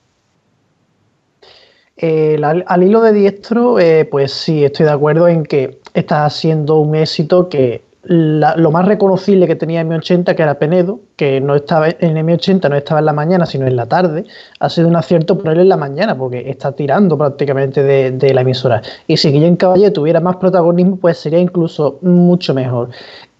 al, 2.03 2.65
al, 2.67 2.83
hilo 2.83 3.01
de 3.01 3.13
diestro, 3.13 3.79
eh, 3.79 4.05
pues 4.05 4.33
sí, 4.33 4.65
estoy 4.65 4.87
de 4.87 4.93
acuerdo 4.93 5.29
en 5.29 5.45
que 5.45 5.79
está 5.95 6.29
siendo 6.31 6.81
un 6.81 6.97
éxito 6.97 7.49
que 7.49 7.83
lo 8.13 8.73
más 8.73 8.87
reconocible 8.87 9.47
que 9.47 9.55
tenía 9.55 9.85
M80, 9.85 10.35
que 10.35 10.43
era 10.43 10.59
Penedo, 10.59 10.99
que 11.15 11.41
no 11.41 11.55
estaba 11.55 11.91
en 11.91 12.17
M80 12.17 12.69
no 12.69 12.75
estaba 12.75 12.99
en 12.99 13.07
la 13.07 13.13
mañana, 13.13 13.47
sino 13.47 13.69
en 13.69 13.77
la 13.77 13.87
tarde, 13.87 14.25
ha 14.59 14.69
sido 14.69 14.89
un 14.89 14.97
acierto 14.97 15.39
ponerle 15.39 15.63
en 15.63 15.69
la 15.69 15.77
mañana, 15.77 16.19
porque 16.19 16.51
está 16.51 16.73
tirando 16.73 17.17
prácticamente 17.17 17.85
de, 17.85 18.35
la 18.35 18.41
emisora. 18.41 18.83
Y 19.07 19.17
si 19.17 19.31
Guillén 19.31 19.55
Caballé 19.55 19.93
tuviera 19.93 20.19
más 20.19 20.37
protagonismo, 20.37 20.97
pues 20.97 21.19
sería 21.19 21.39
incluso 21.39 22.01
mucho 22.03 22.53
mejor. 22.53 22.89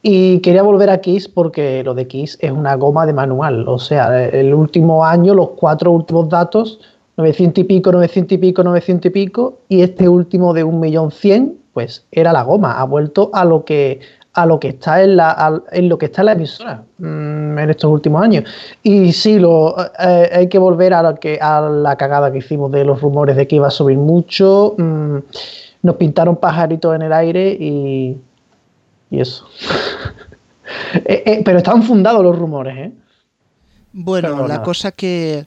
Y 0.03 0.39
quería 0.39 0.63
volver 0.63 0.89
a 0.91 1.01
Kiss 1.01 1.27
porque 1.27 1.83
lo 1.83 1.95
de 1.95 2.07
Kiss 2.07 2.39
es 2.41 2.53
una 2.53 2.77
goma 2.77 3.07
de 3.07 3.13
manual. 3.13 3.67
O 3.67 3.81
sea, 3.81 4.25
el 4.25 4.55
último 4.55 5.05
año, 5.05 5.35
los 5.35 5.49
cuatro 5.57 5.91
últimos 5.91 6.29
datos, 6.29 6.79
900 7.17 7.63
y 7.63 7.65
pico, 7.65 7.91
900 7.91 8.33
y 8.33 8.39
pico, 8.39 8.63
900 8.63 9.07
y 9.07 9.11
pico, 9.11 9.59
y 9.69 9.83
este 9.83 10.09
último 10.09 10.55
de 10.55 10.65
1.100.000, 10.65 11.55
pues 11.73 12.07
era 12.13 12.33
la 12.33 12.45
goma. 12.45 12.81
Ha 12.81 12.85
vuelto 12.85 13.31
a 13.33 13.45
lo 13.45 13.65
que 13.65 14.01
a 14.33 14.47
lo 14.47 14.61
que 14.61 14.69
está 14.69 15.03
en, 15.03 15.17
la, 15.17 15.61
en 15.73 15.89
lo 15.89 15.99
que 15.99 16.07
está 16.07 16.23
en 16.23 16.27
la 16.27 16.33
emisora 16.33 16.83
mm, 16.99 17.59
en 17.59 17.71
estos 17.71 17.91
últimos 17.91 18.23
años. 18.23 18.45
Y 18.83 19.13
sí, 19.13 19.39
lo, 19.39 19.77
eh, 19.99 20.31
hay 20.33 20.49
que 20.49 20.59
volver 20.59 20.95
a, 20.95 21.15
que, 21.15 21.39
a 21.41 21.61
la 21.61 21.97
cagada 21.97 22.31
que 22.31 22.39
hicimos 22.39 22.71
de 22.71 22.85
los 22.85 23.01
rumores 23.01 23.37
de 23.37 23.47
que 23.49 23.57
iba 23.57 23.67
a 23.67 23.71
subir 23.71 23.99
mucho. 23.99 24.75
Mm, 24.79 25.19
nos 25.83 25.97
pintaron 25.97 26.37
pajaritos 26.37 26.95
en 26.95 27.03
el 27.03 27.13
aire 27.13 27.57
y, 27.59 28.17
y 29.11 29.21
eso. 29.21 29.47
Eh, 30.95 31.25
eh, 31.27 31.43
pero 31.45 31.59
están 31.59 31.83
fundados 31.83 32.23
los 32.23 32.39
rumores, 32.39 32.77
¿eh? 32.79 32.93
Bueno, 33.93 34.47
la 34.47 34.63
cosa 34.63 34.93
que 34.93 35.47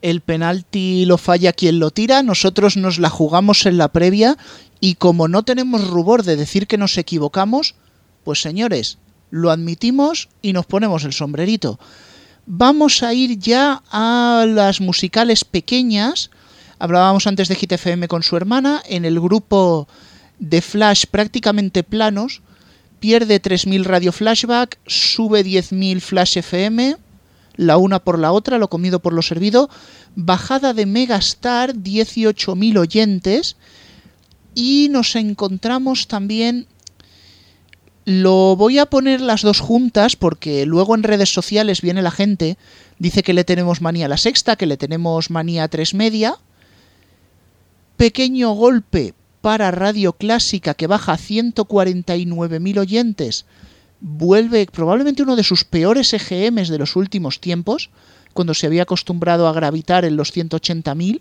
el 0.00 0.22
penalti 0.22 1.04
lo 1.04 1.18
falla 1.18 1.52
quien 1.52 1.78
lo 1.78 1.90
tira, 1.90 2.22
nosotros 2.22 2.78
nos 2.78 2.98
la 2.98 3.10
jugamos 3.10 3.66
en 3.66 3.76
la 3.76 3.88
previa 3.88 4.38
y 4.80 4.94
como 4.94 5.28
no 5.28 5.42
tenemos 5.42 5.88
rubor 5.88 6.22
de 6.22 6.36
decir 6.36 6.66
que 6.66 6.78
nos 6.78 6.96
equivocamos, 6.96 7.74
pues 8.24 8.40
señores, 8.40 8.98
lo 9.30 9.50
admitimos 9.50 10.28
y 10.42 10.52
nos 10.52 10.66
ponemos 10.66 11.04
el 11.04 11.12
sombrerito. 11.12 11.78
Vamos 12.46 13.02
a 13.02 13.14
ir 13.14 13.38
ya 13.38 13.82
a 13.90 14.44
las 14.48 14.80
musicales 14.80 15.44
pequeñas. 15.44 16.30
Hablábamos 16.78 17.26
antes 17.26 17.48
de 17.48 17.54
GTFM 17.54 18.08
con 18.08 18.22
su 18.22 18.36
hermana. 18.36 18.82
En 18.86 19.04
el 19.04 19.20
grupo 19.20 19.86
de 20.38 20.60
Flash 20.60 21.04
prácticamente 21.10 21.84
planos. 21.84 22.42
Pierde 22.98 23.40
3.000 23.42 23.84
radio 23.84 24.12
flashback, 24.12 24.78
sube 24.86 25.44
10.000 25.44 26.00
flash 26.00 26.38
FM, 26.38 26.96
la 27.56 27.76
una 27.76 27.98
por 27.98 28.16
la 28.16 28.30
otra, 28.30 28.58
lo 28.58 28.70
comido 28.70 29.00
por 29.00 29.12
lo 29.12 29.22
servido. 29.22 29.68
Bajada 30.14 30.72
de 30.72 30.86
Megastar, 30.86 31.74
18.000 31.74 32.78
oyentes. 32.78 33.56
Y 34.54 34.88
nos 34.90 35.16
encontramos 35.16 36.06
también 36.06 36.66
lo 38.04 38.56
voy 38.56 38.78
a 38.78 38.86
poner 38.86 39.20
las 39.20 39.42
dos 39.42 39.60
juntas 39.60 40.16
porque 40.16 40.66
luego 40.66 40.94
en 40.94 41.04
redes 41.04 41.32
sociales 41.32 41.82
viene 41.82 42.02
la 42.02 42.10
gente, 42.10 42.58
dice 42.98 43.22
que 43.22 43.32
le 43.32 43.44
tenemos 43.44 43.80
manía 43.80 44.06
a 44.06 44.08
la 44.08 44.16
sexta, 44.16 44.56
que 44.56 44.66
le 44.66 44.76
tenemos 44.76 45.30
manía 45.30 45.64
a 45.64 45.68
tres 45.68 45.94
media. 45.94 46.36
Pequeño 47.96 48.52
golpe 48.52 49.14
para 49.40 49.70
Radio 49.70 50.14
Clásica 50.14 50.74
que 50.74 50.88
baja 50.88 51.12
a 51.12 51.18
149.000 51.18 52.78
oyentes. 52.78 53.44
Vuelve 54.00 54.66
probablemente 54.66 55.22
uno 55.22 55.36
de 55.36 55.44
sus 55.44 55.64
peores 55.64 56.12
EGMs 56.12 56.68
de 56.68 56.78
los 56.78 56.96
últimos 56.96 57.40
tiempos, 57.40 57.90
cuando 58.32 58.54
se 58.54 58.66
había 58.66 58.82
acostumbrado 58.82 59.46
a 59.46 59.52
gravitar 59.52 60.04
en 60.04 60.16
los 60.16 60.34
180.000. 60.34 61.20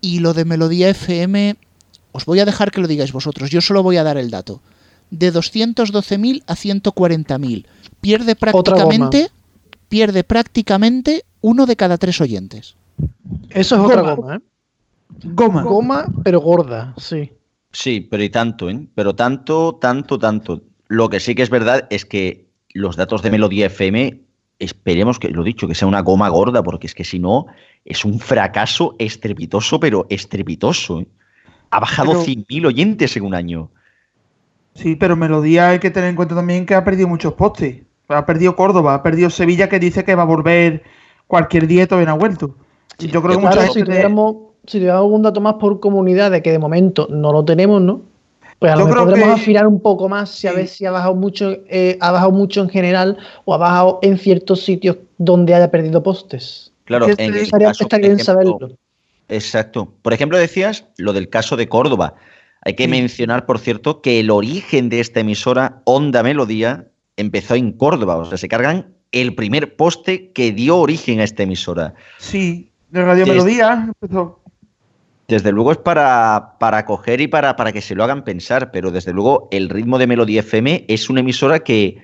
Y 0.00 0.20
lo 0.20 0.32
de 0.32 0.46
Melodía 0.46 0.88
FM, 0.88 1.56
os 2.12 2.24
voy 2.24 2.40
a 2.40 2.46
dejar 2.46 2.70
que 2.70 2.80
lo 2.80 2.88
digáis 2.88 3.12
vosotros, 3.12 3.50
yo 3.50 3.60
solo 3.60 3.82
voy 3.82 3.98
a 3.98 4.04
dar 4.04 4.16
el 4.16 4.30
dato 4.30 4.62
de 5.18 5.32
212.000 5.32 6.42
a 6.46 6.54
140.000. 6.54 7.66
Pierde 8.00 8.36
prácticamente, 8.36 9.30
pierde 9.88 10.24
prácticamente 10.24 11.24
uno 11.40 11.66
de 11.66 11.76
cada 11.76 11.98
tres 11.98 12.20
oyentes. 12.20 12.76
Eso 13.50 13.76
es 13.76 13.80
otra 13.80 14.14
goma, 14.14 14.36
¿eh? 14.36 14.40
Goma. 15.24 15.62
Goma, 15.62 16.06
pero 16.22 16.40
gorda, 16.40 16.94
sí. 16.98 17.30
Sí, 17.72 18.00
pero 18.00 18.22
y 18.22 18.30
tanto, 18.30 18.70
¿eh? 18.70 18.86
Pero 18.94 19.14
tanto, 19.14 19.76
tanto, 19.80 20.18
tanto. 20.18 20.62
Lo 20.88 21.08
que 21.08 21.20
sí 21.20 21.34
que 21.34 21.42
es 21.42 21.50
verdad 21.50 21.86
es 21.90 22.04
que 22.04 22.46
los 22.72 22.96
datos 22.96 23.22
de 23.22 23.30
Melodía 23.30 23.66
FM, 23.66 24.20
esperemos 24.58 25.18
que, 25.18 25.30
lo 25.30 25.42
dicho, 25.42 25.66
que 25.66 25.74
sea 25.74 25.88
una 25.88 26.00
goma 26.00 26.28
gorda, 26.28 26.62
porque 26.62 26.86
es 26.86 26.94
que 26.94 27.04
si 27.04 27.18
no, 27.18 27.46
es 27.84 28.04
un 28.04 28.20
fracaso 28.20 28.94
estrepitoso, 28.98 29.80
pero 29.80 30.06
estrepitoso. 30.08 31.00
¿eh? 31.00 31.08
Ha 31.70 31.80
bajado 31.80 32.24
100.000 32.24 32.66
oyentes 32.66 33.16
en 33.16 33.24
un 33.24 33.34
año. 33.34 33.70
Sí, 34.74 34.96
pero 34.96 35.16
Melodía 35.16 35.70
hay 35.70 35.78
que 35.78 35.90
tener 35.90 36.10
en 36.10 36.16
cuenta 36.16 36.34
también 36.34 36.66
que 36.66 36.74
ha 36.74 36.84
perdido 36.84 37.08
muchos 37.08 37.34
postes. 37.34 37.82
Ha 38.08 38.26
perdido 38.26 38.56
Córdoba, 38.56 38.94
ha 38.94 39.02
perdido 39.02 39.30
Sevilla, 39.30 39.68
que 39.68 39.78
dice 39.78 40.04
que 40.04 40.14
va 40.14 40.22
a 40.22 40.26
volver 40.26 40.82
cualquier 41.26 41.66
día 41.66 41.84
y 41.84 41.86
todavía 41.86 42.06
no 42.06 42.12
ha 42.14 42.18
vuelto. 42.18 42.54
Yo 42.98 43.22
creo 43.22 43.38
que 43.38 43.46
mucha 43.46 43.66
Si 43.68 43.82
tuviéramos, 43.82 44.36
si 44.66 44.86
algún 44.88 45.22
dato 45.22 45.40
más 45.40 45.54
por 45.54 45.80
comunidad, 45.80 46.30
de 46.30 46.42
que 46.42 46.52
de 46.52 46.58
momento 46.58 47.06
no 47.10 47.32
lo 47.32 47.44
tenemos, 47.44 47.80
¿no? 47.80 48.02
Pues 48.58 48.72
a 48.72 48.76
lo 48.76 48.86
mejor 48.86 49.04
podremos 49.04 49.40
afinar 49.40 49.66
un 49.66 49.80
poco 49.80 50.08
más 50.08 50.30
si 50.30 50.46
a 50.46 50.52
ver 50.52 50.68
si 50.68 50.86
ha 50.86 50.90
bajado 50.90 51.14
mucho, 51.14 51.56
eh, 51.68 51.98
ha 52.00 52.12
bajado 52.12 52.30
mucho 52.30 52.62
en 52.62 52.68
general 52.68 53.18
o 53.44 53.54
ha 53.54 53.58
bajado 53.58 53.98
en 54.02 54.16
ciertos 54.16 54.64
sitios 54.64 54.96
donde 55.18 55.54
haya 55.54 55.70
perdido 55.70 56.02
postes. 56.02 56.72
Claro, 56.84 57.06
en 57.06 57.34
estaría, 57.34 57.72
bien 57.98 58.18
saberlo. 58.18 58.58
Exacto. 59.28 59.88
Por 60.02 60.12
ejemplo, 60.12 60.38
decías 60.38 60.84
lo 60.96 61.12
del 61.12 61.28
caso 61.28 61.56
de 61.56 61.68
Córdoba. 61.68 62.14
Hay 62.64 62.74
que 62.74 62.88
mencionar, 62.88 63.44
por 63.44 63.58
cierto, 63.58 64.00
que 64.00 64.20
el 64.20 64.30
origen 64.30 64.88
de 64.88 65.00
esta 65.00 65.20
emisora, 65.20 65.82
Onda 65.84 66.22
Melodía, 66.22 66.88
empezó 67.16 67.54
en 67.54 67.72
Córdoba. 67.72 68.16
O 68.16 68.24
sea, 68.24 68.38
se 68.38 68.48
cargan 68.48 68.94
el 69.12 69.34
primer 69.34 69.76
poste 69.76 70.32
que 70.32 70.52
dio 70.52 70.78
origen 70.78 71.20
a 71.20 71.24
esta 71.24 71.42
emisora. 71.42 71.94
Sí, 72.18 72.70
de 72.90 73.04
Radio 73.04 73.26
Melodía 73.26 73.90
empezó. 74.02 74.40
Desde 75.28 75.52
luego 75.52 75.72
es 75.72 75.78
para, 75.78 76.56
para 76.58 76.84
coger 76.84 77.20
y 77.20 77.28
para, 77.28 77.56
para 77.56 77.72
que 77.72 77.80
se 77.80 77.94
lo 77.94 78.04
hagan 78.04 78.24
pensar, 78.24 78.70
pero 78.70 78.90
desde 78.90 79.12
luego 79.12 79.48
el 79.52 79.70
ritmo 79.70 79.98
de 79.98 80.06
Melodía 80.06 80.40
FM 80.40 80.84
es 80.88 81.08
una 81.08 81.20
emisora 81.20 81.60
que 81.60 81.98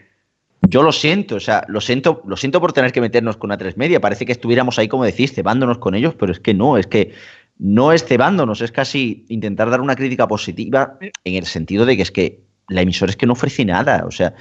yo 0.62 0.82
lo 0.82 0.92
siento, 0.92 1.36
o 1.36 1.40
sea, 1.40 1.64
lo 1.68 1.80
siento, 1.80 2.22
lo 2.26 2.36
siento 2.36 2.60
por 2.60 2.72
tener 2.72 2.92
que 2.92 3.00
meternos 3.00 3.36
con 3.36 3.48
una 3.48 3.58
tres 3.58 3.76
media. 3.76 4.00
Parece 4.00 4.26
que 4.26 4.32
estuviéramos 4.32 4.78
ahí, 4.78 4.88
como 4.88 5.04
decís, 5.04 5.32
cebándonos 5.34 5.78
con 5.78 5.94
ellos, 5.94 6.14
pero 6.14 6.32
es 6.32 6.40
que 6.40 6.54
no, 6.54 6.78
es 6.78 6.86
que 6.86 7.12
no 7.60 7.92
es 7.92 8.04
cebándonos, 8.04 8.62
es 8.62 8.72
casi 8.72 9.26
intentar 9.28 9.68
dar 9.68 9.82
una 9.82 9.94
crítica 9.94 10.26
positiva 10.26 10.98
en 11.00 11.34
el 11.34 11.44
sentido 11.44 11.84
de 11.84 11.94
que 11.96 12.02
es 12.02 12.10
que 12.10 12.40
la 12.68 12.80
emisora 12.80 13.10
es 13.10 13.16
que 13.16 13.26
no 13.26 13.34
ofrece 13.34 13.66
nada. 13.66 14.04
O 14.06 14.10
sea, 14.10 14.34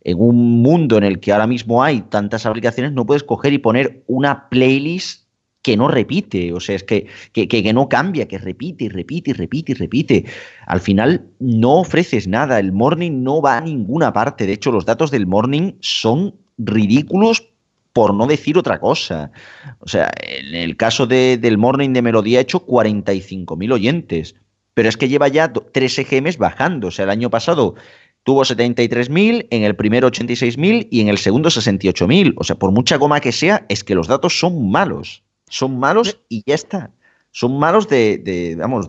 en 0.00 0.18
un 0.18 0.60
mundo 0.60 0.98
en 0.98 1.04
el 1.04 1.20
que 1.20 1.32
ahora 1.32 1.46
mismo 1.46 1.84
hay 1.84 2.00
tantas 2.02 2.46
aplicaciones, 2.46 2.92
no 2.92 3.06
puedes 3.06 3.22
coger 3.22 3.52
y 3.52 3.58
poner 3.58 4.02
una 4.08 4.48
playlist 4.48 5.24
que 5.62 5.76
no 5.78 5.88
repite, 5.88 6.52
o 6.52 6.60
sea, 6.60 6.76
es 6.76 6.84
que, 6.84 7.06
que, 7.32 7.48
que, 7.48 7.72
no 7.72 7.88
cambia, 7.88 8.28
que 8.28 8.36
repite 8.36 8.84
y 8.84 8.88
repite 8.90 9.30
y 9.30 9.32
repite 9.32 9.72
y 9.72 9.74
repite. 9.76 10.24
Al 10.66 10.80
final 10.80 11.26
no 11.38 11.76
ofreces 11.76 12.28
nada, 12.28 12.58
el 12.58 12.70
morning 12.70 13.22
no 13.22 13.40
va 13.40 13.56
a 13.56 13.60
ninguna 13.62 14.12
parte, 14.12 14.46
de 14.46 14.52
hecho 14.52 14.70
los 14.72 14.84
datos 14.84 15.10
del 15.10 15.26
morning 15.26 15.72
son 15.80 16.34
ridículos 16.58 17.53
por 17.94 18.12
no 18.12 18.26
decir 18.26 18.58
otra 18.58 18.80
cosa. 18.80 19.30
O 19.78 19.88
sea, 19.88 20.10
en 20.20 20.54
el 20.54 20.76
caso 20.76 21.06
del 21.06 21.56
Morning 21.56 21.92
de 21.92 22.02
Melodía 22.02 22.40
ha 22.40 22.42
hecho 22.42 22.66
45.000 22.66 23.72
oyentes, 23.72 24.34
pero 24.74 24.88
es 24.88 24.96
que 24.96 25.08
lleva 25.08 25.28
ya 25.28 25.52
tres 25.72 25.96
EGMs 25.98 26.36
bajando. 26.36 26.88
O 26.88 26.90
sea, 26.90 27.04
el 27.04 27.10
año 27.10 27.30
pasado 27.30 27.76
tuvo 28.24 28.42
73.000, 28.42 29.46
en 29.48 29.62
el 29.62 29.76
primero 29.76 30.10
86.000 30.10 30.88
y 30.90 31.00
en 31.00 31.08
el 31.08 31.18
segundo 31.18 31.48
68.000. 31.50 32.34
O 32.36 32.42
sea, 32.42 32.56
por 32.56 32.72
mucha 32.72 32.96
goma 32.96 33.20
que 33.20 33.30
sea, 33.30 33.64
es 33.68 33.84
que 33.84 33.94
los 33.94 34.08
datos 34.08 34.38
son 34.40 34.70
malos. 34.72 35.22
Son 35.48 35.78
malos 35.78 36.18
y 36.28 36.42
ya 36.44 36.56
está. 36.56 36.90
Son 37.30 37.56
malos 37.60 37.88
de, 37.88 38.18
de 38.18 38.56
vamos, 38.56 38.88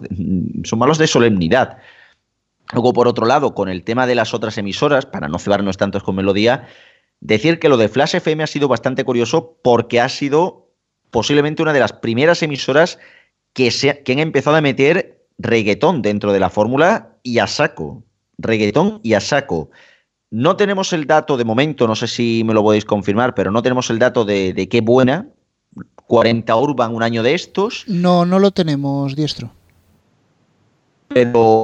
son 0.64 0.80
malos 0.80 0.98
de 0.98 1.06
solemnidad. 1.06 1.77
Luego, 2.73 2.91
por 2.94 3.07
otro 3.07 3.27
lado, 3.27 3.53
con 3.53 3.69
el 3.69 3.84
tema 3.84 4.07
de 4.07 4.15
las 4.15 4.34
otras 4.34 4.57
emisoras, 4.57 5.06
para 5.06 5.27
no 5.27 5.38
cebarnos 5.38 5.77
tantos 5.77 6.02
con 6.02 6.15
melodía, 6.15 6.68
Decir 7.21 7.59
que 7.59 7.69
lo 7.69 7.77
de 7.77 7.89
Flash 7.89 8.15
FM 8.15 8.43
ha 8.43 8.47
sido 8.47 8.67
bastante 8.67 9.03
curioso 9.03 9.57
porque 9.61 9.99
ha 9.99 10.09
sido 10.09 10.69
posiblemente 11.11 11.61
una 11.61 11.73
de 11.73 11.79
las 11.79 11.93
primeras 11.93 12.43
emisoras 12.43 12.99
que, 13.53 13.71
se, 13.71 14.03
que 14.03 14.13
han 14.13 14.19
empezado 14.19 14.57
a 14.57 14.61
meter 14.61 15.25
reggaetón 15.37 16.01
dentro 16.01 16.33
de 16.33 16.39
la 16.39 16.49
fórmula 16.49 17.17
y 17.23 17.39
a 17.39 17.47
saco. 17.47 18.03
Reggaetón 18.37 18.99
y 19.01 19.13
a 19.13 19.21
saco. 19.21 19.69
No 20.29 20.57
tenemos 20.57 20.91
el 20.91 21.07
dato 21.07 21.37
de 21.37 21.45
momento, 21.45 21.87
no 21.87 21.95
sé 21.95 22.07
si 22.07 22.43
me 22.43 22.53
lo 22.53 22.63
podéis 22.63 22.83
confirmar, 22.83 23.33
pero 23.33 23.51
no 23.51 23.61
tenemos 23.61 23.89
el 23.89 23.99
dato 23.99 24.25
de, 24.25 24.67
qué 24.69 24.81
buena, 24.81 25.27
40 26.07 26.55
Urban 26.55 26.93
un 26.93 27.03
año 27.03 27.23
de 27.23 27.33
estos. 27.33 27.85
No, 27.87 28.25
no 28.25 28.39
lo 28.39 28.51
tenemos, 28.51 29.15
diestro. 29.15 29.51
Pero 31.07 31.63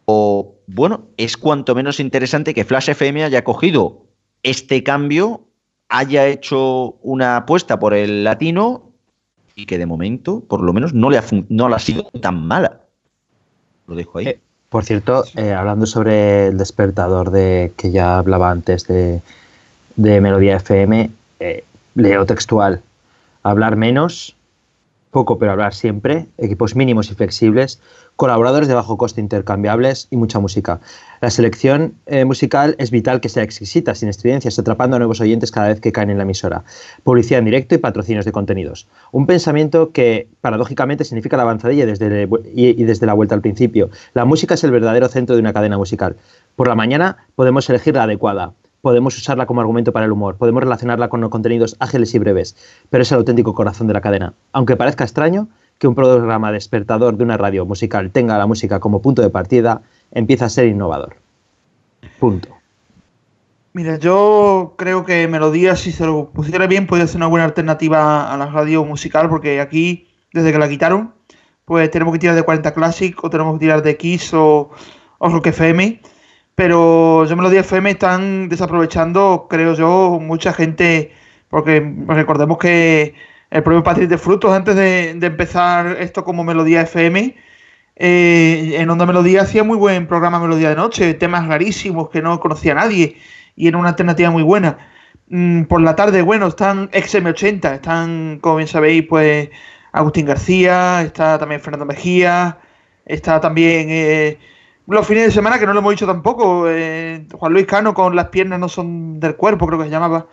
bueno, 0.67 1.07
es 1.17 1.35
cuanto 1.35 1.75
menos 1.75 1.99
interesante 1.99 2.53
que 2.53 2.63
Flash 2.63 2.91
FM 2.91 3.25
haya 3.25 3.43
cogido 3.43 4.05
este 4.43 4.83
cambio, 4.83 5.47
haya 5.89 6.27
hecho 6.27 6.95
una 7.01 7.37
apuesta 7.37 7.79
por 7.79 7.93
el 7.93 8.23
latino 8.23 8.91
y 9.55 9.65
que 9.65 9.77
de 9.77 9.85
momento, 9.85 10.41
por 10.47 10.61
lo 10.61 10.73
menos, 10.73 10.93
no 10.93 11.09
le 11.09 11.17
ha, 11.17 11.23
no 11.49 11.67
ha 11.67 11.79
sido 11.79 12.03
tan 12.21 12.47
mala. 12.47 12.81
Lo 13.87 13.95
dejo 13.95 14.19
ahí. 14.19 14.27
Eh, 14.27 14.39
por 14.69 14.85
cierto, 14.85 15.25
eh, 15.35 15.51
hablando 15.51 15.85
sobre 15.85 16.47
el 16.47 16.57
despertador 16.57 17.31
de 17.31 17.73
que 17.75 17.91
ya 17.91 18.17
hablaba 18.17 18.51
antes 18.51 18.87
de, 18.87 19.21
de 19.97 20.21
Melodía 20.21 20.55
FM, 20.55 21.11
eh, 21.41 21.65
leo 21.95 22.25
textual. 22.25 22.81
Hablar 23.43 23.75
menos, 23.75 24.35
poco 25.11 25.37
pero 25.37 25.51
hablar 25.51 25.73
siempre, 25.73 26.27
equipos 26.37 26.75
mínimos 26.75 27.11
y 27.11 27.15
flexibles, 27.15 27.81
colaboradores 28.21 28.67
de 28.67 28.75
bajo 28.75 28.99
coste 28.99 29.19
intercambiables 29.19 30.07
y 30.11 30.15
mucha 30.15 30.37
música. 30.37 30.79
La 31.21 31.31
selección 31.31 31.95
eh, 32.05 32.23
musical 32.23 32.75
es 32.77 32.91
vital 32.91 33.19
que 33.19 33.29
sea 33.29 33.41
exquisita, 33.41 33.95
sin 33.95 34.09
estridencias, 34.09 34.59
atrapando 34.59 34.95
a 34.95 34.99
nuevos 34.99 35.19
oyentes 35.21 35.49
cada 35.51 35.69
vez 35.69 35.79
que 35.79 35.91
caen 35.91 36.11
en 36.11 36.17
la 36.17 36.23
emisora. 36.23 36.63
Publicidad 37.01 37.39
en 37.39 37.45
directo 37.45 37.73
y 37.73 37.79
patrocinios 37.79 38.23
de 38.23 38.31
contenidos. 38.31 38.87
Un 39.11 39.25
pensamiento 39.25 39.89
que 39.89 40.27
paradójicamente 40.39 41.03
significa 41.03 41.35
la 41.35 41.41
avanzadilla 41.41 41.87
desde 41.87 42.29
y, 42.53 42.83
desde 42.83 43.07
la 43.07 43.13
vuelta 43.13 43.33
al 43.33 43.41
principio. 43.41 43.89
La 44.13 44.23
música 44.23 44.53
es 44.53 44.63
el 44.63 44.69
verdadero 44.69 45.07
centro 45.07 45.35
de 45.35 45.41
una 45.41 45.51
cadena 45.51 45.79
musical. 45.79 46.15
Por 46.55 46.67
la 46.67 46.75
mañana 46.75 47.25
podemos 47.33 47.67
elegir 47.71 47.95
la 47.95 48.03
adecuada, 48.03 48.53
podemos 48.81 49.17
usarla 49.17 49.47
como 49.47 49.61
argumento 49.61 49.93
para 49.93 50.05
el 50.05 50.11
humor, 50.11 50.35
podemos 50.35 50.61
relacionarla 50.61 51.09
con 51.09 51.27
contenidos 51.31 51.75
ágiles 51.79 52.13
y 52.13 52.19
breves, 52.19 52.55
pero 52.91 53.01
es 53.01 53.11
el 53.11 53.17
auténtico 53.17 53.55
corazón 53.55 53.87
de 53.87 53.93
la 53.93 54.01
cadena. 54.01 54.35
Aunque 54.51 54.75
parezca 54.75 55.05
extraño 55.05 55.47
que 55.81 55.87
un 55.87 55.95
programa 55.95 56.51
despertador 56.51 57.17
de 57.17 57.23
una 57.23 57.37
radio 57.37 57.65
musical 57.65 58.11
tenga 58.11 58.37
la 58.37 58.45
música 58.45 58.79
como 58.79 59.01
punto 59.01 59.23
de 59.23 59.31
partida, 59.31 59.81
empieza 60.11 60.45
a 60.45 60.49
ser 60.49 60.67
innovador. 60.67 61.15
Punto. 62.19 62.49
Mira, 63.73 63.97
yo 63.97 64.75
creo 64.77 65.03
que 65.03 65.27
Melodía, 65.27 65.75
si 65.75 65.91
se 65.91 66.05
lo 66.05 66.29
pusiera 66.29 66.67
bien, 66.67 66.85
podría 66.85 67.07
ser 67.07 67.17
una 67.17 67.25
buena 67.25 67.45
alternativa 67.45 68.31
a 68.31 68.37
la 68.37 68.45
radio 68.45 68.85
musical, 68.85 69.27
porque 69.27 69.59
aquí, 69.59 70.07
desde 70.33 70.51
que 70.51 70.59
la 70.59 70.69
quitaron, 70.69 71.15
pues 71.65 71.89
tenemos 71.89 72.13
que 72.13 72.19
tirar 72.19 72.35
de 72.35 72.43
40 72.43 72.75
Classic, 72.75 73.23
o 73.23 73.31
tenemos 73.31 73.55
que 73.55 73.61
tirar 73.61 73.81
de 73.81 73.97
Kiss 73.97 74.35
o, 74.35 74.69
o 75.17 75.29
Rock 75.29 75.47
FM 75.47 75.99
pero 76.53 77.25
yo 77.25 77.35
Melodía 77.35 77.61
FM 77.61 77.89
están 77.89 78.47
desaprovechando, 78.47 79.47
creo 79.49 79.73
yo, 79.73 80.19
mucha 80.21 80.53
gente, 80.53 81.11
porque 81.49 81.79
recordemos 82.05 82.59
que 82.59 83.15
el 83.51 83.63
propio 83.63 83.83
Patrick 83.83 84.09
de 84.09 84.17
Frutos, 84.17 84.51
antes 84.53 84.75
de, 84.75 85.09
empezar 85.11 85.97
esto 85.99 86.23
como 86.23 86.43
Melodía 86.43 86.81
FM, 86.81 87.35
eh, 87.97 88.75
en 88.77 88.89
Onda 88.89 89.05
Melodía 89.05 89.41
hacía 89.41 89.63
muy 89.63 89.77
buen 89.77 90.07
programa 90.07 90.39
Melodía 90.39 90.69
de 90.69 90.75
Noche, 90.75 91.13
temas 91.13 91.47
rarísimos 91.47 92.09
que 92.09 92.21
no 92.21 92.39
conocía 92.39 92.73
nadie 92.73 93.17
y 93.55 93.67
era 93.67 93.77
una 93.77 93.89
alternativa 93.89 94.31
muy 94.31 94.43
buena. 94.43 94.77
Mm, 95.27 95.63
por 95.63 95.81
la 95.81 95.95
tarde, 95.95 96.21
bueno, 96.21 96.47
están 96.47 96.89
XM80, 96.91 97.75
están, 97.75 98.39
como 98.39 98.55
bien 98.55 98.67
sabéis, 98.69 99.05
pues 99.07 99.49
Agustín 99.91 100.25
García, 100.25 101.01
está 101.01 101.37
también 101.37 101.61
Fernando 101.61 101.85
Mejía, 101.85 102.57
está 103.05 103.39
también... 103.41 103.87
Eh, 103.89 104.39
los 104.87 105.07
fines 105.07 105.25
de 105.25 105.31
semana, 105.31 105.57
que 105.57 105.65
no 105.65 105.73
lo 105.73 105.79
hemos 105.79 105.91
dicho 105.91 106.07
tampoco, 106.07 106.65
eh, 106.67 107.25
Juan 107.31 107.53
Luis 107.53 107.65
Cano 107.65 107.93
con 107.93 108.13
las 108.15 108.27
piernas 108.27 108.59
no 108.59 108.67
son 108.67 109.19
del 109.21 109.35
cuerpo, 109.37 109.67
creo 109.67 109.79
que 109.79 109.85
se 109.85 109.91
llamaba. 109.91 110.27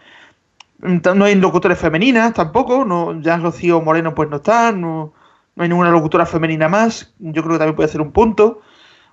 No 0.81 1.25
hay 1.25 1.35
locutores 1.35 1.79
femeninas 1.79 2.35
tampoco, 2.35 2.85
no, 2.85 3.21
ya 3.21 3.37
Rocío 3.37 3.81
Moreno 3.81 4.15
pues 4.15 4.29
no 4.29 4.37
está, 4.37 4.71
no, 4.71 5.13
no 5.57 5.63
hay 5.63 5.69
ninguna 5.69 5.91
locutora 5.91 6.25
femenina 6.25 6.69
más, 6.69 7.13
yo 7.19 7.43
creo 7.43 7.55
que 7.55 7.59
también 7.59 7.75
puede 7.75 7.89
ser 7.89 8.01
un 8.01 8.13
punto, 8.13 8.63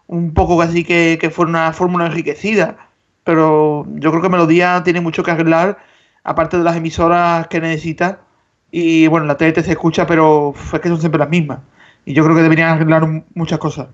un 0.06 0.36
poco 0.36 0.62
así 0.62 0.84
que, 0.84 1.18
que 1.20 1.32
fuera 1.32 1.50
una 1.50 1.74
fórmula 1.74 2.06
enriquecida, 2.06 2.90
pero 3.24 3.88
yo 3.96 4.12
creo 4.12 4.22
que 4.22 4.30
Melodía 4.30 4.84
tiene 4.84 5.02
mucho 5.02 5.24
que 5.24 5.32
arreglar, 5.32 5.80
aparte 6.24 6.60
de 6.60 6.64
las 6.64 6.78
emisoras 6.78 7.48
que 7.48 7.60
necesita, 7.60 8.22
y 8.70 9.08
bueno, 9.08 9.26
la 9.26 9.36
TDT 9.36 9.62
se 9.64 9.72
escucha, 9.72 10.06
pero 10.06 10.54
es 10.72 10.80
que 10.80 10.90
son 10.90 11.00
siempre 11.00 11.18
las 11.18 11.30
mismas, 11.30 11.62
y 12.06 12.14
yo 12.14 12.24
creo 12.24 12.36
que 12.36 12.44
deberían 12.44 12.70
arreglar 12.70 13.24
muchas 13.34 13.58
cosas. 13.58 13.88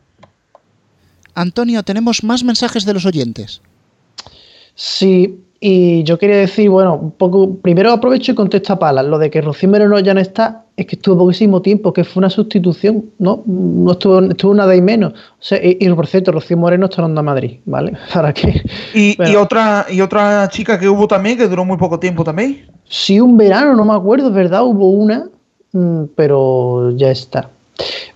Antonio, 1.35 1.83
tenemos 1.83 2.21
más 2.25 2.43
mensajes 2.43 2.83
de 2.83 2.93
los 2.93 3.05
oyentes. 3.05 3.61
Sí, 4.75 5.39
y 5.63 6.01
yo 6.05 6.17
quería 6.17 6.37
decir, 6.37 6.71
bueno, 6.71 6.95
un 6.95 7.11
poco, 7.11 7.57
primero 7.57 7.91
aprovecho 7.91 8.31
y 8.31 8.35
contesto 8.35 8.73
a 8.73 8.79
Palas. 8.79 9.05
Lo 9.05 9.19
de 9.19 9.29
que 9.29 9.41
Rocío 9.41 9.69
Moreno 9.69 9.99
ya 9.99 10.15
no 10.15 10.19
está, 10.19 10.65
es 10.75 10.87
que 10.87 10.95
estuvo 10.95 11.19
poquísimo 11.19 11.61
tiempo, 11.61 11.93
que 11.93 12.03
fue 12.03 12.21
una 12.21 12.31
sustitución, 12.31 13.05
¿no? 13.19 13.43
No 13.45 13.91
estuvo, 13.91 14.21
estuvo 14.21 14.55
nada 14.55 14.75
y 14.75 14.81
menos. 14.81 15.13
y, 15.61 15.87
por 15.89 16.07
cierto, 16.07 16.31
Rocío 16.31 16.57
Moreno 16.57 16.87
está 16.87 17.03
en 17.03 17.05
Onda 17.05 17.21
Madrid, 17.21 17.59
¿vale? 17.65 17.93
¿Para 18.13 18.33
qué? 18.33 18.59
Y, 18.95 19.15
y, 19.23 19.35
otra, 19.35 19.85
y 19.87 20.01
otra 20.01 20.49
chica 20.49 20.79
que 20.79 20.89
hubo 20.89 21.07
también, 21.07 21.37
que 21.37 21.47
duró 21.47 21.63
muy 21.63 21.77
poco 21.77 21.99
tiempo 21.99 22.23
también. 22.23 22.65
Sí, 22.89 23.19
un 23.19 23.37
verano, 23.37 23.75
no 23.75 23.85
me 23.85 23.93
acuerdo, 23.93 24.29
es 24.29 24.33
verdad, 24.33 24.63
hubo 24.63 24.89
una, 24.89 25.29
mm, 25.73 26.05
pero 26.15 26.89
ya 26.97 27.11
está. 27.11 27.51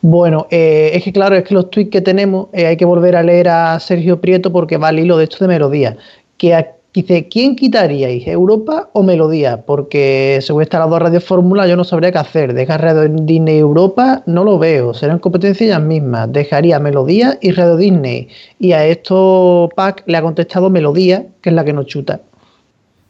Bueno, 0.01 0.47
eh, 0.49 0.89
es 0.93 1.03
que 1.03 1.13
claro, 1.13 1.35
es 1.35 1.43
que 1.43 1.53
los 1.53 1.69
tweets 1.69 1.91
que 1.91 2.01
tenemos 2.01 2.47
eh, 2.53 2.65
hay 2.65 2.77
que 2.77 2.85
volver 2.85 3.15
a 3.15 3.21
leer 3.21 3.49
a 3.49 3.79
Sergio 3.79 4.19
Prieto 4.19 4.51
porque 4.51 4.77
va 4.77 4.87
al 4.87 4.97
hilo 4.97 5.15
de 5.17 5.25
esto 5.25 5.37
de 5.41 5.47
melodía. 5.47 5.95
Que 6.37 6.55
dice, 7.01 7.27
¿quién 7.27 7.55
quitaríais, 7.55 8.27
Europa 8.27 8.89
o 8.93 9.03
Melodía? 9.03 9.65
Porque 9.65 10.39
según 10.41 10.63
están 10.63 10.81
las 10.81 10.89
dos 10.89 10.99
radios 10.99 11.23
fórmula, 11.23 11.67
yo 11.67 11.75
no 11.75 11.83
sabría 11.83 12.11
qué 12.11 12.17
hacer. 12.17 12.53
Dejar 12.53 12.81
Radio 12.81 13.07
Disney 13.07 13.57
Europa, 13.57 14.23
no 14.25 14.43
lo 14.43 14.57
veo. 14.57 14.93
Serán 14.93 15.19
competencias 15.19 15.69
ellas 15.69 15.81
mismas. 15.81 16.31
Dejaría 16.31 16.79
Melodía 16.79 17.37
y 17.41 17.51
Radio 17.51 17.77
Disney. 17.77 18.29
Y 18.59 18.71
a 18.71 18.85
esto 18.85 19.69
Pac 19.75 20.03
le 20.07 20.17
ha 20.17 20.21
contestado 20.21 20.69
Melodía, 20.69 21.27
que 21.41 21.49
es 21.49 21.55
la 21.55 21.63
que 21.63 21.73
nos 21.73 21.85
chuta. 21.85 22.21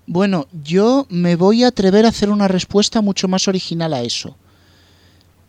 Bueno, 0.08 0.46
yo 0.64 1.08
me 1.10 1.36
voy 1.36 1.64
a 1.64 1.70
atrever 1.70 2.06
a 2.06 2.10
hacer 2.10 2.30
una 2.30 2.48
respuesta 2.48 3.02
mucho 3.02 3.28
más 3.28 3.48
original 3.48 3.94
a 3.94 4.02
eso 4.02 4.36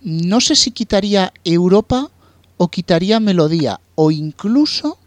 no 0.07 0.41
sé 0.41 0.55
si 0.55 0.71
quitaría 0.71 1.33
Europa 1.43 2.11
o 2.59 2.69
quitaría 2.69 3.19
Melodía 3.19 3.81
o 3.97 4.13
incluso 4.13 4.99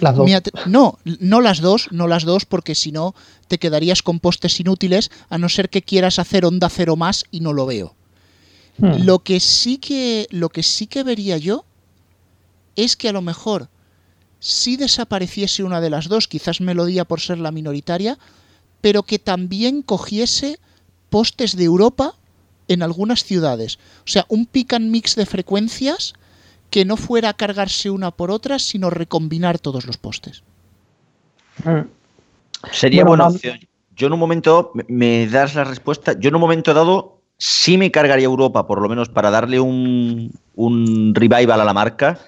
las 0.00 0.16
dos. 0.16 0.30
No, 0.66 0.98
no 1.04 1.40
las 1.40 1.60
dos, 1.60 1.88
no 1.90 2.06
las 2.06 2.24
dos, 2.24 2.44
porque 2.44 2.74
si 2.74 2.92
no 2.92 3.14
te 3.48 3.58
quedarías 3.58 4.02
con 4.02 4.20
postes 4.20 4.58
inútiles, 4.60 5.10
a 5.28 5.38
no 5.38 5.48
ser 5.48 5.70
que 5.70 5.82
quieras 5.82 6.18
hacer 6.18 6.44
onda 6.44 6.68
cero 6.68 6.96
más 6.96 7.24
y 7.30 7.40
no 7.40 7.52
lo 7.52 7.66
veo. 7.66 7.94
Hmm. 8.78 9.04
Lo 9.04 9.20
que 9.20 9.40
sí 9.40 9.78
que 9.78 10.26
lo 10.30 10.50
que 10.50 10.62
sí 10.62 10.86
que 10.86 11.02
vería 11.02 11.38
yo 11.38 11.64
es 12.74 12.96
que 12.96 13.08
a 13.08 13.12
lo 13.12 13.22
mejor 13.22 13.68
si 14.38 14.76
desapareciese 14.76 15.64
una 15.64 15.80
de 15.80 15.90
las 15.90 16.08
dos, 16.08 16.28
quizás 16.28 16.60
Melodía 16.60 17.04
por 17.04 17.20
ser 17.20 17.38
la 17.38 17.50
minoritaria, 17.50 18.18
pero 18.80 19.02
que 19.02 19.18
también 19.18 19.82
cogiese 19.82 20.60
postes 21.08 21.56
de 21.56 21.64
Europa 21.64 22.14
en 22.68 22.82
algunas 22.82 23.24
ciudades. 23.24 23.78
O 24.04 24.08
sea, 24.08 24.26
un 24.28 24.46
pick 24.46 24.74
and 24.74 24.90
mix 24.90 25.14
de 25.16 25.26
frecuencias 25.26 26.14
que 26.76 26.84
no 26.84 26.98
fuera 26.98 27.30
a 27.30 27.32
cargarse 27.32 27.88
una 27.88 28.10
por 28.10 28.30
otra, 28.30 28.58
sino 28.58 28.90
recombinar 28.90 29.58
todos 29.58 29.86
los 29.86 29.96
postes. 29.96 30.42
Mm. 31.64 31.88
Sería 32.70 33.02
buena 33.02 33.28
opción. 33.28 33.60
Yo 33.96 34.08
en 34.08 34.12
un 34.12 34.18
momento, 34.18 34.72
me 34.86 35.26
das 35.26 35.54
la 35.54 35.64
respuesta, 35.64 36.12
yo 36.20 36.28
en 36.28 36.34
un 36.34 36.40
momento 36.42 36.74
dado 36.74 37.22
sí 37.38 37.78
me 37.78 37.90
cargaría 37.90 38.26
Europa, 38.26 38.66
por 38.66 38.82
lo 38.82 38.90
menos 38.90 39.08
para 39.08 39.30
darle 39.30 39.58
un, 39.58 40.32
un 40.54 41.14
revival 41.14 41.62
a 41.62 41.64
la 41.64 41.72
marca, 41.72 42.18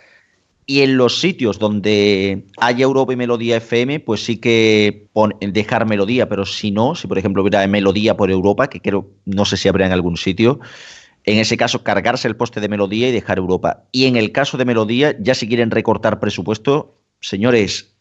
y 0.64 0.80
en 0.80 0.96
los 0.96 1.20
sitios 1.20 1.58
donde 1.58 2.46
haya 2.56 2.84
Europa 2.84 3.12
y 3.12 3.16
Melodía 3.16 3.58
FM, 3.58 4.00
pues 4.00 4.24
sí 4.24 4.38
que 4.38 5.08
dejar 5.40 5.84
Melodía, 5.84 6.26
pero 6.30 6.46
si 6.46 6.70
no, 6.70 6.94
si 6.94 7.06
por 7.06 7.18
ejemplo 7.18 7.42
hubiera 7.42 7.66
Melodía 7.66 8.16
por 8.16 8.30
Europa, 8.30 8.70
que 8.70 8.80
creo, 8.80 9.10
no 9.26 9.44
sé 9.44 9.58
si 9.58 9.68
habría 9.68 9.88
en 9.88 9.92
algún 9.92 10.16
sitio, 10.16 10.58
en 11.28 11.38
ese 11.38 11.58
caso 11.58 11.82
cargarse 11.82 12.26
el 12.26 12.36
poste 12.36 12.58
de 12.58 12.70
Melodía 12.70 13.08
y 13.08 13.12
dejar 13.12 13.36
Europa. 13.36 13.84
Y 13.92 14.06
en 14.06 14.16
el 14.16 14.32
caso 14.32 14.56
de 14.56 14.64
Melodía, 14.64 15.14
ya 15.20 15.34
si 15.34 15.46
quieren 15.46 15.70
recortar 15.70 16.20
presupuesto, 16.20 16.94
señores, 17.20 17.94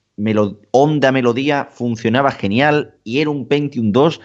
Onda 0.71 1.11
Melodía 1.11 1.67
funcionaba 1.69 2.31
genial 2.31 2.95
y 3.03 3.19
era 3.19 3.29
un 3.29 3.45
Pentium 3.45 3.91
2 3.91 4.21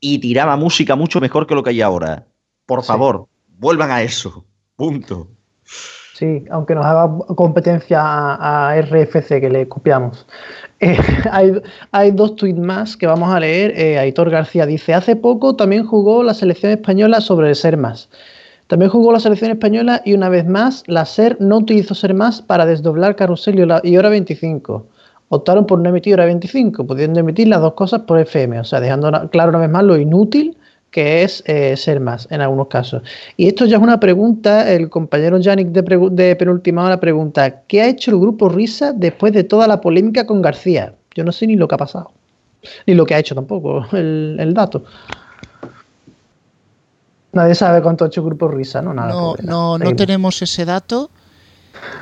y 0.00 0.18
tiraba 0.18 0.56
música 0.56 0.96
mucho 0.96 1.20
mejor 1.20 1.46
que 1.46 1.54
lo 1.54 1.62
que 1.62 1.70
hay 1.70 1.82
ahora. 1.82 2.26
Por 2.66 2.82
favor, 2.82 3.28
vuelvan 3.58 3.92
a 3.92 4.02
eso. 4.02 4.44
Punto. 4.74 5.30
Sí, 6.14 6.44
aunque 6.50 6.74
nos 6.74 6.84
haga 6.84 7.10
competencia 7.34 8.00
a, 8.02 8.74
RFC 8.80 9.40
que 9.40 9.50
le 9.50 9.68
copiamos. 9.68 10.26
Eh, 10.84 10.98
hay, 11.92 12.10
dos 12.10 12.34
tweets 12.34 12.58
más 12.58 12.96
que 12.96 13.06
vamos 13.06 13.32
a 13.32 13.38
leer. 13.38 13.72
Eh, 13.76 14.00
Aitor 14.00 14.30
García 14.30 14.66
dice, 14.66 14.92
hace 14.94 15.14
poco 15.14 15.54
también 15.54 15.86
jugó 15.86 16.24
la 16.24 16.34
selección 16.34 16.72
española 16.72 17.20
sobre 17.20 17.50
el 17.50 17.54
ser 17.54 17.76
más. 17.76 18.08
También 18.66 18.90
jugó 18.90 19.12
la 19.12 19.20
selección 19.20 19.52
española 19.52 20.02
y 20.04 20.14
una 20.14 20.28
vez 20.28 20.44
más 20.44 20.82
la 20.88 21.04
SER 21.04 21.36
no 21.38 21.58
utilizó 21.58 21.94
ser 21.94 22.14
más 22.14 22.42
para 22.42 22.66
desdoblar 22.66 23.14
carrusel 23.14 23.64
y 23.84 23.96
hora 23.96 24.08
25. 24.08 24.84
Optaron 25.28 25.66
por 25.66 25.78
no 25.78 25.88
emitir 25.88 26.14
hora 26.14 26.24
25, 26.24 26.84
pudiendo 26.84 27.20
emitir 27.20 27.46
las 27.46 27.60
dos 27.60 27.74
cosas 27.74 28.00
por 28.00 28.18
FM. 28.18 28.58
O 28.58 28.64
sea, 28.64 28.80
dejando 28.80 29.30
claro 29.30 29.50
una 29.50 29.60
vez 29.60 29.70
más 29.70 29.84
lo 29.84 29.96
inútil 29.96 30.56
que 30.92 31.24
es 31.24 31.42
eh, 31.46 31.76
ser 31.76 31.98
más 31.98 32.28
en 32.30 32.42
algunos 32.42 32.68
casos. 32.68 33.02
Y 33.36 33.48
esto 33.48 33.64
ya 33.64 33.78
es 33.78 33.82
una 33.82 33.98
pregunta, 33.98 34.70
el 34.70 34.88
compañero 34.90 35.38
Yannick 35.38 35.68
de, 35.68 36.10
de 36.12 36.36
penúltima 36.36 36.84
hora 36.84 37.00
pregunta, 37.00 37.62
¿qué 37.66 37.80
ha 37.80 37.88
hecho 37.88 38.12
el 38.12 38.18
grupo 38.18 38.48
Risa 38.48 38.92
después 38.92 39.32
de 39.32 39.42
toda 39.42 39.66
la 39.66 39.80
polémica 39.80 40.26
con 40.26 40.42
García? 40.42 40.94
Yo 41.14 41.24
no 41.24 41.32
sé 41.32 41.46
ni 41.46 41.56
lo 41.56 41.66
que 41.66 41.74
ha 41.74 41.78
pasado, 41.78 42.12
ni 42.86 42.94
lo 42.94 43.06
que 43.06 43.14
ha 43.14 43.18
hecho 43.18 43.34
tampoco, 43.34 43.86
el, 43.92 44.36
el 44.38 44.54
dato. 44.54 44.84
Nadie 47.32 47.54
sabe 47.54 47.80
cuánto 47.80 48.04
ha 48.04 48.08
hecho 48.08 48.20
el 48.20 48.26
grupo 48.26 48.46
Risa, 48.48 48.82
¿no? 48.82 48.92
Nada, 48.92 49.08
no, 49.08 49.34
no, 49.42 49.78
no 49.78 49.96
tenemos 49.96 50.42
ese 50.42 50.66
dato. 50.66 51.10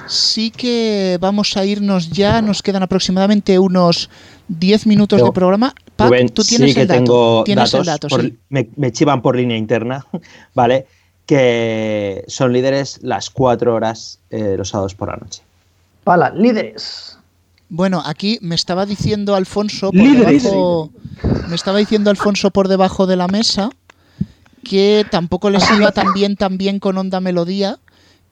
Sí 0.07 0.51
que 0.51 1.19
vamos 1.20 1.57
a 1.57 1.65
irnos 1.65 2.11
ya, 2.11 2.43
nos 2.43 2.62
quedan 2.62 2.82
aproximadamente 2.82 3.59
unos 3.59 4.11
10 4.48 4.86
minutos 4.86 5.23
de 5.23 5.32
programa. 5.32 5.74
Pac, 5.97 6.11
tú 6.32 6.43
tienes 6.43 6.70
sí 6.70 6.74
que 6.74 6.82
el 6.82 6.89
dato. 6.89 6.98
tengo 7.05 7.44
tienes 7.44 7.70
datos, 7.70 7.81
el 7.81 7.86
dato, 7.86 8.09
por- 8.09 8.23
sí. 8.23 8.36
me, 8.48 8.69
me 8.77 8.93
chivan 8.93 9.23
por 9.23 9.36
línea 9.36 9.57
interna, 9.57 10.05
¿vale? 10.55 10.86
Que 11.27 12.24
son 12.27 12.52
líderes 12.52 12.98
las 13.02 13.31
cuatro 13.31 13.74
horas 13.74 14.19
eh, 14.31 14.55
los 14.59 14.69
sábados 14.70 14.94
por 14.94 15.09
la 15.11 15.16
noche. 15.16 15.43
Pala, 16.05 16.31
líderes. 16.31 17.16
Bueno, 17.69 18.02
aquí 18.05 18.39
me 18.43 18.57
estaba 18.57 18.85
diciendo 18.85 19.36
Alfonso 19.36 19.93
por 19.93 20.01
Líderes. 20.01 20.43
debajo, 20.43 20.90
me 21.48 21.55
estaba 21.55 21.78
diciendo 21.78 22.11
Alfonso 22.11 22.51
por 22.51 22.66
debajo 22.66 23.07
de 23.07 23.15
la 23.15 23.28
mesa 23.28 23.70
que 24.65 25.07
tampoco 25.11 25.51
les 25.51 25.70
iba 25.70 25.93
tan 25.93 26.12
bien, 26.12 26.35
tan 26.36 26.59
bien 26.59 26.81
con 26.81 26.98
Onda 26.98 27.20
Melodía, 27.20 27.78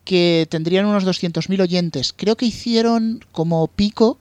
que 0.08 0.48
tendrían 0.48 0.86
unos 0.86 1.04
200.000 1.04 1.60
oyentes. 1.60 2.14
Creo 2.16 2.34
que 2.34 2.46
hicieron 2.46 3.22
como 3.30 3.66
pico 3.66 4.16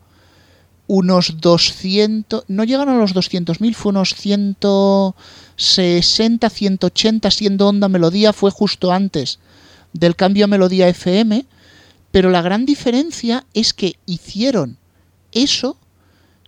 unos 0.86 1.40
200, 1.40 2.44
no 2.50 2.66
llegaron 2.66 2.98
a 2.98 3.00
los 3.00 3.16
200.000, 3.16 3.74
fue 3.74 3.92
unos 3.92 4.14
160, 4.14 6.50
180 6.50 7.32
siendo 7.32 7.70
Onda 7.70 7.88
Melodía, 7.88 8.34
fue 8.34 8.52
justo 8.52 8.92
antes 8.92 9.40
del 9.94 10.18
cambio 10.18 10.44
a 10.44 10.50
Melodía 10.50 10.90
FM, 10.90 11.46
pero 12.12 12.32
la 12.32 12.42
gran 12.42 12.66
diferencia 12.66 13.46
es 13.54 13.72
que 13.72 13.96
hicieron 14.06 14.76
eso 15.32 15.78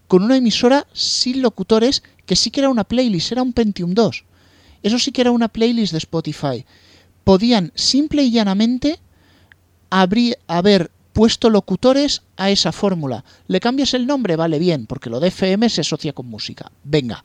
con 0.09 0.23
una 0.23 0.35
emisora 0.35 0.85
sin 0.91 1.41
locutores 1.41 2.03
que 2.25 2.35
sí 2.35 2.51
que 2.51 2.59
era 2.59 2.67
una 2.67 2.83
playlist, 2.83 3.31
era 3.31 3.41
un 3.41 3.53
Pentium 3.53 3.93
2. 3.93 4.25
Eso 4.83 4.99
sí 4.99 5.13
que 5.13 5.21
era 5.21 5.31
una 5.31 5.47
playlist 5.47 5.93
de 5.93 5.99
Spotify. 5.99 6.65
Podían 7.23 7.71
simple 7.75 8.23
y 8.23 8.31
llanamente 8.31 8.99
abrir, 9.89 10.37
haber 10.47 10.91
puesto 11.13 11.49
locutores 11.49 12.21
a 12.37 12.49
esa 12.49 12.71
fórmula. 12.71 13.23
¿Le 13.47 13.59
cambias 13.59 13.93
el 13.93 14.07
nombre? 14.07 14.35
Vale, 14.35 14.59
bien, 14.59 14.85
porque 14.85 15.09
lo 15.09 15.19
de 15.19 15.29
FM 15.29 15.69
se 15.69 15.81
asocia 15.81 16.13
con 16.13 16.27
música. 16.27 16.71
Venga. 16.83 17.23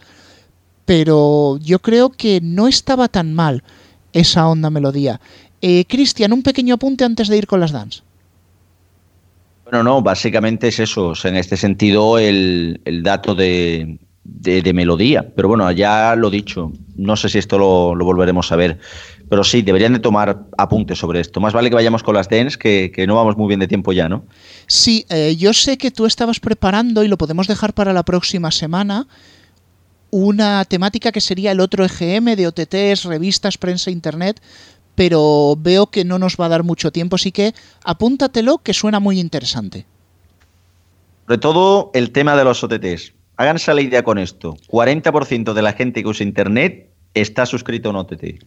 Pero 0.85 1.59
yo 1.63 1.79
creo 1.79 2.11
que 2.11 2.41
no 2.43 2.69
estaba 2.69 3.09
tan 3.09 3.33
mal 3.35 3.63
esa 4.13 4.49
onda 4.49 4.71
melodía. 4.71 5.21
Eh, 5.63 5.85
Cristian, 5.87 6.33
un 6.33 6.43
pequeño 6.43 6.75
apunte 6.75 7.05
antes 7.05 7.29
de 7.29 7.39
ir 7.39 7.47
con 7.47 7.61
las 7.61 7.73
dance. 7.73 8.01
Bueno, 9.65 9.83
no, 9.83 10.03
básicamente 10.03 10.69
es 10.69 10.79
eso. 10.79 11.15
En 11.25 11.37
este 11.37 11.57
sentido, 11.57 12.19
el, 12.19 12.81
el 12.85 13.03
dato 13.03 13.35
de, 13.35 13.99
de- 14.25 14.73
melodía. 14.75 15.27
Pero 15.35 15.49
bueno, 15.49 15.71
ya 15.73 16.15
lo 16.17 16.29
dicho. 16.29 16.71
No 16.97 17.17
sé 17.17 17.29
si 17.31 17.39
esto 17.39 17.57
lo 17.59 18.05
volveremos 18.05 18.53
a 18.53 18.57
ver. 18.57 18.79
Pero 19.35 19.43
sí, 19.43 19.63
deberían 19.63 19.93
de 19.93 19.99
tomar 19.99 20.47
apuntes 20.57 20.97
sobre 20.97 21.19
esto. 21.19 21.41
Más 21.41 21.53
vale 21.53 21.69
que 21.69 21.75
vayamos 21.75 22.05
con 22.05 22.15
las 22.15 22.29
dens, 22.29 22.57
que, 22.57 22.93
que 22.95 23.05
no 23.05 23.17
vamos 23.17 23.37
muy 23.37 23.49
bien 23.49 23.59
de 23.59 23.67
tiempo 23.67 23.93
ya, 23.93 24.09
¿no? 24.09 24.25
Sí, 24.69 25.07
eh, 25.09 25.35
yo 25.37 25.53
sé 25.53 25.77
que 25.77 25.91
tú 25.91 26.07
estabas 26.07 26.39
preparando, 26.39 27.03
y 27.03 27.09
lo 27.09 27.19
podemos 27.19 27.49
dejar 27.49 27.75
para 27.75 27.93
la 27.93 28.05
próxima 28.05 28.53
semana, 28.53 29.09
una 30.13 30.65
temática 30.67 31.11
que 31.11 31.21
sería 31.21 31.51
el 31.51 31.59
otro 31.59 31.85
EGM 31.85 32.37
de 32.37 32.47
OTTs, 32.47 33.07
revistas, 33.07 33.59
prensa, 33.59 33.91
internet, 33.91 34.41
pero 34.95 35.57
veo 35.59 35.89
que 35.89 36.05
no 36.05 36.21
nos 36.21 36.37
va 36.37 36.47
a 36.47 36.51
dar 36.51 36.63
mucho 36.63 36.93
tiempo, 36.93 37.17
así 37.17 37.33
que 37.33 37.55
apúntatelo, 37.85 38.59
que 38.59 38.73
suena 38.73 39.01
muy 39.01 39.19
interesante. 39.19 39.85
Sobre 41.27 41.39
todo 41.39 41.91
el 41.93 42.13
tema 42.13 42.37
de 42.37 42.45
los 42.45 42.63
OTTs. 42.63 43.15
Háganse 43.37 43.75
la 43.75 43.81
idea 43.81 44.05
con 44.05 44.19
esto. 44.19 44.57
40% 44.69 45.55
de 45.55 45.63
la 45.63 45.73
gente 45.73 46.05
que 46.05 46.09
usa 46.09 46.25
Internet 46.25 46.89
está 47.15 47.47
suscrito 47.47 47.89
a 47.89 47.91
un 47.91 47.97
OTT. 47.97 48.45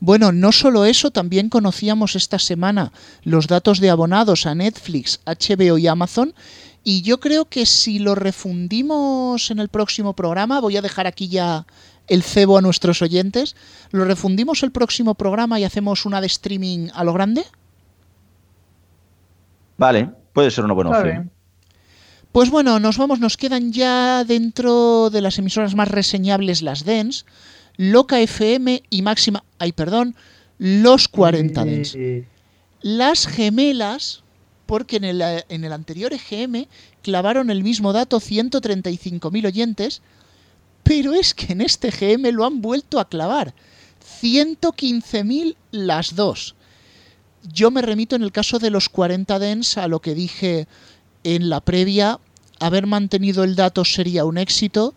Bueno, 0.00 0.32
no 0.32 0.50
solo 0.50 0.86
eso, 0.86 1.10
también 1.10 1.50
conocíamos 1.50 2.16
esta 2.16 2.38
semana 2.38 2.90
los 3.22 3.46
datos 3.46 3.80
de 3.80 3.90
abonados 3.90 4.46
a 4.46 4.54
Netflix, 4.54 5.20
HBO 5.26 5.76
y 5.76 5.86
Amazon. 5.86 6.34
Y 6.82 7.02
yo 7.02 7.20
creo 7.20 7.44
que 7.44 7.66
si 7.66 7.98
lo 7.98 8.14
refundimos 8.14 9.50
en 9.50 9.58
el 9.58 9.68
próximo 9.68 10.14
programa, 10.14 10.60
voy 10.60 10.78
a 10.78 10.82
dejar 10.82 11.06
aquí 11.06 11.28
ya 11.28 11.66
el 12.08 12.22
cebo 12.22 12.56
a 12.56 12.62
nuestros 12.62 13.02
oyentes, 13.02 13.54
lo 13.90 14.04
refundimos 14.04 14.62
el 14.62 14.72
próximo 14.72 15.14
programa 15.14 15.60
y 15.60 15.64
hacemos 15.64 16.06
una 16.06 16.20
de 16.20 16.26
streaming 16.26 16.88
a 16.94 17.04
lo 17.04 17.12
grande. 17.12 17.44
Vale, 19.76 20.10
puede 20.32 20.50
ser 20.50 20.64
una 20.64 20.74
buena 20.74 20.90
opción. 20.90 21.30
Pues 22.32 22.50
bueno, 22.50 22.80
nos 22.80 22.96
vamos, 22.96 23.20
nos 23.20 23.36
quedan 23.36 23.72
ya 23.72 24.24
dentro 24.24 25.10
de 25.10 25.20
las 25.20 25.38
emisoras 25.38 25.74
más 25.74 25.88
reseñables 25.88 26.62
las 26.62 26.84
DENS, 26.84 27.26
Loca 27.80 28.20
FM 28.20 28.82
y 28.90 29.00
Máxima, 29.00 29.42
ay 29.58 29.72
perdón, 29.72 30.14
los 30.58 31.08
40 31.08 31.64
DENS. 31.64 31.96
Las 32.82 33.26
gemelas, 33.26 34.22
porque 34.66 34.98
en 34.98 35.04
el, 35.04 35.22
en 35.48 35.64
el 35.64 35.72
anterior 35.72 36.12
EGM 36.12 36.66
clavaron 37.02 37.48
el 37.48 37.62
mismo 37.62 37.94
dato, 37.94 38.20
135.000 38.20 39.46
oyentes, 39.46 40.02
pero 40.82 41.14
es 41.14 41.32
que 41.32 41.54
en 41.54 41.62
este 41.62 41.88
EGM 41.88 42.26
lo 42.34 42.44
han 42.44 42.60
vuelto 42.60 43.00
a 43.00 43.08
clavar, 43.08 43.54
115.000 44.20 45.56
las 45.70 46.14
dos. 46.14 46.56
Yo 47.50 47.70
me 47.70 47.80
remito 47.80 48.14
en 48.14 48.22
el 48.22 48.30
caso 48.30 48.58
de 48.58 48.68
los 48.68 48.90
40 48.90 49.38
DENS 49.38 49.78
a 49.78 49.88
lo 49.88 50.00
que 50.00 50.14
dije 50.14 50.68
en 51.24 51.48
la 51.48 51.62
previa, 51.62 52.20
haber 52.58 52.86
mantenido 52.86 53.42
el 53.42 53.56
dato 53.56 53.86
sería 53.86 54.26
un 54.26 54.36
éxito, 54.36 54.94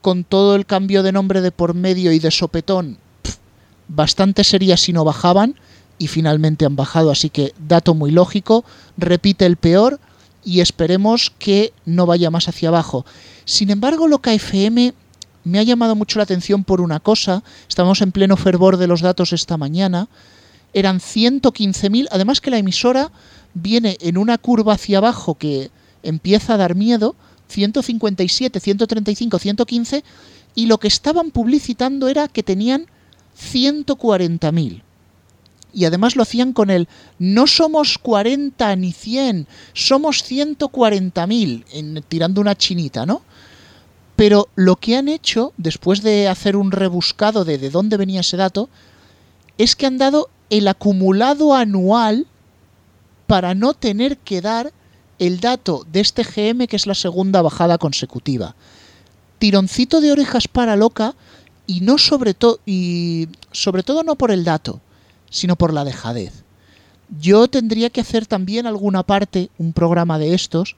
con 0.00 0.24
todo 0.24 0.54
el 0.54 0.66
cambio 0.66 1.02
de 1.02 1.12
nombre 1.12 1.40
de 1.40 1.52
por 1.52 1.74
medio 1.74 2.12
y 2.12 2.18
de 2.18 2.30
sopetón, 2.30 2.98
bastante 3.88 4.44
sería 4.44 4.76
si 4.76 4.92
no 4.92 5.04
bajaban, 5.04 5.56
y 5.98 6.06
finalmente 6.06 6.64
han 6.64 6.76
bajado, 6.76 7.10
así 7.10 7.28
que 7.30 7.52
dato 7.58 7.94
muy 7.94 8.10
lógico, 8.10 8.64
repite 8.96 9.46
el 9.46 9.56
peor 9.56 9.98
y 10.44 10.60
esperemos 10.60 11.32
que 11.38 11.72
no 11.84 12.06
vaya 12.06 12.30
más 12.30 12.48
hacia 12.48 12.68
abajo. 12.68 13.04
Sin 13.44 13.70
embargo, 13.70 14.06
lo 14.06 14.20
que 14.20 14.34
FM 14.34 14.94
me 15.44 15.58
ha 15.58 15.62
llamado 15.62 15.96
mucho 15.96 16.18
la 16.18 16.22
atención 16.22 16.64
por 16.64 16.80
una 16.80 17.00
cosa, 17.00 17.42
estamos 17.68 18.00
en 18.00 18.12
pleno 18.12 18.36
fervor 18.36 18.76
de 18.76 18.86
los 18.86 19.00
datos 19.00 19.32
esta 19.32 19.56
mañana, 19.56 20.08
eran 20.72 21.00
115.000, 21.00 22.08
además 22.10 22.40
que 22.40 22.50
la 22.50 22.58
emisora 22.58 23.10
viene 23.54 23.96
en 24.00 24.18
una 24.18 24.38
curva 24.38 24.74
hacia 24.74 24.98
abajo 24.98 25.36
que 25.36 25.70
empieza 26.02 26.54
a 26.54 26.58
dar 26.58 26.74
miedo, 26.74 27.16
157, 27.48 28.60
135, 28.60 29.38
115, 29.38 30.04
y 30.54 30.66
lo 30.66 30.78
que 30.78 30.88
estaban 30.88 31.30
publicitando 31.30 32.08
era 32.08 32.28
que 32.28 32.42
tenían 32.42 32.86
140.000. 33.36 34.82
Y 35.72 35.84
además 35.84 36.16
lo 36.16 36.22
hacían 36.22 36.52
con 36.52 36.70
el 36.70 36.88
no 37.18 37.46
somos 37.46 37.98
40 37.98 38.74
ni 38.76 38.92
100, 38.92 39.46
somos 39.74 40.22
140.000, 40.24 41.64
en- 41.72 42.02
tirando 42.08 42.40
una 42.40 42.56
chinita, 42.56 43.06
¿no? 43.06 43.22
Pero 44.16 44.48
lo 44.56 44.76
que 44.76 44.96
han 44.96 45.08
hecho, 45.08 45.52
después 45.56 46.02
de 46.02 46.26
hacer 46.26 46.56
un 46.56 46.72
rebuscado 46.72 47.44
de 47.44 47.58
de 47.58 47.70
dónde 47.70 47.96
venía 47.96 48.20
ese 48.20 48.36
dato, 48.36 48.68
es 49.58 49.76
que 49.76 49.86
han 49.86 49.98
dado 49.98 50.30
el 50.50 50.66
acumulado 50.66 51.54
anual 51.54 52.26
para 53.26 53.54
no 53.54 53.74
tener 53.74 54.16
que 54.18 54.40
dar 54.40 54.72
el 55.18 55.40
dato 55.40 55.84
de 55.90 56.00
este 56.00 56.22
GM 56.22 56.66
que 56.66 56.76
es 56.76 56.86
la 56.86 56.94
segunda 56.94 57.42
bajada 57.42 57.78
consecutiva. 57.78 58.54
Tironcito 59.38 60.00
de 60.00 60.12
orejas 60.12 60.48
para 60.48 60.76
loca 60.76 61.14
y 61.66 61.80
no 61.80 61.98
sobre 61.98 62.34
todo 62.34 62.60
y 62.66 63.28
sobre 63.52 63.82
todo 63.82 64.02
no 64.02 64.16
por 64.16 64.30
el 64.30 64.44
dato, 64.44 64.80
sino 65.30 65.56
por 65.56 65.72
la 65.72 65.84
dejadez. 65.84 66.44
Yo 67.20 67.48
tendría 67.48 67.90
que 67.90 68.00
hacer 68.00 68.26
también 68.26 68.66
alguna 68.66 69.02
parte 69.02 69.50
un 69.58 69.72
programa 69.72 70.18
de 70.18 70.34
estos 70.34 70.76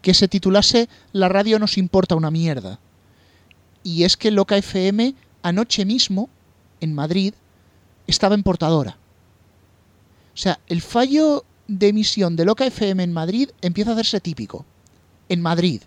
que 0.00 0.14
se 0.14 0.28
titulase 0.28 0.88
La 1.12 1.28
radio 1.28 1.58
nos 1.58 1.78
importa 1.78 2.14
una 2.14 2.30
mierda. 2.30 2.78
Y 3.82 4.04
es 4.04 4.16
que 4.16 4.30
Loca 4.30 4.56
FM 4.56 5.14
anoche 5.42 5.84
mismo 5.84 6.28
en 6.80 6.94
Madrid 6.94 7.34
estaba 8.06 8.34
en 8.34 8.42
portadora. 8.42 8.96
O 10.34 10.36
sea, 10.36 10.58
el 10.68 10.80
fallo 10.80 11.44
de 11.78 11.88
emisión 11.88 12.36
de 12.36 12.44
Loca 12.44 12.66
FM 12.66 13.02
en 13.02 13.12
Madrid 13.12 13.50
empieza 13.60 13.90
a 13.90 13.94
hacerse 13.94 14.20
típico. 14.20 14.64
En 15.28 15.40
Madrid. 15.40 15.82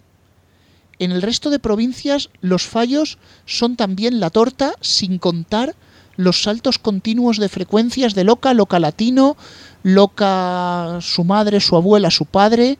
En 0.97 1.11
el 1.11 1.21
resto 1.21 1.49
de 1.49 1.59
provincias 1.59 2.29
los 2.41 2.65
fallos 2.65 3.17
son 3.45 3.75
también 3.75 4.19
la 4.19 4.29
torta, 4.29 4.73
sin 4.81 5.17
contar 5.17 5.75
los 6.15 6.43
saltos 6.43 6.79
continuos 6.79 7.37
de 7.37 7.49
frecuencias 7.49 8.15
de 8.15 8.23
Loca, 8.23 8.53
Loca 8.53 8.79
Latino, 8.79 9.35
Loca 9.83 10.99
su 11.01 11.23
madre, 11.23 11.59
su 11.59 11.75
abuela, 11.75 12.09
su 12.09 12.25
padre. 12.25 12.77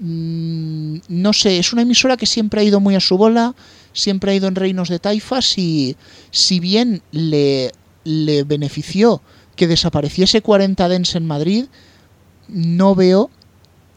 mm, 0.00 0.96
no 1.08 1.32
sé, 1.32 1.58
es 1.58 1.72
una 1.72 1.82
emisora 1.82 2.16
que 2.16 2.26
siempre 2.26 2.60
ha 2.60 2.64
ido 2.64 2.80
muy 2.80 2.96
a 2.96 3.00
su 3.00 3.16
bola, 3.16 3.54
siempre 3.92 4.32
ha 4.32 4.34
ido 4.34 4.48
en 4.48 4.56
reinos 4.56 4.88
de 4.88 4.98
taifas 4.98 5.56
y 5.56 5.96
si 6.30 6.58
bien 6.58 7.02
le, 7.12 7.70
le 8.02 8.42
benefició 8.42 9.22
que 9.54 9.68
desapareciese 9.68 10.42
40 10.42 10.88
Dens 10.88 11.14
en 11.14 11.26
Madrid, 11.26 11.66
no 12.48 12.94
veo 12.94 13.30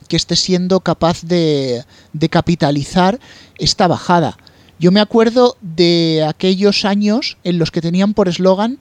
que 0.07 0.15
esté 0.15 0.35
siendo 0.35 0.79
capaz 0.79 1.23
de, 1.23 1.83
capitalizar 2.29 3.19
esta 3.57 3.87
bajada. 3.87 4.37
Yo 4.79 4.91
me 4.91 4.99
acuerdo 4.99 5.57
de 5.61 6.25
aquellos 6.27 6.85
años 6.85 7.37
en 7.43 7.57
los 7.57 7.71
que 7.71 7.81
tenían 7.81 8.13
por 8.13 8.27
eslogan 8.27 8.79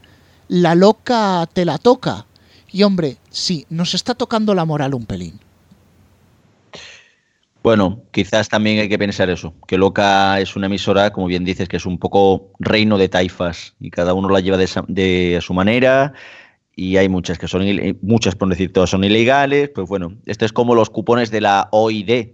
la 0.49 0.75
loca 0.75 1.49
te 1.53 1.65
la 1.65 1.79
toca. 1.79 2.27
Y 2.71 2.83
hombre, 2.83 3.17
sí, 3.31 3.67
nos 3.71 3.95
está 3.95 4.15
tocando 4.15 4.55
la 4.55 4.65
moral 4.65 4.95
un 4.95 5.07
pelín. 5.07 5.41
Bueno, 7.63 8.03
quizás 8.13 8.49
también 8.49 8.79
hay 8.79 8.89
que 8.89 8.99
pensar 8.99 9.29
eso, 9.29 9.53
que 9.67 9.77
Loca 9.77 10.39
es 10.39 10.55
una 10.55 10.67
emisora, 10.67 11.11
como 11.11 11.27
bien 11.27 11.45
dices, 11.45 11.69
que 11.69 11.79
es 11.79 11.85
un 11.85 11.99
poco 11.99 12.53
reino 12.61 12.97
de 12.97 13.09
taifas 13.09 13.75
y 13.81 13.91
cada 13.91 14.15
uno 14.15 14.29
la 14.29 14.39
lleva 14.39 14.57
de, 14.57 14.69
de 14.87 15.41
su 15.43 15.53
manera 15.53 16.13
y 16.77 16.99
hay 16.99 17.09
muchas 17.09 17.39
que 17.39 17.49
son, 17.49 17.63
il- 17.63 17.99
muchas 18.03 18.35
por 18.37 18.49
decir 18.49 18.73
todas 18.73 18.91
son 18.91 19.03
ilegales, 19.03 19.71
pues 19.75 19.89
bueno, 19.89 20.13
esto 20.27 20.45
es 20.45 20.53
como 20.53 20.75
los 20.75 20.91
cupones 20.91 21.31
de 21.31 21.41
la 21.41 21.69
OID, 21.73 22.29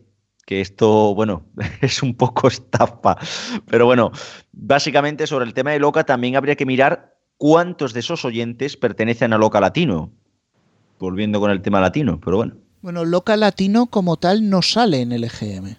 que 0.45 0.61
esto, 0.61 1.15
bueno, 1.15 1.47
es 1.81 2.03
un 2.03 2.15
poco 2.17 2.49
estafa, 2.49 3.17
pero 3.67 3.87
bueno, 3.87 4.11
básicamente 4.53 5.27
sobre 5.27 5.45
el 5.47 5.55
tema 5.55 5.71
de 5.71 5.79
Loca 5.79 6.05
también 6.05 6.37
habría 6.37 6.57
que 6.57 6.67
mirar 6.67 7.17
cuántos 7.39 7.93
de 7.95 8.01
esos 8.01 8.25
oyentes 8.25 8.77
pertenecen 8.77 9.33
a 9.33 9.39
Loca 9.39 9.61
Latino, 9.61 10.11
volviendo 10.99 11.41
con 11.41 11.51
el 11.51 11.63
tema 11.63 11.81
latino, 11.81 12.21
pero 12.25 12.37
bueno. 12.39 12.55
Bueno, 12.83 13.05
Loca 13.05 13.37
Latino 13.37 13.87
como 13.87 14.17
tal 14.17 14.51
no 14.51 14.61
sale 14.63 15.01
en 15.03 15.13
el 15.13 15.25
EGM. 15.25 15.77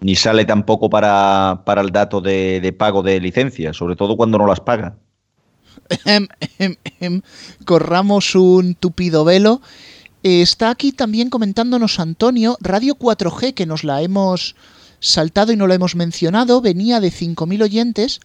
ni 0.00 0.14
sale 0.14 0.44
tampoco 0.44 0.88
para, 0.90 1.62
para 1.66 1.80
el 1.82 1.90
dato 1.90 2.20
de, 2.20 2.60
de 2.60 2.72
pago 2.72 3.02
de 3.02 3.20
licencias, 3.20 3.76
sobre 3.76 3.96
todo 3.96 4.16
cuando 4.16 4.38
no 4.38 4.46
las 4.46 4.60
paga. 4.60 4.98
Corramos 7.64 8.34
un 8.34 8.74
tupido 8.74 9.24
velo. 9.24 9.60
Eh, 10.22 10.42
Está 10.42 10.70
aquí 10.70 10.92
también 10.92 11.30
comentándonos 11.30 12.00
Antonio, 12.00 12.56
Radio 12.60 12.96
4G, 12.96 13.54
que 13.54 13.66
nos 13.66 13.84
la 13.84 14.02
hemos 14.02 14.56
saltado 15.00 15.52
y 15.52 15.56
no 15.56 15.66
la 15.66 15.74
hemos 15.74 15.94
mencionado, 15.94 16.60
venía 16.60 17.00
de 17.00 17.12
5.000 17.12 17.62
oyentes 17.62 18.20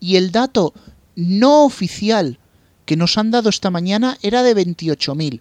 y 0.00 0.16
el 0.16 0.32
dato 0.32 0.74
no 1.16 1.64
oficial 1.64 2.38
que 2.84 2.96
nos 2.96 3.16
han 3.18 3.30
dado 3.30 3.48
esta 3.48 3.70
mañana 3.70 4.18
era 4.22 4.42
de 4.42 4.54
28.000. 4.54 5.40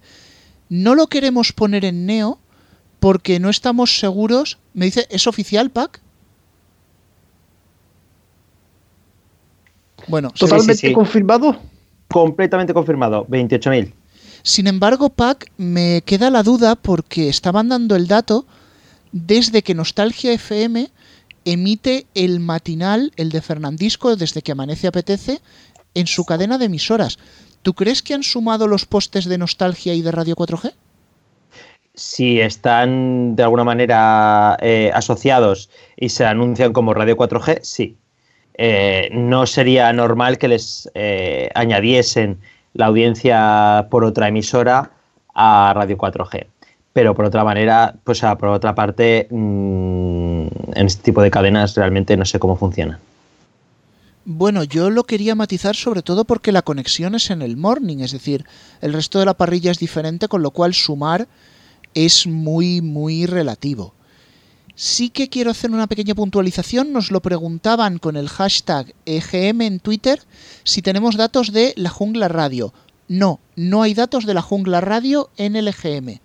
No 0.70 0.96
lo 0.96 1.08
queremos 1.08 1.52
poner 1.52 1.86
en 1.86 2.06
Neo 2.06 2.40
porque 3.00 3.40
no 3.40 3.50
estamos 3.50 4.00
seguros. 4.00 4.60
Me 4.74 4.86
dice, 4.86 5.08
¿es 5.10 5.28
oficial, 5.28 5.70
Pac? 5.72 6.02
Bueno, 10.08 10.32
Totalmente 10.32 10.94
confirmado. 10.94 11.58
Completamente 12.10 12.74
confirmado, 12.74 13.26
28.000. 13.28 13.92
Sin 14.44 14.68
embargo, 14.68 15.10
Pac, 15.10 15.50
me 15.58 16.02
queda 16.06 16.30
la 16.30 16.44
duda 16.44 16.76
porque 16.76 17.30
estaban 17.30 17.70
dando 17.70 17.96
el 17.96 18.08
dato 18.08 18.46
desde 19.12 19.62
que 19.62 19.74
Nostalgia 19.74 20.34
FM 20.34 20.90
emite 21.46 22.08
el 22.14 22.40
matinal, 22.40 23.14
el 23.16 23.30
de 23.30 23.42
Fernandisco, 23.42 24.16
desde 24.16 24.42
que 24.42 24.52
amanece 24.52 24.88
apetece, 24.88 25.42
en 25.94 26.08
su 26.08 26.26
cadena 26.26 26.58
de 26.58 26.66
emisoras. 26.66 27.20
¿Tú 27.62 27.74
crees 27.74 28.02
que 28.02 28.14
han 28.14 28.24
sumado 28.24 28.68
los 28.68 28.86
postes 28.86 29.26
de 29.26 29.38
Nostalgia 29.38 29.94
y 29.94 30.02
de 30.02 30.12
Radio 30.12 30.36
4G? 30.36 30.74
Si 31.96 32.42
están 32.42 33.36
de 33.36 33.44
alguna 33.44 33.64
manera 33.64 34.58
eh, 34.62 34.92
asociados 34.94 35.70
y 35.96 36.10
se 36.10 36.26
anuncian 36.26 36.74
como 36.74 36.94
Radio 36.94 37.16
4G, 37.16 37.60
sí. 37.62 37.98
Eh, 38.56 39.10
no 39.12 39.46
sería 39.46 39.92
normal 39.94 40.38
que 40.38 40.48
les 40.48 40.90
eh, 40.94 41.50
añadiesen 41.56 42.38
la 42.74 42.88
audiencia 42.88 43.88
por 43.90 44.04
otra 44.04 44.28
emisora 44.28 44.92
a 45.34 45.74
Radio 45.76 45.98
4G. 45.98 46.46
Pero 46.94 47.16
por 47.16 47.26
otra 47.26 47.44
manera, 47.44 47.96
pues 48.04 48.24
ah, 48.24 48.38
por 48.38 48.50
otra 48.50 48.76
parte, 48.76 49.28
mm, 49.32 50.48
en 50.76 50.86
este 50.86 51.04
tipo 51.04 51.22
de 51.22 51.32
cadenas 51.32 51.76
realmente 51.76 52.16
no 52.16 52.26
sé 52.26 52.40
cómo 52.40 52.56
funciona. 52.56 53.00
Bueno, 54.26 54.64
yo 54.64 54.90
lo 54.90 55.04
quería 55.04 55.36
matizar 55.36 55.76
sobre 55.76 56.02
todo 56.02 56.24
porque 56.24 56.54
la 56.54 56.62
conexión 56.62 57.14
es 57.16 57.30
en 57.30 57.42
el 57.42 57.58
morning, 57.58 57.98
es 57.98 58.12
decir, 58.12 58.46
el 58.80 58.94
resto 58.94 59.20
de 59.20 59.26
la 59.26 59.34
parrilla 59.34 59.72
es 59.72 59.80
diferente, 59.80 60.30
con 60.30 60.42
lo 60.42 60.52
cual 60.52 60.74
sumar 60.74 61.28
es 61.94 62.26
muy, 62.26 62.82
muy 62.82 63.26
relativo. 63.26 63.94
Sí 64.76 65.10
que 65.10 65.30
quiero 65.30 65.52
hacer 65.52 65.72
una 65.72 65.88
pequeña 65.88 66.16
puntualización. 66.16 66.94
Nos 66.94 67.12
lo 67.12 67.22
preguntaban 67.22 68.00
con 68.00 68.16
el 68.18 68.28
hashtag 68.28 68.94
EGM 69.06 69.62
en 69.62 69.80
Twitter 69.80 70.20
si 70.64 70.82
tenemos 70.82 71.16
datos 71.16 71.52
de 71.52 71.74
la 71.78 71.90
Jungla 71.90 72.28
Radio. 72.28 72.74
No, 73.08 73.40
no 73.56 73.84
hay 73.84 73.94
datos 73.94 74.26
de 74.26 74.34
la 74.34 74.42
Jungla 74.42 74.82
Radio 74.82 75.30
en 75.38 75.56
el 75.56 75.68
EGM. 75.68 76.20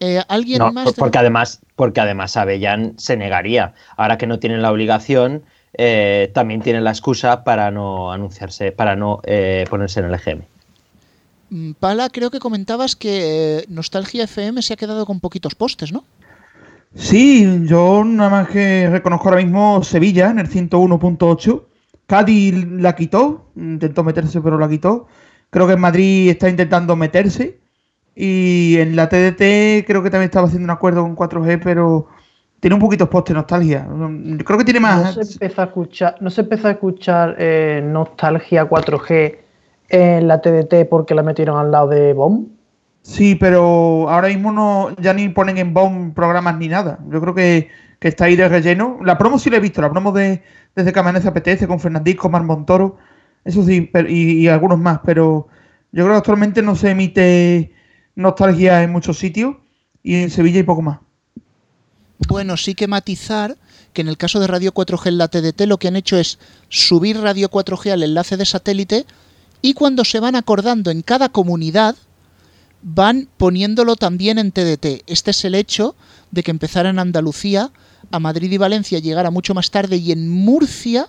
Eh, 0.00 0.22
¿Alguien 0.28 0.60
No, 0.60 0.72
más? 0.72 0.92
porque 0.94 1.18
además, 1.18 1.60
porque 1.76 2.00
además 2.00 2.36
Avellán 2.36 2.94
se 2.96 3.16
negaría. 3.16 3.74
Ahora 3.96 4.16
que 4.16 4.26
no 4.26 4.38
tienen 4.38 4.62
la 4.62 4.70
obligación, 4.70 5.42
eh, 5.74 6.30
también 6.34 6.62
tienen 6.62 6.84
la 6.84 6.90
excusa 6.90 7.44
para 7.44 7.70
no 7.70 8.12
anunciarse, 8.12 8.72
para 8.72 8.96
no 8.96 9.20
eh, 9.24 9.66
ponerse 9.68 10.00
en 10.00 10.06
el 10.06 10.14
EGM. 10.14 10.42
Mm, 11.50 11.72
Pala, 11.72 12.08
creo 12.10 12.30
que 12.30 12.38
comentabas 12.38 12.94
que 12.94 13.64
Nostalgia 13.68 14.24
FM 14.24 14.62
se 14.62 14.74
ha 14.74 14.76
quedado 14.76 15.04
con 15.04 15.20
poquitos 15.20 15.54
postes, 15.54 15.92
¿no? 15.92 16.04
Sí, 16.94 17.66
yo 17.66 18.02
nada 18.04 18.30
más 18.30 18.48
que 18.48 18.88
reconozco 18.90 19.28
ahora 19.28 19.42
mismo 19.42 19.82
Sevilla 19.82 20.30
en 20.30 20.38
el 20.38 20.48
101.8. 20.48 21.64
Cádiz 22.06 22.66
la 22.66 22.94
quitó, 22.96 23.50
intentó 23.56 24.02
meterse 24.02 24.40
pero 24.40 24.58
la 24.58 24.68
quitó. 24.68 25.06
Creo 25.50 25.66
que 25.66 25.74
en 25.74 25.80
Madrid 25.80 26.30
está 26.30 26.48
intentando 26.48 26.96
meterse. 26.96 27.58
Y 28.14 28.76
en 28.78 28.96
la 28.96 29.08
TDT 29.08 29.86
creo 29.86 30.02
que 30.02 30.10
también 30.10 30.24
estaba 30.24 30.46
haciendo 30.46 30.64
un 30.64 30.70
acuerdo 30.70 31.02
con 31.02 31.14
4G, 31.14 31.60
pero 31.62 32.08
tiene 32.60 32.74
un 32.74 32.80
poquito 32.80 33.08
poste 33.08 33.32
nostalgia. 33.32 33.86
Creo 34.44 34.58
que 34.58 34.64
tiene 34.64 34.80
más. 34.80 35.16
No 35.16 35.22
se 35.22 35.32
empezó 35.34 35.62
a 35.62 35.64
escuchar, 35.66 36.16
no 36.20 36.30
se 36.30 36.40
empezó 36.40 36.68
a 36.68 36.72
escuchar 36.72 37.36
eh, 37.38 37.80
Nostalgia 37.84 38.68
4G 38.68 39.36
en 39.88 40.26
la 40.26 40.40
TDT 40.40 40.88
porque 40.88 41.14
la 41.14 41.22
metieron 41.22 41.58
al 41.58 41.70
lado 41.70 41.88
de 41.88 42.12
BOM. 42.12 42.46
Sí, 43.08 43.34
pero 43.36 44.10
ahora 44.10 44.28
mismo 44.28 44.52
no 44.52 44.94
ya 45.00 45.14
ni 45.14 45.30
ponen 45.30 45.56
en 45.56 45.72
bomb 45.72 46.14
programas 46.14 46.58
ni 46.58 46.68
nada. 46.68 46.98
Yo 47.10 47.22
creo 47.22 47.34
que, 47.34 47.70
que 47.98 48.08
está 48.08 48.26
ahí 48.26 48.36
de 48.36 48.46
relleno. 48.50 48.98
La 49.02 49.16
promo 49.16 49.38
sí 49.38 49.48
la 49.48 49.56
he 49.56 49.60
visto, 49.60 49.80
la 49.80 49.90
promo 49.90 50.12
de 50.12 50.42
desde 50.76 50.92
que 50.92 50.98
amanece 51.00 51.26
apetece 51.26 51.66
con 51.66 51.80
Fernandisco, 51.80 52.28
Mar 52.28 52.44
Montoro, 52.44 52.98
eso 53.44 53.64
sí, 53.64 53.90
y, 54.08 54.32
y 54.42 54.48
algunos 54.48 54.78
más, 54.78 55.00
pero 55.04 55.48
yo 55.90 56.04
creo 56.04 56.10
que 56.10 56.18
actualmente 56.18 56.60
no 56.60 56.76
se 56.76 56.90
emite 56.90 57.72
nostalgia 58.14 58.82
en 58.82 58.92
muchos 58.92 59.18
sitios 59.18 59.56
y 60.02 60.16
en 60.16 60.30
Sevilla 60.30 60.60
y 60.60 60.64
poco 60.64 60.82
más. 60.82 60.98
Bueno, 62.28 62.58
sí 62.58 62.74
que 62.74 62.86
matizar 62.86 63.56
que 63.94 64.02
en 64.02 64.08
el 64.08 64.18
caso 64.18 64.38
de 64.38 64.48
Radio 64.48 64.74
4G 64.74 65.08
en 65.08 65.18
la 65.18 65.28
TDT 65.28 65.62
lo 65.62 65.78
que 65.78 65.88
han 65.88 65.96
hecho 65.96 66.18
es 66.18 66.38
subir 66.68 67.18
Radio 67.18 67.50
4G 67.50 67.90
al 67.90 68.02
enlace 68.02 68.36
de 68.36 68.44
satélite 68.44 69.06
y 69.62 69.72
cuando 69.72 70.04
se 70.04 70.20
van 70.20 70.36
acordando 70.36 70.90
en 70.90 71.00
cada 71.00 71.30
comunidad 71.30 71.96
van 72.82 73.28
poniéndolo 73.36 73.96
también 73.96 74.38
en 74.38 74.52
TDT. 74.52 75.02
Este 75.06 75.30
es 75.30 75.44
el 75.44 75.54
hecho 75.54 75.94
de 76.30 76.42
que 76.42 76.50
empezara 76.50 76.90
en 76.90 76.98
Andalucía, 76.98 77.70
a 78.10 78.18
Madrid 78.18 78.50
y 78.50 78.58
Valencia 78.58 78.98
llegara 78.98 79.30
mucho 79.30 79.54
más 79.54 79.70
tarde 79.70 79.96
y 79.96 80.12
en 80.12 80.28
Murcia, 80.28 81.08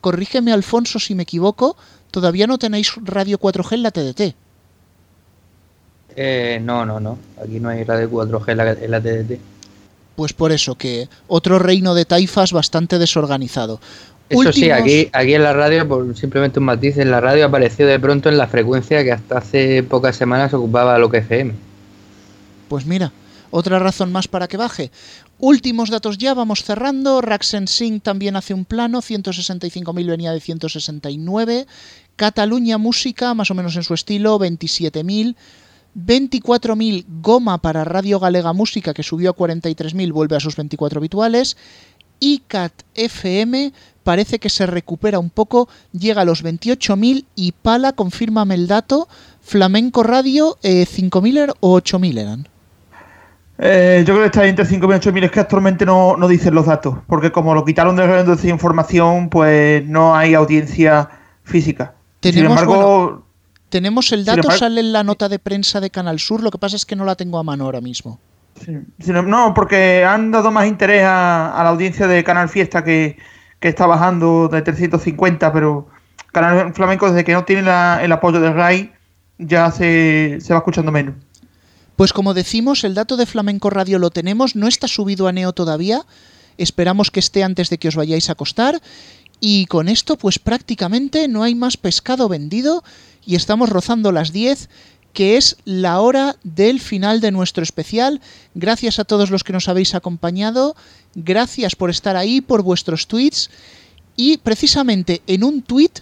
corrígeme 0.00 0.52
Alfonso 0.52 0.98
si 0.98 1.14
me 1.14 1.24
equivoco, 1.24 1.76
todavía 2.10 2.46
no 2.46 2.58
tenéis 2.58 2.92
Radio 3.02 3.38
4G 3.38 3.72
en 3.74 3.82
la 3.82 3.90
TDT. 3.90 4.34
Eh, 6.16 6.60
no, 6.62 6.84
no, 6.84 7.00
no. 7.00 7.18
Aquí 7.42 7.58
no 7.58 7.68
hay 7.68 7.84
radio 7.84 8.10
4G 8.10 8.50
en 8.50 8.56
la, 8.56 8.72
en 8.72 8.90
la 8.90 9.00
TDT. 9.00 9.40
Pues 10.16 10.32
por 10.34 10.52
eso, 10.52 10.74
que 10.74 11.08
otro 11.26 11.58
reino 11.58 11.94
de 11.94 12.04
taifas 12.04 12.52
bastante 12.52 12.98
desorganizado. 12.98 13.80
Eso 14.32 14.52
sí, 14.52 14.70
aquí, 14.70 15.08
aquí 15.12 15.34
en 15.34 15.42
la 15.42 15.52
radio, 15.52 15.86
por 15.86 16.16
simplemente 16.16 16.58
un 16.58 16.66
matiz, 16.66 16.98
en 16.98 17.10
la 17.10 17.20
radio 17.20 17.46
apareció 17.46 17.86
de 17.86 18.00
pronto 18.00 18.28
en 18.28 18.38
la 18.38 18.46
frecuencia 18.46 19.04
que 19.04 19.12
hasta 19.12 19.38
hace 19.38 19.82
pocas 19.82 20.16
semanas 20.16 20.54
ocupaba 20.54 20.98
lo 20.98 21.10
que 21.10 21.18
FM. 21.18 21.52
Pues 22.68 22.86
mira, 22.86 23.12
otra 23.50 23.78
razón 23.78 24.10
más 24.10 24.28
para 24.28 24.48
que 24.48 24.56
baje. 24.56 24.90
Últimos 25.38 25.90
datos 25.90 26.18
ya, 26.18 26.34
vamos 26.34 26.64
cerrando. 26.64 27.20
Raxen 27.20 27.68
Sync 27.68 28.02
también 28.02 28.36
hace 28.36 28.54
un 28.54 28.64
plano, 28.64 29.02
165.000 29.02 30.06
venía 30.06 30.32
de 30.32 30.40
169. 30.40 31.66
Cataluña 32.16 32.78
Música, 32.78 33.34
más 33.34 33.50
o 33.50 33.54
menos 33.54 33.76
en 33.76 33.82
su 33.82 33.92
estilo, 33.92 34.38
27.000. 34.38 35.36
24.000 35.94 37.04
Goma 37.20 37.58
para 37.58 37.84
Radio 37.84 38.18
Galega 38.18 38.54
Música, 38.54 38.94
que 38.94 39.02
subió 39.02 39.30
a 39.30 39.36
43.000, 39.36 40.12
vuelve 40.12 40.36
a 40.36 40.40
sus 40.40 40.56
24 40.56 40.98
habituales. 40.98 41.56
ICAT 42.20 42.72
FM 42.94 43.72
parece 44.02 44.38
que 44.38 44.48
se 44.50 44.66
recupera 44.66 45.18
un 45.18 45.30
poco, 45.30 45.68
llega 45.92 46.22
a 46.22 46.24
los 46.24 46.42
28.000 46.44 47.24
y 47.34 47.52
Pala, 47.52 47.92
confírmame 47.92 48.54
el 48.54 48.66
dato, 48.66 49.08
Flamenco 49.40 50.02
Radio, 50.02 50.58
eh, 50.62 50.86
5.000 50.86 51.36
er- 51.48 51.54
o 51.60 51.74
8.000 51.80 52.18
eran. 52.18 52.48
Eh, 53.58 53.98
yo 54.06 54.14
creo 54.14 54.20
que 54.22 54.26
está 54.26 54.46
entre 54.46 54.64
5.000 54.66 54.96
y 54.96 55.00
8.000. 55.00 55.24
Es 55.24 55.30
que 55.30 55.40
actualmente 55.40 55.86
no, 55.86 56.16
no 56.16 56.26
dicen 56.26 56.54
los 56.54 56.66
datos. 56.66 56.98
Porque 57.06 57.30
como 57.30 57.54
lo 57.54 57.64
quitaron 57.64 57.94
de 57.96 58.06
de 58.24 58.48
información, 58.48 59.28
pues 59.28 59.86
no 59.86 60.16
hay 60.16 60.34
audiencia 60.34 61.08
física. 61.44 61.94
Sin 62.22 62.32
Tenemos, 62.34 62.60
embargo, 62.60 63.02
bueno, 63.04 63.22
tenemos 63.68 64.10
el 64.12 64.20
sin 64.20 64.26
dato, 64.26 64.40
embargo- 64.40 64.58
sale 64.58 64.80
en 64.80 64.92
la 64.92 65.04
nota 65.04 65.28
de 65.28 65.38
prensa 65.38 65.80
de 65.80 65.90
Canal 65.90 66.18
Sur, 66.18 66.42
lo 66.42 66.50
que 66.50 66.58
pasa 66.58 66.76
es 66.76 66.86
que 66.86 66.96
no 66.96 67.04
la 67.04 67.14
tengo 67.14 67.38
a 67.38 67.42
mano 67.42 67.64
ahora 67.64 67.80
mismo. 67.80 68.18
Sin 68.64 68.86
No, 69.28 69.54
porque 69.54 70.04
han 70.04 70.30
dado 70.30 70.50
más 70.50 70.66
interés 70.66 71.04
a, 71.04 71.52
a 71.58 71.64
la 71.64 71.70
audiencia 71.70 72.06
de 72.06 72.22
Canal 72.24 72.48
Fiesta 72.48 72.82
que, 72.84 73.16
que 73.62 73.68
está 73.68 73.86
bajando 73.86 74.48
de 74.48 74.60
350, 74.60 75.52
pero 75.52 75.86
Canal 76.32 76.74
Flamenco 76.74 77.08
desde 77.08 77.24
que 77.24 77.32
no 77.32 77.44
tiene 77.44 77.60
el 77.60 78.12
apoyo 78.12 78.40
del 78.40 78.54
RAI 78.54 78.92
ya 79.38 79.70
se, 79.70 80.38
se 80.40 80.52
va 80.52 80.58
escuchando 80.58 80.90
menos. 80.90 81.14
Pues 81.94 82.12
como 82.12 82.34
decimos, 82.34 82.82
el 82.82 82.94
dato 82.94 83.16
de 83.16 83.24
Flamenco 83.24 83.70
Radio 83.70 84.00
lo 84.00 84.10
tenemos, 84.10 84.56
no 84.56 84.66
está 84.66 84.88
subido 84.88 85.28
a 85.28 85.32
Neo 85.32 85.52
todavía, 85.52 86.02
esperamos 86.58 87.12
que 87.12 87.20
esté 87.20 87.44
antes 87.44 87.70
de 87.70 87.78
que 87.78 87.86
os 87.86 87.94
vayáis 87.94 88.28
a 88.28 88.32
acostar 88.32 88.82
y 89.40 89.66
con 89.66 89.88
esto 89.88 90.18
pues 90.18 90.40
prácticamente 90.40 91.28
no 91.28 91.44
hay 91.44 91.54
más 91.54 91.76
pescado 91.76 92.28
vendido 92.28 92.82
y 93.24 93.36
estamos 93.36 93.70
rozando 93.70 94.10
las 94.10 94.32
10 94.32 94.70
que 95.12 95.36
es 95.36 95.56
la 95.64 96.00
hora 96.00 96.36
del 96.42 96.80
final 96.80 97.20
de 97.20 97.30
nuestro 97.30 97.62
especial. 97.62 98.20
Gracias 98.54 98.98
a 98.98 99.04
todos 99.04 99.30
los 99.30 99.44
que 99.44 99.52
nos 99.52 99.68
habéis 99.68 99.94
acompañado, 99.94 100.74
gracias 101.14 101.76
por 101.76 101.90
estar 101.90 102.16
ahí, 102.16 102.40
por 102.40 102.62
vuestros 102.62 103.06
tweets 103.06 103.50
y 104.16 104.38
precisamente 104.38 105.22
en 105.26 105.44
un 105.44 105.62
tweet 105.62 105.92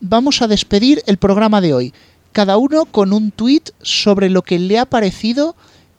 vamos 0.00 0.42
a 0.42 0.48
despedir 0.48 1.02
el 1.06 1.16
programa 1.16 1.60
de 1.60 1.74
hoy. 1.74 1.94
Cada 2.32 2.56
uno 2.56 2.84
con 2.84 3.12
un 3.12 3.30
tweet 3.30 3.62
sobre 3.80 4.28
lo 4.28 4.42
que 4.42 4.58
le 4.58 4.78
ha 4.78 4.86
parecido 4.86 5.54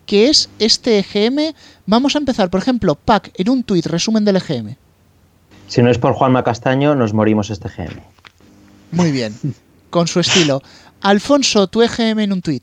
que 0.06 0.28
es 0.28 0.48
este 0.58 0.98
EGM. 0.98 1.54
Vamos 1.86 2.14
a 2.14 2.18
empezar, 2.18 2.48
por 2.48 2.60
ejemplo, 2.60 2.94
Pac, 2.94 3.32
en 3.34 3.50
un 3.50 3.64
tweet, 3.64 3.82
resumen 3.82 4.24
del 4.24 4.36
EGM. 4.36 4.76
Si 5.68 5.82
no 5.82 5.90
es 5.90 5.98
por 5.98 6.14
Juanma 6.14 6.44
Castaño, 6.44 6.94
nos 6.94 7.12
morimos 7.12 7.50
este 7.50 7.68
GM. 7.68 8.00
Muy 8.92 9.10
bien, 9.10 9.34
con 9.90 10.06
su 10.06 10.20
estilo. 10.20 10.62
Alfonso, 11.02 11.66
tu 11.68 11.82
EGM 11.82 12.20
en 12.20 12.32
un 12.32 12.42
tweet. 12.42 12.62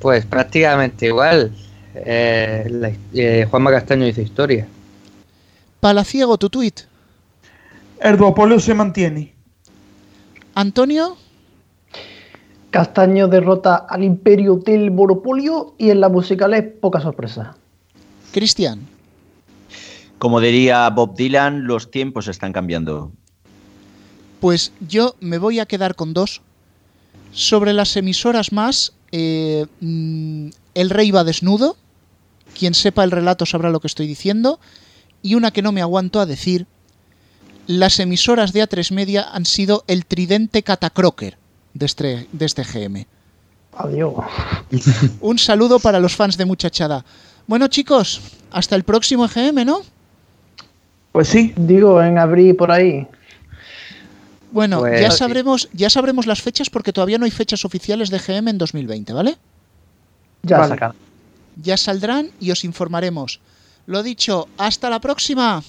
Pues 0.00 0.26
prácticamente 0.26 1.06
igual. 1.06 1.52
Eh, 1.94 2.66
la- 2.70 2.92
eh, 3.14 3.46
Juanma 3.50 3.70
Castaño 3.70 4.04
dice 4.04 4.22
historia. 4.22 4.66
Palaciego, 5.80 6.38
tu 6.38 6.48
tweet. 6.50 6.72
El 8.00 8.16
duopolio 8.16 8.58
se 8.60 8.74
mantiene. 8.74 9.32
Antonio, 10.54 11.16
Castaño 12.70 13.28
derrota 13.28 13.76
al 13.88 14.02
imperio 14.02 14.56
del 14.56 14.90
monopolio 14.90 15.74
y 15.78 15.90
en 15.90 16.00
la 16.00 16.08
musicales 16.08 16.64
poca 16.80 17.00
sorpresa. 17.00 17.54
Cristian, 18.32 18.80
Como 20.18 20.40
diría 20.40 20.88
Bob 20.90 21.14
Dylan, 21.16 21.64
los 21.66 21.90
tiempos 21.90 22.28
están 22.28 22.52
cambiando. 22.52 23.12
pues 24.40 24.72
yo 24.80 25.14
me 25.20 25.38
voy 25.38 25.60
a 25.60 25.66
quedar 25.66 25.94
con 25.94 26.14
dos. 26.14 26.40
Sobre 27.32 27.72
las 27.72 27.96
emisoras 27.96 28.52
más, 28.52 28.92
eh, 29.10 29.66
mm, 29.80 30.48
El 30.74 30.90
Rey 30.90 31.10
va 31.10 31.24
desnudo. 31.24 31.76
Quien 32.58 32.74
sepa 32.74 33.04
el 33.04 33.10
relato 33.10 33.46
sabrá 33.46 33.70
lo 33.70 33.80
que 33.80 33.86
estoy 33.86 34.06
diciendo. 34.06 34.60
Y 35.22 35.34
una 35.34 35.50
que 35.50 35.62
no 35.62 35.72
me 35.72 35.80
aguanto 35.80 36.20
a 36.20 36.26
decir. 36.26 36.66
Las 37.66 38.00
emisoras 38.00 38.52
de 38.52 38.62
A3 38.62 38.92
Media 38.92 39.26
han 39.32 39.46
sido 39.46 39.84
el 39.86 40.04
tridente 40.04 40.62
catacroker 40.62 41.38
de 41.74 41.86
este, 41.86 42.28
de 42.32 42.44
este 42.44 42.64
GM. 42.64 43.06
Adiós. 43.76 44.14
Un 45.20 45.38
saludo 45.38 45.78
para 45.78 46.00
los 46.00 46.14
fans 46.14 46.36
de 46.36 46.44
Muchachada. 46.44 47.04
Bueno, 47.46 47.68
chicos, 47.68 48.20
hasta 48.50 48.76
el 48.76 48.84
próximo 48.84 49.24
EGM, 49.24 49.64
¿no? 49.64 49.80
Pues 51.12 51.28
sí. 51.28 51.52
Digo, 51.56 52.02
en 52.02 52.18
abril 52.18 52.56
por 52.56 52.70
ahí. 52.70 53.06
Bueno, 54.52 54.80
Pues 54.80 55.00
ya 55.00 55.10
sí. 55.10 55.16
sabremos, 55.18 55.68
ya 55.72 55.88
sabremos 55.88 56.26
las 56.26 56.42
fechas 56.42 56.68
porque 56.68 56.92
todavía 56.92 57.18
no 57.18 57.24
hay 57.24 57.30
fechas 57.30 57.64
oficiales 57.64 58.10
de 58.10 58.18
GM 58.18 58.50
en 58.50 58.58
2020, 58.58 59.12
¿vale? 59.12 59.38
Ya 60.42 60.58
Vale. 60.58 60.78
Ya 61.56 61.76
saldrán 61.76 62.30
y 62.38 62.50
os 62.50 62.64
informaremos. 62.64 63.40
Lo 63.86 64.02
dicho, 64.02 64.48
hasta 64.58 64.90
la 64.90 65.00
próxima. 65.00 65.62